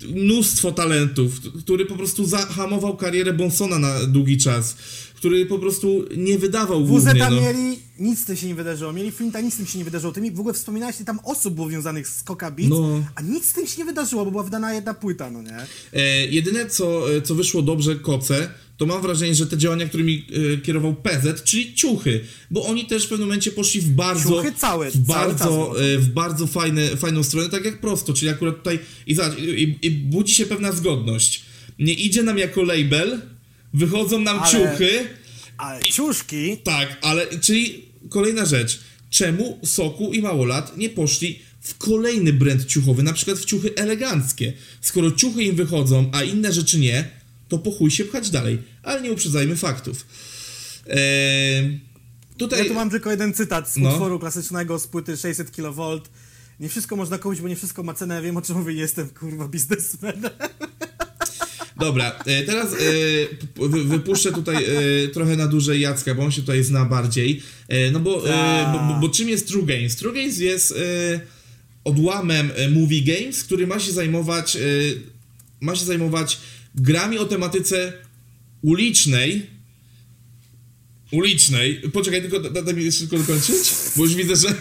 mnóstwo 0.07 0.71
talentów, 0.71 1.41
który 1.59 1.85
po 1.85 1.95
prostu 1.95 2.25
zahamował 2.25 2.97
karierę 2.97 3.33
Bonsona 3.33 3.79
na 3.79 4.05
długi 4.07 4.37
czas, 4.37 4.77
który 5.15 5.45
po 5.45 5.59
prostu 5.59 6.05
nie 6.17 6.37
wydawał 6.39 6.85
WZ 6.85 6.89
głównie, 6.89 7.13
no. 7.29 7.41
mieli, 7.41 7.79
nic 7.99 8.19
z 8.19 8.25
tym 8.25 8.35
się 8.35 8.47
nie 8.47 8.55
wydarzyło. 8.55 8.93
Mieli 8.93 9.11
Flinta, 9.11 9.41
nic 9.41 9.53
z 9.53 9.57
tym 9.57 9.65
się 9.65 9.77
nie 9.77 9.85
wydarzyło. 9.85 10.13
Tymi 10.13 10.31
w 10.31 10.39
ogóle 10.39 10.53
wspominałeś, 10.53 10.95
tam 11.05 11.19
osób 11.23 11.55
było 11.55 11.67
związanych 11.69 12.07
z 12.07 12.23
Coca 12.23 12.51
Beats, 12.51 12.69
No. 12.69 13.03
a 13.15 13.21
nic 13.21 13.45
z 13.45 13.53
tym 13.53 13.67
się 13.67 13.77
nie 13.77 13.85
wydarzyło, 13.85 14.25
bo 14.25 14.31
była 14.31 14.43
wydana 14.43 14.73
jedna 14.73 14.93
płyta, 14.93 15.31
no 15.31 15.41
nie? 15.41 15.57
E, 15.93 16.25
jedyne, 16.25 16.69
co, 16.69 17.15
e, 17.15 17.21
co 17.21 17.35
wyszło 17.35 17.61
dobrze 17.61 17.95
Koce, 17.95 18.49
to 18.77 18.85
mam 18.85 19.01
wrażenie, 19.01 19.35
że 19.35 19.47
te 19.47 19.57
działania, 19.57 19.87
którymi 19.87 20.27
e, 20.53 20.57
kierował 20.57 20.95
PZ, 20.95 21.43
czyli 21.43 21.73
ciuchy, 21.75 22.21
bo 22.51 22.65
oni 22.65 22.85
też 22.85 23.05
w 23.05 23.09
pewnym 23.09 23.27
momencie 23.27 23.51
poszli 23.51 23.81
w 23.81 23.89
bardzo, 23.89 24.29
Ciuchy 24.29 24.51
całe- 24.57 24.91
w 24.91 24.97
bardzo, 24.97 25.73
e, 25.83 25.97
w 25.97 26.09
bardzo 26.09 26.47
fajne, 26.47 26.97
fajną 26.97 27.23
stronę, 27.23 27.49
tak 27.49 27.65
jak 27.65 27.81
prosto, 27.81 28.13
czyli 28.13 28.31
akurat 28.31 28.57
tutaj 28.57 28.79
i, 29.07 29.15
i, 29.37 29.77
i 29.87 29.91
budzi 29.91 30.35
się 30.35 30.45
pewna 30.45 30.71
zgodność. 30.71 31.43
Nie 31.79 31.93
idzie 31.93 32.23
nam 32.23 32.37
jako 32.37 32.63
label, 32.63 33.21
wychodzą 33.75 34.19
nam 34.19 34.39
Ale- 34.39 34.51
ciuchy, 34.51 35.07
Ale 35.57 35.83
ciuszki, 35.83 36.57
tak, 36.57 36.97
ale 37.01 37.27
czyli 37.39 37.85
kolejna 38.09 38.45
rzecz. 38.45 38.79
Czemu 39.09 39.59
Soku 39.65 40.13
i 40.13 40.21
Małolat 40.21 40.77
nie 40.77 40.89
poszli 40.89 41.39
w 41.61 41.77
kolejny 41.77 42.33
brand 42.33 42.65
ciuchowy, 42.65 43.03
na 43.03 43.13
przykład 43.13 43.37
w 43.37 43.45
ciuchy 43.45 43.75
eleganckie? 43.75 44.53
Skoro 44.81 45.11
ciuchy 45.11 45.43
im 45.43 45.55
wychodzą, 45.55 46.09
a 46.13 46.23
inne 46.23 46.53
rzeczy 46.53 46.79
nie, 46.79 47.09
to 47.47 47.57
po 47.57 47.71
chuj 47.71 47.91
się 47.91 48.05
pchać 48.05 48.29
dalej. 48.29 48.57
Ale 48.83 49.01
nie 49.01 49.11
uprzedzajmy 49.11 49.55
faktów. 49.55 50.05
Eee, 50.89 51.79
tutaj... 52.37 52.59
ja 52.59 52.65
tu 52.65 52.73
mam 52.73 52.89
tylko 52.89 53.11
jeden 53.11 53.33
cytat 53.33 53.69
z 53.71 53.77
No. 53.77 53.89
utworu 53.89 54.19
klasycznego 54.19 54.79
z 54.79 54.87
płyty 54.87 55.17
600 55.17 55.51
kV. 55.51 55.99
Nie 56.59 56.69
wszystko 56.69 56.95
można 56.95 57.17
kupić, 57.17 57.41
bo 57.41 57.47
nie 57.47 57.55
wszystko 57.55 57.83
ma 57.83 57.93
cenę. 57.93 58.21
Wiem 58.21 58.37
o 58.37 58.41
czym 58.41 58.57
mówię, 58.57 58.73
jestem 58.73 59.09
kurwa 59.09 59.47
biznesmenem. 59.47 60.31
Dobra, 61.77 62.19
e, 62.25 62.43
teraz 62.43 62.73
e, 62.73 62.77
wypuszczę 63.85 64.31
tutaj 64.31 64.55
e, 64.55 65.07
trochę 65.07 65.35
na 65.35 65.47
dłużej 65.47 65.81
Jacka, 65.81 66.15
bo 66.15 66.23
on 66.23 66.31
się 66.31 66.41
tutaj 66.41 66.63
zna 66.63 66.85
bardziej. 66.85 67.41
No 67.91 67.99
bo, 67.99 68.23
bo, 68.73 68.79
bo, 68.87 68.99
bo 69.01 69.09
czym 69.09 69.29
jest 69.29 69.47
True 69.47 69.65
Games? 69.65 69.95
True 69.95 70.13
Games 70.13 70.37
jest 70.37 70.73
odłamem 71.83 72.51
Movie 72.71 73.01
Games, 73.01 73.43
który 73.43 73.67
ma 73.67 73.79
się 73.79 73.91
zajmować 73.91 74.57
ma 75.61 75.75
się 75.75 75.85
zajmować 75.85 76.37
grami 76.75 77.17
o 77.17 77.25
tematyce 77.25 77.93
ulicznej. 78.61 79.45
Ulicznej. 81.11 81.81
Poczekaj, 81.93 82.21
tylko 82.21 82.39
da, 82.39 82.61
daj 82.61 82.73
mi 82.73 82.85
jeszcze 82.85 83.07
tylko 83.07 83.17
dokończyć, 83.17 83.55
bo 83.95 84.03
już 84.03 84.15
widzę, 84.15 84.35
że... 84.35 84.47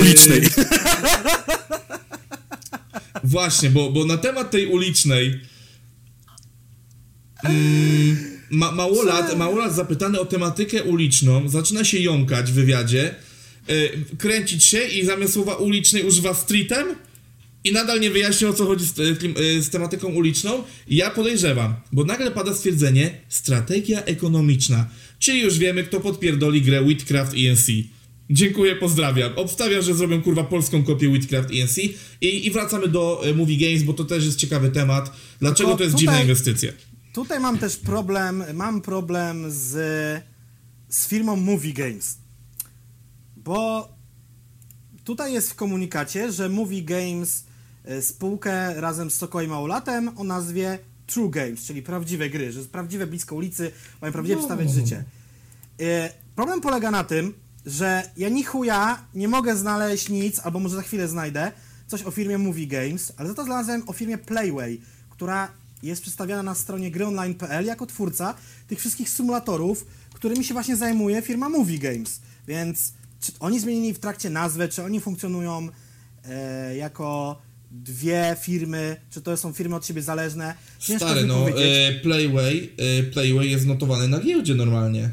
Ulicznej. 0.00 0.42
Właśnie, 3.24 3.70
bo, 3.70 3.90
bo 3.92 4.04
na 4.04 4.16
temat 4.16 4.50
tej 4.50 4.66
ulicznej 4.66 5.40
mm, 7.44 8.16
ma, 8.50 8.72
małolat, 8.72 9.38
małolat 9.38 9.74
zapytany 9.74 10.20
o 10.20 10.24
tematykę 10.24 10.82
uliczną 10.82 11.48
zaczyna 11.48 11.84
się 11.84 11.98
jąkać 11.98 12.52
w 12.52 12.54
wywiadzie, 12.54 13.14
y, 13.70 14.16
kręcić 14.18 14.64
się 14.64 14.84
i 14.84 15.06
zamiast 15.06 15.32
słowa 15.32 15.54
ulicznej 15.54 16.04
używa 16.04 16.34
streetem 16.34 16.86
i 17.64 17.72
nadal 17.72 18.00
nie 18.00 18.10
wyjaśnia 18.10 18.48
o 18.48 18.52
co 18.52 18.66
chodzi 18.66 18.84
z, 18.84 18.98
y, 18.98 19.14
klim- 19.14 19.40
y, 19.40 19.62
z 19.62 19.70
tematyką 19.70 20.08
uliczną. 20.08 20.62
Ja 20.88 21.10
podejrzewam, 21.10 21.74
bo 21.92 22.04
nagle 22.04 22.30
pada 22.30 22.54
stwierdzenie 22.54 23.10
strategia 23.28 24.04
ekonomiczna, 24.04 24.88
czyli 25.18 25.40
już 25.40 25.58
wiemy 25.58 25.84
kto 25.84 26.00
podpierdoli 26.00 26.62
grę 26.62 26.84
Witcraft 26.84 27.32
ENC. 27.36 27.66
Dziękuję, 28.30 28.76
pozdrawiam. 28.76 29.32
Obstawiam, 29.36 29.82
że 29.82 29.94
zrobią 29.94 30.22
kurwa 30.22 30.44
polską 30.44 30.84
kopię 30.84 31.08
Witcraft 31.12 31.48
ENC 31.54 31.78
i, 32.20 32.46
i 32.46 32.50
wracamy 32.50 32.88
do 32.88 33.22
e, 33.26 33.34
Movie 33.34 33.56
Games, 33.56 33.82
bo 33.82 33.92
to 33.92 34.04
też 34.04 34.24
jest 34.24 34.38
ciekawy 34.38 34.70
temat. 34.70 35.12
Dlaczego 35.40 35.68
Tylko 35.68 35.78
to 35.78 35.84
jest 35.84 35.94
tutaj- 35.96 36.00
dziwna 36.06 36.20
inwestycja? 36.22 36.72
Tutaj 37.12 37.40
mam 37.40 37.58
też 37.58 37.76
problem, 37.76 38.44
mam 38.54 38.80
problem 38.80 39.44
z, 39.50 39.70
z 40.88 41.08
firmą 41.08 41.36
Movie 41.36 41.72
Games. 41.72 42.18
Bo 43.36 43.88
tutaj 45.04 45.32
jest 45.32 45.50
w 45.50 45.54
komunikacie, 45.54 46.32
że 46.32 46.48
Movie 46.48 46.82
Games 46.82 47.44
e, 47.84 48.02
spółkę 48.02 48.80
razem 48.80 49.10
z 49.10 49.14
Soko 49.14 49.42
i 49.42 49.48
Małolatem 49.48 50.10
o 50.18 50.24
nazwie 50.24 50.78
True 51.06 51.30
Games, 51.30 51.64
czyli 51.64 51.82
prawdziwe 51.82 52.30
gry, 52.30 52.52
że 52.52 52.58
jest 52.58 52.70
prawdziwe 52.70 53.06
blisko 53.06 53.34
ulicy, 53.36 53.70
mają 54.00 54.12
prawdziwie 54.12 54.34
No. 54.34 54.40
przedstawiać 54.40 54.70
życie. 54.74 55.04
E, 55.80 56.12
Problem 56.36 56.60
polega 56.60 56.90
na 56.90 57.04
tym, 57.04 57.34
że 57.66 58.10
ja 58.16 58.28
ni 58.28 58.44
chuja 58.44 59.04
nie 59.14 59.28
mogę 59.28 59.56
znaleźć 59.56 60.08
nic, 60.08 60.40
albo 60.40 60.60
może 60.60 60.76
za 60.76 60.82
chwilę 60.82 61.08
znajdę, 61.08 61.52
coś 61.86 62.02
o 62.02 62.10
firmie 62.10 62.38
Movie 62.38 62.66
Games, 62.66 63.12
ale 63.16 63.28
za 63.28 63.34
to 63.34 63.44
znalazłem 63.44 63.82
o 63.86 63.92
firmie 63.92 64.18
Playway, 64.18 64.80
która 65.10 65.48
jest 65.82 66.02
przedstawiana 66.02 66.42
na 66.42 66.54
stronie 66.54 66.90
gryonline.pl 66.90 67.64
jako 67.66 67.86
twórca 67.86 68.34
tych 68.68 68.78
wszystkich 68.78 69.10
symulatorów, 69.10 69.86
którymi 70.14 70.44
się 70.44 70.54
właśnie 70.54 70.76
zajmuje 70.76 71.22
firma 71.22 71.48
Movie 71.48 71.78
Games. 71.78 72.20
Więc 72.48 72.92
czy 73.20 73.32
oni 73.40 73.60
zmienili 73.60 73.94
w 73.94 73.98
trakcie 73.98 74.30
nazwę, 74.30 74.68
czy 74.68 74.82
oni 74.82 75.00
funkcjonują 75.00 75.68
e, 76.24 76.76
jako 76.76 77.42
dwie 77.70 78.36
firmy, 78.40 78.96
czy 79.10 79.22
to 79.22 79.36
są 79.36 79.52
firmy 79.52 79.76
od 79.76 79.86
siebie 79.86 80.02
zależne? 80.02 80.54
Ciężko 80.78 81.06
Stary, 81.06 81.26
no, 81.26 81.48
e, 81.48 81.92
Playway, 82.02 82.72
e, 82.76 83.02
Playway 83.02 83.50
jest 83.50 83.66
notowany 83.66 84.08
na 84.08 84.20
giełdzie 84.20 84.54
normalnie. 84.54 85.10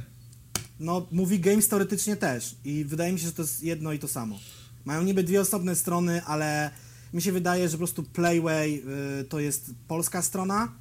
No, 0.79 1.07
Movie 1.11 1.39
Games 1.39 1.67
teoretycznie 1.67 2.15
też. 2.15 2.55
I 2.63 2.85
wydaje 2.85 3.13
mi 3.13 3.19
się, 3.19 3.25
że 3.25 3.33
to 3.33 3.41
jest 3.41 3.63
jedno 3.63 3.93
i 3.93 3.99
to 3.99 4.07
samo. 4.07 4.39
Mają 4.85 5.03
niby 5.03 5.23
dwie 5.23 5.41
osobne 5.41 5.75
strony, 5.75 6.23
ale 6.25 6.71
mi 7.13 7.21
się 7.21 7.31
wydaje, 7.31 7.69
że 7.69 7.71
po 7.71 7.77
prostu 7.77 8.03
Playway 8.03 8.83
y, 9.21 9.23
to 9.23 9.39
jest 9.39 9.71
polska 9.87 10.21
strona 10.21 10.73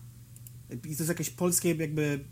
i 0.70 0.78
to 0.78 0.88
jest 0.88 1.08
jakiś 1.08 1.30
polski 1.30 1.68
jakby 1.78 2.24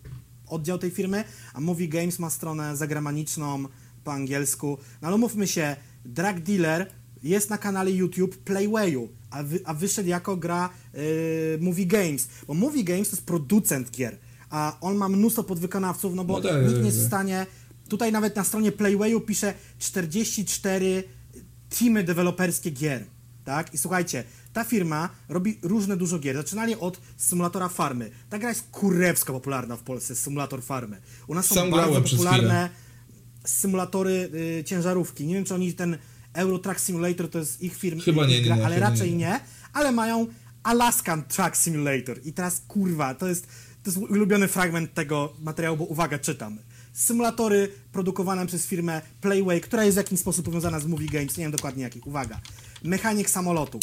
oddział 0.46 0.78
tej 0.78 0.90
firmy, 0.90 1.24
a 1.54 1.60
Movie 1.60 1.88
Games 1.88 2.18
ma 2.18 2.30
stronę 2.30 2.76
zagraniczną 2.76 3.64
po 4.04 4.12
angielsku. 4.12 4.78
No 5.02 5.08
ale 5.08 5.18
mówmy 5.18 5.46
się, 5.46 5.76
Drug 6.04 6.40
Dealer 6.40 6.90
jest 7.22 7.50
na 7.50 7.58
kanale 7.58 7.90
YouTube 7.90 8.36
Playwayu, 8.36 9.08
a, 9.30 9.42
wy, 9.42 9.60
a 9.64 9.74
wyszedł 9.74 10.08
jako 10.08 10.36
gra 10.36 10.70
y, 10.94 11.58
Movie 11.60 11.86
Games, 11.86 12.28
bo 12.46 12.54
Movie 12.54 12.84
Games 12.84 13.10
to 13.10 13.16
jest 13.16 13.26
producent 13.26 13.90
gier, 13.90 14.18
a 14.52 14.76
on 14.80 14.96
ma 14.96 15.08
mnóstwo 15.08 15.44
podwykonawców, 15.44 16.14
no 16.14 16.24
bo 16.24 16.40
No 16.40 16.48
tak, 16.48 16.62
nikt 16.66 16.78
nie 16.78 16.86
jest 16.86 16.98
w 16.98 17.06
stanie, 17.06 17.46
tutaj 17.88 18.12
nawet 18.12 18.36
na 18.36 18.44
stronie 18.44 18.72
Playwayu 18.72 19.20
pisze 19.20 19.54
44 19.78 21.04
teamy 21.78 22.04
deweloperskie 22.04 22.70
gier, 22.70 23.04
tak? 23.44 23.74
I 23.74 23.78
słuchajcie, 23.78 24.24
ta 24.52 24.64
firma 24.64 25.08
robi 25.28 25.58
różne 25.62 25.96
dużo 25.96 26.18
gier. 26.18 26.36
Zaczynali 26.36 26.76
od 26.76 27.00
symulatora 27.16 27.68
farmy. 27.68 28.10
Ta 28.30 28.38
gra 28.38 28.48
jest 28.48 28.64
kurewsko 28.70 29.32
popularna 29.32 29.76
w 29.76 29.82
Polsce, 29.82 30.14
symulator 30.14 30.62
farmy. 30.62 31.00
U 31.26 31.34
nas 31.34 31.46
są 31.46 31.54
Sam 31.54 31.70
bardzo 31.70 32.00
popularne 32.00 32.68
symulatory 33.44 34.30
y, 34.60 34.64
ciężarówki. 34.64 35.26
Nie 35.26 35.34
wiem, 35.34 35.44
czy 35.44 35.54
oni 35.54 35.74
ten 35.74 35.98
Euro 36.34 36.58
Truck 36.58 36.80
Simulator 36.80 37.30
to 37.30 37.38
jest 37.38 37.62
ich 37.62 37.76
firm, 37.76 38.00
Chyba 38.00 38.26
nie, 38.26 38.38
nie, 38.38 38.44
gra, 38.44 38.56
nie, 38.56 38.66
ale 38.66 38.80
raczej 38.80 39.10
nie. 39.10 39.16
nie. 39.16 39.40
Ale 39.72 39.92
mają 39.92 40.26
Alaskan 40.62 41.24
Truck 41.24 41.56
Simulator. 41.56 42.20
I 42.24 42.32
teraz 42.32 42.62
kurwa, 42.68 43.14
to 43.14 43.28
jest 43.28 43.46
to 43.82 43.90
jest 43.90 43.98
ulubiony 43.98 44.48
fragment 44.48 44.94
tego 44.94 45.32
materiału, 45.40 45.76
bo 45.76 45.84
uwaga, 45.84 46.18
czytam. 46.18 46.58
Symulatory 46.92 47.68
produkowane 47.92 48.46
przez 48.46 48.66
firmę 48.66 49.02
Playway, 49.20 49.60
która 49.60 49.84
jest 49.84 49.94
w 49.94 49.98
jakiś 49.98 50.20
sposób 50.20 50.44
powiązana 50.44 50.80
z 50.80 50.86
Movie 50.86 51.08
Games, 51.08 51.36
nie 51.36 51.44
wiem 51.44 51.52
dokładnie 51.52 51.82
jakich. 51.82 52.06
Uwaga. 52.06 52.40
Mechanik 52.84 53.30
samolotów, 53.30 53.82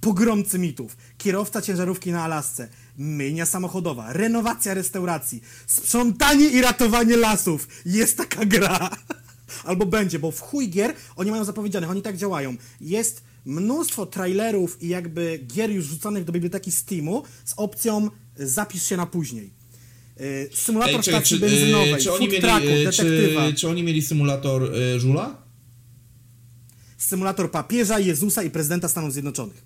pogromcy 0.00 0.58
mitów, 0.58 0.96
kierowca 1.18 1.62
ciężarówki 1.62 2.12
na 2.12 2.24
Alasce, 2.24 2.68
myjnia 2.98 3.46
samochodowa, 3.46 4.12
renowacja 4.12 4.74
restauracji, 4.74 5.42
sprzątanie 5.66 6.48
i 6.48 6.60
ratowanie 6.60 7.16
lasów. 7.16 7.68
Jest 7.86 8.16
taka 8.16 8.44
gra. 8.44 8.90
Albo 9.64 9.86
będzie, 9.86 10.18
bo 10.18 10.30
w 10.30 10.40
chuj 10.40 10.68
gier 10.68 10.94
oni 11.16 11.30
mają 11.30 11.44
zapowiedzianych, 11.44 11.90
oni 11.90 12.02
tak 12.02 12.16
działają. 12.16 12.56
Jest 12.80 13.22
mnóstwo 13.44 14.06
trailerów 14.06 14.82
i 14.82 14.88
jakby 14.88 15.40
gier 15.46 15.70
już 15.70 15.86
wrzuconych 15.86 16.24
do 16.24 16.32
biblioteki 16.32 16.72
Steamu 16.72 17.22
z 17.44 17.54
opcją 17.56 18.10
zapisz 18.36 18.82
się 18.82 18.96
na 18.96 19.06
później. 19.06 19.50
Yy, 20.20 20.50
Symulator 20.54 20.96
Ej, 20.96 21.02
czekaj, 21.02 21.20
stacji 21.20 21.36
czy, 21.36 21.40
benzynowej, 21.40 21.92
e, 21.92 21.98
czy, 21.98 22.12
oni 22.12 22.18
food 22.18 22.30
mieli, 22.30 22.42
trucku, 22.42 22.68
e, 22.68 22.84
detektywa, 22.84 23.48
czy, 23.48 23.54
czy 23.54 23.68
oni 23.68 23.82
mieli 23.82 24.02
symulator 24.02 24.74
e, 24.74 25.00
żula? 25.00 25.48
symulator 26.98 27.50
papieża, 27.50 27.98
Jezusa 27.98 28.42
i 28.42 28.50
prezydenta 28.50 28.88
Stanów 28.88 29.12
Zjednoczonych. 29.12 29.64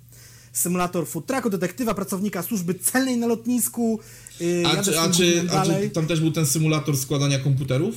Symulator 0.52 1.06
food 1.06 1.26
trucku, 1.26 1.50
detektywa, 1.50 1.94
pracownika 1.94 2.42
służby 2.42 2.74
celnej 2.74 3.16
na 3.16 3.26
lotnisku. 3.26 4.00
Yy, 4.40 4.62
A, 4.66 4.82
czy, 4.82 5.00
a, 5.00 5.10
czy, 5.10 5.44
a 5.50 5.66
czy 5.66 5.90
tam 5.90 6.06
też 6.06 6.20
był 6.20 6.30
ten 6.30 6.46
symulator 6.46 6.96
składania 6.96 7.38
komputerów? 7.38 7.94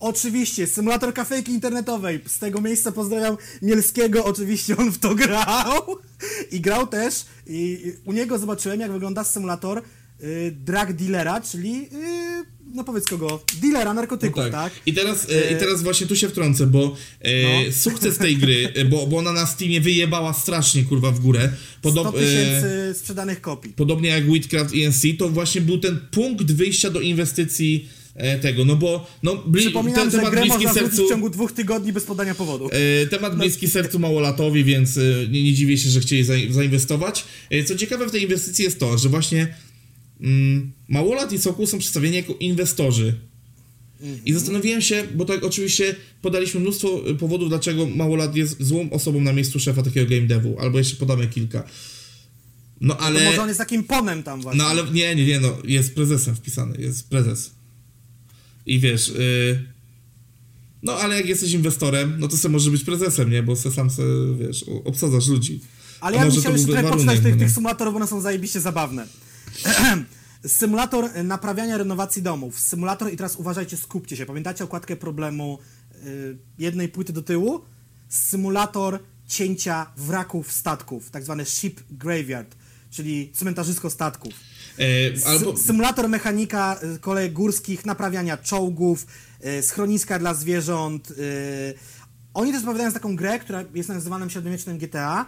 Oczywiście, 0.00 0.66
symulator 0.66 1.14
kafejki 1.14 1.52
internetowej. 1.52 2.20
Z 2.26 2.38
tego 2.38 2.60
miejsca 2.60 2.92
pozdrawiam 2.92 3.36
Mielskiego, 3.62 4.24
oczywiście 4.24 4.76
on 4.76 4.90
w 4.92 4.98
to 4.98 5.14
grał. 5.14 5.82
I 6.52 6.60
grał 6.60 6.86
też, 6.86 7.14
i 7.46 7.92
u 8.04 8.12
niego 8.12 8.38
zobaczyłem, 8.38 8.80
jak 8.80 8.92
wygląda 8.92 9.24
symulator 9.24 9.82
y, 10.22 10.54
drug 10.64 10.92
dealera, 10.92 11.40
czyli, 11.40 11.74
y, 11.92 12.44
no 12.74 12.84
powiedz 12.84 13.04
kogo, 13.04 13.44
dealera 13.62 13.94
narkotyków, 13.94 14.42
No 14.44 14.50
tak? 14.50 14.72
I 14.86 14.92
teraz, 14.94 15.26
e, 15.30 15.52
I 15.54 15.58
teraz 15.58 15.82
właśnie 15.82 16.06
tu 16.06 16.16
się 16.16 16.28
wtrącę, 16.28 16.66
bo 16.66 16.96
e, 17.20 17.42
No. 17.66 17.72
sukces 17.72 18.18
tej 18.18 18.36
gry, 18.36 18.72
bo, 18.90 19.06
bo 19.06 19.16
ona 19.16 19.32
na 19.32 19.46
Steamie 19.46 19.80
wyjebała 19.80 20.32
strasznie 20.32 20.84
kurwa 20.84 21.10
w 21.10 21.20
górę. 21.20 21.50
100 21.78 21.82
Podob, 21.82 22.14
e, 22.16 22.18
tysięcy 22.18 22.94
sprzedanych 22.98 23.40
kopii. 23.40 23.72
podobnie 23.76 24.08
jak 24.08 24.24
Witchcraft 24.32 24.74
ENC, 24.74 25.02
to 25.18 25.28
właśnie 25.28 25.60
był 25.60 25.78
ten 25.78 26.00
punkt 26.10 26.52
wyjścia 26.52 26.90
do 26.90 27.00
inwestycji 27.00 27.88
tego, 28.40 28.64
no 28.64 28.76
bo 28.76 29.06
no, 29.22 29.36
bli, 29.36 29.62
Przypominam, 29.62 30.00
ten 30.00 30.10
że 30.10 30.16
temat 30.16 30.32
grę 30.32 30.40
bliski 30.42 30.64
można 30.64 30.80
sercu... 30.82 31.06
w 31.06 31.08
ciągu 31.08 31.30
dwóch 31.30 31.52
tygodni 31.52 31.92
bez 31.92 32.04
podania 32.04 32.34
powodu. 32.34 32.68
E, 32.72 33.06
Temat 33.06 33.36
bliski 33.36 33.68
sercu 33.68 33.98
małolatowi, 33.98 34.64
więc 34.64 34.98
e, 34.98 35.00
nie, 35.30 35.42
nie 35.42 35.54
dziwię 35.54 35.78
się, 35.78 35.90
że 35.90 36.00
chcieli 36.00 36.24
za- 36.24 36.34
zainwestować. 36.50 37.24
E, 37.50 37.64
Co 37.64 37.74
ciekawe 37.76 38.06
w 38.06 38.10
tej 38.10 38.22
inwestycji 38.22 38.64
jest 38.64 38.78
to, 38.78 38.98
że 38.98 39.08
właśnie 39.08 39.54
mm, 40.20 40.72
Małolat 40.88 41.32
i 41.32 41.38
Sokół 41.38 41.66
są 41.66 41.78
przedstawieni 41.78 42.16
jako 42.16 42.34
inwestorzy. 42.40 43.14
I 44.24 44.32
zastanowiłem 44.32 44.80
się, 44.82 45.04
bo 45.14 45.24
tak 45.24 45.44
oczywiście 45.44 45.94
podaliśmy 46.22 46.60
mnóstwo 46.60 47.10
e, 47.10 47.14
powodów, 47.14 47.48
dlaczego 47.48 47.86
Małolat 47.86 48.36
jest 48.36 48.62
złą 48.62 48.90
osobą 48.90 49.20
na 49.20 49.32
miejscu 49.32 49.60
szefa 49.60 49.82
takiego 49.82 50.10
game 50.10 50.26
devu, 50.26 50.56
albo 50.60 50.78
jeszcze 50.78 50.96
podamy 50.96 51.26
kilka. 51.26 51.64
No 52.80 52.96
ale... 52.98 53.24
może 53.24 53.42
on 53.42 53.48
jest 53.48 53.58
takim 53.58 53.84
ponem 53.84 54.22
tam 54.22 54.42
właśnie. 54.42 54.62
No 54.62 54.68
ale 54.68 54.82
nie, 54.92 55.14
nie, 55.14 55.26
nie, 55.26 55.40
no 55.40 55.56
jest 55.64 55.94
prezesem 55.94 56.36
wpisany, 56.36 56.76
jest 56.78 57.10
prezes. 57.10 57.57
I 58.68 58.78
wiesz, 58.80 59.08
y, 59.08 59.64
no 60.82 60.96
ale 60.96 61.16
jak 61.16 61.26
jesteś 61.26 61.52
inwestorem, 61.52 62.16
no 62.18 62.28
to 62.28 62.36
sobie 62.36 62.52
może 62.52 62.70
być 62.70 62.84
prezesem, 62.84 63.30
nie? 63.30 63.42
Bo 63.42 63.56
se 63.56 63.70
sam 63.70 63.90
se, 63.90 64.02
wiesz, 64.38 64.64
obsadzasz 64.84 65.28
ludzi. 65.28 65.60
Ale 66.00 66.16
ja 66.16 66.26
bym 66.26 66.40
chciał 66.40 66.52
jeszcze 66.52 66.68
trochę 66.68 66.88
poczytać 66.88 67.20
tych, 67.20 67.34
no 67.34 67.38
tych 67.38 67.50
symulatorów, 67.50 67.94
bo 67.94 67.96
one 67.96 68.06
są 68.06 68.20
zajebiście 68.20 68.60
zabawne. 68.60 69.06
Symulator 70.46 71.24
naprawiania 71.24 71.78
renowacji 71.78 72.22
domów. 72.22 72.60
Symulator, 72.60 73.12
i 73.12 73.16
teraz 73.16 73.36
uważajcie, 73.36 73.76
skupcie 73.76 74.16
się. 74.16 74.26
Pamiętacie 74.26 74.64
okładkę 74.64 74.96
problemu 74.96 75.58
y, 76.06 76.38
jednej 76.58 76.88
płyty 76.88 77.12
do 77.12 77.22
tyłu? 77.22 77.60
Symulator 78.08 78.98
cięcia 79.28 79.86
wraków 79.96 80.52
statków, 80.52 81.10
tak 81.10 81.24
zwany 81.24 81.44
ship 81.44 81.80
graveyard, 81.90 82.56
czyli 82.90 83.32
cmentarzysko 83.34 83.90
statków. 83.90 84.34
E, 84.78 85.28
albo, 85.28 85.52
Sy- 85.52 85.56
Symulator 85.66 86.08
mechanika 86.08 86.76
y, 86.96 86.98
kolei 86.98 87.30
górskich, 87.30 87.86
naprawiania 87.86 88.36
czołgów, 88.36 89.06
y, 89.58 89.62
schroniska 89.62 90.18
dla 90.18 90.34
zwierząt. 90.34 91.12
Oni 92.34 92.52
też 92.52 92.60
zapowiadają 92.60 92.92
taką 92.92 93.16
grę, 93.16 93.38
która 93.38 93.64
jest 93.74 93.88
nazywana 93.88 94.28
średniowiecznym 94.30 94.78
GTA. 94.78 95.26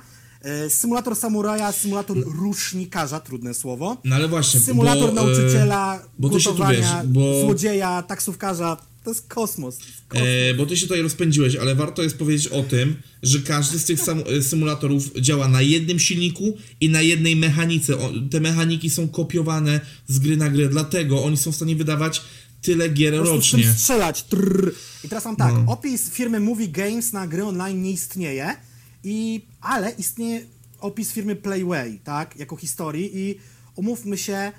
Symulator 0.68 1.16
samuraja, 1.16 1.72
symulator 1.72 2.16
rusznikarza, 2.42 3.20
trudne 3.20 3.54
słowo. 3.54 3.96
no 4.04 4.16
ale 4.16 4.28
właśnie, 4.28 4.60
Symulator 4.60 5.08
bo, 5.08 5.14
nauczyciela, 5.14 5.96
e, 5.96 6.00
bo 6.18 6.28
gotowania, 6.28 7.02
wiesz, 7.02 7.12
bo... 7.12 7.40
złodzieja, 7.40 8.02
taksówkarza. 8.02 8.76
To 9.04 9.10
jest 9.10 9.28
kosmos. 9.28 9.78
E, 10.14 10.54
bo 10.54 10.66
ty 10.66 10.76
się 10.76 10.82
tutaj 10.86 11.02
rozpędziłeś, 11.02 11.56
ale 11.56 11.74
warto 11.74 12.02
jest 12.02 12.16
powiedzieć 12.18 12.48
o 12.48 12.62
tym, 12.62 12.96
że 13.22 13.38
każdy 13.38 13.78
z 13.78 13.84
tych 13.84 14.00
e, 14.08 14.42
symulatorów 14.42 15.12
działa 15.20 15.48
na 15.48 15.62
jednym 15.62 15.98
silniku 15.98 16.56
i 16.80 16.88
na 16.88 17.02
jednej 17.02 17.36
mechanice. 17.36 17.98
O, 17.98 18.10
te 18.30 18.40
mechaniki 18.40 18.90
są 18.90 19.08
kopiowane 19.08 19.80
z 20.08 20.18
gry 20.18 20.36
na 20.36 20.50
grę, 20.50 20.68
dlatego 20.68 21.24
oni 21.24 21.36
są 21.36 21.52
w 21.52 21.56
stanie 21.56 21.76
wydawać 21.76 22.22
tyle 22.62 22.88
gier 22.88 23.14
Po 23.18 23.22
rocznie. 23.24 23.72
strzelać. 23.72 24.22
Trrr. 24.22 24.72
I 25.04 25.08
teraz 25.08 25.24
mam 25.24 25.36
tak, 25.36 25.54
No. 25.54 25.72
opis 25.72 26.10
firmy 26.10 26.40
Movie 26.40 26.68
Games 26.68 27.12
na 27.12 27.26
gry 27.26 27.44
online 27.44 27.82
nie 27.82 27.90
istnieje, 27.90 28.56
i, 29.04 29.40
ale 29.60 29.90
istnieje 29.90 30.46
opis 30.80 31.12
firmy 31.12 31.36
Playway, 31.36 31.98
tak, 32.04 32.36
jako 32.36 32.56
historii 32.56 33.10
i 33.18 33.34
umówmy 33.76 34.18
się, 34.18 34.52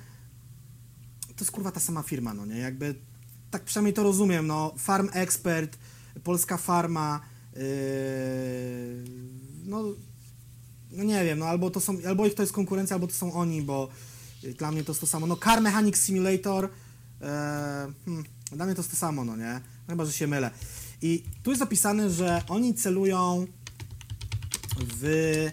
to 1.27 1.43
jest 1.43 1.51
kurwa 1.51 1.71
ta 1.71 1.79
sama 1.79 2.03
firma, 2.03 2.33
no 2.33 2.45
nie, 2.45 2.57
jakby, 2.57 2.95
tak 3.51 3.63
przynajmniej 3.63 3.93
to 3.93 4.03
rozumiem, 4.03 4.47
no, 4.47 4.73
Farm 4.77 5.09
Expert, 5.13 5.77
Polska 6.23 6.57
Farma, 6.57 7.19
yy, 7.55 7.61
no, 9.65 9.83
no 10.91 11.03
nie 11.03 11.25
wiem, 11.25 11.39
no 11.39 11.45
albo 11.45 11.71
to 11.71 11.79
są, 11.79 11.97
albo 12.07 12.25
ich 12.25 12.35
to 12.35 12.43
jest 12.43 12.53
konkurencja, 12.53 12.93
albo 12.93 13.07
to 13.07 13.13
są 13.13 13.33
oni, 13.33 13.61
bo 13.61 13.89
y, 14.43 14.53
dla 14.53 14.71
mnie 14.71 14.83
to 14.83 14.91
jest 14.91 15.01
to 15.01 15.07
samo. 15.07 15.27
No 15.27 15.37
Car 15.37 15.61
Mechanic 15.61 15.97
Simulator, 15.97 16.69
e, 17.21 17.27
hmm, 18.05 18.23
dla 18.51 18.65
mnie 18.65 18.75
to 18.75 18.81
jest 18.81 18.91
to 18.91 18.97
samo, 18.97 19.25
no 19.25 19.35
nie? 19.35 19.61
Chyba, 19.87 20.05
że 20.05 20.11
się 20.11 20.27
mylę. 20.27 20.51
I 21.01 21.23
tu 21.43 21.49
jest 21.49 21.63
opisane, 21.63 22.09
że 22.09 22.41
oni 22.47 22.73
celują 22.73 23.47
w... 24.79 25.49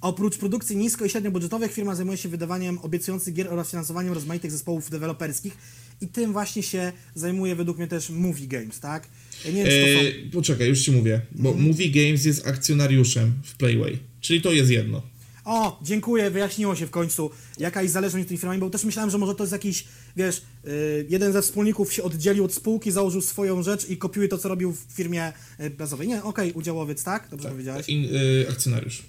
Oprócz 0.00 0.38
produkcji 0.38 0.76
nisko 0.76 1.04
i 1.04 1.10
średniobudżetowych, 1.10 1.72
firma 1.72 1.94
zajmuje 1.94 2.18
się 2.18 2.28
wydawaniem 2.28 2.78
obiecujących 2.78 3.34
gier 3.34 3.52
oraz 3.52 3.70
finansowaniem 3.70 4.12
rozmaitych 4.12 4.50
zespołów 4.50 4.90
deweloperskich 4.90 5.56
i 6.00 6.08
tym 6.08 6.32
właśnie 6.32 6.62
się 6.62 6.92
zajmuje 7.14 7.56
według 7.56 7.78
mnie 7.78 7.86
też 7.86 8.10
Movie 8.10 8.46
Games, 8.46 8.80
tak? 8.80 9.08
Ja 9.44 9.50
nie 9.50 9.64
wiem, 9.64 9.72
czy 9.72 9.94
to 9.94 10.00
są... 10.00 10.28
E, 10.28 10.30
poczekaj, 10.32 10.68
już 10.68 10.80
ci 10.82 10.92
mówię, 10.92 11.20
bo 11.32 11.48
Mhm. 11.48 11.68
Movie 11.68 11.90
Games 11.90 12.24
jest 12.24 12.46
akcjonariuszem 12.46 13.32
w 13.44 13.56
Playway, 13.56 13.98
czyli 14.20 14.42
to 14.42 14.52
jest 14.52 14.70
jedno. 14.70 15.02
O, 15.44 15.80
dziękuję, 15.82 16.30
wyjaśniło 16.30 16.76
się 16.76 16.86
w 16.86 16.90
końcu 16.90 17.30
jakaś 17.58 17.90
zależność 17.90 18.28
tymi 18.28 18.38
firmami, 18.38 18.60
bo 18.60 18.70
też 18.70 18.84
myślałem, 18.84 19.10
że 19.10 19.18
może 19.18 19.34
to 19.34 19.42
jest 19.42 19.52
jakiś, 19.52 19.84
wiesz, 20.16 20.42
y, 20.66 21.06
jeden 21.08 21.32
ze 21.32 21.42
wspólników 21.42 21.92
się 21.92 22.02
oddzielił 22.02 22.44
od 22.44 22.54
spółki, 22.54 22.90
założył 22.90 23.20
swoją 23.20 23.62
rzecz 23.62 23.88
i 23.88 23.96
kopiuje 23.96 24.28
to, 24.28 24.38
co 24.38 24.48
robił 24.48 24.72
w 24.72 24.94
firmie 24.94 25.32
y, 25.60 25.70
bazowej. 25.70 26.08
Nie, 26.08 26.22
okej, 26.22 26.52
udziałowiec, 26.52 27.04
tak? 27.04 27.28
Dobrze 27.30 27.48
powiedziałeś? 27.48 27.88
In, 27.88 28.08
e, 28.46 28.50
akcjonariusz. 28.50 29.02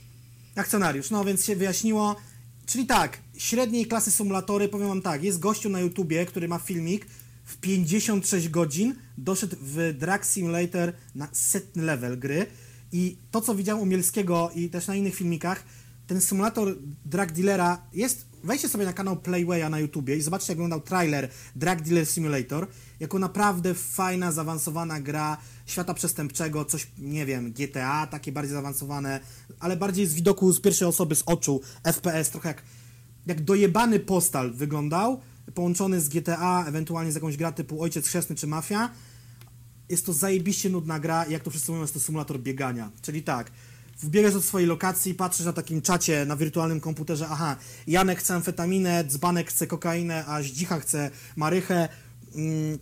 Akcjonariusz, 0.55 1.09
no 1.09 1.25
więc 1.25 1.45
się 1.45 1.55
wyjaśniło. 1.55 2.15
Czyli 2.71 2.85
tak, 2.85 3.17
średniej 3.37 3.85
klasy 3.85 4.11
symulatory, 4.11 4.69
powiem 4.69 4.87
wam 4.87 5.01
tak, 5.01 5.23
jest 5.23 5.39
gościu 5.39 5.69
na 5.69 5.79
YouTubie, 5.79 6.25
który 6.25 6.47
ma 6.47 6.59
filmik 6.59 7.05
w 7.45 7.57
56 7.57 8.49
godzin, 8.49 8.95
doszedł 9.17 9.55
w 9.61 9.93
Drag 9.97 10.25
Simulator 10.25 10.93
na 11.15 11.27
setny 11.31 11.83
level 11.83 12.19
gry. 12.19 12.45
I 12.91 13.17
to, 13.31 13.41
co 13.41 13.55
widziałem 13.55 13.83
u 13.83 13.85
Mielskiego 13.85 14.51
i 14.55 14.69
też 14.69 14.87
na 14.87 14.95
innych 14.95 15.15
filmikach, 15.15 15.63
ten 16.07 16.21
symulator 16.21 16.77
drag 17.05 17.31
dealera 17.31 17.81
jest, 17.93 18.25
wejdźcie 18.43 18.69
sobie 18.69 18.85
na 18.85 18.93
kanał 18.93 19.17
Playwaya 19.17 19.69
na 19.69 19.79
YouTubie 19.79 20.17
i 20.17 20.21
zobaczcie, 20.21 20.51
jak 20.51 20.57
wyglądał 20.57 20.81
trailer 20.81 21.29
Drag 21.55 21.81
Dealer 21.81 22.05
Simulator, 22.05 22.67
jako 22.99 23.19
naprawdę 23.19 23.73
fajna, 23.73 24.31
zaawansowana 24.31 25.01
gra 25.01 25.37
świata 25.65 25.93
przestępczego, 25.93 26.65
coś, 26.65 26.87
nie 26.97 27.25
wiem, 27.25 27.51
GTA, 27.51 28.07
takie 28.07 28.31
bardziej 28.31 28.53
zaawansowane, 28.53 29.19
ale 29.59 29.77
bardziej 29.77 30.07
z 30.07 30.13
widoku 30.13 30.53
z 30.53 30.61
pierwszej 30.61 30.87
osoby, 30.87 31.15
z 31.15 31.23
oczu, 31.25 31.61
FPS, 31.83 32.29
trochę 32.29 32.47
jak, 32.49 32.63
jak 33.25 33.41
dojebany 33.41 33.99
postal 33.99 34.53
wyglądał, 34.53 35.21
połączony 35.53 36.01
z 36.01 36.09
GTA, 36.09 36.65
ewentualnie 36.67 37.11
z 37.11 37.15
jakąś 37.15 37.37
gra 37.37 37.51
typu 37.51 37.81
Ojciec 37.81 38.07
Chrzestny 38.07 38.35
czy 38.35 38.47
Mafia. 38.47 38.89
Jest 39.89 40.05
to 40.05 40.13
zajebiście 40.13 40.69
nudna 40.69 40.99
gra 40.99 41.23
i 41.23 41.31
jak 41.31 41.43
to 41.43 41.49
wszyscy 41.49 41.71
mówią, 41.71 41.81
jest 41.81 41.93
to 41.93 41.99
symulator 41.99 42.39
biegania. 42.39 42.91
Czyli 43.01 43.23
tak, 43.23 43.51
wbiegasz 44.03 44.33
do 44.33 44.41
swojej 44.41 44.67
lokacji, 44.67 45.13
patrzysz 45.13 45.45
na 45.45 45.53
takim 45.53 45.81
czacie 45.81 46.25
na 46.25 46.35
wirtualnym 46.35 46.79
komputerze, 46.79 47.27
aha, 47.29 47.55
Janek 47.87 48.19
chce 48.19 48.35
amfetaminę, 48.35 49.03
Dzbanek 49.03 49.49
chce 49.49 49.67
kokainę, 49.67 50.25
a 50.25 50.43
Zdzicha 50.43 50.79
chce 50.79 51.11
marychę, 51.35 51.89
mm, 52.35 52.79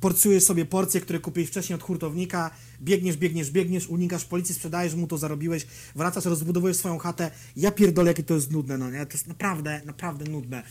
porcjujesz 0.00 0.44
sobie 0.44 0.64
porcje, 0.64 1.00
które 1.00 1.18
kupiłeś 1.18 1.48
wcześniej 1.48 1.74
od 1.74 1.82
hurtownika, 1.82 2.50
biegniesz, 2.82 3.16
biegniesz, 3.16 3.50
biegniesz, 3.50 3.88
unikasz 3.88 4.24
policji, 4.24 4.54
sprzedajesz 4.54 4.94
mu 4.94 5.06
to, 5.06 5.18
zarobiłeś, 5.18 5.66
wracasz, 5.96 6.24
rozbudowujesz 6.24 6.76
swoją 6.76 6.98
chatę. 6.98 7.30
Ja 7.56 7.70
pierdolę, 7.70 8.10
jakie 8.10 8.22
to 8.22 8.34
jest 8.34 8.50
nudne, 8.50 8.78
no 8.78 8.90
nie? 8.90 9.06
To 9.06 9.12
jest 9.12 9.26
naprawdę, 9.26 9.80
naprawdę 9.84 10.24
nudne. 10.24 10.62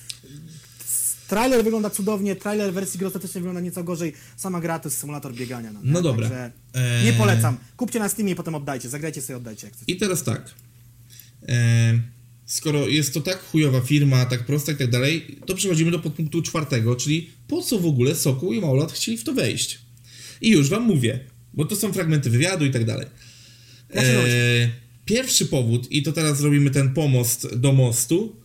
Trailer 1.28 1.64
wygląda 1.64 1.90
cudownie, 1.90 2.36
trailer 2.36 2.74
wersji 2.74 3.00
gry 3.00 3.10
wygląda 3.34 3.62
nieco 3.62 3.84
gorzej, 3.84 4.14
sama 4.38 4.62
gra 4.62 4.80
to 4.80 4.90
jest 4.90 5.00
symulator 5.00 5.34
biegania. 5.34 5.72
No? 5.72 5.80
No 5.84 6.02
dobra. 6.02 6.30
Także 6.30 6.52
Eee. 6.74 7.06
Nie 7.06 7.14
polecam. 7.14 7.58
Kupcie 7.78 8.00
na 8.00 8.10
Steamie 8.10 8.32
i 8.32 8.36
potem 8.36 8.56
oddajcie, 8.56 8.90
zagrajcie 8.90 9.22
sobie, 9.22 9.38
oddajcie. 9.38 9.70
I 9.88 9.98
teraz 9.98 10.24
tak. 10.24 10.54
E, 11.48 12.00
skoro 12.46 12.88
jest 12.88 13.14
to 13.14 13.22
tak 13.22 13.44
chujowa 13.44 13.82
firma, 13.82 14.26
tak 14.26 14.46
prosta 14.46 14.72
i 14.72 14.76
tak 14.76 14.90
dalej, 14.90 15.38
to 15.46 15.56
przechodzimy 15.56 15.92
do 15.92 16.00
podpunktu 16.00 16.42
czwartego, 16.42 16.96
czyli 16.96 17.30
po 17.48 17.62
co 17.62 17.80
w 17.80 17.86
ogóle 17.86 18.16
Sokół 18.16 18.54
i 18.54 18.62
Maulat 18.62 18.92
chcieli 18.92 19.18
w 19.18 19.24
to 19.24 19.34
wejść. 19.34 19.80
I 20.42 20.50
już 20.50 20.70
wam 20.70 20.84
mówię, 20.84 21.20
bo 21.54 21.66
to 21.66 21.76
są 21.76 21.94
fragmenty 21.94 22.30
wywiadu 22.30 22.66
i 22.66 22.72
tak 22.72 22.86
dalej. 22.86 23.08
Ja 23.94 24.02
się 24.02 24.08
E, 24.08 24.70
pierwszy 25.06 25.46
powód, 25.46 25.92
i 25.92 26.04
to 26.04 26.12
teraz 26.12 26.38
zrobimy 26.38 26.70
ten 26.70 26.94
pomost 26.94 27.56
do 27.56 27.74
mostu. 27.74 28.36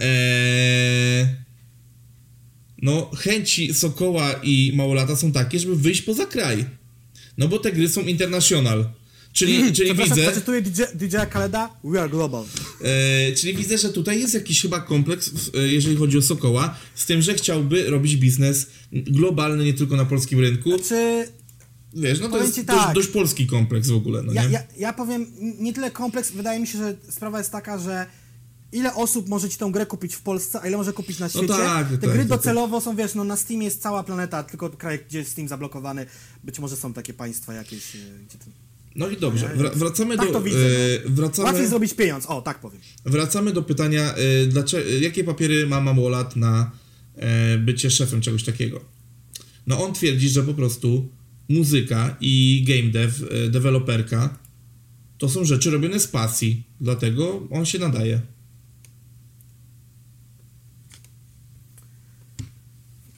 E, 0.00 1.43
no, 2.84 3.10
chęci 3.16 3.74
Sokoła 3.74 4.32
i 4.42 4.72
Małolata 4.74 5.16
są 5.16 5.32
takie, 5.32 5.58
żeby 5.58 5.76
wyjść 5.76 6.02
poza 6.02 6.26
kraj. 6.26 6.64
No 7.38 7.48
bo 7.48 7.58
te 7.58 7.72
gry 7.72 7.88
są 7.88 8.00
international. 8.00 8.88
Czyli, 9.32 9.72
czyli 9.72 9.88
Przepraszam, 9.88 10.16
widzę. 10.16 10.26
zacytuję 10.30 10.62
DJ, 10.62 10.82
DJ 10.94 11.16
Kaleda, 11.30 11.70
we 11.84 12.00
are 12.00 12.08
global. 12.08 12.44
E, 12.80 13.32
czyli 13.32 13.54
widzę, 13.54 13.78
że 13.78 13.92
tutaj 13.92 14.20
jest 14.20 14.34
jakiś 14.34 14.62
chyba 14.62 14.80
kompleks, 14.80 15.30
e, 15.54 15.58
jeżeli 15.58 15.96
chodzi 15.96 16.18
o 16.18 16.22
Sokoła, 16.22 16.76
z 16.94 17.06
tym, 17.06 17.22
że 17.22 17.34
chciałby 17.34 17.90
robić 17.90 18.16
biznes 18.16 18.66
globalny, 18.92 19.64
nie 19.64 19.74
tylko 19.74 19.96
na 19.96 20.04
polskim 20.04 20.40
rynku. 20.40 20.70
Czy 20.88 21.28
Wiesz, 21.96 22.20
no 22.20 22.28
to 22.28 22.42
jest 22.42 22.54
ci 22.54 22.64
dość, 22.64 22.78
tak. 22.78 22.94
dość 22.94 23.08
polski 23.08 23.46
kompleks 23.46 23.88
w 23.88 23.96
ogóle, 23.96 24.22
no 24.22 24.32
ja, 24.32 24.44
nie? 24.44 24.50
ja, 24.50 24.62
ja 24.76 24.92
powiem, 24.92 25.26
nie 25.58 25.72
tyle 25.72 25.90
kompleks, 25.90 26.30
wydaje 26.30 26.60
mi 26.60 26.66
się, 26.66 26.78
że 26.78 26.96
sprawa 27.10 27.38
jest 27.38 27.52
taka, 27.52 27.78
że 27.78 28.06
ile 28.74 28.94
osób 28.94 29.28
może 29.28 29.48
ci 29.48 29.58
tą 29.58 29.72
grę 29.72 29.86
kupić 29.86 30.14
w 30.14 30.20
Polsce, 30.20 30.60
a 30.60 30.68
ile 30.68 30.76
może 30.76 30.92
kupić 30.92 31.18
na 31.18 31.28
świecie. 31.28 31.46
tak, 31.48 31.88
Te 31.88 31.98
tak, 31.98 32.10
gry 32.10 32.18
tak, 32.18 32.28
docelowo 32.28 32.80
są, 32.80 32.96
wiesz, 32.96 33.14
no 33.14 33.24
na 33.24 33.36
Steamie 33.36 33.64
jest 33.64 33.82
cała 33.82 34.02
planeta, 34.04 34.42
tylko 34.42 34.70
kraj, 34.70 34.98
gdzie 35.08 35.18
jest 35.18 35.30
Steam 35.30 35.48
zablokowany. 35.48 36.06
Być 36.44 36.58
może 36.58 36.76
są 36.76 36.92
takie 36.92 37.14
państwa 37.14 37.54
jakieś, 37.54 37.96
e, 37.96 37.98
gdzie. 38.28 38.38
No 38.96 39.08
i 39.08 39.16
dobrze, 39.16 39.46
wra- 39.56 39.74
wracamy 39.74 40.16
Tak 40.16 40.26
do... 40.26 40.32
to 40.32 40.42
widzę, 40.42 40.58
e, 40.58 40.98
Łatwiej 40.98 41.14
wracamy, 41.14 41.68
zrobić 41.68 41.94
pieniądz, 41.94 42.26
o, 42.26 42.42
tak 42.42 42.58
powiem. 42.58 42.80
wracamy 43.04 43.52
do 43.52 43.62
pytania, 43.62 44.14
e, 44.14 44.46
dlaczego, 44.46 44.88
jakie 45.00 45.24
papiery 45.24 45.66
ma 45.66 45.80
Mamolat 45.80 46.36
na 46.36 46.70
e, 47.16 47.58
bycie 47.58 47.90
szefem 47.90 48.20
czegoś 48.20 48.44
takiego. 48.44 48.80
No 49.66 49.84
on 49.84 49.92
twierdzi, 49.94 50.28
że 50.28 50.42
po 50.42 50.54
prostu 50.54 51.08
muzyka 51.48 52.16
i 52.20 52.64
game 52.68 52.90
dev, 52.92 53.26
e, 53.30 53.48
deweloperka 53.48 54.38
to 55.18 55.28
są 55.28 55.44
rzeczy 55.44 55.70
robione 55.70 56.00
z 56.00 56.06
pasji, 56.08 56.62
dlatego 56.80 57.48
on 57.50 57.64
się 57.66 57.78
nadaje. 57.78 58.20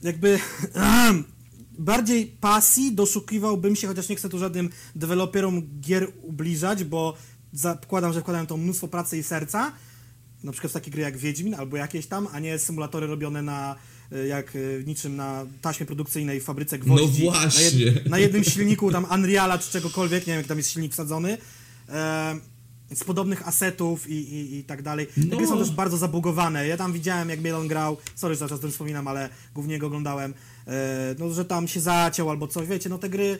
Jakby 0.07 0.39
bardziej 1.79 2.25
pasji 2.25 2.95
doszukiwałbym 2.95 3.75
się, 3.75 3.87
chociaż 3.87 4.09
nie 4.09 4.15
chcę 4.15 4.29
tu 4.29 4.39
żadnym 4.39 4.69
deweloperom 4.95 5.61
gier 5.81 6.07
ubliżać, 6.21 6.83
bo 6.83 7.13
zakładam, 7.53 8.13
że 8.13 8.21
wkładają 8.21 8.47
to 8.47 8.57
mnóstwo 8.57 8.87
pracy 8.87 9.17
i 9.17 9.23
serca, 9.23 9.71
na 10.43 10.51
przykład 10.51 10.71
w 10.71 10.73
takie 10.73 10.91
gry 10.91 11.01
jak 11.01 11.17
Wiedźmin 11.17 11.53
albo 11.53 11.77
jakieś 11.77 12.07
tam, 12.07 12.27
a 12.31 12.39
nie 12.39 12.59
symulatory 12.59 13.07
robione 13.07 13.41
na 13.41 13.75
y, 14.13 14.27
jak 14.27 14.55
y, 14.55 14.83
niczym 14.87 15.15
na 15.15 15.45
taśmie 15.61 15.85
produkcyjnej 15.85 16.39
w 16.39 16.43
fabryce 16.43 16.79
gwoździ. 16.79 17.25
No 17.25 17.31
właśnie. 17.31 17.85
Na, 17.85 17.91
jed, 17.91 18.09
na 18.09 18.17
jednym 18.17 18.43
silniku 18.43 18.91
tam 18.91 19.05
Unreala 19.13 19.57
czy 19.57 19.71
czegokolwiek, 19.71 20.27
nie 20.27 20.33
wiem 20.33 20.37
jak 20.37 20.47
tam 20.47 20.57
jest 20.57 20.71
silnik 20.71 20.93
wsadzony. 20.93 21.37
E, 21.89 22.35
z 22.95 23.03
podobnych 23.03 23.47
asetów 23.47 24.09
i, 24.09 24.13
i, 24.13 24.57
i 24.57 24.63
tak 24.63 24.81
dalej. 24.81 25.07
Te 25.07 25.21
No. 25.29 25.37
gry 25.37 25.47
są 25.47 25.57
też 25.57 25.71
bardzo 25.71 25.97
zabugowane. 25.97 26.67
Ja 26.67 26.77
tam 26.77 26.93
widziałem, 26.93 27.29
jak 27.29 27.41
Mielon 27.41 27.67
grał, 27.67 27.97
sorry, 28.15 28.35
że 28.35 28.39
cały 28.39 28.49
czas 28.49 28.59
o 28.59 28.61
tym 28.61 28.71
wspominam, 28.71 29.07
ale 29.07 29.29
głównie 29.55 29.79
go 29.79 29.87
oglądałem, 29.87 30.33
e, 30.67 31.15
no, 31.19 31.29
że 31.29 31.45
tam 31.45 31.67
się 31.67 31.79
zaciął 31.79 32.29
albo 32.29 32.47
coś, 32.47 32.67
wiecie, 32.67 32.89
no 32.89 32.97
te 32.97 33.09
gry... 33.09 33.39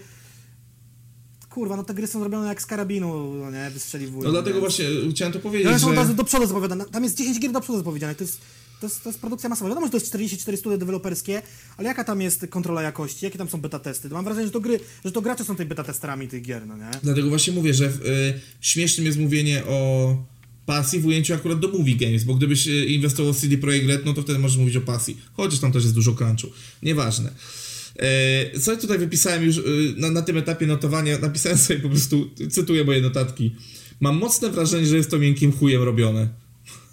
Kurwa, 1.50 1.78
no 1.78 1.84
te 1.84 1.94
gry 1.94 2.08
są 2.08 2.24
robione 2.24 2.48
jak 2.48 2.62
z 2.62 2.66
karabinu, 2.66 3.34
no 3.34 3.52
nie, 3.52 3.70
wystrzeliwują. 3.70 4.24
No 4.24 4.32
dlatego 4.32 4.62
więc- 4.62 4.76
właśnie 4.76 4.86
chciałem 5.12 5.34
to 5.34 5.40
powiedzieć, 5.40 5.74
od 5.74 5.80
że... 5.82 5.96
razu 5.96 6.14
do 6.14 6.24
przodu 6.24 6.46
zapowiadane. 6.48 6.86
Tam 6.86 7.04
jest 7.04 7.18
10 7.18 7.40
gier 7.40 7.52
do 7.52 7.62
przodu 7.62 7.78
zapowiedzianych. 7.80 8.18
To 8.18 8.24
jest, 8.24 8.42
to 8.80 8.86
jest, 8.86 9.04
to 9.04 9.10
jest 9.10 9.20
produkcja 9.20 9.50
masowa. 9.50 9.70
Wiadomo, 9.70 9.88
że 9.88 9.92
to 9.92 9.98
jest 9.98 10.08
44 10.08 10.58
studia 10.58 10.78
deweloperskie, 10.78 11.42
ale 11.78 11.88
jaka 11.88 12.04
tam 12.04 12.22
jest 12.22 12.48
kontrola 12.50 12.82
jakości? 12.82 13.26
Jakie 13.26 13.38
tam 13.38 13.50
są 13.50 13.62
beta 13.62 13.80
testy? 13.80 14.10
Mam 14.10 14.26
wrażenie, 14.26 14.46
że 14.46 14.52
to 14.52 14.60
gry, 14.60 14.80
że 15.06 15.12
to 15.12 15.22
gracze 15.22 15.46
są 15.46 15.56
tymi 15.56 15.70
beta 15.70 15.84
testerami 15.84 16.28
tych 16.28 16.42
gier, 16.42 16.68
no 16.68 16.78
nie? 16.78 16.92
Dlatego 17.04 17.30
właśnie 17.30 17.54
mówię, 17.54 17.74
że 17.74 17.86
y, 17.86 17.92
śmiesznym 18.62 19.06
jest 19.06 19.20
mówienie 19.20 19.66
o 19.66 20.16
pasji 20.66 21.00
w 21.00 21.06
ujęciu 21.06 21.34
akurat 21.34 21.60
do 21.60 21.68
movie 21.68 21.96
games, 21.96 22.24
bo 22.24 22.34
gdybyś 22.34 22.68
y, 22.68 22.86
inwestował 22.86 23.34
w 23.34 23.40
CD 23.40 23.58
Projekt 23.58 23.88
Red, 23.88 24.06
no 24.06 24.14
to 24.14 24.22
wtedy 24.22 24.40
możesz 24.40 24.58
mówić 24.58 24.76
o 24.76 24.82
pasji. 24.82 25.18
Chociaż 25.34 25.60
tam 25.60 25.72
też 25.72 25.84
jest 25.84 25.96
dużo 25.96 26.14
crunchu. 26.14 26.48
Nieważne. 26.84 27.32
E, 28.00 28.60
co 28.60 28.78
tutaj 28.78 28.98
wypisałem 28.98 29.44
już 29.44 29.58
y, 29.58 29.64
na, 29.98 30.12
na 30.12 30.22
tym 30.22 30.38
etapie 30.38 30.68
notowania, 30.68 31.18
napisałem 31.18 31.58
sobie 31.58 31.80
po 31.80 31.90
prostu, 31.90 32.30
cytuję 32.50 32.84
moje 32.84 33.02
notatki. 33.02 33.56
Mam 34.00 34.18
mocne 34.18 34.50
wrażenie, 34.50 34.86
że 34.86 34.98
jest 34.98 35.12
to 35.12 35.20
miękkim 35.20 35.52
chujem 35.52 35.84
robione. 35.84 36.28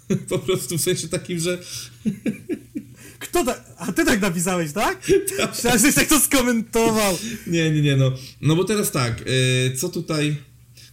po 0.29 0.39
prostu 0.39 0.77
w 0.77 0.81
sensie 0.81 1.07
takim, 1.07 1.39
że 1.39 1.57
Kto 3.19 3.45
tak? 3.45 3.63
A 3.77 3.91
ty 3.91 4.05
tak 4.05 4.21
napisałeś, 4.21 4.71
tak? 4.71 5.07
Myślałem, 5.51 5.79
żeś 5.79 5.95
tak 5.95 6.07
to 6.07 6.19
skomentował. 6.19 7.17
Nie, 7.47 7.71
nie, 7.71 7.81
nie, 7.81 7.95
no. 7.97 8.11
No 8.41 8.55
bo 8.55 8.63
teraz 8.63 8.91
tak, 8.91 9.21
y, 9.21 9.75
co 9.77 9.89
tutaj... 9.89 10.35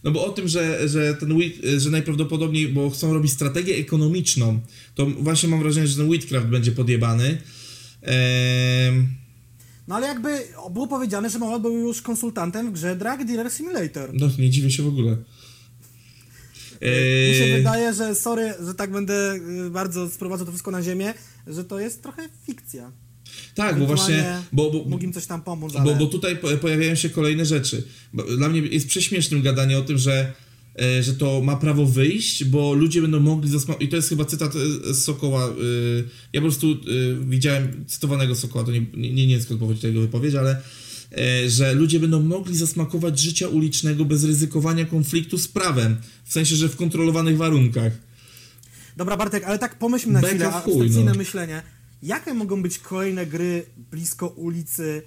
No 0.03 0.11
bo 0.11 0.25
o 0.25 0.29
tym, 0.29 0.47
że, 0.47 0.89
że 0.89 1.13
ten 1.13 1.37
Wheat, 1.37 1.53
że 1.77 1.89
najprawdopodobniej, 1.89 2.67
bo 2.67 2.89
chcą 2.89 3.13
robić 3.13 3.31
strategię 3.31 3.75
ekonomiczną, 3.75 4.59
to 4.95 5.05
właśnie 5.05 5.49
mam 5.49 5.59
wrażenie, 5.59 5.87
że 5.87 5.97
ten 5.97 6.09
Wheatcraft 6.09 6.47
będzie 6.47 6.71
podjebany. 6.71 7.37
No 9.87 9.95
ale 9.95 10.07
jakby 10.07 10.47
było 10.73 10.87
powiedziane, 10.87 11.29
że 11.29 11.39
Małat 11.39 11.61
był 11.61 11.77
już 11.77 12.01
konsultantem 12.01 12.69
w 12.69 12.73
grze 12.73 12.95
Drag 12.95 13.25
Dealer 13.25 13.51
Simulator. 13.51 14.09
no 14.13 14.29
nie 14.39 14.49
dziwię 14.49 14.71
się 14.71 14.83
w 14.83 14.87
ogóle. 14.87 15.17
Mi 16.83 17.35
się 17.37 17.43
Eee, 17.43 17.57
wydaje, 17.57 17.93
że 17.93 18.15
sorry, 18.15 18.53
że 18.65 18.73
tak 18.73 18.91
będę 18.91 19.35
y, 19.67 19.69
bardzo 19.69 20.09
sprowadzał 20.09 20.45
to 20.45 20.51
wszystko 20.51 20.71
na 20.71 20.83
ziemię, 20.83 21.13
że 21.47 21.63
to 21.63 21.79
jest 21.79 22.01
trochę 22.03 22.29
fikcja. 22.45 22.91
tak, 23.55 23.79
bo 23.79 23.85
właśnie, 23.85 24.41
bo, 24.53 24.71
bo, 24.71 24.83
Mógł 24.89 25.03
im 25.03 25.13
coś 25.13 25.25
tam 25.25 25.41
pomóc, 25.41 25.75
ale... 25.75 25.85
bo, 25.85 25.95
bo 25.99 26.05
tutaj 26.05 26.37
po- 26.37 26.57
pojawiają 26.57 26.95
się 26.95 27.09
kolejne 27.09 27.45
rzeczy. 27.45 27.83
Dla 28.37 28.49
mnie 28.49 28.61
jest 28.61 28.87
prześmiesznym 28.87 29.41
gadanie 29.41 29.77
o 29.77 29.81
tym, 29.81 29.97
że, 29.97 30.33
e, 30.81 31.03
że 31.03 31.13
to 31.13 31.41
ma 31.41 31.55
prawo 31.55 31.85
wyjść, 31.85 32.43
bo 32.43 32.73
ludzie 32.73 33.01
będą 33.01 33.19
mogli 33.19 33.49
zasma- 33.51 33.75
I 33.79 33.87
to 33.89 33.95
jest 33.95 34.09
chyba 34.09 34.25
cytat 34.25 34.53
e, 34.55 34.93
z 34.93 35.03
Sokoła. 35.03 35.45
e, 35.47 35.51
Ja 36.33 36.41
po 36.41 36.47
prostu 36.47 36.67
widziałem 37.21 37.85
cytowanego 37.87 38.35
Sokoła, 38.35 38.65
to 38.65 38.71
nie, 38.71 38.85
nie, 38.93 39.27
nie, 39.27 39.41
skąd 39.41 39.59
pochodzi 39.59 39.81
ta 39.81 39.87
jego 39.87 40.01
wypowiedź, 40.01 40.35
ale 40.35 40.61
że 41.47 41.73
ludzie 41.73 41.99
będą 41.99 42.21
mogli 42.21 42.57
zasmakować 42.57 43.19
życia 43.19 43.47
ulicznego 43.47 44.05
bez 44.05 44.23
ryzykowania 44.23 44.85
konfliktu 44.85 45.37
z 45.37 45.47
prawem. 45.47 45.97
W 46.25 46.33
sensie, 46.33 46.55
że 46.55 46.69
w 46.69 46.75
kontrolowanych 46.75 47.37
warunkach. 47.37 47.93
Dobra 48.97 49.17
Bartek, 49.17 49.43
ale 49.43 49.59
tak 49.59 49.79
pomyślmy 49.79 50.13
na 50.13 50.21
Beka 50.21 50.33
chwilę, 50.33 50.51
chuj, 50.51 50.73
abstrakcyjne 50.73 51.11
no. 51.11 51.17
myślenie. 51.17 51.61
Jakie 52.03 52.33
mogą 52.33 52.61
być 52.61 52.79
kolejne 52.79 53.25
gry 53.25 53.65
blisko 53.91 54.27
ulicy, 54.27 55.01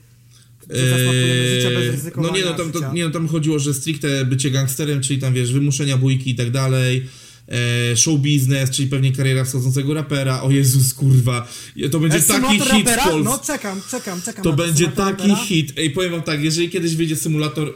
Eee, 0.70 0.90
zasmakujemy 0.90 1.48
życia 1.48 1.70
bez 1.70 1.90
ryzykowania 1.90 2.32
No 2.32 2.38
nie 2.38 2.44
no, 2.44 2.54
tam, 2.54 2.72
to, 2.72 2.92
nie 2.92 3.04
no, 3.04 3.10
tam 3.10 3.28
chodziło, 3.28 3.58
że 3.58 3.74
stricte 3.74 4.24
bycie 4.24 4.50
gangsterem, 4.50 5.00
czyli 5.00 5.20
tam 5.20 5.34
wiesz, 5.34 5.52
wymuszenia 5.52 5.96
bójki 5.96 6.30
i 6.30 6.34
tak 6.34 6.50
dalej, 6.50 7.06
e, 7.48 7.96
show 7.96 8.18
business, 8.18 8.70
czyli 8.70 8.88
pewnie 8.88 9.12
kariera 9.12 9.44
wschodzącego 9.44 9.94
rapera, 9.94 10.42
o 10.42 10.50
Jezus 10.50 10.94
kurwa, 10.94 11.48
to 11.90 12.00
będzie 12.00 12.20
taki 12.20 12.52
hit 12.52 12.64
w 12.64 12.68
rapera? 12.72 13.04
Polsce. 13.04 13.30
No 13.30 13.38
czekam, 13.38 13.80
czekam, 13.90 14.22
czekam 14.22 14.44
To 14.44 14.52
będzie 14.52 14.88
taki 14.88 15.22
rapera. 15.22 15.36
hit. 15.36 15.72
Ej, 15.76 15.90
powiem 15.90 16.10
wam 16.12 16.22
tak, 16.22 16.44
jeżeli 16.44 16.70
kiedyś 16.70 16.94
wyjdzie 16.94 17.16
symulator 17.16 17.74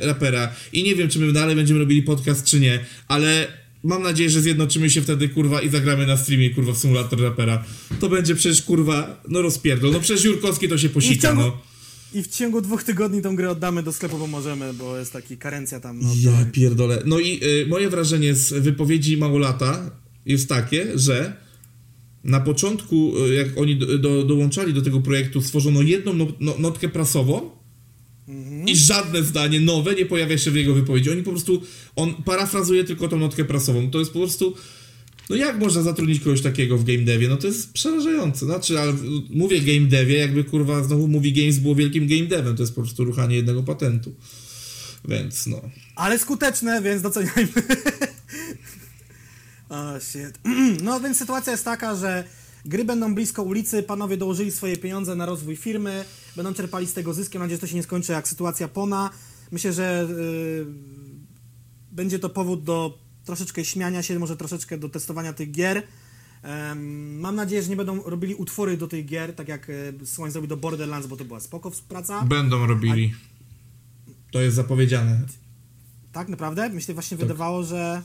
e, 0.00 0.06
rapera 0.06 0.52
i 0.72 0.82
nie 0.82 0.94
wiem, 0.94 1.08
czy 1.08 1.18
my 1.18 1.32
dalej 1.32 1.56
będziemy 1.56 1.80
robili 1.80 2.02
podcast, 2.02 2.44
czy 2.44 2.60
nie, 2.60 2.78
ale 3.08 3.48
mam 3.82 4.02
nadzieję, 4.02 4.30
że 4.30 4.40
zjednoczymy 4.40 4.90
się 4.90 5.02
wtedy, 5.02 5.28
kurwa, 5.28 5.62
i 5.62 5.68
zagramy 5.68 6.06
na 6.06 6.16
streamie, 6.16 6.50
kurwa, 6.50 6.72
w 6.72 6.78
symulator 6.78 7.20
rapera. 7.22 7.64
To 8.00 8.08
będzie 8.08 8.34
przecież, 8.34 8.62
kurwa, 8.62 9.22
no 9.28 9.42
rozpierdol. 9.42 9.92
No 9.92 10.00
przecież 10.00 10.24
Jurkowski 10.24 10.68
to 10.68 10.78
się 10.78 10.88
posika, 10.88 11.34
no. 11.34 11.60
I 12.14 12.22
w 12.22 12.28
ciągu 12.28 12.60
dwóch 12.60 12.84
tygodni 12.84 13.22
tą 13.22 13.36
grę 13.36 13.50
oddamy 13.50 13.82
do 13.82 13.92
sklepu, 13.92 14.18
bo 14.18 14.26
możemy, 14.26 14.74
bo 14.74 14.98
jest 14.98 15.12
taki 15.12 15.36
karencja 15.36 15.80
tam. 15.80 16.00
No, 16.00 16.08
Ja 16.20 16.44
pierdolę. 16.52 17.02
No 17.06 17.18
i 17.18 17.40
y, 17.44 17.66
moje 17.66 17.90
wrażenie 17.90 18.34
z 18.34 18.52
wypowiedzi 18.52 19.16
Małolata 19.16 19.90
jest 20.26 20.48
takie, 20.48 20.98
że 20.98 21.36
na 22.24 22.40
początku, 22.40 23.12
y, 23.26 23.34
jak 23.34 23.58
oni 23.58 23.76
do, 23.76 23.98
do, 23.98 24.24
dołączali 24.24 24.74
do 24.74 24.82
tego 24.82 25.00
projektu, 25.00 25.42
stworzono 25.42 25.82
jedną 25.82 26.12
no, 26.12 26.26
no, 26.40 26.54
notkę 26.58 26.88
prasową 26.88 27.50
i 28.66 28.76
żadne 28.76 29.22
zdanie 29.22 29.60
nowe 29.60 29.94
nie 29.94 30.06
pojawia 30.06 30.38
się 30.38 30.50
w 30.50 30.56
jego 30.56 30.74
wypowiedzi. 30.74 31.10
Oni 31.10 31.22
po 31.22 31.30
prostu, 31.30 31.62
on 31.96 32.14
parafrazuje 32.14 32.84
tylko 32.84 33.08
tą 33.08 33.18
notkę 33.18 33.44
prasową. 33.44 33.90
To 33.90 33.98
jest 33.98 34.12
po 34.12 34.18
prostu, 34.18 34.54
no 35.30 35.36
jak 35.36 35.58
można 35.58 35.82
zatrudnić 35.82 36.20
kogoś 36.20 36.42
takiego 36.42 36.78
w 36.78 36.84
game 36.84 36.98
devie? 36.98 37.28
No 37.28 37.36
to 37.36 37.46
jest 37.46 37.72
przerażające. 37.72 38.46
Znaczy, 38.46 38.80
ale 38.80 38.92
mówię 39.30 39.60
game 39.60 39.88
devie, 39.88 40.18
jakby 40.18 40.44
kurwa 40.44 40.84
znowu 40.84 41.08
mówi 41.08 41.32
games 41.32 41.58
było 41.58 41.74
wielkim 41.74 42.08
game 42.08 42.26
devem. 42.26 42.56
To 42.56 42.62
jest 42.62 42.74
po 42.74 42.80
prostu 42.82 43.04
ruchanie 43.04 43.36
jednego 43.36 43.62
patentu. 43.62 44.14
Więc 45.08 45.46
no. 45.46 45.60
Ale 45.96 46.18
skuteczne, 46.18 46.82
więc 46.82 47.02
doceniajmy. 47.02 47.52
O, 49.68 50.00
shit. 50.00 50.38
No 50.84 51.00
więc 51.00 51.18
sytuacja 51.18 51.52
jest 51.52 51.64
taka, 51.64 51.96
że 51.96 52.24
Gry 52.64 52.84
będą 52.84 53.14
blisko 53.14 53.42
ulicy, 53.42 53.82
panowie 53.82 54.16
dołożyli 54.16 54.50
swoje 54.50 54.76
pieniądze 54.76 55.16
na 55.16 55.26
rozwój 55.26 55.56
firmy, 55.56 56.04
będą 56.36 56.54
czerpali 56.54 56.86
z 56.86 56.92
tego 56.92 57.14
zyskiem. 57.14 57.38
Mam 57.38 57.46
nadzieję, 57.46 57.56
że 57.56 57.60
to 57.60 57.66
się 57.66 57.76
nie 57.76 57.82
skończy 57.82 58.12
jak 58.12 58.28
sytuacja 58.28 58.68
Pona. 58.68 59.10
Myślę, 59.50 59.72
że 59.72 60.08
yy, 60.10 60.66
będzie 61.92 62.18
to 62.18 62.28
powód 62.28 62.64
do 62.64 62.98
troszeczkę 63.28 63.64
śmiania 63.64 64.02
się, 64.02 64.18
może 64.18 64.36
troszeczkę 64.36 64.78
do 64.78 64.88
testowania 64.88 65.32
tych 65.32 65.50
gier. 65.50 65.82
Mam 67.18 67.36
nadzieję, 67.36 67.62
że 67.62 67.68
nie 67.68 67.76
będą 67.76 68.02
robili 68.02 68.34
utwory 68.34 68.76
do 68.76 68.88
tych 68.88 69.06
gier, 69.06 69.34
tak 69.34 69.48
jak 69.48 69.70
e, 69.70 70.06
Słoń 70.06 70.30
zrobił 70.30 70.48
do 70.48 70.56
Borderlands, 70.56 71.06
bo 71.06 71.16
to 71.16 71.24
była 71.24 71.40
spoko 71.40 71.70
współpraca. 71.70 72.22
Będą 72.22 72.66
robili. 72.66 73.14
To 74.32 74.40
jest 74.40 74.56
zapowiedziane. 74.56 75.20
Tak, 76.12 76.28
naprawdę? 76.28 76.68
Myślę, 76.68 76.94
właśnie 76.94 77.16
Tak. 77.16 77.26
wydawało, 77.26 77.62
że... 77.64 78.02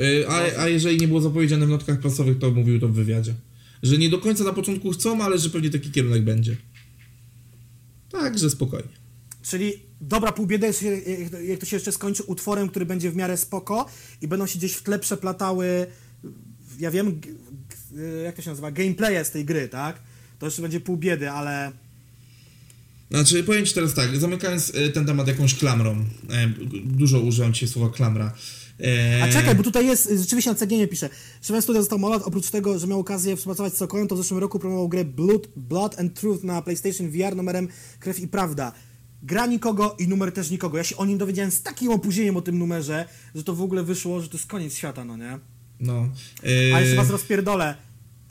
Y, 0.00 0.28
A, 0.28 0.62
a 0.62 0.68
jeżeli 0.68 0.98
nie 0.98 1.08
było 1.08 1.20
zapowiedziane 1.20 1.66
w 1.66 1.68
notkach 1.68 2.00
prasowych, 2.00 2.38
to 2.38 2.50
mówił 2.50 2.80
to 2.80 2.88
w 2.88 2.92
wywiadzie. 2.92 3.34
Że 3.82 3.98
nie 3.98 4.10
do 4.10 4.18
końca 4.18 4.44
na 4.44 4.52
początku 4.52 4.90
chcą, 4.90 5.22
ale 5.24 5.38
że 5.38 5.50
pewnie 5.50 5.70
taki 5.70 5.90
kierunek 5.90 6.24
będzie. 6.24 6.56
Także 8.10 8.50
spokojnie. 8.50 8.94
Czyli 9.42 9.72
dobra 10.00 10.32
pół 10.32 10.46
biedy, 10.46 10.72
jak 11.44 11.60
to 11.60 11.66
się 11.66 11.76
jeszcze 11.76 11.92
skończy 11.92 12.22
utworem, 12.22 12.68
który 12.68 12.86
będzie 12.86 13.10
w 13.10 13.16
miarę 13.16 13.36
spoko 13.36 13.86
i 14.22 14.28
będą 14.28 14.46
się 14.46 14.58
gdzieś 14.58 14.72
w 14.72 14.82
tle 14.82 14.98
przeplatały, 14.98 15.86
ja 16.78 16.90
wiem, 16.90 17.20
jak 18.24 18.36
to 18.36 18.42
się 18.42 18.50
nazywa, 18.50 18.70
gameplaye 18.70 19.24
z 19.24 19.30
tej 19.30 19.44
gry, 19.44 19.68
tak? 19.68 19.96
To 20.38 20.46
jeszcze 20.46 20.62
będzie 20.62 20.80
pół 20.80 20.96
biedy, 20.96 21.30
ale... 21.30 21.72
Znaczy, 23.10 23.44
powiem 23.44 23.66
Ci 23.66 23.74
teraz 23.74 23.94
tak, 23.94 24.16
zamykając 24.16 24.68
y, 24.68 24.90
ten 24.90 25.06
temat 25.06 25.28
jakąś 25.28 25.54
klamrą. 25.54 26.04
E, 26.30 26.48
Dużo 26.84 27.20
użyłem 27.20 27.52
dzisiaj 27.52 27.68
słowa 27.68 27.94
klamra. 27.94 28.34
E, 28.80 29.22
A 29.22 29.32
czekaj, 29.32 29.54
bo 29.54 29.62
tutaj 29.62 29.86
jest, 29.86 30.12
rzeczywiście 30.16 30.50
na 30.50 30.56
CGN 30.56 30.88
pisze, 30.88 31.08
Szefem 31.42 31.62
studia 31.62 31.80
został 31.80 31.98
Molat, 31.98 32.22
oprócz 32.22 32.50
tego, 32.50 32.78
że 32.78 32.86
miał 32.86 33.00
okazję 33.00 33.36
współpracować 33.36 33.74
z 33.74 33.76
Sokolem, 33.76 34.08
to 34.08 34.14
w 34.14 34.18
zeszłym 34.18 34.40
roku 34.40 34.58
promował 34.58 34.88
grę 34.88 35.04
Blood, 35.04 35.48
Blood 35.56 35.98
and 35.98 36.20
Truth 36.20 36.44
na 36.44 36.62
PlayStation 36.62 37.10
VR 37.10 37.36
numerem 37.36 37.68
Krew 38.00 38.20
i 38.20 38.28
Prawda. 38.28 38.72
Gra 39.22 39.46
nikogo 39.46 39.96
i 39.98 40.08
numer 40.08 40.32
też 40.32 40.50
nikogo. 40.50 40.78
Ja 40.78 40.84
się 40.84 40.96
o 40.96 41.04
nim 41.04 41.18
dowiedziałem 41.18 41.50
z 41.50 41.62
takim 41.62 41.90
opóźnieniem 41.92 42.36
o 42.36 42.42
tym 42.42 42.58
numerze, 42.58 43.04
że 43.34 43.44
to 43.44 43.54
w 43.54 43.62
ogóle 43.62 43.82
wyszło, 43.82 44.20
że 44.20 44.28
to 44.28 44.36
jest 44.36 44.46
koniec 44.50 44.74
świata, 44.74 45.04
no 45.04 45.16
nie? 45.16 45.38
No. 45.80 46.08
E, 46.70 46.74
A 46.76 46.80
jeszcze 46.80 46.96
was 46.96 47.10
rozpierdolę, 47.10 47.74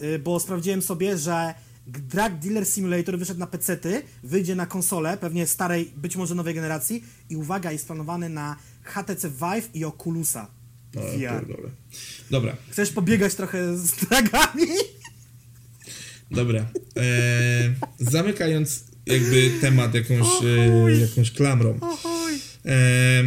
y, 0.03 0.19
bo 0.19 0.39
sprawdziłem 0.39 0.81
sobie, 0.81 1.17
że 1.17 1.53
Drug 1.87 2.33
Dealer 2.41 2.65
Simulator 2.65 3.19
wyszedł 3.19 3.39
na 3.39 3.47
PC-ty, 3.47 4.01
wyjdzie 4.23 4.55
na 4.55 4.65
konsolę, 4.65 5.17
pewnie 5.17 5.47
starej, 5.47 5.91
być 5.97 6.15
może 6.15 6.35
nowej 6.35 6.55
generacji 6.55 7.03
i 7.29 7.35
uwaga, 7.37 7.71
jest 7.71 7.87
planowany 7.87 8.29
na 8.29 8.55
HTC 8.83 9.29
Vive 9.29 9.69
i 9.75 9.85
Oculusa 9.85 10.47
o, 10.97 10.99
VR. 11.01 11.17
pierdolę. 11.19 11.69
Dobra, 12.31 12.55
Chcesz 12.69 12.91
pobiegać 12.91 13.35
trochę 13.35 13.77
z 13.77 13.91
dragami? 13.91 14.67
dobra. 16.31 16.59
E, 16.97 17.03
zamykając 17.99 18.83
jakby 19.09 19.51
temat 19.61 19.93
jakąś, 19.93 20.27
e, 20.45 20.99
jakąś 21.01 21.31
klamrą. 21.31 21.79
E, 22.65 23.23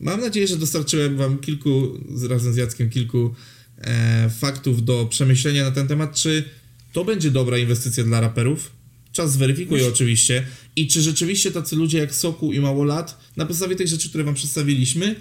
mam 0.00 0.20
nadzieję, 0.20 0.46
że 0.46 0.56
dostarczyłem 0.56 1.16
wam 1.16 1.38
kilku, 1.38 2.00
razem 2.28 2.52
z 2.52 2.56
Jackiem, 2.56 2.90
kilku 2.90 3.34
e, 3.78 4.30
faktów 4.30 4.84
do 4.84 5.06
przemyślenia 5.06 5.64
na 5.64 5.70
ten 5.70 5.88
temat, 5.88 6.14
czy 6.14 6.44
to 6.92 7.04
będzie 7.04 7.30
dobra 7.30 7.58
inwestycja 7.58 8.04
dla 8.04 8.20
raperów? 8.20 8.72
Czas 9.12 9.32
zweryfikuje 9.32 9.88
oczywiście. 9.88 10.46
I 10.76 10.88
czy 10.88 11.02
rzeczywiście 11.02 11.50
tacy 11.50 11.76
ludzie 11.76 11.98
jak 11.98 12.14
Soku 12.14 12.52
i 12.52 12.60
Małolat, 12.60 13.18
na 13.36 13.46
podstawie 13.46 13.76
tych 13.76 13.88
rzeczy, 13.88 14.08
które 14.08 14.24
wam 14.24 14.34
przedstawiliśmy, 14.34 15.16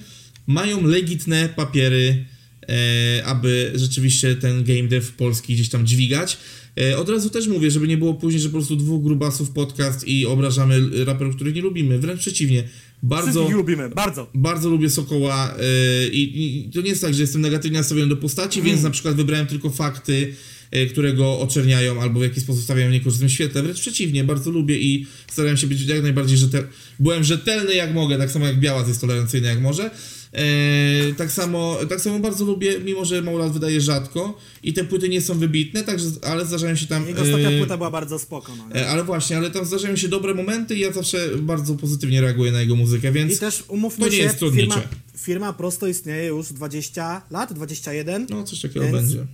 mają 0.48 0.88
legitne 0.88 1.50
papiery, 1.50 2.26
e, 2.70 3.26
aby 3.26 3.72
rzeczywiście 3.76 4.36
ten 4.36 4.64
game 4.64 4.84
dev 4.84 5.12
polski 5.18 5.54
gdzieś 5.54 5.70
tam 5.70 5.88
dźwigać. 5.88 6.38
E, 6.80 6.98
od 6.98 7.10
razu 7.10 7.30
też 7.30 7.48
mówię, 7.48 7.72
żeby 7.72 7.88
nie 7.88 7.98
było 7.98 8.14
później, 8.14 8.42
że 8.42 8.50
po 8.50 8.54
prostu 8.58 8.76
dwóch 8.76 9.04
grubasów 9.04 9.52
podcast 9.52 10.08
i 10.08 10.26
obrażamy 10.26 11.06
raperów, 11.06 11.36
których 11.36 11.56
nie 11.56 11.62
lubimy. 11.62 12.00
Wręcz 12.00 12.20
przeciwnie. 12.20 12.64
Bardzo, 13.04 13.32
Wszystkich 13.32 13.56
lubimy, 13.56 13.90
bardzo. 13.90 14.28
bardzo 14.34 14.70
lubię 14.70 14.90
Sokoła 14.90 15.56
yy, 16.02 16.10
i, 16.10 16.68
i 16.68 16.72
to 16.72 16.82
nie 16.82 16.90
jest 16.90 17.02
tak, 17.02 17.14
że 17.14 17.22
jestem 17.22 17.42
negatywnie 17.42 17.78
nastawiony 17.78 18.10
do 18.10 18.18
postaci, 18.18 18.62
więc 18.62 18.84
na 18.84 18.90
przykład 18.90 19.16
wybrałem 19.16 19.48
tylko 19.48 19.70
fakty, 19.70 20.34
yy, 20.72 20.88
które 20.88 21.14
go 21.14 21.40
oczerniają 21.40 22.02
albo 22.02 22.20
w 22.20 22.24
jakiś 22.24 22.44
sposób 22.44 22.64
stawiają 22.64 22.90
w 22.90 22.94
niekorzystnym 22.94 23.30
świetle. 23.30 23.64
Wręcz 23.64 23.80
przeciwnie, 23.80 24.24
bardzo 24.24 24.52
lubię 24.52 24.80
i 24.80 25.08
starałem 25.32 25.58
się 25.58 25.68
być 25.68 25.82
jak 25.82 26.04
najbardziej 26.04 26.38
rzetelny. 26.38 26.68
Byłem 27.00 27.24
rzetelny 27.24 27.76
jak 27.76 27.94
mogę, 27.94 28.18
tak 28.18 28.32
samo 28.32 28.48
jak 28.48 28.60
Białas 28.60 28.88
jest 28.88 29.02
tolerancyjny 29.02 29.48
jak 29.48 29.62
może. 29.62 29.92
Yy, 30.34 31.14
tak, 31.14 31.32
samo, 31.32 31.78
tak 31.90 32.02
samo 32.02 32.20
bardzo 32.20 32.46
lubię, 32.46 32.80
mimo 32.80 33.06
że 33.06 33.22
Maulat 33.22 33.52
wydaje 33.52 33.82
rzadko 33.82 34.38
i 34.64 34.74
te 34.74 34.84
płyty 34.84 35.10
nie 35.10 35.22
są 35.22 35.40
wybitne, 35.40 35.84
także, 35.84 36.08
ale 36.22 36.46
zdarzają 36.46 36.76
się 36.76 36.88
tam... 36.88 37.08
Jego 37.08 37.22
ostatnia 37.22 37.50
yy, 37.50 37.60
płyta 37.60 37.78
była 37.78 37.92
bardzo 37.92 38.20
spoko. 38.20 38.52
No, 38.56 38.76
e, 38.76 38.90
Ale 38.90 39.04
właśnie, 39.04 39.38
ale 39.38 39.52
tam 39.52 39.66
zdarzają 39.66 39.96
się 39.96 40.08
dobre 40.08 40.34
momenty 40.34 40.76
i 40.76 40.80
ja 40.80 40.92
zawsze 40.92 41.30
bardzo 41.38 41.76
pozytywnie 41.76 42.22
reaguję 42.22 42.52
na 42.52 42.62
jego 42.62 42.76
muzykę, 42.76 43.12
więc... 43.12 43.34
I 43.34 43.38
też 43.38 43.64
umówmy 43.68 44.06
to 44.06 44.12
nie 44.12 44.18
się, 44.18 44.24
jest 44.24 44.40
trudnicze. 44.40 44.74
firma, 44.74 44.88
firma 45.18 45.54
prosto 45.54 45.88
istnieje 45.88 46.28
już 46.28 46.54
20 46.54 47.22
lat, 47.32 47.54
21. 47.54 48.28
No, 48.30 48.44
coś 48.44 48.62
takiego 48.62 48.86
Więc- 48.86 48.96
będzie. 48.96 49.26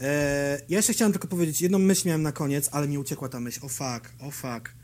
E, 0.00 0.60
ja 0.68 0.76
jeszcze 0.76 0.92
chciałem 0.92 1.12
tylko 1.12 1.28
powiedzieć, 1.28 1.60
jedną 1.60 1.78
myśl 1.78 2.08
miałem 2.08 2.22
na 2.22 2.32
koniec, 2.32 2.68
ale 2.72 2.88
mi 2.88 2.98
uciekła 2.98 3.28
ta 3.28 3.40
myśl. 3.40 3.60
O 3.62 3.68
fuck, 3.68 4.12
o 4.20 4.30
fuck. 4.30 4.74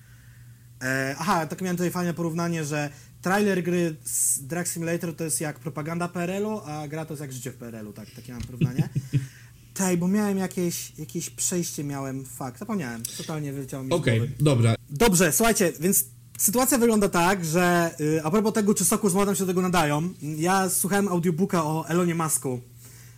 E, 0.83 1.17
aha, 1.19 1.47
tak 1.47 1.63
miałem 1.63 1.77
tutaj 1.77 1.91
fajne 1.91 2.15
porównanie, 2.15 2.65
że 2.65 2.91
trailer 3.23 3.63
gry 3.63 3.97
z 4.05 4.41
Drag 4.47 4.69
Simulator 4.69 5.17
to 5.17 5.25
jest 5.25 5.41
jak 5.41 5.59
propaganda 5.59 6.09
PRL-u, 6.09 6.61
a 6.65 6.89
gra 6.89 7.05
to 7.05 7.13
jest 7.13 7.21
jak 7.21 7.33
życie 7.33 7.51
w 7.51 7.57
PRL-u, 7.57 7.93
tak, 7.93 8.11
takie 8.11 8.33
mam 8.33 8.43
porównanie. 8.43 8.89
Tej, 9.75 9.97
bo 9.97 10.09
miałem 10.09 10.39
jakieś, 10.39 10.93
jakieś 10.99 11.31
przejście, 11.31 11.85
miałem, 11.85 12.25
fuck, 12.25 12.59
zapomniałem, 12.59 13.03
totalnie 13.17 13.53
wyleciało 13.53 13.85
mi 13.85 13.93
Okej, 13.93 14.19
głowy. 14.19 14.33
dobra. 14.41 14.75
Dobrze, 14.91 15.33
słuchajcie, 15.33 15.73
więc 15.81 16.05
sytuacja 16.39 16.79
wygląda 16.79 17.09
tak, 17.09 17.45
że 17.45 17.95
y, 18.01 18.21
a 18.25 18.31
propos 18.31 18.53
tego, 18.55 18.75
czy 18.75 18.85
Soku 18.85 19.09
z 19.09 19.15
Młodem 19.15 19.35
się 19.35 19.41
do 19.41 19.47
tego 19.47 19.63
nadają, 19.63 20.09
ja 20.23 20.71
słuchałem 20.71 21.09
audiobooka 21.09 21.65
o 21.65 21.89
Elonie 21.89 22.15
Masku. 22.15 22.61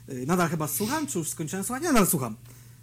Y, 0.08 0.26
nadal 0.26 0.48
chyba 0.48 0.68
słucham, 0.68 1.06
czy 1.06 1.18
już 1.18 1.28
skończyłem 1.28 1.64
słuchać? 1.64 1.82
Nie, 1.82 1.88
nadal 1.88 2.06
słucham. 2.06 2.36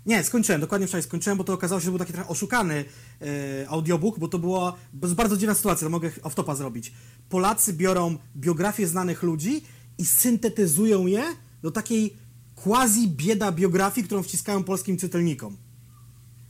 Nie, 0.06 0.24
skończyłem, 0.24 0.62
dokładnie 0.62 0.88
wczoraj 0.88 1.04
skończyłem, 1.04 1.38
bo 1.38 1.44
to 1.44 1.54
okazało 1.54 1.82
się, 1.82 1.86
że 1.86 1.92
był 1.92 2.00
taki 2.00 2.14
trochę 2.14 2.30
oszukany 2.30 2.86
y, 3.22 3.70
audiobook, 3.70 4.20
bo 4.20 4.28
to 4.28 4.78
jest 5.02 5.16
bardzo 5.16 5.38
dziwna 5.38 5.54
sytuacja, 5.56 5.86
to 5.86 5.90
mogę 5.90 6.10
off-topa 6.10 6.56
zrobić. 6.56 6.94
Polacy 7.30 7.74
biorą 7.74 8.18
biografie 8.36 8.88
znanych 8.88 9.24
ludzi 9.24 9.62
i 9.98 10.06
syntetyzują 10.06 11.08
je 11.08 11.24
do 11.62 11.72
takiej 11.72 12.18
quasi-bieda 12.56 13.52
biografii, 13.52 14.08
którą 14.08 14.24
wciskają 14.24 14.64
polskim 14.64 14.98
czytelnikom. 14.98 15.58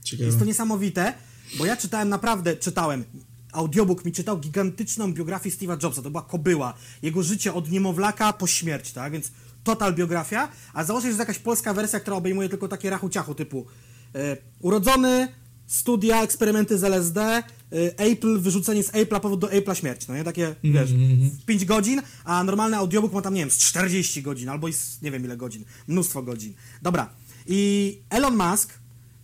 Ciekawe. 0.04 0.26
Jest 0.26 0.38
to 0.38 0.44
niesamowite, 0.44 1.14
bo 1.58 1.66
ja 1.66 1.76
czytałem 1.76 2.08
naprawdę, 2.08 2.56
czytałem, 2.56 3.04
audiobook 3.52 4.04
mi 4.04 4.12
czytał 4.12 4.38
gigantyczną 4.38 5.12
biografię 5.12 5.50
Steve'a 5.50 5.82
Jobsa, 5.82 6.02
to 6.02 6.10
była 6.10 6.22
kobyła, 6.22 6.74
jego 7.02 7.22
życie 7.22 7.54
od 7.54 7.70
niemowlaka 7.70 8.32
po 8.32 8.46
śmierć, 8.46 8.92
tak, 8.92 9.12
więc 9.12 9.32
total 9.66 9.94
biografia, 9.94 10.48
a 10.74 10.84
założę, 10.84 11.02
że 11.02 11.08
jest 11.08 11.18
jakaś 11.18 11.38
polska 11.38 11.74
wersja, 11.74 12.00
która 12.00 12.16
obejmuje 12.16 12.48
tylko 12.48 12.68
takie 12.68 12.90
rachu-ciachu 12.90 13.34
typu 13.34 13.66
e, 14.14 14.36
urodzony, 14.60 15.28
studia, 15.66 16.22
eksperymenty 16.22 16.78
z 16.78 16.84
LSD, 16.84 17.20
e, 17.20 17.42
Apple, 17.96 18.38
wyrzucenie 18.38 18.82
z 18.82 18.92
Apple'a, 18.92 19.20
powód 19.20 19.40
do 19.40 19.46
Apple'a 19.46 19.74
śmierć, 19.74 20.08
no 20.08 20.14
nie, 20.14 20.24
takie, 20.24 20.54
wiesz, 20.64 20.92
w 20.92 21.44
5 21.44 21.64
godzin, 21.64 22.02
a 22.24 22.44
normalny 22.44 22.76
audiobook 22.76 23.12
ma 23.12 23.22
tam, 23.22 23.34
nie 23.34 23.40
wiem, 23.40 23.50
z 23.50 23.58
40 23.58 24.22
godzin, 24.22 24.48
albo 24.48 24.72
z 24.72 25.02
nie 25.02 25.10
wiem 25.10 25.24
ile 25.24 25.36
godzin, 25.36 25.64
mnóstwo 25.88 26.22
godzin. 26.22 26.54
Dobra, 26.82 27.10
i 27.46 27.98
Elon 28.10 28.36
Musk 28.36 28.72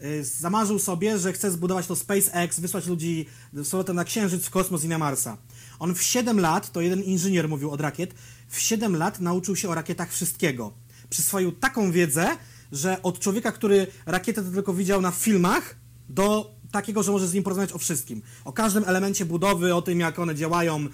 y, 0.04 0.24
zamarzył 0.24 0.78
sobie, 0.78 1.18
że 1.18 1.32
chce 1.32 1.50
zbudować 1.50 1.86
to 1.86 1.96
SpaceX, 1.96 2.60
wysłać 2.60 2.86
ludzi 2.86 3.26
z 3.52 3.70
powrotem 3.70 3.96
na 3.96 4.04
Księżyc, 4.04 4.44
w 4.44 4.50
kosmos 4.50 4.84
i 4.84 4.88
na 4.88 4.98
Marsa. 4.98 5.36
On 5.78 5.94
w 5.94 6.02
7 6.02 6.40
lat, 6.40 6.72
to 6.72 6.80
jeden 6.80 7.02
inżynier 7.02 7.48
mówił 7.48 7.70
od 7.70 7.80
rakiet, 7.80 8.14
w 8.52 8.60
7 8.60 8.96
lat 8.96 9.20
nauczył 9.20 9.56
się 9.56 9.68
o 9.68 9.74
rakietach 9.74 10.12
wszystkiego. 10.12 10.72
Przyswoił 11.10 11.52
taką 11.52 11.92
wiedzę, 11.92 12.36
że 12.72 13.02
od 13.02 13.18
człowieka, 13.18 13.52
który 13.52 13.86
rakietę 14.06 14.42
to 14.42 14.50
tylko 14.50 14.74
widział 14.74 15.00
na 15.00 15.10
filmach, 15.10 15.76
do 16.08 16.54
takiego, 16.72 17.02
że 17.02 17.12
może 17.12 17.28
z 17.28 17.34
nim 17.34 17.42
porozmawiać 17.42 17.72
o 17.72 17.78
wszystkim. 17.78 18.22
O 18.44 18.52
każdym 18.52 18.84
elemencie 18.86 19.24
budowy, 19.24 19.74
o 19.74 19.82
tym, 19.82 20.00
jak 20.00 20.18
one 20.18 20.34
działają, 20.34 20.86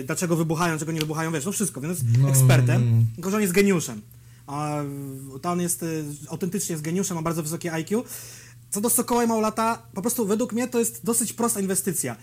y, 0.00 0.04
dlaczego 0.04 0.36
wybuchają, 0.36 0.78
czego 0.78 0.92
nie 0.92 1.00
wybuchają, 1.00 1.32
wiesz, 1.32 1.44
no 1.44 1.52
wszystko, 1.52 1.80
więc 1.80 1.98
jest 2.02 2.18
No, 2.18 2.28
ekspertem, 2.28 3.06
tylko 3.14 3.30
że 3.30 3.36
on 3.36 3.42
jest 3.42 3.54
geniuszem. 3.54 4.02
A 4.46 4.82
to 5.42 5.50
on 5.50 5.60
jest 5.60 5.82
y, 5.82 6.04
autentycznie 6.28 6.72
jest 6.72 6.84
geniuszem, 6.84 7.14
ma 7.14 7.22
bardzo 7.22 7.42
wysokie 7.42 7.72
IQ. 7.72 8.04
Co 8.70 8.80
do 8.80 8.90
Sokoła 8.90 9.24
i 9.24 9.26
Małolata, 9.26 9.82
po 9.94 10.02
prostu 10.02 10.26
według 10.26 10.52
mnie 10.52 10.68
to 10.68 10.78
jest 10.78 11.04
dosyć 11.04 11.32
prosta 11.32 11.60
inwestycja. 11.60 12.16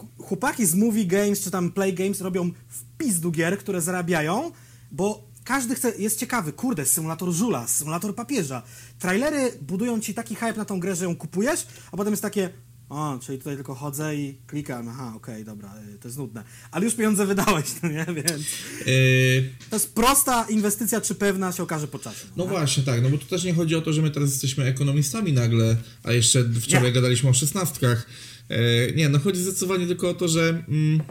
Ch- 0.00 0.22
Chłopaki 0.24 0.66
z 0.66 0.74
Movie 0.74 1.06
Games 1.06 1.40
czy 1.40 1.50
tam 1.50 1.72
Play 1.72 1.94
Games 1.94 2.20
robią 2.20 2.50
w 2.68 3.20
do 3.20 3.30
gier, 3.30 3.58
które 3.58 3.80
zarabiają, 3.80 4.52
bo 4.92 5.28
każdy 5.44 5.74
chce, 5.74 5.92
jest 5.98 6.18
ciekawy, 6.18 6.52
kurde, 6.52 6.86
symulator 6.86 7.32
żula, 7.32 7.66
symulator 7.66 8.14
papieża. 8.14 8.62
Trailery 8.98 9.52
budują 9.62 10.00
ci 10.00 10.14
taki 10.14 10.34
hype 10.34 10.54
na 10.56 10.64
tą 10.64 10.80
grę, 10.80 10.96
że 10.96 11.04
ją 11.04 11.16
kupujesz, 11.16 11.66
a 11.92 11.96
potem 11.96 12.12
jest 12.12 12.22
takie, 12.22 12.50
O, 12.88 13.18
czyli 13.22 13.38
tutaj 13.38 13.54
tylko 13.54 13.74
chodzę 13.74 14.16
i 14.16 14.38
klikam, 14.46 14.88
aha, 14.88 15.12
okej, 15.16 15.44
dobra, 15.44 15.74
y, 15.94 15.98
to 15.98 16.08
jest 16.08 16.18
nudne. 16.18 16.44
Ale 16.70 16.84
już 16.84 16.94
pieniądze 16.94 17.26
wydałeś, 17.26 17.64
no 17.82 17.88
nie, 17.88 18.06
więc 18.14 18.42
Yy, 18.86 19.50
to 19.70 19.76
jest 19.76 19.94
prosta 19.94 20.46
inwestycja, 20.48 21.00
czy 21.00 21.14
pewna 21.14 21.52
się 21.52 21.62
okaże 21.62 21.88
po 21.88 21.98
czasie. 21.98 22.26
no 22.36 22.46
właśnie, 22.46 22.82
tak, 22.82 23.02
no 23.02 23.10
bo 23.10 23.18
tu 23.18 23.26
też 23.26 23.44
nie 23.44 23.54
chodzi 23.54 23.74
o 23.74 23.80
to, 23.82 23.92
że 23.92 24.02
my 24.02 24.10
teraz 24.10 24.30
jesteśmy 24.30 24.64
ekonomistami 24.64 25.32
nagle, 25.32 25.76
a 26.04 26.12
jeszcze 26.12 26.44
wczoraj 26.60 26.84
Nie. 26.84 26.92
gadaliśmy 26.92 27.30
o 27.30 27.34
szesnastkach. 27.34 28.06
Yy, 28.50 28.92
nie, 28.96 29.08
no 29.08 29.18
chodzi 29.18 29.40
zdecydowanie 29.42 29.86
tylko 29.86 30.10
o 30.10 30.14
to, 30.14 30.28
że 30.28 30.64
mm, 30.68 31.02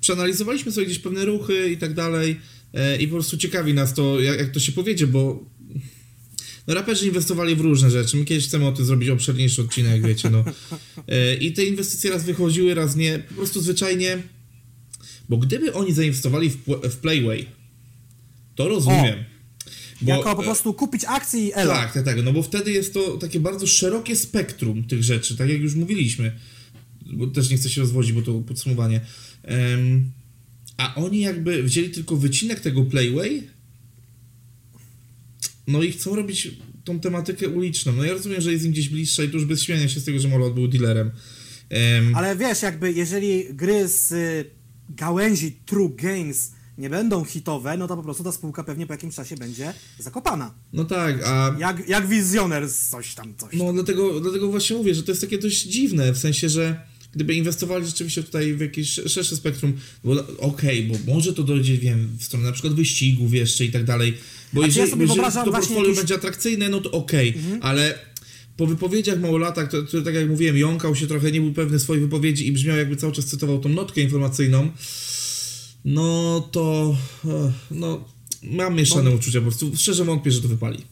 przeanalizowaliśmy 0.00 0.72
sobie 0.72 0.86
gdzieś 0.86 0.98
pewne 0.98 1.24
ruchy 1.24 1.70
i 1.70 1.76
tak 1.76 1.94
dalej 1.94 2.36
yy, 2.72 2.96
i 2.96 3.08
po 3.08 3.12
prostu 3.12 3.38
ciekawi 3.38 3.74
nas 3.74 3.94
to, 3.94 4.20
jak, 4.20 4.38
jak 4.38 4.50
to 4.50 4.60
się 4.60 4.72
powiedzie, 4.72 5.06
bo 5.06 5.44
no 6.66 6.74
raperzy 6.74 7.06
inwestowali 7.06 7.56
w 7.56 7.60
różne 7.60 7.90
rzeczy. 7.90 8.16
My 8.16 8.24
kiedyś 8.24 8.46
chcemy 8.46 8.66
o 8.66 8.72
tym 8.72 8.84
zrobić 8.84 9.08
obszerniejszy 9.08 9.62
odcinek, 9.62 10.06
wiecie, 10.06 10.30
no. 10.30 10.44
Yy, 11.08 11.34
I 11.34 11.52
te 11.52 11.64
inwestycje 11.64 12.10
raz 12.10 12.24
wychodziły, 12.24 12.74
raz 12.74 12.96
nie. 12.96 13.18
Po 13.18 13.34
prostu 13.34 13.60
zwyczajnie, 13.60 14.22
bo 15.28 15.36
gdyby 15.36 15.72
oni 15.72 15.92
zainwestowali 15.92 16.50
w, 16.50 16.56
w 16.90 16.96
Playway, 16.96 17.46
to 18.54 18.68
rozumiem. 18.68 19.24
Bo, 20.00 20.12
jako 20.12 20.36
po 20.36 20.42
e, 20.42 20.44
prostu 20.44 20.74
kupić 20.74 21.04
akcje 21.04 21.46
i 21.46 21.52
elo. 21.54 21.72
tak, 21.72 21.92
tak, 21.92 22.04
tak, 22.04 22.24
no 22.24 22.32
bo 22.32 22.42
wtedy 22.42 22.72
jest 22.72 22.94
to 22.94 23.16
takie 23.16 23.40
bardzo 23.40 23.66
szerokie 23.66 24.16
spektrum 24.16 24.84
tych 24.84 25.02
rzeczy, 25.02 25.36
tak 25.36 25.48
jak 25.48 25.60
już 25.60 25.74
mówiliśmy. 25.74 26.32
Bo 27.12 27.26
też 27.26 27.50
nie 27.50 27.56
chcę 27.56 27.70
się 27.70 27.80
rozwodzić, 27.80 28.12
bo 28.12 28.22
to 28.22 28.32
podsumowanie. 28.40 29.00
Em, 29.42 30.10
a 30.76 30.94
oni 30.94 31.20
jakby 31.20 31.62
wzięli 31.62 31.90
tylko 31.90 32.16
wycinek 32.16 32.60
tego 32.60 32.84
Playway, 32.84 33.42
no 35.66 35.82
i 35.82 35.92
chcą 35.92 36.16
robić 36.16 36.50
tą 36.84 37.00
tematykę 37.00 37.48
uliczną. 37.48 37.92
No 37.92 38.04
ja 38.04 38.12
rozumiem, 38.12 38.40
że 38.40 38.52
jest 38.52 38.64
im 38.64 38.72
gdzieś 38.72 38.88
bliższa 38.88 39.22
i 39.22 39.28
tu 39.28 39.36
już 39.36 39.46
bez 39.46 39.62
śmiania 39.62 39.88
się 39.88 40.00
z 40.00 40.04
tego, 40.04 40.18
że 40.18 40.28
Molot 40.28 40.54
był 40.54 40.68
dealerem. 40.68 41.10
Em, 41.70 42.14
Ale 42.14 42.36
wiesz, 42.36 42.62
jakby 42.62 42.92
jeżeli 42.92 43.44
gry 43.54 43.88
z 43.88 44.12
y, 44.12 44.50
gałęzi 44.88 45.52
True 45.66 45.96
Games 45.96 46.52
nie 46.78 46.90
będą 46.90 47.24
hitowe, 47.24 47.76
no 47.76 47.88
to 47.88 47.96
po 47.96 48.02
prostu 48.02 48.24
ta 48.24 48.32
spółka 48.32 48.64
pewnie 48.64 48.86
po 48.86 48.92
jakimś 48.92 49.14
czasie 49.14 49.36
będzie 49.36 49.72
zakopana. 49.98 50.54
no 50.72 50.84
tak, 50.84 51.22
a 51.26 51.56
Jak, 51.58 51.88
jak 51.88 52.08
wizjoner 52.08 52.68
z 52.68 52.88
coś 52.88 53.14
tam, 53.14 53.34
coś 53.36 53.50
tam. 53.50 53.58
No 53.58 53.72
dlatego, 53.72 54.20
dlatego 54.20 54.48
właśnie 54.48 54.76
mówię, 54.76 54.94
że 54.94 55.02
to 55.02 55.10
jest 55.12 55.20
takie 55.20 55.38
dość 55.38 55.62
dziwne, 55.62 56.12
w 56.12 56.18
sensie, 56.18 56.48
że 56.48 56.80
gdyby 57.14 57.34
inwestowali 57.34 57.86
rzeczywiście 57.86 58.22
tutaj 58.22 58.54
w 58.54 58.60
jakieś 58.60 58.90
szersze 59.06 59.36
spektrum, 59.36 59.72
bo 60.04 60.26
okej, 60.38 60.82
bo 60.84 61.12
może 61.12 61.32
to 61.34 61.42
dojdzie, 61.42 61.78
wiem, 61.78 62.08
w 62.18 62.24
stronę 62.24 62.46
na 62.46 62.52
przykład 62.52 62.74
wyścigów 62.74 63.32
jeszcze 63.34 63.64
i 63.64 63.70
tak 63.70 63.84
dalej, 63.84 64.14
bo 64.52 64.60
ja 64.60 64.66
jeżeli, 64.66 64.90
sobie 64.90 65.02
jeżeli 65.06 65.22
to 65.22 65.52
portfolio 65.52 65.78
Mhm. 65.78 65.96
będzie 65.96 66.14
atrakcyjne, 66.14 66.68
no 66.68 66.80
to 66.80 66.90
okej, 66.90 67.34
ale 67.60 67.98
po 68.56 68.66
wypowiedziach 68.66 69.20
Małolata, 69.20 69.66
który, 69.66 69.86
który, 69.86 70.02
tak 70.02 70.14
jak 70.14 70.28
mówiłem, 70.28 70.56
jąkał 70.56 70.96
się 70.96 71.06
trochę, 71.06 71.32
nie 71.32 71.40
był 71.40 71.52
pewny 71.52 71.78
swojej 71.78 72.02
wypowiedzi 72.02 72.46
i 72.46 72.52
brzmiał 72.52 72.76
jakby 72.76 72.96
cały 72.96 73.12
czas 73.12 73.24
cytował 73.24 73.58
tą 73.58 73.68
notkę 73.68 74.00
informacyjną, 74.00 74.70
no 75.86 76.40
to, 76.40 76.96
e, 77.24 77.52
no, 77.70 78.04
mam 78.42 78.74
mieszane 78.74 79.10
uczucia 79.10 79.38
po 79.38 79.46
prostu, 79.46 79.76
szczerze 79.76 80.04
wątpię, 80.04 80.30
że 80.30 80.42
to 80.42 80.48
wypali. 80.48 80.84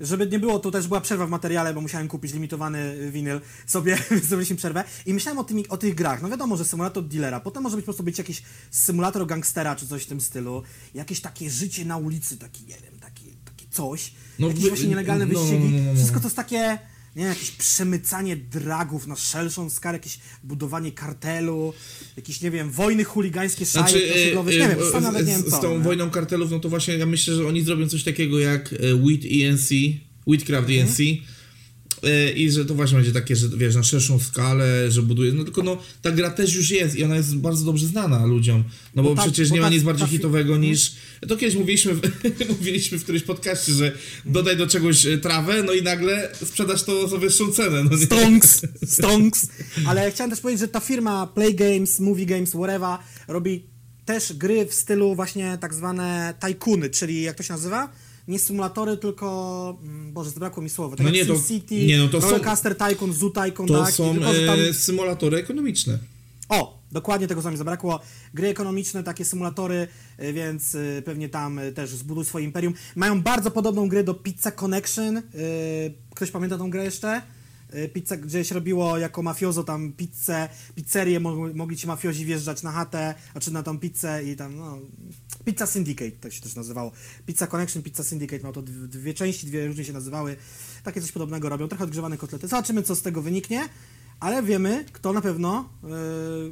Żeby 0.00 0.26
nie 0.26 0.38
było, 0.38 0.58
to 0.58 0.70
też 0.70 0.88
była 0.88 1.00
przerwa 1.00 1.26
w 1.26 1.30
materiale, 1.30 1.74
bo 1.74 1.80
musiałem 1.80 2.08
kupić 2.08 2.32
limitowany 2.32 3.10
winyl 3.10 3.40
sobie, 3.66 3.98
więc 4.10 4.24
zrobiliśmy 4.24 4.56
przerwę. 4.56 4.84
I 5.06 5.14
myślałem 5.14 5.38
o, 5.38 5.44
tymi, 5.44 5.68
o 5.68 5.76
tych 5.76 5.94
grach. 5.94 6.22
No 6.22 6.28
wiadomo, 6.28 6.56
że 6.56 6.64
symulator 6.64 7.04
dealera, 7.04 7.40
potem 7.40 7.62
może 7.62 7.76
być 7.76 7.82
po 7.82 7.86
prostu 7.86 8.02
być 8.02 8.18
jakiś 8.18 8.42
symulator 8.70 9.26
gangstera, 9.26 9.76
czy 9.76 9.86
coś 9.86 10.02
w 10.02 10.06
tym 10.06 10.20
stylu. 10.20 10.62
Jakieś 10.94 11.20
takie 11.20 11.50
życie 11.50 11.84
na 11.84 11.96
ulicy, 11.96 12.36
taki, 12.36 12.64
nie 12.64 12.76
wiem, 12.82 13.00
taki, 13.00 13.24
taki 13.44 13.66
coś. 13.70 14.12
No, 14.38 14.48
jakieś 14.48 14.68
właśnie 14.68 14.88
nielegalne 14.88 15.26
no, 15.26 15.32
no, 15.32 15.40
wyścigi. 15.40 15.68
no, 15.68 15.78
no, 15.78 15.92
no. 15.92 15.94
Wszystko 15.94 16.20
to 16.20 16.26
jest 16.26 16.36
takie, 16.36 16.78
nie 17.16 17.24
jakieś 17.24 17.50
przemycanie 17.50 18.36
dragów 18.36 19.06
na 19.06 19.16
szerszą 19.16 19.70
skalę, 19.70 19.98
jakieś 19.98 20.18
budowanie 20.44 20.92
kartelu, 20.92 21.74
jakieś, 22.16 22.40
nie 22.40 22.50
wiem, 22.50 22.70
wojny 22.70 23.04
chuligańskie, 23.04 23.66
szajek 23.66 23.88
Znaczy, 23.88 24.12
osiedlowych, 24.14 24.54
e, 24.54 24.58
nie 24.58 24.64
e, 24.64 24.76
wiem, 24.76 24.92
sam 24.92 25.00
z, 25.00 25.04
nawet 25.04 25.26
nie 25.26 25.32
wiem 25.32 25.42
z, 25.42 25.50
co. 25.50 25.56
z 25.56 25.60
tą 25.60 25.78
nie? 25.78 25.84
wojną 25.84 26.10
kartelów, 26.10 26.50
no 26.50 26.60
to 26.60 26.68
właśnie 26.68 26.94
ja 26.94 27.06
myślę, 27.06 27.34
że 27.34 27.48
oni 27.48 27.62
zrobią 27.62 27.88
coś 27.88 28.04
takiego 28.04 28.38
jak 28.38 28.72
e, 28.72 28.76
Wheat 28.76 29.20
ENC, 29.42 29.68
Wheatcraft 30.26 30.68
Mhm. 30.68 30.88
ENC 30.88 31.00
e, 31.00 31.31
i 32.36 32.50
że 32.50 32.64
to 32.64 32.74
właśnie 32.74 32.96
będzie 32.96 33.12
takie, 33.12 33.36
że 33.36 33.48
wiesz, 33.56 33.74
na 33.74 33.82
szerszą 33.82 34.18
skalę, 34.20 34.90
że 34.90 35.02
buduje, 35.02 35.32
no 35.32 35.44
tylko 35.44 35.62
no 35.62 35.78
ta 36.02 36.10
gra 36.10 36.30
też 36.30 36.54
już 36.54 36.70
jest 36.70 36.96
i 36.96 37.04
ona 37.04 37.16
jest 37.16 37.36
bardzo 37.36 37.64
dobrze 37.64 37.86
znana 37.86 38.26
ludziom, 38.26 38.64
no 38.94 39.02
bo, 39.02 39.08
Bo 39.08 39.14
ta- 39.16 39.22
przecież 39.22 39.48
bo 39.48 39.54
nie 39.54 39.60
ma 39.60 39.66
ta- 39.68 39.74
nic 39.74 39.82
bardziej 39.82 40.06
fi- 40.06 40.10
hitowego 40.12 40.56
niż, 40.58 40.92
to 41.28 41.36
kiedyś 41.36 41.54
mówiliśmy, 41.56 41.94
w, 41.94 42.00
mówiliśmy 42.58 42.98
w 42.98 43.02
którymś 43.02 43.24
podcaście, 43.24 43.72
że 43.72 43.92
dodaj 44.24 44.56
do 44.56 44.66
czegoś 44.66 45.06
e, 45.06 45.18
trawę, 45.18 45.62
no 45.62 45.72
i 45.72 45.82
nagle 45.82 46.28
sprzedasz 46.44 46.82
to 46.82 47.08
za 47.08 47.16
wyższą 47.16 47.52
cenę, 47.52 47.84
no? 47.84 47.96
Stonks, 47.98 48.60
stonks. 48.86 49.46
Ale 49.86 50.10
chciałem 50.10 50.30
też 50.30 50.40
powiedzieć, 50.40 50.60
że 50.60 50.68
ta 50.68 50.80
firma 50.80 51.26
Play 51.26 51.54
Games, 51.54 52.00
Movie 52.00 52.26
Games, 52.26 52.50
whatever, 52.50 52.98
robi 53.28 53.66
też 54.04 54.32
gry 54.32 54.66
w 54.66 54.74
stylu 54.74 55.14
właśnie 55.14 55.58
tak 55.60 55.74
zwane 55.74 56.34
tajkuny, 56.40 56.90
czyli 56.90 57.22
jak 57.22 57.36
to 57.36 57.42
się 57.42 57.52
nazywa? 57.52 57.92
Nie 58.28 58.38
symulatory, 58.38 58.96
tylko... 58.96 59.78
mm, 59.82 60.12
Boże, 60.12 60.30
zabrakło 60.30 60.62
mi 60.62 60.70
słowa. 60.70 60.96
Tak 60.96 61.06
No 61.06 61.12
nie, 61.12 61.26
to- 61.26 61.34
SimCity, 61.34 61.86
nie, 61.86 61.98
no 61.98 62.08
to 62.08 62.20
są- 62.20 62.26
Rollercoaster 62.26 62.76
Tycoon, 62.76 63.12
Zoo 63.12 63.30
Tycoon, 63.30 63.68
To 63.68 63.82
tak? 63.84 63.94
Są 63.94 64.14
tylko, 64.14 64.34
że 64.34 64.46
tam... 64.46 64.58
e, 64.60 64.72
symulatory 64.74 65.36
ekonomiczne. 65.36 65.98
O, 66.48 66.82
dokładnie 66.92 67.26
tego 67.26 67.42
co 67.42 67.50
mi 67.50 67.56
zabrakło. 67.56 68.00
Gry 68.34 68.48
ekonomiczne, 68.48 69.02
takie 69.02 69.24
symulatory, 69.24 69.88
y, 70.22 70.32
więc 70.32 70.74
y, 70.74 71.02
pewnie 71.04 71.28
tam 71.28 71.60
też 71.74 71.90
zbuduj 71.90 72.24
swoje 72.24 72.44
imperium. 72.44 72.74
Mają 72.96 73.22
bardzo 73.22 73.50
podobną 73.50 73.88
grę 73.88 74.04
do 74.04 74.14
Pizza 74.14 74.50
Connection. 74.50 75.22
Ktoś 76.14 76.30
pamięta 76.30 76.58
tą 76.58 76.70
grę 76.70 76.84
jeszcze? 76.84 77.22
Y, 77.74 77.88
Pizza, 77.88 78.16
gdzieś 78.16 78.50
robiło 78.50 78.98
jako 78.98 79.22
mafiozo 79.22 79.64
tam 79.64 79.92
pizzę, 79.92 80.48
pizzerię, 80.74 81.20
mogli, 81.54 81.76
ci 81.76 81.86
mafiozi 81.86 82.24
wjeżdżać 82.24 82.62
na 82.62 82.72
chatę, 82.72 83.14
znaczy 83.32 83.52
na 83.52 83.62
tą 83.62 83.78
pizzę 83.78 84.24
i 84.24 84.36
tam, 84.36 84.56
no... 84.56 84.78
Pizza 85.44 85.66
Syndicate, 85.66 86.10
tak 86.10 86.32
się 86.32 86.40
też 86.40 86.54
nazywało. 86.54 86.92
Pizza 87.26 87.46
Connection, 87.46 87.82
Pizza 87.82 88.04
Syndicate, 88.04 88.42
miał 88.42 88.52
to 88.52 88.62
dwie, 88.62 88.88
dwie 88.88 89.14
części, 89.14 89.46
dwie 89.46 89.66
różnie 89.66 89.84
się 89.84 89.92
nazywały. 89.92 90.36
Takie 90.84 91.00
coś 91.00 91.12
podobnego 91.12 91.48
robią, 91.48 91.68
trochę 91.68 91.84
odgrzewane 91.84 92.18
kotlety. 92.18 92.48
Zobaczymy, 92.48 92.82
co 92.82 92.94
z 92.94 93.02
tego 93.02 93.22
wyniknie. 93.22 93.68
Ale 94.22 94.42
wiemy, 94.42 94.84
kto 94.92 95.12
na 95.12 95.20
pewno 95.20 95.68
yy, 95.82 95.88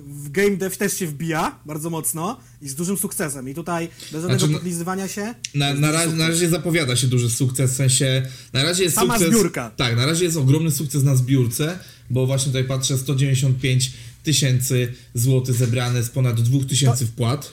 w 0.07 0.31
game 0.31 0.57
dev 0.57 0.77
też 0.77 0.99
się 0.99 1.07
wbija 1.07 1.59
bardzo 1.67 1.91
mocno 1.91 2.41
i 2.63 2.69
z 2.69 2.75
dużym 2.75 2.97
sukcesem. 2.97 3.49
I 3.49 3.55
tutaj 3.55 3.89
bez 3.89 4.11
żadnego 4.11 4.39
Znaczy, 4.39 4.53
no- 4.53 4.59
podlizywania 4.59 5.09
się. 5.09 5.35
Na, 5.55 5.75
na, 5.75 5.93
razie, 5.93 6.17
na 6.17 6.29
razie 6.29 6.49
zapowiada 6.49 6.97
się 6.97 7.07
duży 7.07 7.31
sukces, 7.31 7.73
w 7.73 7.77
sensie 7.77 8.23
na 8.53 8.63
razie 8.63 8.83
jest 8.83 8.95
Sama 8.95 9.15
sukces... 9.15 9.35
zbiórka. 9.35 9.71
Tak, 9.77 9.97
na 9.97 10.07
razie 10.07 10.25
jest 10.25 10.37
ogromny 10.37 10.71
sukces 10.71 11.03
na 11.03 11.17
zbiórce, 11.17 11.79
bo 12.11 12.27
właśnie 12.27 12.47
tutaj 12.47 12.65
patrzę 12.65 12.99
195 12.99 13.93
tysięcy 14.23 14.93
złotych 15.15 15.55
zebrane 15.55 16.03
z 16.03 16.11
ponad 16.11 16.41
2000 16.41 17.07
wpłat. 17.07 17.53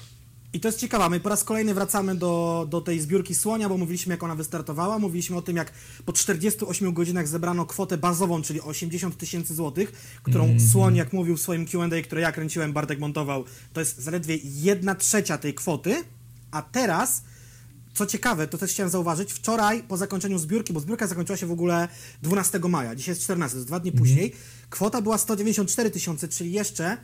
I 0.53 0.59
to 0.59 0.67
jest 0.67 0.79
ciekawe, 0.79 1.09
my 1.09 1.19
po 1.19 1.29
raz 1.29 1.43
kolejny 1.43 1.73
wracamy 1.73 2.15
do, 2.15 2.65
do 2.69 2.81
tej 2.81 2.99
zbiórki 3.01 3.35
słonia, 3.35 3.69
bo 3.69 3.77
mówiliśmy 3.77 4.13
jak 4.13 4.23
ona 4.23 4.35
wystartowała, 4.35 4.99
mówiliśmy 4.99 5.37
o 5.37 5.41
tym 5.41 5.55
jak 5.55 5.71
po 6.05 6.13
48 6.13 6.93
godzinach 6.93 7.27
zebrano 7.27 7.65
kwotę 7.65 7.97
bazową, 7.97 8.41
czyli 8.41 8.61
80 8.61 9.17
tysięcy 9.17 9.55
złotych, 9.55 9.91
którą 10.23 10.43
Mhm. 10.43 10.69
słoń, 10.69 10.95
jak 10.95 11.13
mówił 11.13 11.37
w 11.37 11.41
swoim 11.41 11.65
Q&A, 11.65 12.01
które 12.03 12.21
ja 12.21 12.31
kręciłem, 12.31 12.73
Bartek 12.73 12.99
montował, 12.99 13.43
to 13.73 13.79
jest 13.79 13.97
zaledwie 13.97 14.37
1 14.43 14.95
trzecia 14.95 15.37
tej 15.37 15.53
kwoty, 15.53 16.03
a 16.51 16.61
teraz 16.61 17.23
co 17.93 18.05
ciekawe, 18.05 18.47
to 18.47 18.57
też 18.57 18.71
chciałem 18.71 18.89
zauważyć, 18.89 19.33
wczoraj 19.33 19.83
po 19.83 19.97
zakończeniu 19.97 20.39
zbiórki, 20.39 20.73
bo 20.73 20.79
zbiórka 20.79 21.07
zakończyła 21.07 21.37
się 21.37 21.45
w 21.45 21.51
ogóle 21.51 21.87
12 22.21 22.59
maja, 22.59 22.95
dzisiaj 22.95 23.11
jest 23.11 23.23
14, 23.23 23.53
to 23.53 23.57
jest 23.57 23.67
dwa 23.67 23.79
dni 23.79 23.91
później, 23.91 24.33
kwota 24.69 25.01
była 25.01 25.17
194 25.17 25.91
tysiące, 25.91 26.27
czyli 26.27 26.51
jeszcze 26.51 26.97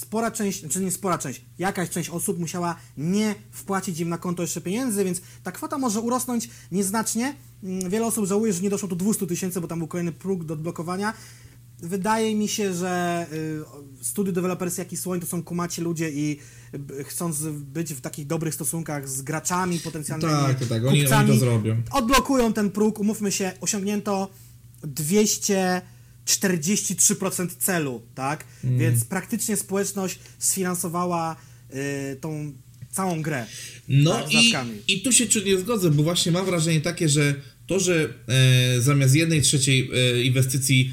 spora 0.00 0.30
część, 0.30 0.64
czy 0.68 0.80
nie 0.80 0.90
spora 0.90 1.18
część, 1.18 1.44
jakaś 1.58 1.90
część 1.90 2.10
osób 2.10 2.38
musiała 2.38 2.76
nie 2.96 3.34
wpłacić 3.50 4.00
im 4.00 4.08
na 4.08 4.18
konto 4.18 4.42
jeszcze 4.42 4.60
pieniędzy, 4.60 5.04
więc 5.04 5.20
ta 5.42 5.52
kwota 5.52 5.78
może 5.78 6.00
urosnąć 6.00 6.50
nieznacznie. 6.72 7.34
Mm, 7.62 7.90
Wiele 7.90 8.06
osób 8.06 8.26
żałuje, 8.26 8.52
że 8.52 8.62
nie 8.62 8.70
doszło 8.70 8.88
do 8.88 8.96
200 8.96 9.26
tysięcy, 9.26 9.60
bo 9.60 9.68
tam 9.68 9.78
był 9.78 9.88
kolejny 9.88 10.12
próg 10.12 10.44
do 10.44 10.54
odblokowania. 10.54 11.12
Wydaje 11.82 12.34
mi 12.34 12.48
się, 12.48 12.74
że 12.74 13.26
y, 14.02 14.04
studio 14.04 14.32
deweloperskie 14.32 14.82
jak 14.82 14.92
i 14.92 14.96
Słoń 14.96 15.20
to 15.20 15.26
są 15.26 15.42
kumaci 15.42 15.80
ludzie 15.82 16.10
i 16.10 16.38
y, 17.00 17.04
chcąc 17.04 17.42
być 17.48 17.94
w 17.94 18.00
takich 18.00 18.26
dobrych 18.26 18.54
stosunkach 18.54 19.08
z 19.08 19.22
graczami 19.22 19.78
potencjalnymi, 19.78 20.32
Tak, 20.32 20.58
tak, 20.58 20.68
tak, 20.68 20.78
oni- 20.82 20.88
oni 20.88 21.00
kupcami, 21.02 21.28
to 21.28 21.36
zrobią. 21.38 21.82
odblokują 21.90 22.52
ten 22.52 22.70
próg, 22.70 22.98
umówmy 22.98 23.32
się, 23.32 23.52
osiągnięto 23.60 24.28
243% 26.38 27.48
celu, 27.58 28.02
tak? 28.14 28.44
Mm. 28.64 28.78
Więc 28.78 29.04
praktycznie 29.04 29.56
społeczność 29.56 30.18
sfinansowała 30.38 31.36
y, 31.74 32.16
tą 32.20 32.52
całą 32.90 33.22
grę. 33.22 33.46
No 33.88 34.12
tak, 34.12 34.32
i, 34.32 34.54
i 34.88 35.00
tu 35.00 35.12
się 35.12 35.26
nie 35.46 35.58
zgodzę, 35.58 35.90
bo 35.90 36.02
właśnie 36.02 36.32
mam 36.32 36.46
wrażenie 36.46 36.80
takie, 36.80 37.08
że 37.08 37.34
to, 37.66 37.80
że 37.80 38.14
e, 38.28 38.80
zamiast 38.80 39.14
jednej 39.14 39.42
trzeciej 39.42 39.90
e, 39.94 40.22
inwestycji 40.22 40.92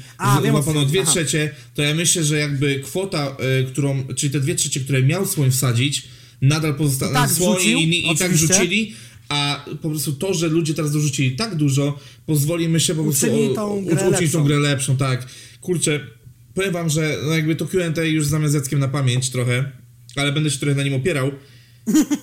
złapano 0.50 0.84
dwie 0.84 1.02
Aha. 1.02 1.10
trzecie, 1.10 1.54
to 1.74 1.82
ja 1.82 1.94
myślę, 1.94 2.24
że 2.24 2.38
jakby 2.38 2.80
kwota, 2.80 3.36
e, 3.38 3.64
którą, 3.64 4.06
czyli 4.16 4.32
te 4.32 4.40
dwie 4.40 4.54
trzecie, 4.54 4.80
które 4.80 5.02
miał 5.02 5.26
słoń 5.26 5.50
wsadzić, 5.50 6.02
nadal 6.42 6.74
pozostała. 6.74 7.12
I 7.12 7.14
tak 7.14 7.30
słoń 7.30 7.62
i, 7.62 7.74
inni- 7.74 8.12
i 8.12 8.16
tak 8.16 8.36
rzucili, 8.36 8.94
a 9.28 9.64
po 9.82 9.90
prostu 9.90 10.12
to, 10.12 10.34
że 10.34 10.48
ludzie 10.48 10.74
teraz 10.74 10.92
dorzucili 10.92 11.36
tak 11.36 11.54
dużo, 11.54 11.98
pozwoli 12.26 12.68
myślę 12.68 12.94
po 12.94 13.02
prostu 13.02 13.26
tą 13.54 13.76
uczynić 13.76 13.96
tą 13.96 14.10
lepszą. 14.10 14.44
grę 14.44 14.58
lepszą, 14.58 14.96
tak. 14.96 15.26
Kurczę, 15.60 16.00
powiem 16.54 16.72
wam, 16.72 16.88
że 16.90 17.18
no 17.26 17.36
jakby 17.36 17.56
to 17.56 17.66
Q&A 17.66 18.02
już 18.04 18.26
znam 18.26 18.48
z 18.48 18.54
Jackiem 18.54 18.78
na 18.80 18.88
pamięć 18.88 19.30
trochę, 19.30 19.72
ale 20.16 20.32
będę 20.32 20.50
się 20.50 20.58
trochę 20.58 20.74
na 20.74 20.82
nim 20.82 20.94
opierał. 20.94 21.30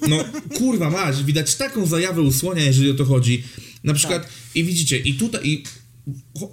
No, 0.09 0.25
kurwa 0.57 0.89
mać, 0.89 1.23
widać 1.23 1.55
taką 1.55 1.85
zajawę 1.85 2.21
usłonia, 2.21 2.63
jeżeli 2.63 2.91
o 2.91 2.93
to 2.93 3.05
chodzi. 3.05 3.43
Na 3.83 3.93
przykład, 3.93 4.21
Tak. 4.23 4.31
i 4.55 4.63
widzicie, 4.63 4.97
i 4.97 5.13
tutaj, 5.13 5.41
i 5.49 5.63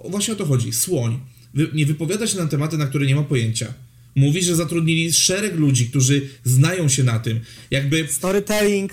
właśnie 0.09 0.33
o 0.33 0.37
to 0.37 0.45
chodzi, 0.45 0.73
słoń. 0.73 1.19
Wy, 1.53 1.67
nie 1.73 1.85
wypowiada 1.85 2.27
się 2.27 2.37
na 2.37 2.47
tematy, 2.47 2.77
na 2.77 2.85
które 2.87 3.05
nie 3.05 3.15
ma 3.15 3.23
pojęcia. 3.23 3.73
Mówi, 4.15 4.43
że 4.43 4.55
zatrudnili 4.55 5.13
szereg 5.13 5.55
ludzi, 5.55 5.85
którzy 5.89 6.29
znają 6.43 6.89
się 6.89 7.03
na 7.03 7.19
tym. 7.19 7.39
Jakby 7.71 8.07
Storytelling, 8.11 8.91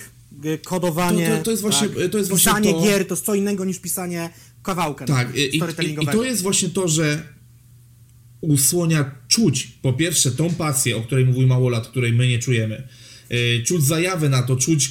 kodowanie. 0.65 1.29
To- 1.29 1.37
to- 1.37 1.43
to 1.45 1.51
jest 1.51 1.63
właśnie- 1.63 1.89
to 1.89 2.19
jest 2.19 2.31
właśnie 2.31 2.51
pisanie 2.53 2.73
to- 2.73 2.83
gier 2.83 3.07
to 3.07 3.15
jest 3.15 3.25
co 3.25 3.35
innego 3.35 3.65
niż 3.65 3.79
pisanie 3.79 4.31
kawałka 4.63 5.05
Tak, 5.05 5.37
i, 5.37 5.41
i, 5.41 5.61
i, 5.83 6.03
i 6.03 6.07
to 6.07 6.25
jest 6.25 6.43
właśnie 6.43 6.69
to, 6.69 6.89
że 6.89 7.23
u 8.41 8.59
Słonia 8.59 9.11
czuć 9.29 9.67
po 9.83 9.93
pierwsze 9.93 10.31
tą 10.33 10.55
pasję, 10.55 10.97
o 10.97 11.01
której 11.01 11.25
mówił 11.27 11.47
Małolat, 11.47 11.89
której 11.89 12.13
my 12.13 12.29
nie 12.29 12.39
czujemy. 12.39 12.89
Yy, 13.31 13.63
czuć 13.67 13.85
zajawę 13.85 14.29
na 14.29 14.43
to, 14.43 14.57
czuć 14.57 14.91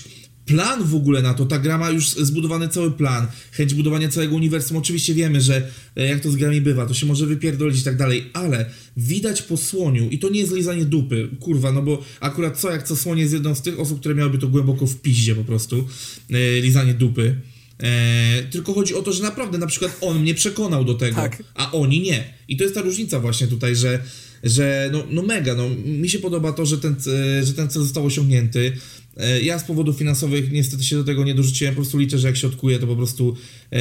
plan 0.49 0.84
w 0.84 0.95
ogóle 0.95 1.21
na 1.21 1.34
to. 1.34 1.45
Ta 1.45 1.59
gra 1.59 1.77
ma 1.77 1.89
już 1.89 2.09
zbudowany 2.09 2.67
cały 2.69 2.91
plan, 2.91 3.27
chęć 3.51 3.73
budowania 3.73 4.09
całego 4.09 4.35
uniwersum. 4.35 4.77
Oczywiście 4.77 5.13
wiemy, 5.13 5.41
że 5.41 5.71
e, 5.95 6.07
jak 6.07 6.19
to 6.19 6.31
z 6.31 6.35
grami 6.35 6.61
bywa, 6.61 6.85
to 6.85 6.93
się 6.93 7.05
może 7.05 7.26
wypierdolić 7.26 7.81
i 7.81 7.84
tak 7.84 7.97
dalej, 7.97 8.30
ale 8.34 8.65
widać 8.97 9.41
po 9.41 9.57
Słoniu 9.57 10.09
i 10.09 10.19
to 10.19 10.30
nie 10.30 10.39
jest 10.39 10.53
lizanie 10.53 10.85
dupy, 10.85 11.30
kurwa, 11.39 11.71
no 11.71 11.81
bo 11.81 12.03
akurat 12.19 12.59
co 12.59 12.71
jak 12.71 12.84
co 12.84 12.95
Słoń 12.95 13.19
jest 13.19 13.34
jedną 13.34 13.55
z 13.55 13.61
tych 13.61 13.80
osób, 13.80 13.99
które 13.99 14.15
miałyby 14.15 14.38
to 14.38 14.47
głęboko 14.47 14.88
w 14.88 14.95
piździe 14.95 15.35
po 15.35 15.43
prostu, 15.43 15.88
e, 16.31 16.61
lizanie 16.61 16.93
dupy. 16.93 17.35
E, 17.84 18.43
tylko 18.51 18.73
chodzi 18.73 18.95
o 18.95 19.01
to, 19.01 19.13
że 19.13 19.23
naprawdę 19.23 19.57
na 19.57 19.67
przykład 19.67 19.97
on 20.01 20.21
mnie 20.21 20.34
przekonał 20.34 20.85
do 20.85 20.93
tego, 20.93 21.15
Tak. 21.15 21.43
a 21.55 21.71
oni 21.71 22.01
nie. 22.01 22.34
I 22.47 22.57
to 22.57 22.63
jest 22.63 22.76
ta 22.76 22.81
różnica 22.81 23.19
właśnie 23.19 23.47
tutaj, 23.47 23.76
że, 23.76 23.99
że 24.43 24.89
no, 24.93 25.03
no 25.11 25.21
mega, 25.21 25.55
no 25.55 25.69
mi 25.85 26.09
się 26.09 26.19
podoba 26.19 26.51
to, 26.51 26.65
że 26.65 26.77
ten, 26.77 26.95
że 27.43 27.53
ten 27.53 27.69
cel 27.69 27.81
został 27.81 28.05
osiągnięty. 28.05 28.73
E, 29.18 29.41
Ja 29.41 29.60
z 29.60 29.64
powodów 29.64 29.98
finansowych 29.98 30.52
niestety 30.52 30.84
się 30.84 30.95
do 30.95 31.03
tego 31.03 31.23
nie 31.23 31.36
dorzuciłem, 31.36 31.73
po 31.76 31.81
prostu 31.81 31.98
liczę, 31.98 32.18
że 32.19 32.27
jak 32.27 32.38
się 32.38 32.48
odkuję, 32.48 32.80
to 32.80 32.88
po 32.88 32.95
prostu 32.95 33.36
e, 33.72 33.77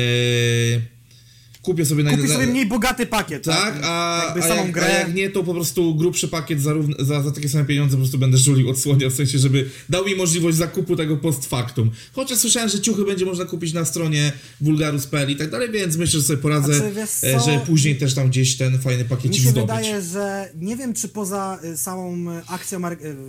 kupię 1.62 1.84
sobie... 1.86 2.04
na- 2.04 2.16
na- 2.16 2.28
sobie 2.28 2.46
mniej 2.46 2.66
bogaty 2.66 3.06
pakiet. 3.06 3.44
tak, 3.44 3.74
a, 3.82 4.22
Jakby 4.24 4.44
a, 4.44 4.48
samą 4.48 4.62
jak, 4.62 4.72
grę. 4.72 4.84
a 4.86 4.88
jak 4.88 5.14
nie, 5.14 5.30
to 5.30 5.44
po 5.44 5.54
prostu 5.54 5.94
grubszy 5.94 6.28
pakiet 6.28 6.60
za, 6.62 6.72
równe, 6.72 6.94
za, 6.98 7.22
za 7.22 7.30
takie 7.32 7.48
same 7.48 7.64
pieniądze 7.64 7.96
po 7.96 8.02
prostu 8.02 8.18
będę 8.18 8.38
żulił 8.38 8.70
od 8.70 8.78
słonia, 8.78 9.08
w 9.10 9.12
sensie, 9.12 9.38
żeby 9.38 9.70
dał 9.88 10.04
mi 10.06 10.14
możliwość 10.14 10.56
zakupu 10.56 10.96
tego 10.96 11.16
post 11.16 11.46
factum. 11.46 11.90
Chociaż 12.12 12.38
słyszałem, 12.38 12.68
że 12.68 12.80
ciuchy 12.80 13.04
będzie 13.04 13.24
można 13.24 13.44
kupić 13.44 13.72
na 13.72 13.84
stronie 13.84 14.32
Vulgarus.pl 14.60 15.30
i 15.30 15.36
tak 15.36 15.50
dalej, 15.50 15.70
więc 15.72 15.96
myślę, 15.96 16.20
że 16.20 16.26
sobie 16.26 16.38
poradzę, 16.42 16.74
Znaczy, 16.74 17.36
e, 17.36 17.40
że 17.40 17.60
później 17.66 17.96
też 17.96 18.14
tam 18.14 18.28
gdzieś 18.28 18.56
ten 18.56 18.78
fajny 18.78 19.02
Mi 19.02 19.08
pakiecik 19.08 19.42
się 19.42 19.50
zdobyć. 19.50 19.60
wydaje, 19.76 20.02
że 20.02 20.48
nie 20.60 20.76
wiem, 20.76 20.94
czy 20.94 21.08
poza 21.08 21.58
y, 21.64 21.76
samą 21.76 22.32
y, 22.38 22.42
akcją 22.46 22.80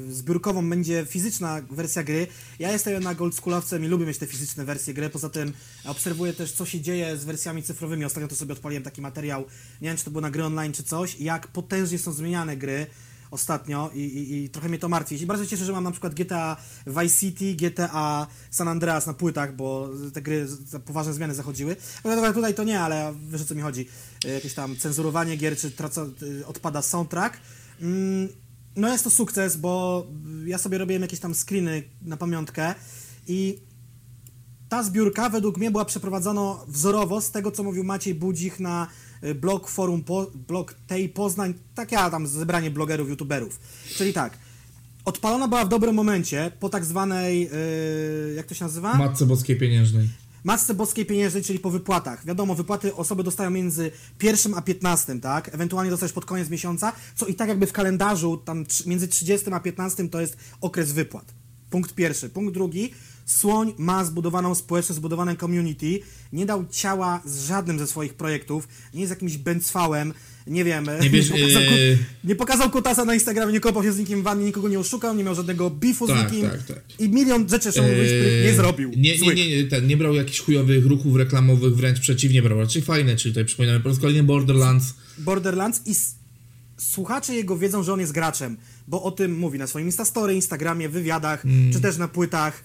zbiórkową 0.09 0.69
będzie 0.69 1.05
fizyczna 1.09 1.61
wersja 1.71 2.03
gry. 2.03 2.27
Ja 2.59 2.71
jestem 2.71 2.93
jednak 2.93 3.21
oldschoolowcem 3.21 3.85
i 3.85 3.87
lubię 3.87 4.05
mieć 4.05 4.17
te 4.17 4.27
fizyczne 4.27 4.65
wersje 4.65 4.93
gry. 4.93 5.09
Poza 5.09 5.29
tym 5.29 5.53
obserwuję 5.85 6.33
też, 6.33 6.51
co 6.51 6.65
się 6.65 6.81
dzieje 6.81 7.17
z 7.17 7.23
wersjami 7.25 7.63
cyfrowymi. 7.63 8.05
Ostatnio 8.05 8.18
to 8.27 8.35
sobie 8.35 8.53
odpaliłem 8.53 8.83
taki 8.83 9.01
materiał, 9.01 9.41
nie 9.81 9.87
wiem, 9.89 9.97
czy 9.97 10.05
to 10.05 10.11
było 10.11 10.21
na 10.21 10.31
gry 10.31 10.45
online, 10.45 10.73
czy 10.73 10.83
coś, 10.83 11.19
jak 11.19 11.47
potężnie 11.47 11.99
są 11.99 12.11
zmieniane 12.11 12.57
gry 12.57 12.87
ostatnio 13.31 13.91
i, 13.93 13.99
i, 13.99 14.43
i 14.43 14.49
trochę 14.49 14.69
mnie 14.69 14.79
to 14.79 14.89
martwi. 14.89 15.21
I 15.21 15.25
bardzo 15.25 15.43
się 15.43 15.49
cieszę, 15.49 15.65
że 15.65 15.71
mam 15.71 15.83
na 15.83 15.91
przykład 15.91 16.13
GTA 16.15 16.57
Vice 16.87 17.15
City, 17.19 17.55
GTA 17.55 18.27
San 18.51 18.67
Andreas 18.67 19.07
na 19.07 19.13
płytach, 19.13 19.55
bo 19.55 19.89
te 20.13 20.21
gry 20.21 20.47
poważne 20.85 21.13
zmiany 21.13 21.35
zachodziły. 21.35 21.75
Tutaj 22.33 22.53
to 22.53 22.63
nie, 22.63 22.79
ale 22.79 23.13
wiesz 23.29 23.41
o 23.41 23.45
co 23.45 23.55
mi 23.55 23.61
chodzi. 23.61 23.87
Y, 24.25 24.29
Jakieś 24.29 24.53
tam 24.53 24.77
cenzurowanie 24.77 25.35
gier, 25.35 25.57
czy 25.57 25.71
traca, 25.71 26.05
y, 26.23 26.45
odpada 26.45 26.81
soundtrack. 26.81 27.37
Mm, 27.81 28.29
No 28.75 28.87
jest 28.87 29.03
to 29.03 29.09
sukces, 29.09 29.57
bo 29.57 30.05
ja 30.45 30.57
sobie 30.57 30.77
robiłem 30.77 31.01
jakieś 31.01 31.19
tam 31.19 31.35
screeny 31.35 31.83
na 32.01 32.17
pamiątkę 32.17 32.75
i 33.27 33.59
ta 34.69 34.83
zbiórka 34.83 35.29
według 35.29 35.57
mnie 35.57 35.71
była 35.71 35.85
przeprowadzona 35.85 36.55
wzorowo 36.67 37.21
z 37.21 37.31
tego, 37.31 37.51
co 37.51 37.63
mówił 37.63 37.83
Maciej 37.83 38.15
Budzich 38.15 38.59
na 38.59 38.87
y, 39.23 39.35
blog 39.35 39.69
forum, 39.69 40.03
po, 40.03 40.31
blog 40.47 40.75
tej 40.87 41.09
Poznań, 41.09 41.53
tak 41.75 41.91
ja 41.91 42.09
tam 42.09 42.27
zebranie 42.27 42.71
blogerów, 42.71 43.09
youtuberów. 43.09 43.59
Czyli 43.95 44.13
tak, 44.13 44.37
odpalona 45.05 45.47
była 45.47 45.65
w 45.65 45.69
dobrym 45.69 45.95
momencie 45.95 46.51
po 46.59 46.69
tak 46.69 46.85
zwanej, 46.85 47.49
y, 48.31 48.33
jak 48.35 48.45
to 48.45 48.55
się 48.55 48.65
nazywa? 48.65 48.93
Matce 48.93 49.25
boskiej 49.25 49.57
pieniężnej. 49.57 50.09
Matce 50.43 50.73
Boskiej 50.73 51.05
Pieniężnej, 51.05 51.43
czyli 51.43 51.59
po 51.59 51.69
wypłatach. 51.69 52.25
Wiadomo, 52.25 52.55
wypłaty 52.55 52.95
osoby 52.95 53.23
dostają 53.23 53.49
między 53.49 53.91
pierwszym 54.17 54.53
a 54.53 54.61
15, 54.61 55.19
tak? 55.19 55.53
Ewentualnie 55.53 55.91
dostajesz 55.91 56.13
pod 56.13 56.25
koniec 56.25 56.49
miesiąca, 56.49 56.93
co 57.15 57.25
i 57.25 57.35
tak 57.35 57.49
jakby 57.49 57.67
w 57.67 57.73
kalendarzu 57.73 58.37
tam 58.37 58.65
między 58.85 59.07
30 59.07 59.53
a 59.53 59.59
15 59.59 60.09
to 60.09 60.21
jest 60.21 60.37
okres 60.61 60.91
wypłat. 60.91 61.33
Punkt 61.69 61.93
pierwszy. 61.93 62.29
Punkt 62.29 62.53
drugi. 62.53 62.93
Słoń 63.29 63.73
ma 63.77 64.05
zbudowaną 64.05 64.55
społeczność, 64.55 64.97
zbudowane 64.97 65.35
community. 65.35 65.99
Nie 66.33 66.45
dał 66.45 66.65
ciała 66.71 67.21
z 67.25 67.45
żadnym 67.47 67.79
ze 67.79 67.87
swoich 67.87 68.13
projektów. 68.13 68.67
Nie 68.93 68.99
jest 69.01 69.09
jakimś 69.09 69.37
bęcwałem. 69.37 70.13
Nie 70.47 70.63
wiem. 70.63 70.87
Nie 71.01 71.09
bierz- 71.09 71.29
pokazał, 71.31 71.61
ku- 71.63 71.75
yy. 71.77 71.97
nie 72.23 72.35
pokazał 72.35 72.69
kutasa 72.69 73.05
na 73.05 73.13
Instagramie, 73.13 73.53
nie 73.53 73.59
kopał 73.59 73.83
się 73.83 73.91
z 73.93 73.97
nikim 73.99 74.21
w 74.21 74.23
wannie, 74.23 74.45
nikogo 74.45 74.69
nie 74.69 74.79
oszukał, 74.79 75.15
nie 75.15 75.23
miał 75.23 75.35
żadnego 75.35 75.69
beefu 75.69 76.05
z 76.05 76.09
Tak, 76.09 76.31
nikim. 76.31 76.49
tak, 76.49 76.63
tak. 76.63 76.79
I 76.99 77.09
milion 77.09 77.49
rzeczy, 77.49 77.71
szanowni 77.71 77.95
państwo, 77.97 78.17
których 78.19 78.43
nie 78.45 78.53
zrobił. 78.53 78.91
Nie, 78.97 79.17
nie, 79.17 79.33
nie, 79.33 79.57
nie, 79.57 79.63
ten, 79.69 79.87
nie 79.87 79.97
brał 79.97 80.13
jakichś 80.15 80.39
chujowych 80.39 80.85
ruchów 80.85 81.15
reklamowych, 81.15 81.75
wręcz 81.75 81.99
przeciwnie 81.99 82.41
brał, 82.41 82.59
raczej 82.59 82.81
fajne, 82.81 83.15
czyli 83.15 83.33
tutaj 83.33 83.45
przypominamy 83.45 83.79
po 83.79 83.89
raz 83.89 83.99
kolejny 83.99 84.23
Borderlands. 84.23 84.93
Borderlands 85.17 85.81
i 85.85 85.95
słuchacze 86.77 87.35
jego 87.35 87.57
wiedzą, 87.57 87.83
że 87.83 87.93
on 87.93 87.99
jest 87.99 88.11
graczem, 88.11 88.57
bo 88.87 89.03
o 89.03 89.11
tym 89.11 89.37
mówi 89.37 89.59
na 89.59 89.67
swoim 89.67 89.85
Instastory, 89.85 90.35
Instagramie, 90.35 90.89
wywiadach, 90.89 91.45
Mm. 91.45 91.73
czy 91.73 91.81
też 91.81 91.97
na 91.97 92.07
płytach, 92.07 92.63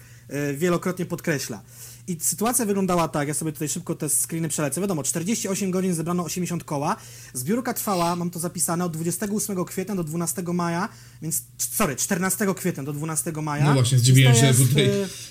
wielokrotnie 0.56 1.06
podkreśla. 1.06 1.62
I 2.08 2.16
sytuacja 2.20 2.64
wyglądała 2.66 3.08
tak, 3.08 3.28
ja 3.28 3.34
sobie 3.34 3.52
tutaj 3.52 3.68
szybko 3.68 3.94
te 3.94 4.08
screeny 4.08 4.48
przelecę. 4.48 4.80
Wiadomo, 4.80 5.02
48 5.02 5.70
godzin 5.70 5.94
zebrano 5.94 6.24
80 6.24 6.64
koła. 6.64 6.96
Zbiórka 7.32 7.74
trwała, 7.74 8.16
mam 8.16 8.30
to 8.30 8.38
zapisane, 8.38 8.84
od 8.84 8.92
28 8.92 9.64
kwietnia 9.64 9.94
do 9.94 10.04
12 10.04 10.42
maja, 10.42 10.88
więc, 11.22 11.42
sorry, 11.58 11.96
14 11.96 12.46
kwietnia 12.56 12.82
do 12.82 12.92
12 12.92 13.32
maja. 13.42 13.64
No 13.64 13.74
właśnie, 13.74 13.98
zdziwiłem 13.98 14.34
się 14.34 14.54
tutaj. 14.54 14.84
e, 14.84 14.90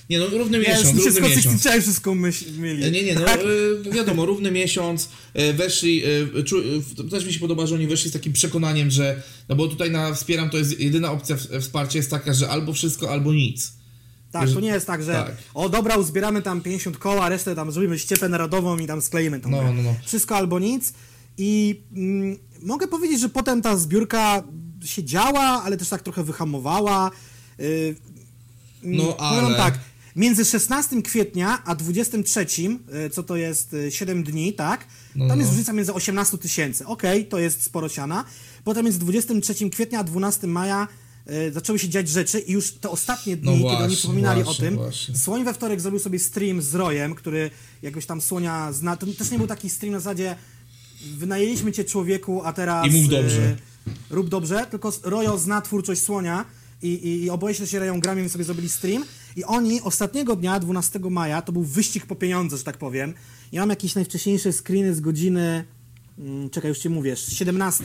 Nie 0.09 0.19
no, 0.19 0.25
równy 0.27 0.61
Ja 0.61 0.69
miesiąc, 0.69 0.95
równy 0.97 1.11
z 1.11 1.19
miesiąc. 1.35 1.59
chciałem 1.61 1.81
wszystko 1.81 2.15
myśl, 2.15 2.45
myli. 2.57 2.83
E, 2.83 2.91
Nie, 2.91 3.03
nie, 3.03 3.15
no 3.15 3.21
Tak? 3.21 3.39
e, 3.87 3.91
wiadomo, 3.91 4.25
równy 4.25 4.51
miesiąc, 4.51 5.09
e, 5.33 5.53
weszli, 5.53 6.03
e, 6.39 6.43
czu, 6.43 6.57
e, 7.05 7.09
też 7.09 7.25
mi 7.25 7.33
się 7.33 7.39
podoba, 7.39 7.65
że 7.67 7.75
oni 7.75 7.87
weszli 7.87 8.09
z 8.09 8.13
takim 8.13 8.33
przekonaniem, 8.33 8.91
że, 8.91 9.23
no 9.49 9.55
bo 9.55 9.67
tutaj 9.67 9.91
na 9.91 10.13
Wspieram 10.13 10.49
to 10.49 10.57
jest 10.57 10.79
jedyna 10.79 11.11
opcja 11.11 11.37
wsparcia 11.61 11.97
jest 11.99 12.09
taka, 12.09 12.33
że 12.33 12.49
albo 12.49 12.73
wszystko, 12.73 13.11
albo 13.11 13.33
nic. 13.33 13.73
Tak, 14.33 14.49
to 14.49 14.59
nie 14.59 14.67
jest 14.69 14.87
tak, 14.87 15.03
że 15.03 15.13
tak. 15.13 15.35
o 15.53 15.69
dobra, 15.69 15.97
uzbieramy 15.97 16.41
tam 16.41 16.61
50 16.61 16.97
koła, 16.97 17.29
resztę 17.29 17.55
tam 17.55 17.71
zrobimy 17.71 17.99
ściepę 17.99 18.29
narodową 18.29 18.77
i 18.77 18.87
tam 18.87 19.01
skleimy 19.01 19.39
tą 19.39 19.49
No, 19.49 19.61
no, 19.63 19.83
no. 19.83 19.95
Wszystko 20.05 20.35
albo 20.37 20.59
nic. 20.59 20.93
I 21.37 21.81
mm, 21.95 22.37
mogę 22.61 22.87
powiedzieć, 22.87 23.19
że 23.19 23.29
potem 23.29 23.61
ta 23.61 23.77
zbiórka 23.77 24.43
się 24.85 25.03
działa, 25.03 25.63
ale 25.63 25.77
też 25.77 25.89
tak 25.89 26.01
trochę 26.01 26.23
wyhamowała. 26.23 27.11
Yy, 27.59 27.95
No, 28.83 29.03
mm, 29.03 29.13
powiem 29.15 29.45
ale- 29.45 29.57
tak, 29.57 29.79
między 30.15 30.45
16 30.45 31.01
kwietnia 31.01 31.63
a 31.65 31.75
23, 31.75 32.79
y, 33.05 33.09
co 33.09 33.23
to 33.23 33.35
jest 33.35 33.73
y, 33.73 33.91
7 33.91 34.23
dni, 34.23 34.53
tak? 34.53 34.87
No, 35.15 35.27
Tam 35.27 35.37
no. 35.37 35.41
jest 35.41 35.49
różnica 35.51 35.73
między 35.73 35.93
18 35.93 36.37
tysięcy. 36.37 36.85
Okej, 36.85 37.25
to 37.25 37.39
jest 37.39 37.63
sporo 37.63 37.89
siana. 37.89 38.25
Potem 38.63 38.83
między 38.85 38.99
23 38.99 39.69
kwietnia 39.69 39.99
a 39.99 40.03
12 40.03 40.47
maja 40.47 40.87
y, 40.87 41.02
zaczęły 41.51 41.79
się 41.79 41.89
dziać 41.89 42.09
rzeczy 42.09 42.39
i 42.39 42.51
już 42.51 42.71
te 42.71 42.89
ostatnie 42.89 43.37
dni, 43.37 43.45
No 43.45 43.51
kiedy 43.53 43.63
właśnie, 43.63 43.85
oni 43.85 43.95
przypominali 43.95 44.43
właśnie, 44.43 44.67
o 44.67 44.69
tym, 44.69 44.77
właśnie. 44.77 45.17
Słoń 45.17 45.43
we 45.43 45.53
wtorek 45.53 45.81
zrobił 45.81 45.99
sobie 45.99 46.19
stream 46.19 46.61
z 46.61 46.75
Rojem, 46.75 47.15
który 47.15 47.51
jakoś 47.81 48.05
tam 48.05 48.21
Słonia 48.21 48.71
zna. 48.71 48.97
To 48.97 49.07
też 49.07 49.31
nie 49.31 49.37
był 49.37 49.47
taki 49.47 49.69
stream 49.69 49.93
na 49.93 49.99
zasadzie 49.99 50.35
wynajęliśmy 51.17 51.71
cię 51.71 51.83
człowieku, 51.83 52.41
a 52.43 52.53
teraz... 52.53 52.87
I 52.87 52.91
mów 52.91 53.09
dobrze. 53.09 53.41
y, 53.41 53.55
rób 54.09 54.29
dobrze, 54.29 54.67
tylko 54.71 54.93
Rojo 55.03 55.37
zna 55.37 55.61
twórczość 55.61 56.01
Słonia 56.01 56.45
i, 56.81 56.87
i, 56.87 57.23
i 57.23 57.29
oboje 57.29 57.55
się 57.55 57.67
się 57.67 57.99
grami, 57.99 58.21
więc 58.21 58.31
sobie 58.31 58.43
zrobili 58.43 58.69
stream 58.69 59.05
i 59.35 59.43
oni 59.43 59.81
ostatniego 59.81 60.35
dnia, 60.35 60.59
12 60.59 60.99
maja, 60.99 61.41
to 61.41 61.51
był 61.51 61.63
wyścig 61.63 62.05
po 62.05 62.15
pieniądze, 62.15 62.57
że 62.57 62.63
tak 62.63 62.77
powiem. 62.77 63.13
Ja 63.51 63.61
mam 63.61 63.69
jakieś 63.69 63.95
najwcześniejsze 63.95 64.53
screeny 64.53 64.95
z 64.95 64.99
godziny, 65.01 65.65
czekaj, 66.51 66.69
już 66.69 66.79
ci 66.79 66.89
mówię, 66.89 67.15
z 67.15 67.29
17, 67.29 67.83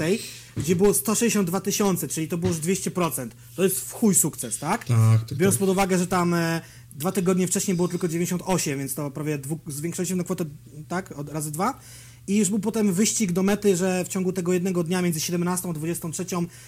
gdzie 0.56 0.76
było 0.76 0.94
162 0.94 1.60
tysiące, 1.60 2.08
czyli 2.08 2.28
to 2.28 2.38
było 2.38 2.52
już 2.52 2.60
200%. 2.60 3.28
To 3.56 3.64
jest 3.64 3.80
w 3.80 3.92
chuj 3.92 4.14
sukces, 4.14 4.58
tak? 4.58 4.84
Tak, 4.84 5.24
tak, 5.28 5.38
Biorąc 5.38 5.54
tak. 5.54 5.60
pod 5.60 5.68
uwagę, 5.68 5.98
że 5.98 6.06
tam 6.06 6.34
e, 6.34 6.60
dwa 6.92 7.12
tygodnie 7.12 7.46
wcześniej 7.46 7.76
było 7.76 7.88
tylko 7.88 8.08
98, 8.08 8.78
więc 8.78 8.94
to 8.94 9.10
prawie 9.10 9.38
dwu, 9.38 9.58
zwiększyliśmy 9.66 10.16
na 10.16 10.24
kwotę, 10.24 10.44
tak, 10.88 11.18
od 11.18 11.28
razy 11.28 11.52
dwa. 11.52 11.80
I 12.28 12.36
już 12.36 12.48
był 12.48 12.58
potem 12.58 12.92
wyścig 12.92 13.32
do 13.32 13.42
mety, 13.42 13.76
że 13.76 14.04
w 14.04 14.08
ciągu 14.08 14.32
tego 14.32 14.52
jednego 14.52 14.84
dnia 14.84 15.02
między 15.02 15.20
17 15.20 15.68
a 15.68 15.72
23 15.72 16.24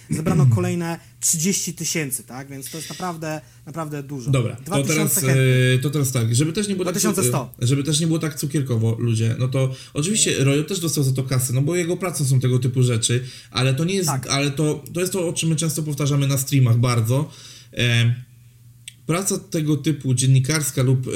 zebrano 0.09 0.45
kolejne 0.55 0.99
30 1.19 1.73
tysięcy, 1.73 2.23
tak? 2.23 2.49
Więc 2.49 2.69
to 2.71 2.77
jest 2.77 2.89
naprawdę, 2.89 3.41
naprawdę 3.65 4.03
dużo. 4.03 4.31
Dobra, 4.31 4.55
to 4.55 4.63
2000 4.63 5.21
teraz, 5.21 5.37
e, 5.75 5.79
to 5.79 5.89
teraz 5.89 6.11
tak, 6.11 6.35
żeby 6.35 6.53
też 6.53 6.67
nie 6.67 6.75
było 6.75 6.85
2100. 6.85 7.49
tak, 7.59 7.67
żeby 7.67 7.83
też 7.83 7.99
nie 7.99 8.07
było 8.07 8.19
tak 8.19 8.35
cukierkowo, 8.35 8.95
ludzie, 8.99 9.35
no 9.39 9.47
to 9.47 9.75
oczywiście 9.93 10.43
Rojo 10.43 10.63
też 10.63 10.79
dostał 10.79 11.03
za 11.03 11.11
to 11.11 11.23
kasy, 11.23 11.53
no 11.53 11.61
bo 11.61 11.75
jego 11.75 11.97
pracą 11.97 12.25
są 12.25 12.39
tego 12.39 12.59
typu 12.59 12.83
rzeczy, 12.83 13.23
ale 13.51 13.73
to 13.73 13.83
nie 13.83 13.95
jest, 13.95 14.09
Tak. 14.09 14.27
ale 14.27 14.51
to, 14.51 14.83
to 14.93 14.99
jest 14.99 15.13
to, 15.13 15.27
o 15.27 15.33
czym 15.33 15.49
my 15.49 15.55
często 15.55 15.83
powtarzamy 15.83 16.27
na 16.27 16.37
streamach 16.37 16.77
bardzo. 16.77 17.31
E, 17.73 18.15
praca 19.05 19.37
tego 19.37 19.77
typu 19.77 20.13
dziennikarska 20.13 20.83
lub 20.83 21.07
e, 21.07 21.11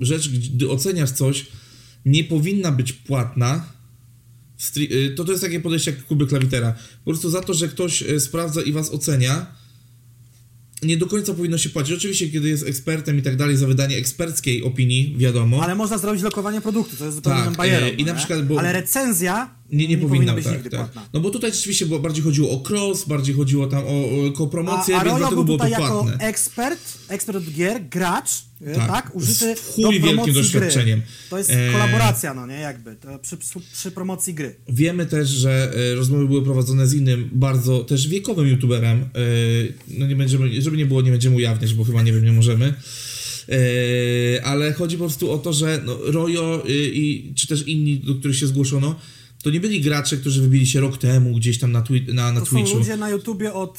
rzecz, 0.00 0.28
gdy 0.28 0.70
oceniasz 0.70 1.10
coś, 1.10 1.46
nie 2.04 2.24
powinna 2.24 2.72
być 2.72 2.92
płatna, 2.92 3.64
y, 4.76 5.14
to 5.16 5.24
to 5.24 5.32
jest 5.32 5.44
takie 5.44 5.60
podejście 5.60 5.90
jak 5.90 6.04
Kuby 6.04 6.26
Klawitera. 6.26 6.72
Po 7.04 7.10
prostu 7.10 7.30
za 7.30 7.40
to, 7.40 7.54
że 7.54 7.68
ktoś 7.68 8.02
y, 8.02 8.20
sprawdza 8.20 8.62
i 8.62 8.72
was 8.72 8.90
ocenia, 8.90 9.46
nie 10.82 10.96
do 10.96 11.06
końca 11.06 11.34
powinno 11.34 11.58
się 11.58 11.70
płacić. 11.70 11.92
Oczywiście, 11.92 12.28
kiedy 12.28 12.48
jest 12.48 12.66
ekspertem 12.66 13.18
i 13.18 13.22
tak 13.22 13.36
dalej, 13.36 13.56
za 13.56 13.66
wydanie 13.66 13.96
eksperckiej 13.96 14.62
opinii, 14.62 15.14
wiadomo. 15.18 15.62
Ale 15.62 15.74
można 15.74 15.98
zrobić 15.98 16.22
lokowanie 16.22 16.60
produktu, 16.60 16.96
to 16.96 17.04
jest 17.04 17.16
zupełnie 17.16 17.42
Tak, 17.44 17.56
bajerą. 17.56 17.86
e, 17.86 17.90
i 17.90 17.98
no 18.00 18.06
na 18.06 18.12
nie? 18.12 18.18
przykład, 18.18 18.46
bo- 18.46 18.58
Ale 18.60 18.72
recenzja 18.72 19.54
nie, 19.72 19.88
nie, 19.88 19.98
powinna, 19.98 20.34
być 20.34 20.44
tak, 20.44 20.54
nigdy 20.54 20.70
tak. 20.70 20.80
płatna. 20.80 21.08
No 21.12 21.20
bo 21.20 21.30
tutaj 21.30 21.52
rzeczywiście 21.52 21.86
było, 21.86 21.98
bardziej 22.00 22.24
chodziło 22.24 22.50
o 22.50 22.62
cross, 22.68 23.04
bardziej 23.08 23.34
chodziło 23.34 23.66
tam 23.66 23.84
o, 23.86 24.26
o 24.26 24.32
kopromocję, 24.32 24.96
A, 24.96 25.00
a 25.00 25.04
więc 25.04 25.18
dlatego 25.18 25.44
był 25.44 25.44
było 25.44 25.58
to 25.58 25.64
tutaj 25.64 25.82
jako 25.82 26.02
płatne. 26.02 26.26
ekspert, 26.26 26.98
ekspert 27.08 27.38
od 27.38 27.44
gier, 27.44 27.88
gracz, 27.90 28.30
tak, 28.64 28.76
Tak, 28.76 28.90
tak 28.90 29.16
użyty 29.16 29.56
z 29.56 29.76
do 29.76 29.90
wielkim 29.90 30.34
doświadczeniem. 30.34 31.00
Gry. 31.00 31.08
To 31.30 31.38
jest 31.38 31.50
E, 31.50 31.72
kolaboracja, 31.72 32.34
no 32.34 32.46
nie, 32.46 32.54
jakby, 32.54 32.96
przy, 33.22 33.36
przy, 33.72 33.90
promocji 33.90 34.34
gry. 34.34 34.54
Wiemy 34.68 35.06
też, 35.06 35.28
że 35.28 35.72
e, 35.92 35.94
rozmowy 35.94 36.26
były 36.28 36.42
prowadzone 36.42 36.86
z 36.86 36.94
innym, 36.94 37.30
bardzo 37.32 37.84
też 37.84 38.08
wiekowym 38.08 38.46
youtuberem. 38.46 39.00
E, 39.00 39.06
no 39.88 40.06
nie 40.06 40.16
będziemy, 40.16 40.62
żeby 40.62 40.76
nie 40.76 40.86
było, 40.86 41.02
nie 41.02 41.10
będziemy 41.10 41.36
ujawniać, 41.36 41.74
bo 41.74 41.84
chyba 41.84 42.02
nie 42.02 42.12
wiem, 42.12 42.24
nie 42.24 42.32
możemy. 42.32 42.74
E, 43.48 44.44
ale 44.44 44.72
chodzi 44.72 44.96
po 44.96 45.04
prostu 45.04 45.30
o 45.30 45.38
to, 45.38 45.52
że 45.52 45.80
no, 45.84 45.98
Rojo 46.04 46.62
i 46.68 47.32
czy 47.34 47.46
też 47.46 47.68
inni, 47.68 47.98
do 47.98 48.14
których 48.14 48.36
się 48.36 48.46
zgłoszono, 48.46 48.96
to 49.44 49.50
nie 49.50 49.60
byli 49.60 49.80
gracze, 49.80 50.16
którzy 50.16 50.42
wybili 50.42 50.66
się 50.66 50.80
rok 50.80 50.98
temu 50.98 51.34
gdzieś 51.36 51.58
tam 51.58 51.72
na, 51.72 51.82
twi- 51.82 52.14
na, 52.14 52.32
na 52.32 52.40
To 52.40 52.46
Twitchu. 52.46 52.70
są 52.72 52.78
ludzie 52.78 52.96
na 52.96 53.10
YouTubie 53.10 53.52
od... 53.52 53.78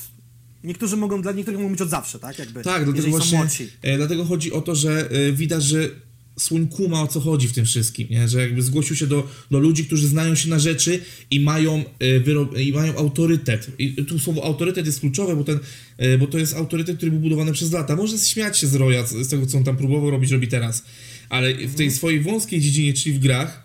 Niektórzy 0.64 0.98
mogą, 0.98 1.22
dla 1.22 1.32
niektórych 1.32 1.60
mogą 1.60 1.72
być 1.72 1.82
od 1.82 1.90
zawsze, 1.90 2.20
tak? 2.20 2.40
Jakby, 2.40 2.62
Tak, 2.64 2.84
dlatego 2.86 3.08
właśnie 3.10 3.46
e, 3.82 3.98
dlatego 3.98 4.26
chodzi 4.26 4.52
o 4.52 4.62
to, 4.62 4.76
że 4.76 5.10
e, 5.12 5.32
widać, 5.32 5.64
że 5.64 5.90
Słoń 6.40 6.68
kuma 6.68 7.02
o 7.02 7.08
co 7.08 7.20
chodzi 7.20 7.48
w 7.48 7.54
tym 7.54 7.66
wszystkim, 7.66 8.08
nie? 8.12 8.28
że 8.28 8.40
jakby 8.42 8.62
zgłosił 8.62 8.96
się 8.96 9.08
do, 9.08 9.28
do 9.52 9.60
ludzi, 9.60 9.86
którzy 9.86 10.08
znają 10.08 10.36
się 10.36 10.50
na 10.50 10.60
rzeczy 10.60 11.00
i 11.32 11.40
mają, 11.40 11.84
e, 12.00 12.20
wyro- 12.20 12.60
i 12.60 12.74
mają 12.74 12.96
autorytet. 12.98 13.68
I 13.80 13.94
tu 13.94 14.20
słowo 14.20 14.44
autorytet 14.44 14.86
jest 14.86 15.00
kluczowe, 15.00 15.36
bo, 15.36 15.44
ten, 15.44 15.60
e, 15.98 16.18
bo 16.18 16.28
to 16.28 16.38
jest 16.38 16.54
autorytet, 16.54 16.98
który 16.98 17.12
był 17.12 17.20
budowany 17.20 17.52
przez 17.52 17.72
lata. 17.72 17.96
Może 17.96 18.18
śmiać 18.18 18.58
się 18.60 18.68
z 18.68 18.76
Roya, 18.76 19.06
z 19.08 19.12
z 19.12 19.28
tego, 19.30 19.46
co 19.46 19.58
on 19.58 19.64
tam 19.64 19.78
próbował 19.78 20.10
robić, 20.12 20.32
robi 20.32 20.48
teraz, 20.48 20.84
ale 21.30 21.50
w 21.54 21.58
Mhm. 21.58 21.74
tej 21.74 21.92
swojej 21.92 22.20
wąskiej 22.22 22.60
dziedzinie, 22.62 22.94
czyli 22.94 23.16
w 23.16 23.20
grach, 23.20 23.65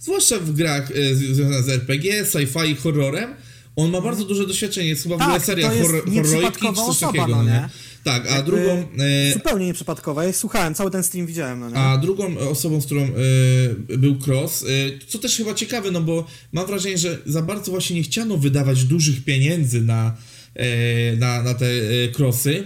zwłaszcza 0.00 0.38
w 0.38 0.52
grach 0.52 0.90
e, 0.90 1.14
z- 1.14 1.18
związanych 1.18 1.64
z 1.64 1.68
RPG, 1.68 2.24
sci-fi 2.24 2.70
i 2.70 2.74
horrorem, 2.76 3.30
on 3.76 3.90
ma 3.90 4.00
bardzo 4.00 4.24
duże 4.24 4.46
doświadczenie. 4.46 4.88
Jest 4.88 5.02
chyba 5.02 5.16
w 5.16 5.18
Tak, 5.18 5.28
ogóle 5.28 5.40
seria 5.40 5.68
to 5.68 5.74
jest 5.74 5.86
horror, 5.86 6.04
czy 6.04 6.60
coś 6.74 6.78
osoba, 6.88 7.12
takiego. 7.12 7.26
no 7.28 7.36
No, 7.36 7.42
nie? 7.44 7.50
nie? 7.50 7.68
Tak, 8.04 8.26
a 8.30 8.36
Jakby 8.36 8.50
drugą... 8.50 8.70
E, 8.98 9.32
Zupełnie 9.32 9.66
nieprzypadkowa. 9.66 10.24
Ja 10.24 10.32
słuchałem, 10.32 10.74
cały 10.74 10.90
ten 10.90 11.02
stream 11.02 11.26
widziałem, 11.26 11.60
no 11.60 11.70
nie? 11.70 11.76
a 11.76 11.98
drugą 11.98 12.38
osobą, 12.38 12.80
z 12.80 12.86
którą 12.86 13.02
e, 13.02 13.98
był 13.98 14.16
Cross, 14.26 14.62
e, 14.62 14.66
co 15.08 15.18
też 15.18 15.36
chyba 15.36 15.54
ciekawe, 15.54 15.90
no 15.90 16.00
bo 16.00 16.26
mam 16.52 16.66
wrażenie, 16.66 16.98
że 16.98 17.18
za 17.26 17.42
bardzo 17.42 17.70
właśnie 17.70 17.96
nie 17.96 18.02
chciano 18.02 18.36
wydawać 18.36 18.84
dużych 18.84 19.24
pieniędzy 19.24 19.80
na, 19.80 20.16
e, 20.54 21.16
na, 21.16 21.42
na 21.42 21.54
te 21.54 21.66
e, 21.66 22.08
Crossy, 22.18 22.64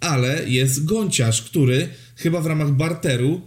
ale 0.00 0.48
jest 0.48 0.84
Gąciarz, 0.84 1.42
który 1.42 1.88
chyba 2.16 2.40
w 2.40 2.46
ramach 2.46 2.70
barteru 2.70 3.40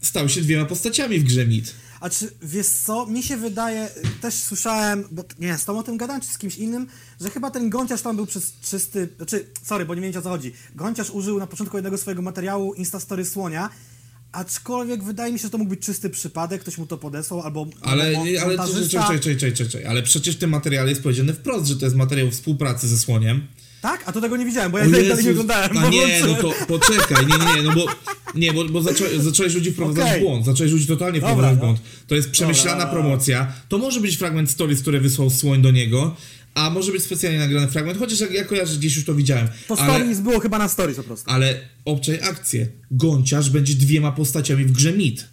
stał 0.00 0.28
się 0.28 0.40
dwiema 0.40 0.64
postaciami 0.64 1.18
w 1.18 1.24
grze 1.24 1.46
Mit. 1.46 1.74
A 2.02 2.10
czy 2.10 2.30
wiesz 2.42 2.66
co, 2.66 3.06
mi 3.06 3.22
się 3.22 3.36
wydaje, 3.36 3.88
też 4.20 4.34
słyszałem, 4.34 5.04
bo 5.10 5.24
nie 5.38 5.46
wiem, 5.46 5.58
z 5.58 5.64
tą 5.64 5.78
o 5.78 5.82
tym 5.82 5.96
gadałem, 5.96 6.22
czy 6.22 6.28
z 6.28 6.38
kimś 6.38 6.56
innym, 6.56 6.86
że 7.20 7.30
chyba 7.30 7.50
ten 7.50 7.70
gąciarz 7.70 8.02
tam 8.02 8.16
był 8.16 8.26
przez 8.26 8.52
czysty, 8.62 9.08
znaczy, 9.16 9.46
sorry, 9.62 9.84
bo 9.84 9.94
nie 9.94 10.00
wiem 10.00 10.18
o 10.18 10.22
co 10.22 10.28
chodzi. 10.28 10.52
Gąciarz 10.74 11.10
użył 11.10 11.38
na 11.38 11.46
początku 11.46 11.76
jednego 11.76 11.98
swojego 11.98 12.22
materiału 12.22 12.74
Instastory 12.74 13.24
słonia, 13.24 13.70
aczkolwiek 14.32 15.04
wydaje 15.04 15.32
mi 15.32 15.38
się, 15.38 15.42
że 15.42 15.50
to 15.50 15.58
mógł 15.58 15.70
być 15.70 15.80
czysty 15.80 16.10
przypadek, 16.10 16.60
ktoś 16.60 16.78
mu 16.78 16.86
to 16.86 16.98
podesłał, 16.98 17.40
albo 17.40 17.66
Ale, 17.82 18.04
albo 18.16 18.62
ale, 18.62 18.88
czekaj, 18.88 19.20
czekaj, 19.20 19.52
czekaj, 19.52 19.84
ale 19.84 20.02
przecież 20.02 20.36
w 20.36 20.38
tym 20.38 20.50
materiale 20.50 20.90
jest 20.90 21.02
powiedziane 21.02 21.32
wprost, 21.32 21.66
że 21.66 21.76
to 21.76 21.86
jest 21.86 21.96
materiał 21.96 22.30
współpracy 22.30 22.88
ze 22.88 22.98
Słoniem. 22.98 23.46
Tak? 23.82 24.02
A 24.06 24.12
to 24.12 24.20
tego 24.20 24.36
nie 24.36 24.44
widziałem, 24.44 24.72
bo 24.72 24.78
ja 24.78 24.84
O 24.84 24.90
dalej 24.90 25.06
nie 25.06 25.12
Jezus, 25.12 25.30
oglądałem. 25.30 25.78
A 25.78 25.88
nie, 25.88 26.20
no 26.26 26.34
to 26.34 26.52
poczekaj, 26.66 27.26
nie, 27.26 27.54
nie, 27.54 27.62
no 27.62 27.72
bo, 27.72 27.86
nie, 28.34 28.52
bo, 28.52 28.64
bo 28.64 28.82
zaczą, 28.82 29.04
zacząłeś 29.18 29.54
ludzi 29.54 29.72
wprowadzać 29.72 30.06
Okej. 30.06 30.20
w 30.20 30.22
błąd, 30.22 30.46
zacząłeś 30.46 30.72
ludzi 30.72 30.86
totalnie 30.86 31.20
Dobra, 31.20 31.34
wprowadzać 31.34 31.58
w 31.58 31.60
no. 31.60 31.66
błąd. 31.66 31.80
To 32.06 32.14
jest 32.14 32.30
przemyślana 32.30 32.84
Dobra. 32.84 32.92
promocja, 32.92 33.52
to 33.68 33.78
może 33.78 34.00
być 34.00 34.16
fragment 34.16 34.50
stories, 34.50 34.80
które 34.80 35.00
wysłał 35.00 35.30
Słoń 35.30 35.62
do 35.62 35.70
niego, 35.70 36.16
a 36.54 36.70
może 36.70 36.92
być 36.92 37.02
specjalnie 37.02 37.38
nagrany 37.38 37.68
fragment, 37.68 37.98
chociaż 37.98 38.20
jak 38.20 38.32
ja 38.32 38.44
kojarzę, 38.44 38.76
gdzieś 38.76 38.96
już 38.96 39.04
to 39.04 39.14
widziałem. 39.14 39.48
To 39.68 39.78
ale, 39.78 39.94
stories 39.94 40.20
było 40.20 40.40
chyba 40.40 40.58
na 40.58 40.68
stories 40.68 40.96
po 40.96 41.02
prostu. 41.02 41.30
ale 41.30 41.60
obczaj 41.84 42.20
akcję. 42.22 42.68
Gąciarz 42.90 43.50
będzie 43.50 43.74
dwiema 43.74 44.12
postaciami 44.12 44.64
w 44.64 44.72
grze 44.72 44.92
Mit. 44.92 45.24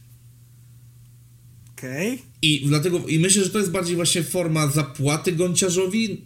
Okej. 1.78 2.22
I 2.42 2.64
dlatego, 2.66 3.08
i 3.08 3.20
myślę, 3.20 3.44
że 3.44 3.50
to 3.50 3.60
jest 3.60 3.72
bardziej 3.72 3.96
właśnie 3.96 4.24
forma 4.24 4.68
zapłaty 4.68 5.32
gąciarzowi, 5.32 6.26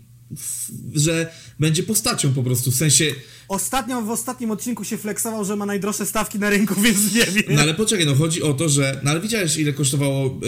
że 0.94 1.34
będzie 1.60 1.84
postacią 1.84 2.34
po 2.34 2.44
prostu, 2.44 2.72
w 2.72 2.76
sensie 2.76 3.06
Ostatnio, 3.53 4.01
w 4.01 4.09
ostatnim 4.09 4.51
odcinku 4.51 4.84
się 4.84 4.97
flexował, 4.97 5.45
że 5.45 5.55
ma 5.55 5.65
najdroższe 5.65 6.05
stawki 6.05 6.39
na 6.39 6.49
rynku, 6.49 6.75
więc 6.81 7.15
nie 7.15 7.25
wiem. 7.25 7.55
No 7.55 7.61
ale 7.61 7.73
poczekaj, 7.73 8.05
no 8.05 8.15
chodzi 8.15 8.41
o 8.43 8.53
to, 8.53 8.69
że. 8.69 8.99
No 9.03 9.11
ale 9.11 9.19
widziałeś, 9.21 9.57
ile 9.57 9.73
kosztowało, 9.73 10.39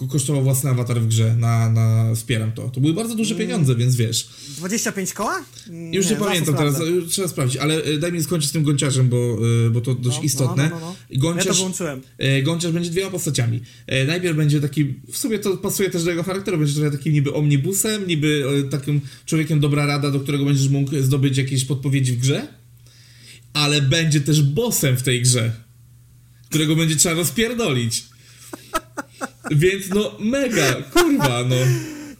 yy, 0.00 0.08
kosztował 0.08 0.42
własny 0.42 0.70
awatar 0.70 1.00
w 1.00 1.06
grze 1.06 1.36
na, 1.38 1.70
na 1.70 2.14
Wspieram 2.14 2.52
to. 2.52 2.68
To 2.68 2.80
były 2.80 2.94
bardzo 2.94 3.14
duże 3.14 3.34
pieniądze, 3.34 3.74
więc 3.74 3.96
wiesz. 3.96 4.28
25 4.56 5.12
koła? 5.12 5.44
Mm, 5.68 5.94
Już 5.94 6.04
nie, 6.04 6.10
zaraz 6.10 6.26
pamiętam 6.28 6.54
teraz, 6.56 6.80
już 6.80 7.06
trzeba 7.12 7.28
sprawdzić, 7.28 7.56
ale 7.56 7.86
y, 7.86 7.98
daj 7.98 8.12
mi 8.12 8.22
skończyć 8.22 8.50
z 8.50 8.52
tym 8.52 8.62
gąciarzem, 8.62 9.08
bo, 9.08 9.38
y, 9.66 9.70
bo 9.70 9.80
to 9.80 9.94
dość 9.94 10.16
No, 10.16 10.22
istotne. 10.22 10.68
no, 10.70 10.80
no, 10.80 10.94
no. 11.10 11.18
Gąciarz, 11.18 11.46
Ja 11.46 11.52
to 11.52 11.58
włączyłem. 11.58 12.00
y, 12.38 12.42
Gąciarz 12.42 12.72
będzie 12.72 12.90
dwiema 12.90 13.10
postaciami. 13.10 13.60
Najpierw 14.06 14.36
będzie 14.36 14.60
taki, 14.60 14.94
w 15.12 15.16
sumie 15.18 15.38
to 15.38 15.56
pasuje 15.56 15.90
też 15.90 16.04
do 16.04 16.10
jego 16.10 16.22
charakteru, 16.22 16.58
będzie 16.58 16.74
trochę 16.74 16.90
takim 16.90 17.12
niby 17.12 17.32
omnibusem, 17.34 18.06
niby 18.06 18.44
takim 18.70 19.00
człowiekiem 19.26 19.60
dobra 19.60 19.86
rada, 19.86 20.10
do 20.10 20.20
którego 20.20 20.44
będziesz 20.44 20.68
mógł 20.68 20.90
zdobyć 21.00 21.36
jakieś 21.38 21.64
podpowiedzi 21.64 22.01
w 22.10 22.18
grze, 22.18 22.48
ale 23.52 23.82
będzie 23.82 24.20
też 24.20 24.42
bossem 24.42 24.96
w 24.96 25.02
tej 25.02 25.22
grze, 25.22 25.52
którego 26.48 26.76
będzie 26.76 26.96
trzeba 26.96 27.14
rozpierdolić. 27.14 28.04
Więc 29.50 29.88
no 29.88 30.16
mega, 30.20 30.82
kurwa, 30.82 31.44
no. 31.44 31.56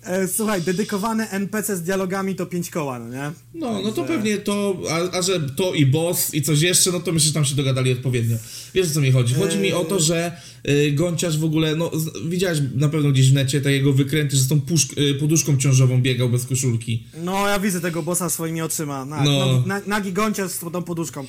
E, 0.03 0.29
słuchaj, 0.29 0.63
dedykowany 0.63 1.29
NPC 1.31 1.77
z 1.77 1.83
dialogami 1.83 2.35
to 2.35 2.47
5 2.47 2.71
koła, 2.71 2.99
no 2.99 3.09
nie? 3.09 3.33
No, 3.55 3.83
no 3.83 3.93
to 3.93 4.05
pewnie 4.05 4.39
to, 4.39 4.77
a, 4.91 5.17
a 5.19 5.23
że 5.23 5.41
to 5.41 5.75
i 5.75 5.87
boss 5.87 6.35
i 6.35 6.43
coś 6.43 6.61
jeszcze, 6.61 6.93
no 6.93 7.01
to 7.01 7.13
myślę, 7.13 7.27
że 7.29 7.35
tam 7.35 7.45
się 7.45 7.55
dogadali 7.55 7.93
odpowiednio. 7.93 8.37
Wiesz 8.75 8.91
o 8.91 8.95
co 8.95 9.01
mi 9.01 9.13
chodzi? 9.13 9.35
Chodzi 9.35 9.59
mi 9.59 9.73
o 9.73 9.85
to, 9.85 10.01
że 10.01 10.37
y, 10.69 10.93
Gąciarz 10.93 11.39
w 11.39 11.45
ogóle, 11.45 11.77
no 11.77 11.91
z, 11.95 12.29
widziałeś 12.29 12.59
na 12.75 12.89
pewno 12.89 13.11
gdzieś 13.13 13.31
w 13.31 13.35
necie 13.35 13.61
te 13.61 13.73
jego 13.73 13.93
wykręty, 13.93 14.37
że 14.37 14.43
z 14.43 14.49
tą 14.49 14.61
puszk, 14.61 14.99
y, 14.99 15.15
poduszką 15.15 15.57
ciążową 15.57 16.03
biegał 16.03 16.29
bez 16.29 16.47
koszulki. 16.47 17.05
No, 17.25 17.49
ja 17.49 17.61
widzę 17.61 17.81
tego 17.81 18.03
bossa 18.03 18.31
swoimi 18.31 18.63
oczyma. 18.63 19.05
Na, 19.05 19.25
No. 19.25 19.31
no. 19.47 19.63
na, 19.67 19.81
nagi 19.87 20.13
gąciarz 20.13 20.51
z 20.51 20.59
tą 20.59 20.83
poduszką. 20.83 21.27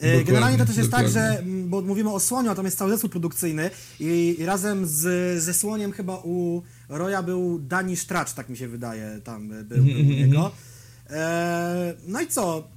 Dokładnie, 0.00 0.24
Generalnie 0.24 0.58
to 0.58 0.66
też 0.66 0.76
jest 0.76 0.90
tak, 0.90 1.06
dokładnie. 1.06 1.32
że, 1.32 1.38
mm, 1.42 1.68
bo 1.70 1.80
mówimy 1.82 2.12
o 2.12 2.20
Słoniu, 2.20 2.50
a 2.50 2.54
tam 2.54 2.64
jest 2.64 2.78
cały 2.78 2.90
zespół 2.90 3.10
produkcyjny 3.10 3.70
i, 4.00 4.36
i 4.38 4.44
razem 4.44 4.86
z, 4.86 5.42
ze 5.42 5.54
Słoniem 5.54 5.92
chyba 5.92 6.16
u 6.24 6.62
Roya 6.88 7.22
był 7.22 7.58
Dani 7.58 7.96
Stracz, 7.96 8.32
tak 8.32 8.48
mi 8.48 8.56
się 8.56 8.68
wydaje, 8.68 9.20
tam 9.24 9.48
był, 9.48 9.64
był 9.64 9.84
u 9.84 10.02
niego. 10.02 10.52
E, 11.10 11.94
no 12.06 12.20
i 12.20 12.26
co? 12.26 12.68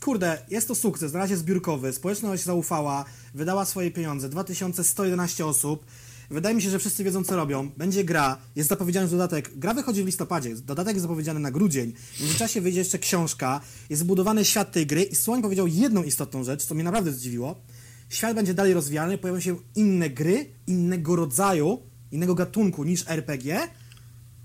Kurde, 0.00 0.38
jest 0.50 0.68
to 0.68 0.74
sukces, 0.74 1.12
na 1.12 1.18
razie 1.18 1.36
zbiórkowy, 1.36 1.92
społeczność 1.92 2.44
zaufała, 2.44 3.04
wydała 3.34 3.64
swoje 3.64 3.90
pieniądze, 3.90 4.28
2111 4.28 5.46
osób. 5.46 5.86
Wydaje 6.30 6.54
mi 6.54 6.62
się, 6.62 6.70
że 6.70 6.78
wszyscy 6.78 7.04
wiedzą, 7.04 7.24
co 7.24 7.36
robią. 7.36 7.70
Będzie 7.76 8.04
gra, 8.04 8.38
jest 8.56 8.68
zapowiedziany 8.68 9.08
dodatek. 9.08 9.58
Gra 9.58 9.74
wychodzi 9.74 10.02
w 10.02 10.06
listopadzie, 10.06 10.54
dodatek 10.54 10.94
jest 10.94 11.02
zapowiedziany 11.02 11.40
na 11.40 11.50
grudzień. 11.50 11.92
W 12.16 12.20
międzyczasie 12.20 12.60
wyjdzie 12.60 12.78
jeszcze 12.78 12.98
książka, 12.98 13.60
jest 13.90 14.02
zbudowany 14.02 14.44
świat 14.44 14.72
tej 14.72 14.86
gry 14.86 15.02
i 15.02 15.16
Słoń 15.16 15.42
powiedział 15.42 15.66
jedną 15.66 16.02
istotną 16.02 16.44
rzecz, 16.44 16.64
co 16.64 16.74
mnie 16.74 16.84
naprawdę 16.84 17.12
zdziwiło. 17.12 17.60
Świat 18.08 18.36
będzie 18.36 18.54
dalej 18.54 18.74
rozwijany, 18.74 19.18
pojawią 19.18 19.40
się 19.40 19.56
inne 19.76 20.10
gry, 20.10 20.46
innego 20.66 21.16
rodzaju, 21.16 21.82
innego 22.14 22.34
gatunku 22.34 22.84
niż 22.84 23.04
RPG 23.06 23.68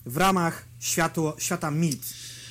w 0.06 0.18
ramach 0.18 0.66
światu, 0.80 1.34
świata 1.38 1.72
mit. 1.72 2.02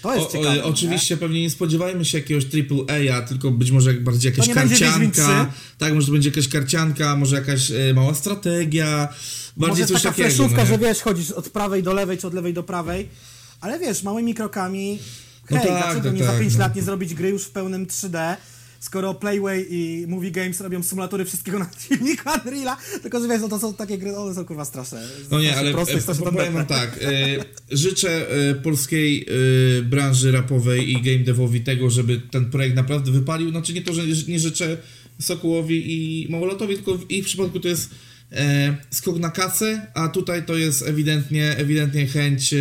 To 0.03 0.15
jest 0.15 0.29
o, 0.29 0.33
ciekawe, 0.33 0.57
nie? 0.57 0.65
Oczywiście 0.65 1.17
pewnie 1.17 1.43
nie 1.43 1.51
spodziewajmy 1.51 2.05
się 2.05 2.19
jakiegoś 2.19 2.45
AAA, 2.45 3.23
tylko 3.23 3.51
być 3.51 3.71
może 3.71 3.93
jak 3.93 4.05
bardziej 4.05 4.31
jakaś 4.31 4.49
nie 4.49 4.55
karcianka. 4.55 5.47
3? 5.51 5.59
Tak, 5.79 5.95
może 5.95 6.07
to 6.07 6.13
będzie 6.13 6.31
jakaś 6.31 6.49
karcianka, 6.49 7.17
może 7.17 7.37
jakaś 7.37 7.71
e, 7.71 7.95
mała 7.95 8.15
strategia. 8.15 9.09
Bardziej 9.57 9.83
Może 9.83 9.95
coś 9.95 10.03
taka 10.03 10.15
takiego. 10.15 10.29
fleszówka, 10.29 10.57
no 10.57 10.63
nie? 10.63 10.69
że 10.69 10.79
wiesz, 10.79 11.01
chodzisz 11.01 11.31
od 11.31 11.51
prawej 11.51 11.83
do 11.83 11.93
lewej, 11.93 12.19
czy 12.19 12.27
od 12.27 12.35
lewej 12.35 12.55
do 12.55 12.63
prawej, 12.63 13.09
ale 13.61 13.79
wiesz, 13.79 14.03
małymi 14.03 14.35
krokami, 14.35 14.99
No 15.51 15.59
hej, 15.59 15.69
tak, 15.69 15.83
dlaczego 15.83 16.09
tak, 16.09 16.15
nie 16.15 16.25
za 16.25 16.31
tak, 16.31 16.41
5 16.41 16.53
no. 16.53 16.59
lat 16.59 16.77
nie 16.77 16.83
zrobić 16.83 17.15
gry 17.15 17.29
już 17.29 17.45
w 17.45 17.51
pełnym 17.51 17.87
3D, 17.87 18.37
skoro 18.81 19.15
Playway 19.15 19.67
i 19.71 20.05
Movie 20.09 20.31
Games 20.31 20.61
robią 20.61 20.83
symulatory 20.83 21.25
wszystkiego 21.25 21.59
na 21.59 21.71
silniku 21.89 22.31
Unreala, 22.45 22.77
tylko 23.03 23.21
że 23.21 23.29
wiesz, 23.29 23.41
no 23.41 23.49
to 23.49 23.59
są 23.59 23.75
takie 23.75 23.99
gry, 23.99 24.17
one 24.17 24.35
są 24.35 24.45
kurwa 24.45 24.65
straszne. 24.65 25.09
No 25.31 25.41
nie, 25.41 25.57
ale 25.57 25.73
proste 25.73 26.13
e, 26.13 26.33
powiem 26.33 26.55
wam 26.55 26.67
tak. 26.67 26.99
E, 27.03 27.45
życzę 27.71 28.31
e, 28.31 28.55
polskiej 28.55 29.27
e, 29.79 29.83
branży 29.83 30.33
rapowej 30.33 30.91
i 30.91 31.03
game 31.03 31.25
devowi 31.25 31.61
tego, 31.61 31.91
żeby 31.91 32.21
ten 32.31 32.51
projekt 32.51 32.77
naprawdę 32.77 33.13
wypalił. 33.13 33.51
Znaczy 33.51 33.73
nie 33.73 33.83
to, 33.83 33.93
że 33.93 34.03
nie 34.29 34.39
życzę 34.39 34.77
Sokołowi 35.21 35.93
i 35.93 36.27
Małolotowi, 36.31 36.75
tylko 36.75 36.99
w 36.99 37.11
ich 37.11 37.25
przypadku 37.25 37.61
to 37.61 37.69
jest 37.69 37.91
e, 38.33 38.77
skok 38.91 39.19
na 39.19 39.31
kasę, 39.31 39.87
a 39.95 40.09
tutaj 40.09 40.47
to 40.47 40.57
jest 40.57 40.83
ewidentnie, 40.83 41.57
ewidentnie 41.57 42.07
chęć. 42.07 42.55
E, 42.55 42.59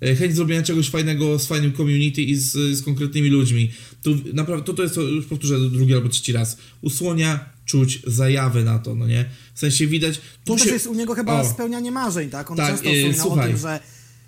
e, 0.00 0.14
Chęć 0.14 0.34
zrobienia 0.34 0.62
czegoś 0.62 0.90
fajnego 0.90 1.38
z 1.38 1.46
fajnym 1.46 1.72
community 1.72 2.22
i 2.22 2.36
z, 2.36 2.52
z 2.52 2.82
konkretnymi 2.82 3.28
ludźmi. 3.28 3.70
Tu 4.04 4.16
naprawdę, 4.34 4.64
to, 4.66 4.74
to 4.74 4.82
jest, 4.82 4.94
to 4.94 5.00
już 5.02 5.26
powtórzę 5.26 5.70
drugi 5.70 5.94
albo 5.94 6.08
trzeci 6.08 6.32
raz. 6.32 6.56
Usłonia 6.82 7.44
czuć 7.64 8.02
zajawy 8.06 8.64
na 8.64 8.78
to, 8.78 8.94
no 8.94 9.06
nie? 9.06 9.24
W 9.54 9.58
sensie 9.58 9.86
widać, 9.86 10.20
to 10.44 10.52
To 10.52 10.58
się... 10.58 10.64
też 10.64 10.72
jest 10.72 10.86
u 10.86 10.94
niego 10.94 11.14
chyba 11.14 11.40
O. 11.40 11.50
spełnianie 11.50 11.92
marzeń, 11.92 12.30
tak? 12.30 12.50
On 12.50 12.56
Tak, 12.56 12.70
często 12.70 12.90
e, 12.90 13.12
wspominał 13.12 13.44
o 13.46 13.48
tym, 13.48 13.56
że 13.56 13.80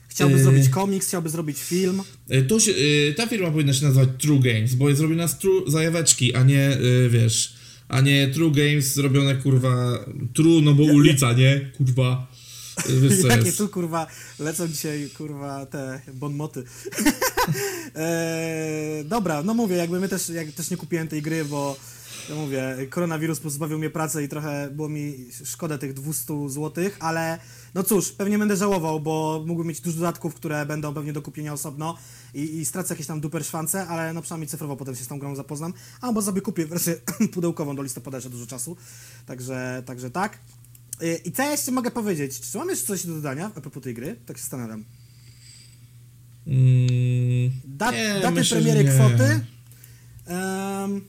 chciałby 0.09 0.35
E, 0.35 0.43
zrobić 0.43 0.69
komiks, 0.69 1.07
chciałby 1.09 1.29
zrobić 1.29 1.59
film. 1.59 2.03
E, 2.29 2.43
To 2.43 2.61
się, 2.61 2.73
e, 3.11 3.13
ta 3.15 3.27
firma 3.27 3.51
powinna 3.51 3.73
się 3.73 3.85
nazywać 3.85 4.09
True 4.19 4.41
Games, 4.41 4.75
bo 4.75 4.89
jest 4.89 4.99
zrobiona 4.99 5.29
z 5.29 5.39
True 5.39 5.63
zajaweczki, 5.71 6.35
a 6.35 6.43
nie, 6.43 6.79
wiesz, 7.11 7.55
a 7.89 8.01
nie 8.01 8.29
True 8.29 8.51
Games 8.51 8.95
zrobione, 8.95 9.35
kurwa, 9.37 10.05
True, 10.35 10.63
no 10.63 10.75
bo 10.75 10.83
ulica, 10.83 11.33
nie? 11.33 11.71
Kurwa. 11.77 12.27
Wiesz 13.03 13.21
co 13.23 13.29
Jakie 13.37 13.45
jest. 13.45 13.59
tu 13.59 13.69
kurwa 13.69 14.07
lecą 14.39 14.69
dzisiaj 14.69 15.11
kurwa 15.17 15.67
te 15.67 16.01
bonmoty. 16.15 16.65
eee, 17.95 19.05
dobra, 19.15 19.43
no 19.43 19.55
mówię, 19.55 19.77
jakby 19.77 20.01
my 20.01 20.09
też, 20.09 20.29
jak 20.29 20.53
też 20.53 20.71
nie 20.71 20.77
kupiłem 20.77 21.09
tej 21.09 21.23
gry, 21.23 21.45
bo 21.45 21.77
no 22.31 22.37
mówię, 22.37 22.77
koronawirus 22.91 23.41
pozbawił 23.41 23.79
mnie 23.79 23.91
pracy 23.91 24.23
i 24.25 24.29
trochę 24.29 24.71
było 24.71 24.89
mi 24.89 25.27
szkoda 25.45 25.79
tych 25.79 25.93
200 25.93 26.49
zł, 26.49 26.85
ale 27.01 27.39
no 27.75 27.83
cóż, 27.83 28.13
pewnie 28.13 28.39
będę 28.39 28.57
żałował, 28.57 29.01
bo 29.01 29.45
mógłbym 29.47 29.69
mieć 29.69 29.81
dużo 29.81 29.97
dodatków, 29.97 30.35
które 30.35 30.67
będą 30.67 30.95
pewnie 30.95 31.13
do 31.13 31.23
kupienia 31.23 31.53
osobno 31.53 31.97
i, 32.35 32.41
i 32.41 32.65
stracę 32.65 32.95
jakieś 32.95 33.07
tam 33.07 33.21
duper 33.21 33.45
szwance, 33.45 33.87
ale 33.87 34.13
no 34.13 34.23
przynajmniej 34.23 34.49
cyfrowo 34.49 34.77
potem 34.77 34.97
się 34.97 35.05
z 35.05 35.09
tą 35.09 35.19
grą 35.19 35.35
zapoznam, 35.35 35.73
albo 36.01 36.23
sobie 36.23 36.41
kupię 36.41 36.67
wersję 36.67 36.95
pudełkową 37.35 37.77
do 37.77 37.83
listopada 37.83 38.17
jeszcze 38.17 38.31
dużo 38.31 38.47
czasu, 38.47 38.77
także, 39.27 39.83
także 39.87 40.11
tak. 40.11 40.39
Y, 41.03 41.21
I 41.25 41.33
co 41.33 41.43
ja 41.43 41.51
jeszcze 41.51 41.73
mogę 41.73 41.91
powiedzieć? 41.91 42.41
Czy 42.41 42.59
mam 42.59 42.69
jeszcze 42.69 42.87
coś 42.87 43.07
do 43.07 43.15
dodania 43.15 43.51
a 43.55 43.61
propos 43.61 43.83
tej 43.83 43.95
gry? 43.95 44.17
Tak 44.27 44.37
się 44.37 44.43
zastanawiam. 44.43 44.85
Mm, 46.47 47.51
Dat, 47.65 47.95
nie, 47.95 48.19
daty 48.23 48.35
myślę, 48.35 48.61
premiery, 48.61 48.85
kwoty. 48.85 49.41
Em, 50.27 51.01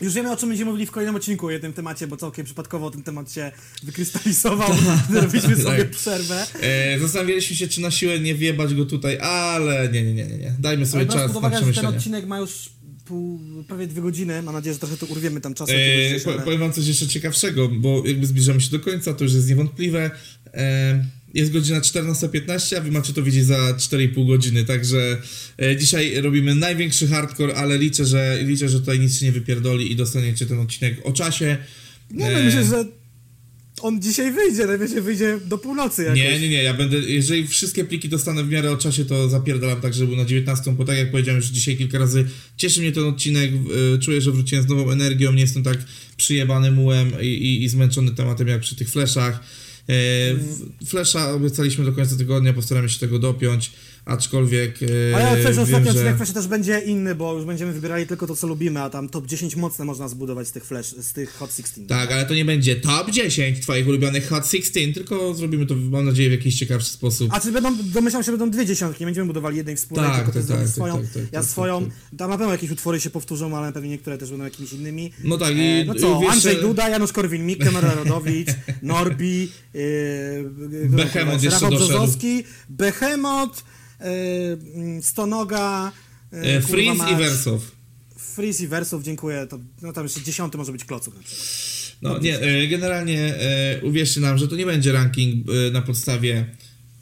już 0.00 0.14
wiemy, 0.14 0.32
o 0.32 0.36
czym 0.36 0.48
będziemy 0.48 0.70
mówili 0.70 0.86
w 0.86 0.90
kolejnym 0.90 1.16
odcinku 1.16 1.46
o 1.46 1.50
jednym 1.50 1.72
temacie, 1.72 2.06
bo 2.06 2.16
całkiem 2.16 2.44
przypadkowo 2.44 2.90
ten 2.90 3.02
temat 3.02 3.32
się 3.32 3.52
wykrystalizował. 3.82 4.70
Robiliśmy 5.10 5.56
sobie 5.56 5.78
tak. 5.78 5.90
przerwę. 5.90 6.46
E, 6.60 6.98
zastanawialiśmy 6.98 7.56
się, 7.56 7.68
czy 7.68 7.80
na 7.80 7.90
siłę 7.90 8.20
nie 8.20 8.34
wjebać 8.34 8.74
go 8.74 8.84
tutaj, 8.84 9.18
ale 9.18 9.88
nie, 9.88 10.02
nie, 10.02 10.14
nie, 10.14 10.24
nie. 10.24 10.54
Dajmy 10.58 10.86
sobie 10.86 11.02
Ale 11.02 11.12
czas 11.12 11.22
pod 11.22 11.32
na 11.32 11.38
uwagę, 11.38 11.56
że 11.56 11.62
ten 11.62 11.72
przemyślenie. 11.72 11.96
odcinek 11.98 12.26
ma 12.26 12.38
już 12.38 12.70
pół, 13.04 13.40
prawie 13.68 13.86
dwie 13.86 14.02
godziny. 14.02 14.42
Mam 14.42 14.54
nadzieję, 14.54 14.74
że 14.74 14.80
trochę 14.80 14.96
tu 14.96 15.06
urwiemy 15.06 15.40
tam 15.40 15.54
czasem. 15.54 15.76
E, 16.16 16.20
po, 16.20 16.32
powiem 16.32 16.60
wam 16.60 16.72
coś 16.72 16.86
jeszcze 16.86 17.06
ciekawszego, 17.08 17.68
bo 17.68 18.02
jakby 18.06 18.26
zbliżamy 18.26 18.60
się 18.60 18.70
do 18.70 18.80
końca, 18.80 19.14
to 19.14 19.24
już 19.24 19.34
jest 19.34 19.48
niewątpliwe. 19.48 20.10
E, 20.54 21.04
jest 21.34 21.52
godzina 21.52 21.80
14.15, 21.80 22.76
a 22.76 22.80
wy 22.80 22.90
macie 22.90 23.12
to 23.12 23.22
widzieć 23.22 23.44
za 23.44 23.72
4,5 23.72 24.26
godziny, 24.26 24.64
także 24.64 25.16
e, 25.62 25.76
dzisiaj 25.76 26.20
robimy 26.20 26.54
największy 26.54 27.08
hardcore, 27.08 27.54
ale 27.54 27.78
liczę, 27.78 28.04
że 28.04 28.38
liczę, 28.42 28.68
że 28.68 28.80
tutaj 28.80 29.00
nic 29.00 29.18
się 29.18 29.26
nie 29.26 29.32
wypierdoli 29.32 29.92
i 29.92 29.96
dostaniecie 29.96 30.46
ten 30.46 30.58
odcinek 30.58 30.96
o 31.04 31.12
czasie. 31.12 31.56
Nie 32.10 32.26
E, 32.26 32.44
myślę, 32.44 32.64
że 32.64 32.84
on 33.80 34.02
dzisiaj 34.02 34.32
wyjdzie, 34.32 34.66
najwyżej 34.66 35.02
wyjdzie 35.02 35.38
do 35.46 35.58
północy 35.58 36.02
jakoś. 36.02 36.18
Nie, 36.18 36.40
nie, 36.40 36.48
nie, 36.48 36.62
ja 36.62 36.74
będę, 36.74 36.98
jeżeli 36.98 37.48
wszystkie 37.48 37.84
pliki 37.84 38.08
dostanę 38.08 38.44
w 38.44 38.48
miarę 38.48 38.70
o 38.72 38.76
czasie, 38.76 39.04
to 39.04 39.28
zapierdalam 39.28 39.80
tak, 39.80 39.94
żeby 39.94 40.06
był 40.06 40.16
na 40.16 40.24
19, 40.24 40.72
bo 40.72 40.84
tak 40.84 40.98
jak 40.98 41.10
powiedziałem 41.10 41.40
już 41.40 41.46
dzisiaj 41.46 41.76
kilka 41.76 41.98
razy, 41.98 42.24
cieszy 42.56 42.80
mnie 42.80 42.92
ten 42.92 43.04
odcinek, 43.04 43.50
y, 43.94 43.98
czuję, 43.98 44.20
że 44.20 44.32
wróciłem 44.32 44.64
z 44.64 44.68
nową 44.68 44.90
energią, 44.90 45.32
nie 45.32 45.40
jestem 45.40 45.62
tak 45.62 45.78
przyjebany 46.16 46.70
mułem 46.70 47.12
i, 47.20 47.26
i, 47.26 47.64
i 47.64 47.68
zmęczony 47.68 48.14
tematem 48.14 48.48
jak 48.48 48.60
przy 48.60 48.76
tych 48.76 48.90
fleszach. 48.90 49.40
E, 49.88 49.94
Flesza 50.86 51.32
obiecaliśmy 51.32 51.84
do 51.84 51.92
końca 51.92 52.16
tygodnia, 52.16 52.52
postaramy 52.52 52.88
się 52.88 53.00
tego 53.00 53.18
dopiąć, 53.18 53.72
aczkolwiek 54.08 54.82
e, 54.82 55.16
Ale 55.16 55.24
ja 55.24 55.36
chcę, 55.36 55.42
że 55.42 55.52
wiem, 55.52 55.64
ostatni 55.64 55.84
że... 55.84 56.10
odcinek 56.10 56.34
też 56.34 56.46
będzie 56.46 56.78
inny, 56.78 57.14
bo 57.14 57.34
już 57.34 57.44
będziemy 57.44 57.72
wybierali 57.72 58.06
tylko 58.06 58.26
to, 58.26 58.36
co 58.36 58.46
lubimy, 58.46 58.82
a 58.82 58.90
tam 58.90 59.08
top 59.08 59.26
10 59.26 59.56
mocne 59.56 59.84
można 59.84 60.08
zbudować 60.08 60.48
z 60.48 60.52
tych 60.52 60.64
Flash, 60.64 60.86
z 60.86 61.12
tych 61.12 61.32
Hot 61.32 61.50
16. 61.56 61.86
Tak, 61.86 62.12
ale 62.12 62.26
to 62.26 62.34
nie 62.34 62.44
będzie 62.44 62.76
top 62.76 63.10
10 63.10 63.60
twoich 63.60 63.88
ulubionych 63.88 64.28
Hot 64.28 64.46
16, 64.50 64.92
tylko 64.92 65.34
zrobimy 65.34 65.66
to, 65.66 65.74
mam 65.74 66.04
nadzieję, 66.04 66.28
w 66.28 66.32
jakiś 66.32 66.58
ciekawszy 66.58 66.90
sposób. 66.90 67.28
A 67.32 67.40
czy 67.40 67.52
będą, 67.52 67.76
domyślam 67.84 68.22
się, 68.22 68.26
że 68.26 68.38
będą 68.38 68.50
dwie 68.50 68.66
dziesiątki, 68.66 69.02
nie 69.02 69.06
będziemy 69.06 69.26
budowali 69.26 69.56
jednej 69.56 69.76
wspólnej, 69.76 70.10
Tak, 70.10 70.16
tylko 70.16 70.32
ty 70.32 70.48
tak, 70.48 70.58
tak, 70.58 70.68
swoją, 70.68 70.94
tak, 70.94 71.12
tak, 71.12 71.22
ja 71.32 71.40
tak, 71.40 71.50
swoją, 71.50 71.84
tak, 71.84 72.18
tam 72.18 72.30
na 72.30 72.38
pewno 72.38 72.52
jakieś 72.52 72.70
utwory 72.70 73.00
się 73.00 73.10
powtórzą, 73.10 73.56
ale 73.56 73.72
pewnie 73.72 73.90
niektóre 73.90 74.18
też 74.18 74.30
będą 74.30 74.44
jakimiś 74.44 74.72
innymi. 74.72 75.12
No 75.24 75.38
tak, 75.38 75.56
i 75.56 75.68
E, 75.68 75.84
no 75.84 75.94
co, 75.94 76.20
wiesz, 76.20 76.30
Andrzej 76.30 76.56
Duda, 76.56 76.88
Janusz 76.88 77.12
Korwin-Mikke, 77.12 77.64
Konrad 77.64 77.96
Rodowicz, 77.96 78.48
Norbi, 78.82 79.48
yy, 79.74 80.50
Behemoth 80.88 81.44
Rafał. 81.44 81.70
Brzozowski, 81.70 82.44
Behemoth, 82.68 83.58
yy, 83.58 83.77
Stonoga, 85.02 85.92
yy, 86.32 86.38
E, 86.38 86.60
kurwa 86.62 86.72
Freeze 86.72 87.10
i 87.12 87.16
Wersow. 87.16 87.62
Freeze 88.18 88.64
i 88.64 88.68
Wersów, 88.68 89.02
dziękuję, 89.02 89.46
to, 89.50 89.58
no 89.82 89.92
tam 89.92 90.04
jeszcze 90.04 90.20
dziesiąty 90.22 90.58
może 90.58 90.72
być 90.72 90.84
kloców 90.84 91.14
na 91.16 91.22
przykład. 91.22 91.48
No 92.02 92.18
nie, 92.18 92.38
e, 92.40 92.66
generalnie 92.66 93.34
e, 93.34 93.80
uwierzcie 93.82 94.20
nam, 94.20 94.38
że 94.38 94.48
to 94.48 94.56
nie 94.56 94.66
będzie 94.66 94.92
ranking 94.92 95.46
e, 95.50 95.70
na 95.70 95.82
podstawie 95.82 96.46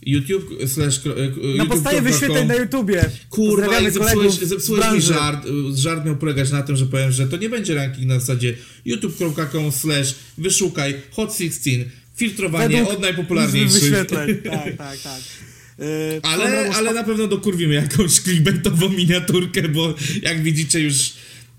YouTube 0.02 0.48
slash 0.66 1.00
e, 1.06 1.56
Na 1.58 1.66
podstawie 1.66 2.02
wyświetleń 2.02 2.46
na 2.48 2.54
YouTubie. 2.54 3.10
Kurwa, 3.30 3.78
i 3.80 3.90
zepsułeś, 3.90 4.32
zepsułeś 4.34 4.92
mi 4.92 5.00
żart. 5.00 5.46
e, 5.46 5.76
Żart 5.76 6.04
miał 6.06 6.16
polegać 6.16 6.50
na 6.50 6.62
tym, 6.62 6.76
że 6.76 6.86
powiem, 6.86 7.12
że 7.12 7.26
to 7.26 7.36
nie 7.36 7.48
będzie 7.48 7.74
ranking 7.74 8.06
na 8.06 8.18
zasadzie 8.20 8.54
youtube.com 8.84 9.72
slash 9.72 10.14
wyszukaj 10.38 10.94
hot 11.10 11.36
16 11.38 11.70
filtrowanie 12.16 12.76
Według 12.76 12.94
od 12.94 13.00
najpopularniejszych. 13.00 13.82
Wyświetleń, 13.82 14.36
tak, 14.36 14.76
tak, 14.76 14.98
tak. 15.00 15.20
Yy, 15.78 16.20
Ale, 16.22 16.70
ale 16.74 16.94
na 16.94 17.04
pewno 17.04 17.26
dokurwimy 17.28 17.74
jakąś 17.74 18.20
clickbaitową 18.20 18.88
miniaturkę, 18.88 19.68
bo 19.68 19.94
jak 20.22 20.42
widzicie 20.42 20.80
już 20.80 21.12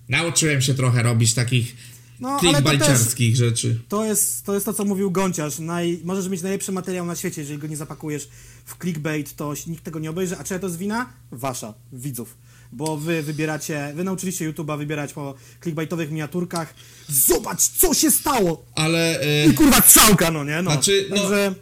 nauczyłem 0.09 0.61
się 0.61 0.73
trochę 0.73 1.03
robić 1.03 1.33
takich 1.33 1.75
No, 2.19 2.39
clickbaitiarskich 2.39 3.35
rzeczy. 3.35 3.79
To 3.89 4.05
jest, 4.05 4.45
to 4.45 4.53
jest 4.53 4.65
to, 4.65 4.73
co 4.73 4.85
mówił 4.85 5.11
Gąciarz. 5.11 5.59
Naj, 5.59 5.99
możesz 6.03 6.27
mieć 6.29 6.41
najlepszy 6.41 6.71
materiał 6.71 7.05
na 7.05 7.15
świecie, 7.15 7.41
jeżeli 7.41 7.59
go 7.59 7.67
nie 7.67 7.77
zapakujesz 7.77 8.27
w 8.65 8.77
clickbait, 8.81 9.35
to 9.35 9.53
nikt 9.67 9.83
tego 9.83 9.99
nie 9.99 10.09
obejrzy. 10.09 10.37
A 10.37 10.43
czyja 10.43 10.59
to 10.59 10.67
jest 10.67 10.77
wina? 10.79 11.13
Wasza, 11.31 11.73
widzów. 11.93 12.37
Bo 12.71 12.97
wy 12.97 13.23
wybieracie, 13.23 13.91
wy 13.95 14.03
nauczyliście 14.03 14.51
YouTube'a 14.51 14.77
wybierać 14.77 15.13
po 15.13 15.35
clickbaitowych 15.63 16.11
miniaturkach. 16.11 16.73
Zobacz, 17.09 17.61
co 17.61 17.93
się 17.93 18.11
stało! 18.11 18.65
Ale... 18.75 19.21
E, 19.21 19.47
I 19.47 19.53
kurwa 19.53 19.81
całka, 19.81 20.31
no 20.31 20.43
nie? 20.43 20.61
No. 20.61 20.71
Znaczy, 20.71 21.05
no- 21.09 21.15
Także, 21.15 21.55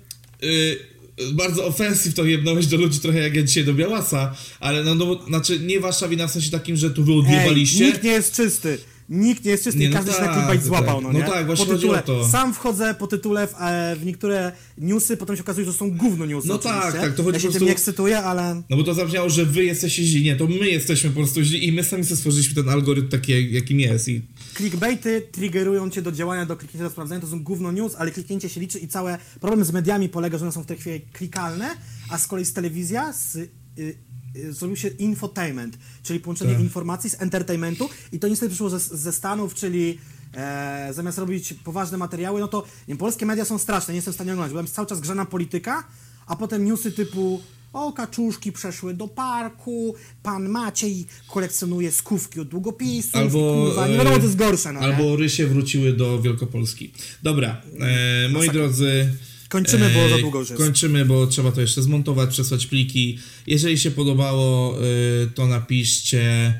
y, 0.43 0.79
bardzo 1.33 1.65
ofensyw 1.65 2.13
to 2.13 2.25
jebnąłeś 2.25 2.67
do 2.67 2.77
ludzi 2.77 2.99
trochę 2.99 3.19
jak 3.19 3.35
ja 3.35 3.43
dzisiaj 3.43 3.63
do 3.65 3.73
Białasa, 3.73 4.35
ale 4.59 4.83
no, 4.83 4.95
no 4.95 5.19
znaczy 5.27 5.59
nie 5.59 5.79
wasza 5.79 6.07
wina 6.07 6.27
w 6.27 6.31
sensie 6.31 6.51
takim, 6.51 6.75
że 6.75 6.89
tu 6.91 7.03
wy 7.03 7.11
ej, 7.11 7.19
odjebaliście. 7.19 7.85
nikt 7.85 8.03
nie 8.03 8.11
jest 8.11 8.35
czysty. 8.35 8.77
Nikt 9.09 9.45
nie 9.45 9.51
jest 9.51 9.63
czysty 9.63 9.79
Nie, 9.79 9.85
i 9.85 9.89
no 9.89 9.95
każdy 9.95 10.11
się 10.11 10.19
na 10.19 10.25
tak, 10.25 10.33
clickbait 10.33 10.59
tak. 10.59 10.67
złapał, 10.67 11.01
no 11.01 11.11
No 11.13 11.19
nie? 11.19 11.25
tak, 11.25 11.45
właśnie 11.45 11.65
po 11.65 11.73
tytule. 11.75 12.01
to. 12.03 12.27
Sam 12.29 12.53
wchodzę 12.53 12.93
po 12.99 13.07
tytule 13.07 13.47
w, 13.47 13.53
e, 13.61 13.95
w 13.95 14.05
niektóre 14.05 14.51
newsy, 14.77 15.17
potem 15.17 15.35
się 15.35 15.41
okazuje, 15.41 15.65
że 15.65 15.71
to 15.71 15.77
są 15.77 15.91
gówno 15.97 16.25
newsy 16.25 16.47
No 16.47 16.57
tak, 16.57 16.77
oczywiście. 16.77 17.01
tak, 17.07 17.15
to 17.15 17.23
chodzi 17.23 17.35
Ja 17.35 17.39
się 17.39 17.47
po 17.47 17.51
tym 17.51 17.59
prostu- 17.59 17.65
nie 17.65 17.71
ekscytuję, 17.71 18.17
ale... 18.19 18.61
No 18.69 18.77
bo 18.77 18.83
to 18.83 18.93
zabrzmiało, 18.93 19.29
że 19.29 19.45
wy 19.45 19.63
jesteście 19.63 20.03
źli. 20.03 20.23
Nie, 20.23 20.35
to 20.35 20.47
my 20.47 20.69
jesteśmy 20.69 21.09
po 21.09 21.15
prostu 21.15 21.41
źli 21.43 21.67
i 21.67 21.71
my 21.71 21.83
sami 21.83 22.03
sobie 22.03 22.15
stworzyliśmy 22.15 22.55
ten 22.55 22.69
algorytm 22.69 23.07
taki, 23.09 23.53
jakim 23.53 23.79
jest. 23.79 24.07
I 24.07 24.21
Clickbaity 24.57 25.21
triggerują 25.31 25.89
cię 25.89 26.01
do 26.01 26.11
działania, 26.11 26.45
do 26.45 26.55
kliknięcia, 26.55 26.83
do 26.83 26.89
sprawdzenia, 26.91 27.21
to 27.21 27.27
są 27.27 27.43
gówno 27.43 27.71
news, 27.71 27.95
ale 27.97 28.11
kliknięcie 28.11 28.49
się 28.49 28.59
liczy 28.61 28.79
i 28.79 28.87
całe 28.87 29.17
problem 29.41 29.65
z 29.65 29.71
mediami 29.71 30.09
polega, 30.09 30.37
że 30.37 30.45
one 30.45 30.51
są 30.51 30.63
w 30.63 30.65
tej 30.65 30.77
chwili 30.77 31.01
klikalne, 31.13 31.69
a 32.09 32.17
z 32.17 32.27
kolei 32.27 32.45
z 32.45 32.53
telewizja 32.53 33.13
z, 33.13 33.37
zrobił 34.49 34.75
się 34.75 34.87
infotainment, 34.87 35.77
czyli 36.03 36.19
połączenie 36.19 36.53
Tak. 36.53 36.61
informacji 36.61 37.09
z 37.09 37.21
entertainmentu 37.21 37.89
i 38.11 38.19
to 38.19 38.27
niestety 38.27 38.49
przyszło 38.49 38.69
ze, 38.69 38.79
ze 38.79 39.11
Stanów, 39.11 39.53
czyli 39.53 39.97
e, 40.33 40.89
zamiast 40.93 41.17
robić 41.17 41.53
poważne 41.63 41.97
materiały, 41.97 42.39
no 42.39 42.47
to 42.47 42.57
nie, 42.61 42.65
wiem, 42.87 42.97
polskie 42.97 43.25
media 43.25 43.45
są 43.45 43.57
straszne, 43.57 43.93
nie 43.93 43.95
jestem 43.95 44.11
w 44.11 44.15
stanie 44.15 44.33
oglądać, 44.33 44.61
jest 44.61 44.75
cały 44.75 44.87
czas 44.87 44.99
grzana 44.99 45.25
polityka, 45.25 45.83
a 46.27 46.35
potem 46.35 46.65
newsy 46.65 46.91
typu 46.91 47.41
o, 47.73 47.93
kaczuszki 47.93 48.51
przeszły 48.51 48.93
do 48.93 49.07
parku, 49.07 49.95
pan 50.23 50.49
Maciej 50.49 51.05
kolekcjonuje 51.33 51.91
skówki 51.91 52.39
od 52.39 52.47
długopisów, 52.47 53.15
Albo, 53.15 53.73
nie 53.89 53.97
wiadomo, 53.97 54.17
co 54.17 54.23
jest 54.23 54.35
gorsze, 54.35 54.73
no 54.73 54.79
nie? 54.79 54.85
Albo 54.85 55.15
rysie 55.15 55.47
wróciły 55.47 55.93
do 55.93 56.21
Wielkopolski. 56.21 56.91
Dobra, 57.23 57.61
e, 57.79 58.29
moi 58.29 58.49
drodzy. 58.49 59.13
Kończymy, 59.49 59.89
bo 59.89 60.09
za 60.09 60.17
długo 60.17 60.39
już 60.39 60.49
jest. 60.49 60.61
Kończymy, 60.61 61.05
bo 61.05 61.27
trzeba 61.27 61.51
to 61.51 61.61
jeszcze 61.61 61.81
zmontować, 61.81 62.29
przesłać 62.29 62.65
pliki. 62.65 63.19
Jeżeli 63.47 63.77
się 63.77 63.91
podobało, 63.91 64.77
y, 65.23 65.27
to 65.35 65.47
napiszcie 65.47 66.59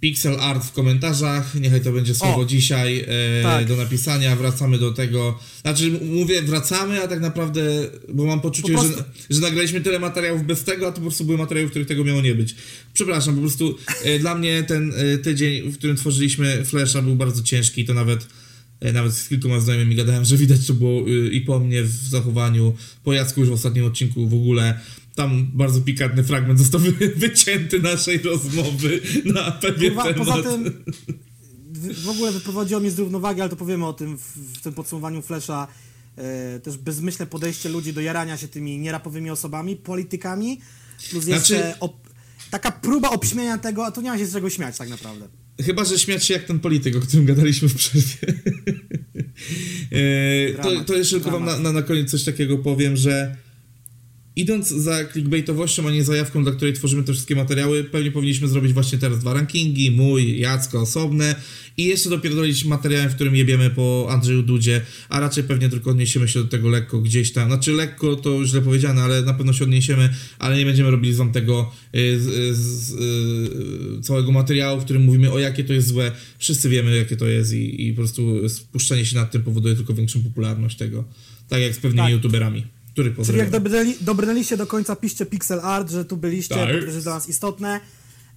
pixel 0.00 0.40
art 0.40 0.64
w 0.64 0.72
komentarzach. 0.72 1.54
Niechaj 1.54 1.80
to 1.80 1.92
będzie 1.92 2.14
słowo 2.14 2.40
O, 2.40 2.44
dzisiaj 2.44 3.04
e, 3.08 3.42
tak. 3.42 3.66
do 3.66 3.76
napisania. 3.76 4.36
Wracamy 4.36 4.78
do 4.78 4.92
tego. 4.92 5.38
Znaczy, 5.62 5.90
mówię 6.02 6.42
wracamy, 6.42 7.02
a 7.02 7.08
tak 7.08 7.20
naprawdę, 7.20 7.62
bo 8.08 8.24
mam 8.24 8.40
poczucie, 8.40 8.74
Po 8.74 8.82
że, 8.82 9.04
że 9.30 9.40
nagraliśmy 9.40 9.80
tyle 9.80 9.98
materiałów 9.98 10.46
bez 10.46 10.64
tego, 10.64 10.88
a 10.88 10.90
to 10.90 10.96
po 10.96 11.02
prostu 11.02 11.24
były 11.24 11.38
materiały, 11.38 11.68
w 11.68 11.70
których 11.70 11.88
tego 11.88 12.04
miało 12.04 12.20
nie 12.20 12.34
być. 12.34 12.54
Przepraszam, 12.92 13.34
po 13.34 13.40
prostu 13.40 13.78
e, 14.04 14.18
dla 14.18 14.34
mnie 14.34 14.62
ten 14.62 14.92
tydzień, 15.22 15.70
w 15.70 15.78
którym 15.78 15.96
tworzyliśmy 15.96 16.64
Flasha 16.64 17.02
był 17.02 17.16
bardzo 17.16 17.42
ciężki. 17.42 17.84
To 17.84 17.94
nawet 17.94 18.26
nawet 18.92 19.12
z 19.14 19.28
kilkoma 19.28 19.60
znajomymi 19.60 19.96
gadałem, 19.96 20.24
że 20.24 20.36
widać 20.36 20.66
to 20.66 20.74
było 20.74 21.08
y, 21.08 21.28
i 21.32 21.40
po 21.40 21.58
mnie 21.60 21.82
w 21.82 21.90
zachowaniu, 22.08 22.74
po 23.04 23.12
Jacku 23.12 23.40
już 23.40 23.48
w 23.48 23.52
ostatnim 23.52 23.84
odcinku 23.84 24.28
w 24.28 24.34
ogóle. 24.34 24.80
Tam 25.14 25.50
bardzo 25.54 25.80
pikantny 25.80 26.24
fragment 26.24 26.58
został 26.58 26.80
wy- 26.80 27.08
wycięty 27.16 27.80
naszej 27.82 28.18
rozmowy 28.18 29.00
na 29.24 29.50
pewien 29.50 29.94
Kurwa, 29.94 30.12
temat. 30.12 30.28
poza 30.28 30.42
tym 30.50 30.64
w- 32.04 32.08
ogóle 32.08 32.32
wyprowadziło 32.32 32.80
mnie 32.80 32.90
z 32.90 32.98
równowagi, 32.98 33.40
ale 33.40 33.50
to 33.50 33.56
powiemy 33.56 33.86
o 33.86 33.92
tym 33.92 34.18
w, 34.18 34.22
w 34.36 34.60
tym 34.62 34.74
podsumowaniu 34.74 35.22
Flesza. 35.22 35.68
E, 36.16 36.60
też 36.60 36.76
bezmyślne 36.76 37.26
podejście 37.26 37.68
ludzi 37.68 37.92
do 37.92 38.00
jarania 38.00 38.36
się 38.36 38.48
tymi 38.48 38.78
nierapowymi 38.78 39.30
osobami, 39.30 39.76
politykami, 39.76 40.60
plus 41.10 41.24
Znaczy- 41.24 41.54
jeszcze 41.54 41.78
taka 42.50 42.70
próba 42.72 43.10
obśmienia 43.10 43.58
tego, 43.58 43.86
a 43.86 43.90
tu 43.90 44.00
nie 44.00 44.10
ma 44.10 44.18
się 44.18 44.26
z 44.26 44.32
czego 44.32 44.50
śmiać 44.50 44.78
tak 44.78 44.88
naprawdę. 44.88 45.28
Chyba, 45.64 45.84
że 45.84 45.98
śmiać 45.98 46.24
się 46.24 46.34
jak 46.34 46.44
ten 46.44 46.58
polityk, 46.60 46.96
o 46.96 47.00
którym 47.00 47.26
gadaliśmy 47.26 47.68
w 47.68 47.74
przerwie. 47.74 48.14
E, 49.92 50.62
to, 50.62 50.84
to 50.84 50.96
jeszcze 50.96 51.16
tylko 51.16 51.30
wam 51.30 51.44
na, 51.44 51.58
na, 51.58 51.72
na 51.72 51.82
koniec 51.82 52.10
coś 52.10 52.24
takiego 52.24 52.58
powiem, 52.58 52.96
że 52.96 53.36
idąc 54.38 54.68
za 54.68 55.04
clickbaitowością, 55.04 55.88
a 55.88 55.90
nie 55.90 56.04
zajawką, 56.04 56.42
dla 56.44 56.52
której 56.52 56.74
tworzymy 56.74 57.02
te 57.02 57.12
wszystkie 57.12 57.36
materiały, 57.36 57.84
pewnie 57.84 58.10
powinniśmy 58.10 58.48
zrobić 58.48 58.72
właśnie 58.72 58.98
teraz 58.98 59.18
dwa 59.18 59.34
rankingi, 59.34 59.90
mój, 59.90 60.38
Jacka 60.38 60.80
osobne 60.80 61.34
i 61.76 61.84
jeszcze 61.84 62.10
dopierdolić 62.10 62.64
materiałem, 62.64 63.10
w 63.10 63.14
którym 63.14 63.36
jebiemy 63.36 63.70
po 63.70 64.06
Andrzeju 64.10 64.42
Dudzie, 64.42 64.80
a 65.08 65.20
raczej 65.20 65.44
pewnie 65.44 65.68
tylko 65.68 65.90
odniesiemy 65.90 66.28
się 66.28 66.42
do 66.42 66.48
tego 66.48 66.68
lekko 66.68 66.98
gdzieś 66.98 67.32
tam, 67.32 67.48
znaczy 67.48 67.72
lekko 67.72 68.16
to 68.16 68.46
źle 68.46 68.62
powiedziane, 68.62 69.02
ale 69.02 69.22
na 69.22 69.34
pewno 69.34 69.52
się 69.52 69.64
odniesiemy, 69.64 70.14
ale 70.38 70.58
nie 70.58 70.64
będziemy 70.64 70.90
robili 70.90 71.14
wam 71.14 71.32
tego 71.32 71.72
y, 71.94 72.20
z, 72.20 72.56
z, 72.56 72.92
y, 73.98 74.02
całego 74.02 74.32
materiału, 74.32 74.80
w 74.80 74.84
którym 74.84 75.04
mówimy 75.04 75.32
o 75.32 75.38
jakie 75.38 75.64
to 75.64 75.72
jest 75.72 75.88
złe, 75.88 76.12
wszyscy 76.38 76.68
wiemy 76.68 76.96
jakie 76.96 77.16
to 77.16 77.26
jest 77.26 77.52
i, 77.52 77.86
i 77.86 77.92
po 77.92 77.96
prostu 77.96 78.48
spuszczenie 78.48 79.06
się 79.06 79.16
nad 79.16 79.30
tym 79.30 79.42
powoduje 79.42 79.76
tylko 79.76 79.94
większą 79.94 80.22
popularność 80.22 80.76
tego, 80.76 81.04
tak 81.48 81.60
jak 81.60 81.74
z 81.74 81.78
pewnymi 81.78 82.06
Tak. 82.06 82.12
youtuberami, 82.12 82.77
których 82.98 83.16
Czyli 83.26 83.38
jak 83.38 83.48
pozdrawiam. 83.50 83.50
dobrnęli, 83.50 83.94
dobrnęliście 84.00 84.56
do 84.56 84.66
końca, 84.66 84.96
piszcie 84.96 85.26
pixel 85.26 85.60
art, 85.60 85.90
że 85.90 86.04
tu 86.04 86.16
byliście, 86.16 86.54
Tak. 86.54 86.68
to 86.68 86.76
jest 86.76 86.98
dla 87.02 87.14
nas 87.14 87.28
istotne. 87.28 87.80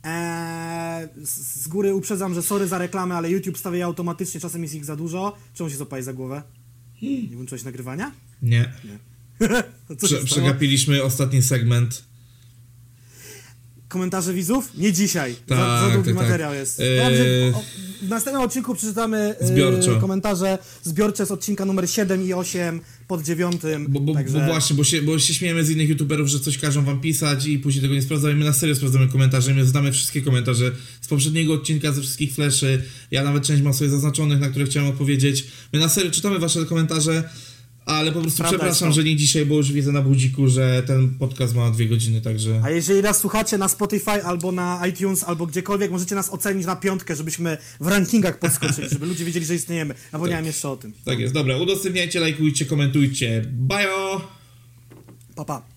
Eee, 0.04 1.08
z 1.26 1.68
góry 1.68 1.94
uprzedzam, 1.96 2.34
że 2.34 2.42
sorry 2.42 2.68
za 2.68 2.78
reklamę, 2.78 3.16
ale 3.16 3.30
YouTube 3.32 3.58
stawia 3.58 3.78
je 3.78 3.86
automatycznie, 3.86 4.40
czasem 4.40 4.64
jest 4.64 4.76
ich 4.76 4.86
za 4.86 4.96
dużo. 4.96 5.38
Czemu 5.54 5.70
się 5.70 5.76
złapałeś 5.76 6.06
za 6.06 6.14
głowę? 6.14 6.44
Hmm. 7.00 7.30
Nie 7.30 7.36
włączyłeś 7.36 7.64
nagrywania? 7.64 8.12
Nie. 8.42 8.62
Się 9.90 9.96
Prze, 9.96 10.24
przegapiliśmy 10.26 11.04
ostatni 11.04 11.42
segment. 11.42 12.04
Komentarze 13.92 14.34
widzów? 14.34 14.70
Nie 14.78 14.94
dzisiaj. 14.94 15.36
za, 15.48 15.56
Tak, 15.56 15.82
za 15.82 15.94
długi 15.94 16.10
tak, 16.10 16.16
tak. 16.16 16.24
materiał 16.24 16.54
jest. 16.54 16.80
Eee. 16.80 17.54
W 18.02 18.10
następnym 18.10 18.44
odcinku 18.44 18.76
przeczytamy 18.76 19.36
e, 19.40 19.48
Zbiorczo. 19.48 20.00
komentarze 20.02 20.58
zbiorcze 20.84 21.26
z 21.26 21.32
odcinka 21.32 21.66
numer 21.66 21.90
7 21.90 22.24
i 22.28 22.34
8 22.34 22.82
pod 23.08 23.22
dziewiątym. 23.24 23.86
Bo, 23.90 24.00
bo, 24.00 24.14
także... 24.14 24.40
bo 24.40 24.46
właśnie, 24.46 24.76
bo 24.76 24.84
się, 24.84 25.02
bo 25.02 25.20
się 25.20 25.34
śmiejemy 25.34 25.66
z 25.66 25.70
innych 25.70 25.90
youtuberów, 25.90 26.28
że 26.28 26.40
coś 26.40 26.58
każą 26.58 26.86
wam 26.86 27.02
pisać 27.02 27.46
i 27.46 27.60
później 27.60 27.82
tego 27.82 27.94
nie 27.94 28.02
sprawdzamy. 28.02 28.36
My 28.36 28.46
na 28.46 28.54
serio 28.54 28.76
sprawdzamy 28.76 29.08
komentarze, 29.08 29.54
my 29.54 29.66
znamy 29.66 29.92
wszystkie 29.92 30.22
komentarze 30.22 30.72
z 31.02 31.08
poprzedniego 31.08 31.54
odcinka, 31.54 31.92
ze 31.92 32.02
wszystkich 32.02 32.34
fleszy. 32.34 32.84
Ja 33.12 33.24
nawet 33.24 33.44
część 33.44 33.62
mam 33.62 33.74
sobie 33.74 33.90
zaznaczonych, 33.90 34.40
na 34.40 34.50
które 34.50 34.66
chciałem 34.66 34.90
odpowiedzieć. 34.90 35.46
My 35.74 35.80
na 35.80 35.90
serio 35.90 36.12
czytamy 36.12 36.40
wasze 36.40 36.66
komentarze, 36.66 37.30
ale 37.86 38.12
po 38.12 38.22
prostu 38.22 38.38
Prawda 38.38 38.58
przepraszam, 38.58 38.92
że 38.92 39.04
nie 39.04 39.16
dzisiaj, 39.16 39.46
bo 39.46 39.56
już 39.56 39.72
widzę 39.72 39.92
na 39.92 40.02
budziku, 40.02 40.48
że 40.48 40.84
ten 40.84 41.10
podcast 41.10 41.56
ma 41.56 41.72
dwie 41.72 41.88
godziny, 41.88 42.22
także... 42.22 42.62
A 42.64 42.70
jeżeli 42.70 43.02
nas 43.02 43.18
słuchacie 43.18 43.58
na 43.58 43.68
Spotify 43.68 44.24
albo 44.24 44.52
na 44.52 44.88
iTunes 44.88 45.24
albo 45.24 45.48
gdziekolwiek, 45.48 45.92
możecie 45.92 46.16
nas 46.16 46.30
ocenić 46.30 46.66
na 46.66 46.76
piątkę, 46.76 47.16
żebyśmy 47.16 47.58
w 47.80 47.88
rankingach 47.88 48.40
podskoczyli, 48.40 48.90
żeby 48.90 49.06
ludzie 49.06 49.26
wiedzieli, 49.26 49.46
że 49.46 49.56
istniejemy. 49.56 49.94
Napomniałem 50.12 50.46
jeszcze 50.46 50.70
o 50.70 50.78
tym. 50.78 50.94
Tak 51.06 51.20
jest, 51.20 51.34
dobra, 51.34 51.58
udostępniajcie, 51.58 52.20
lajkujcie, 52.20 52.66
komentujcie. 52.66 53.46
Bajo! 53.52 54.22
Pa, 55.36 55.46
pa. 55.46 55.71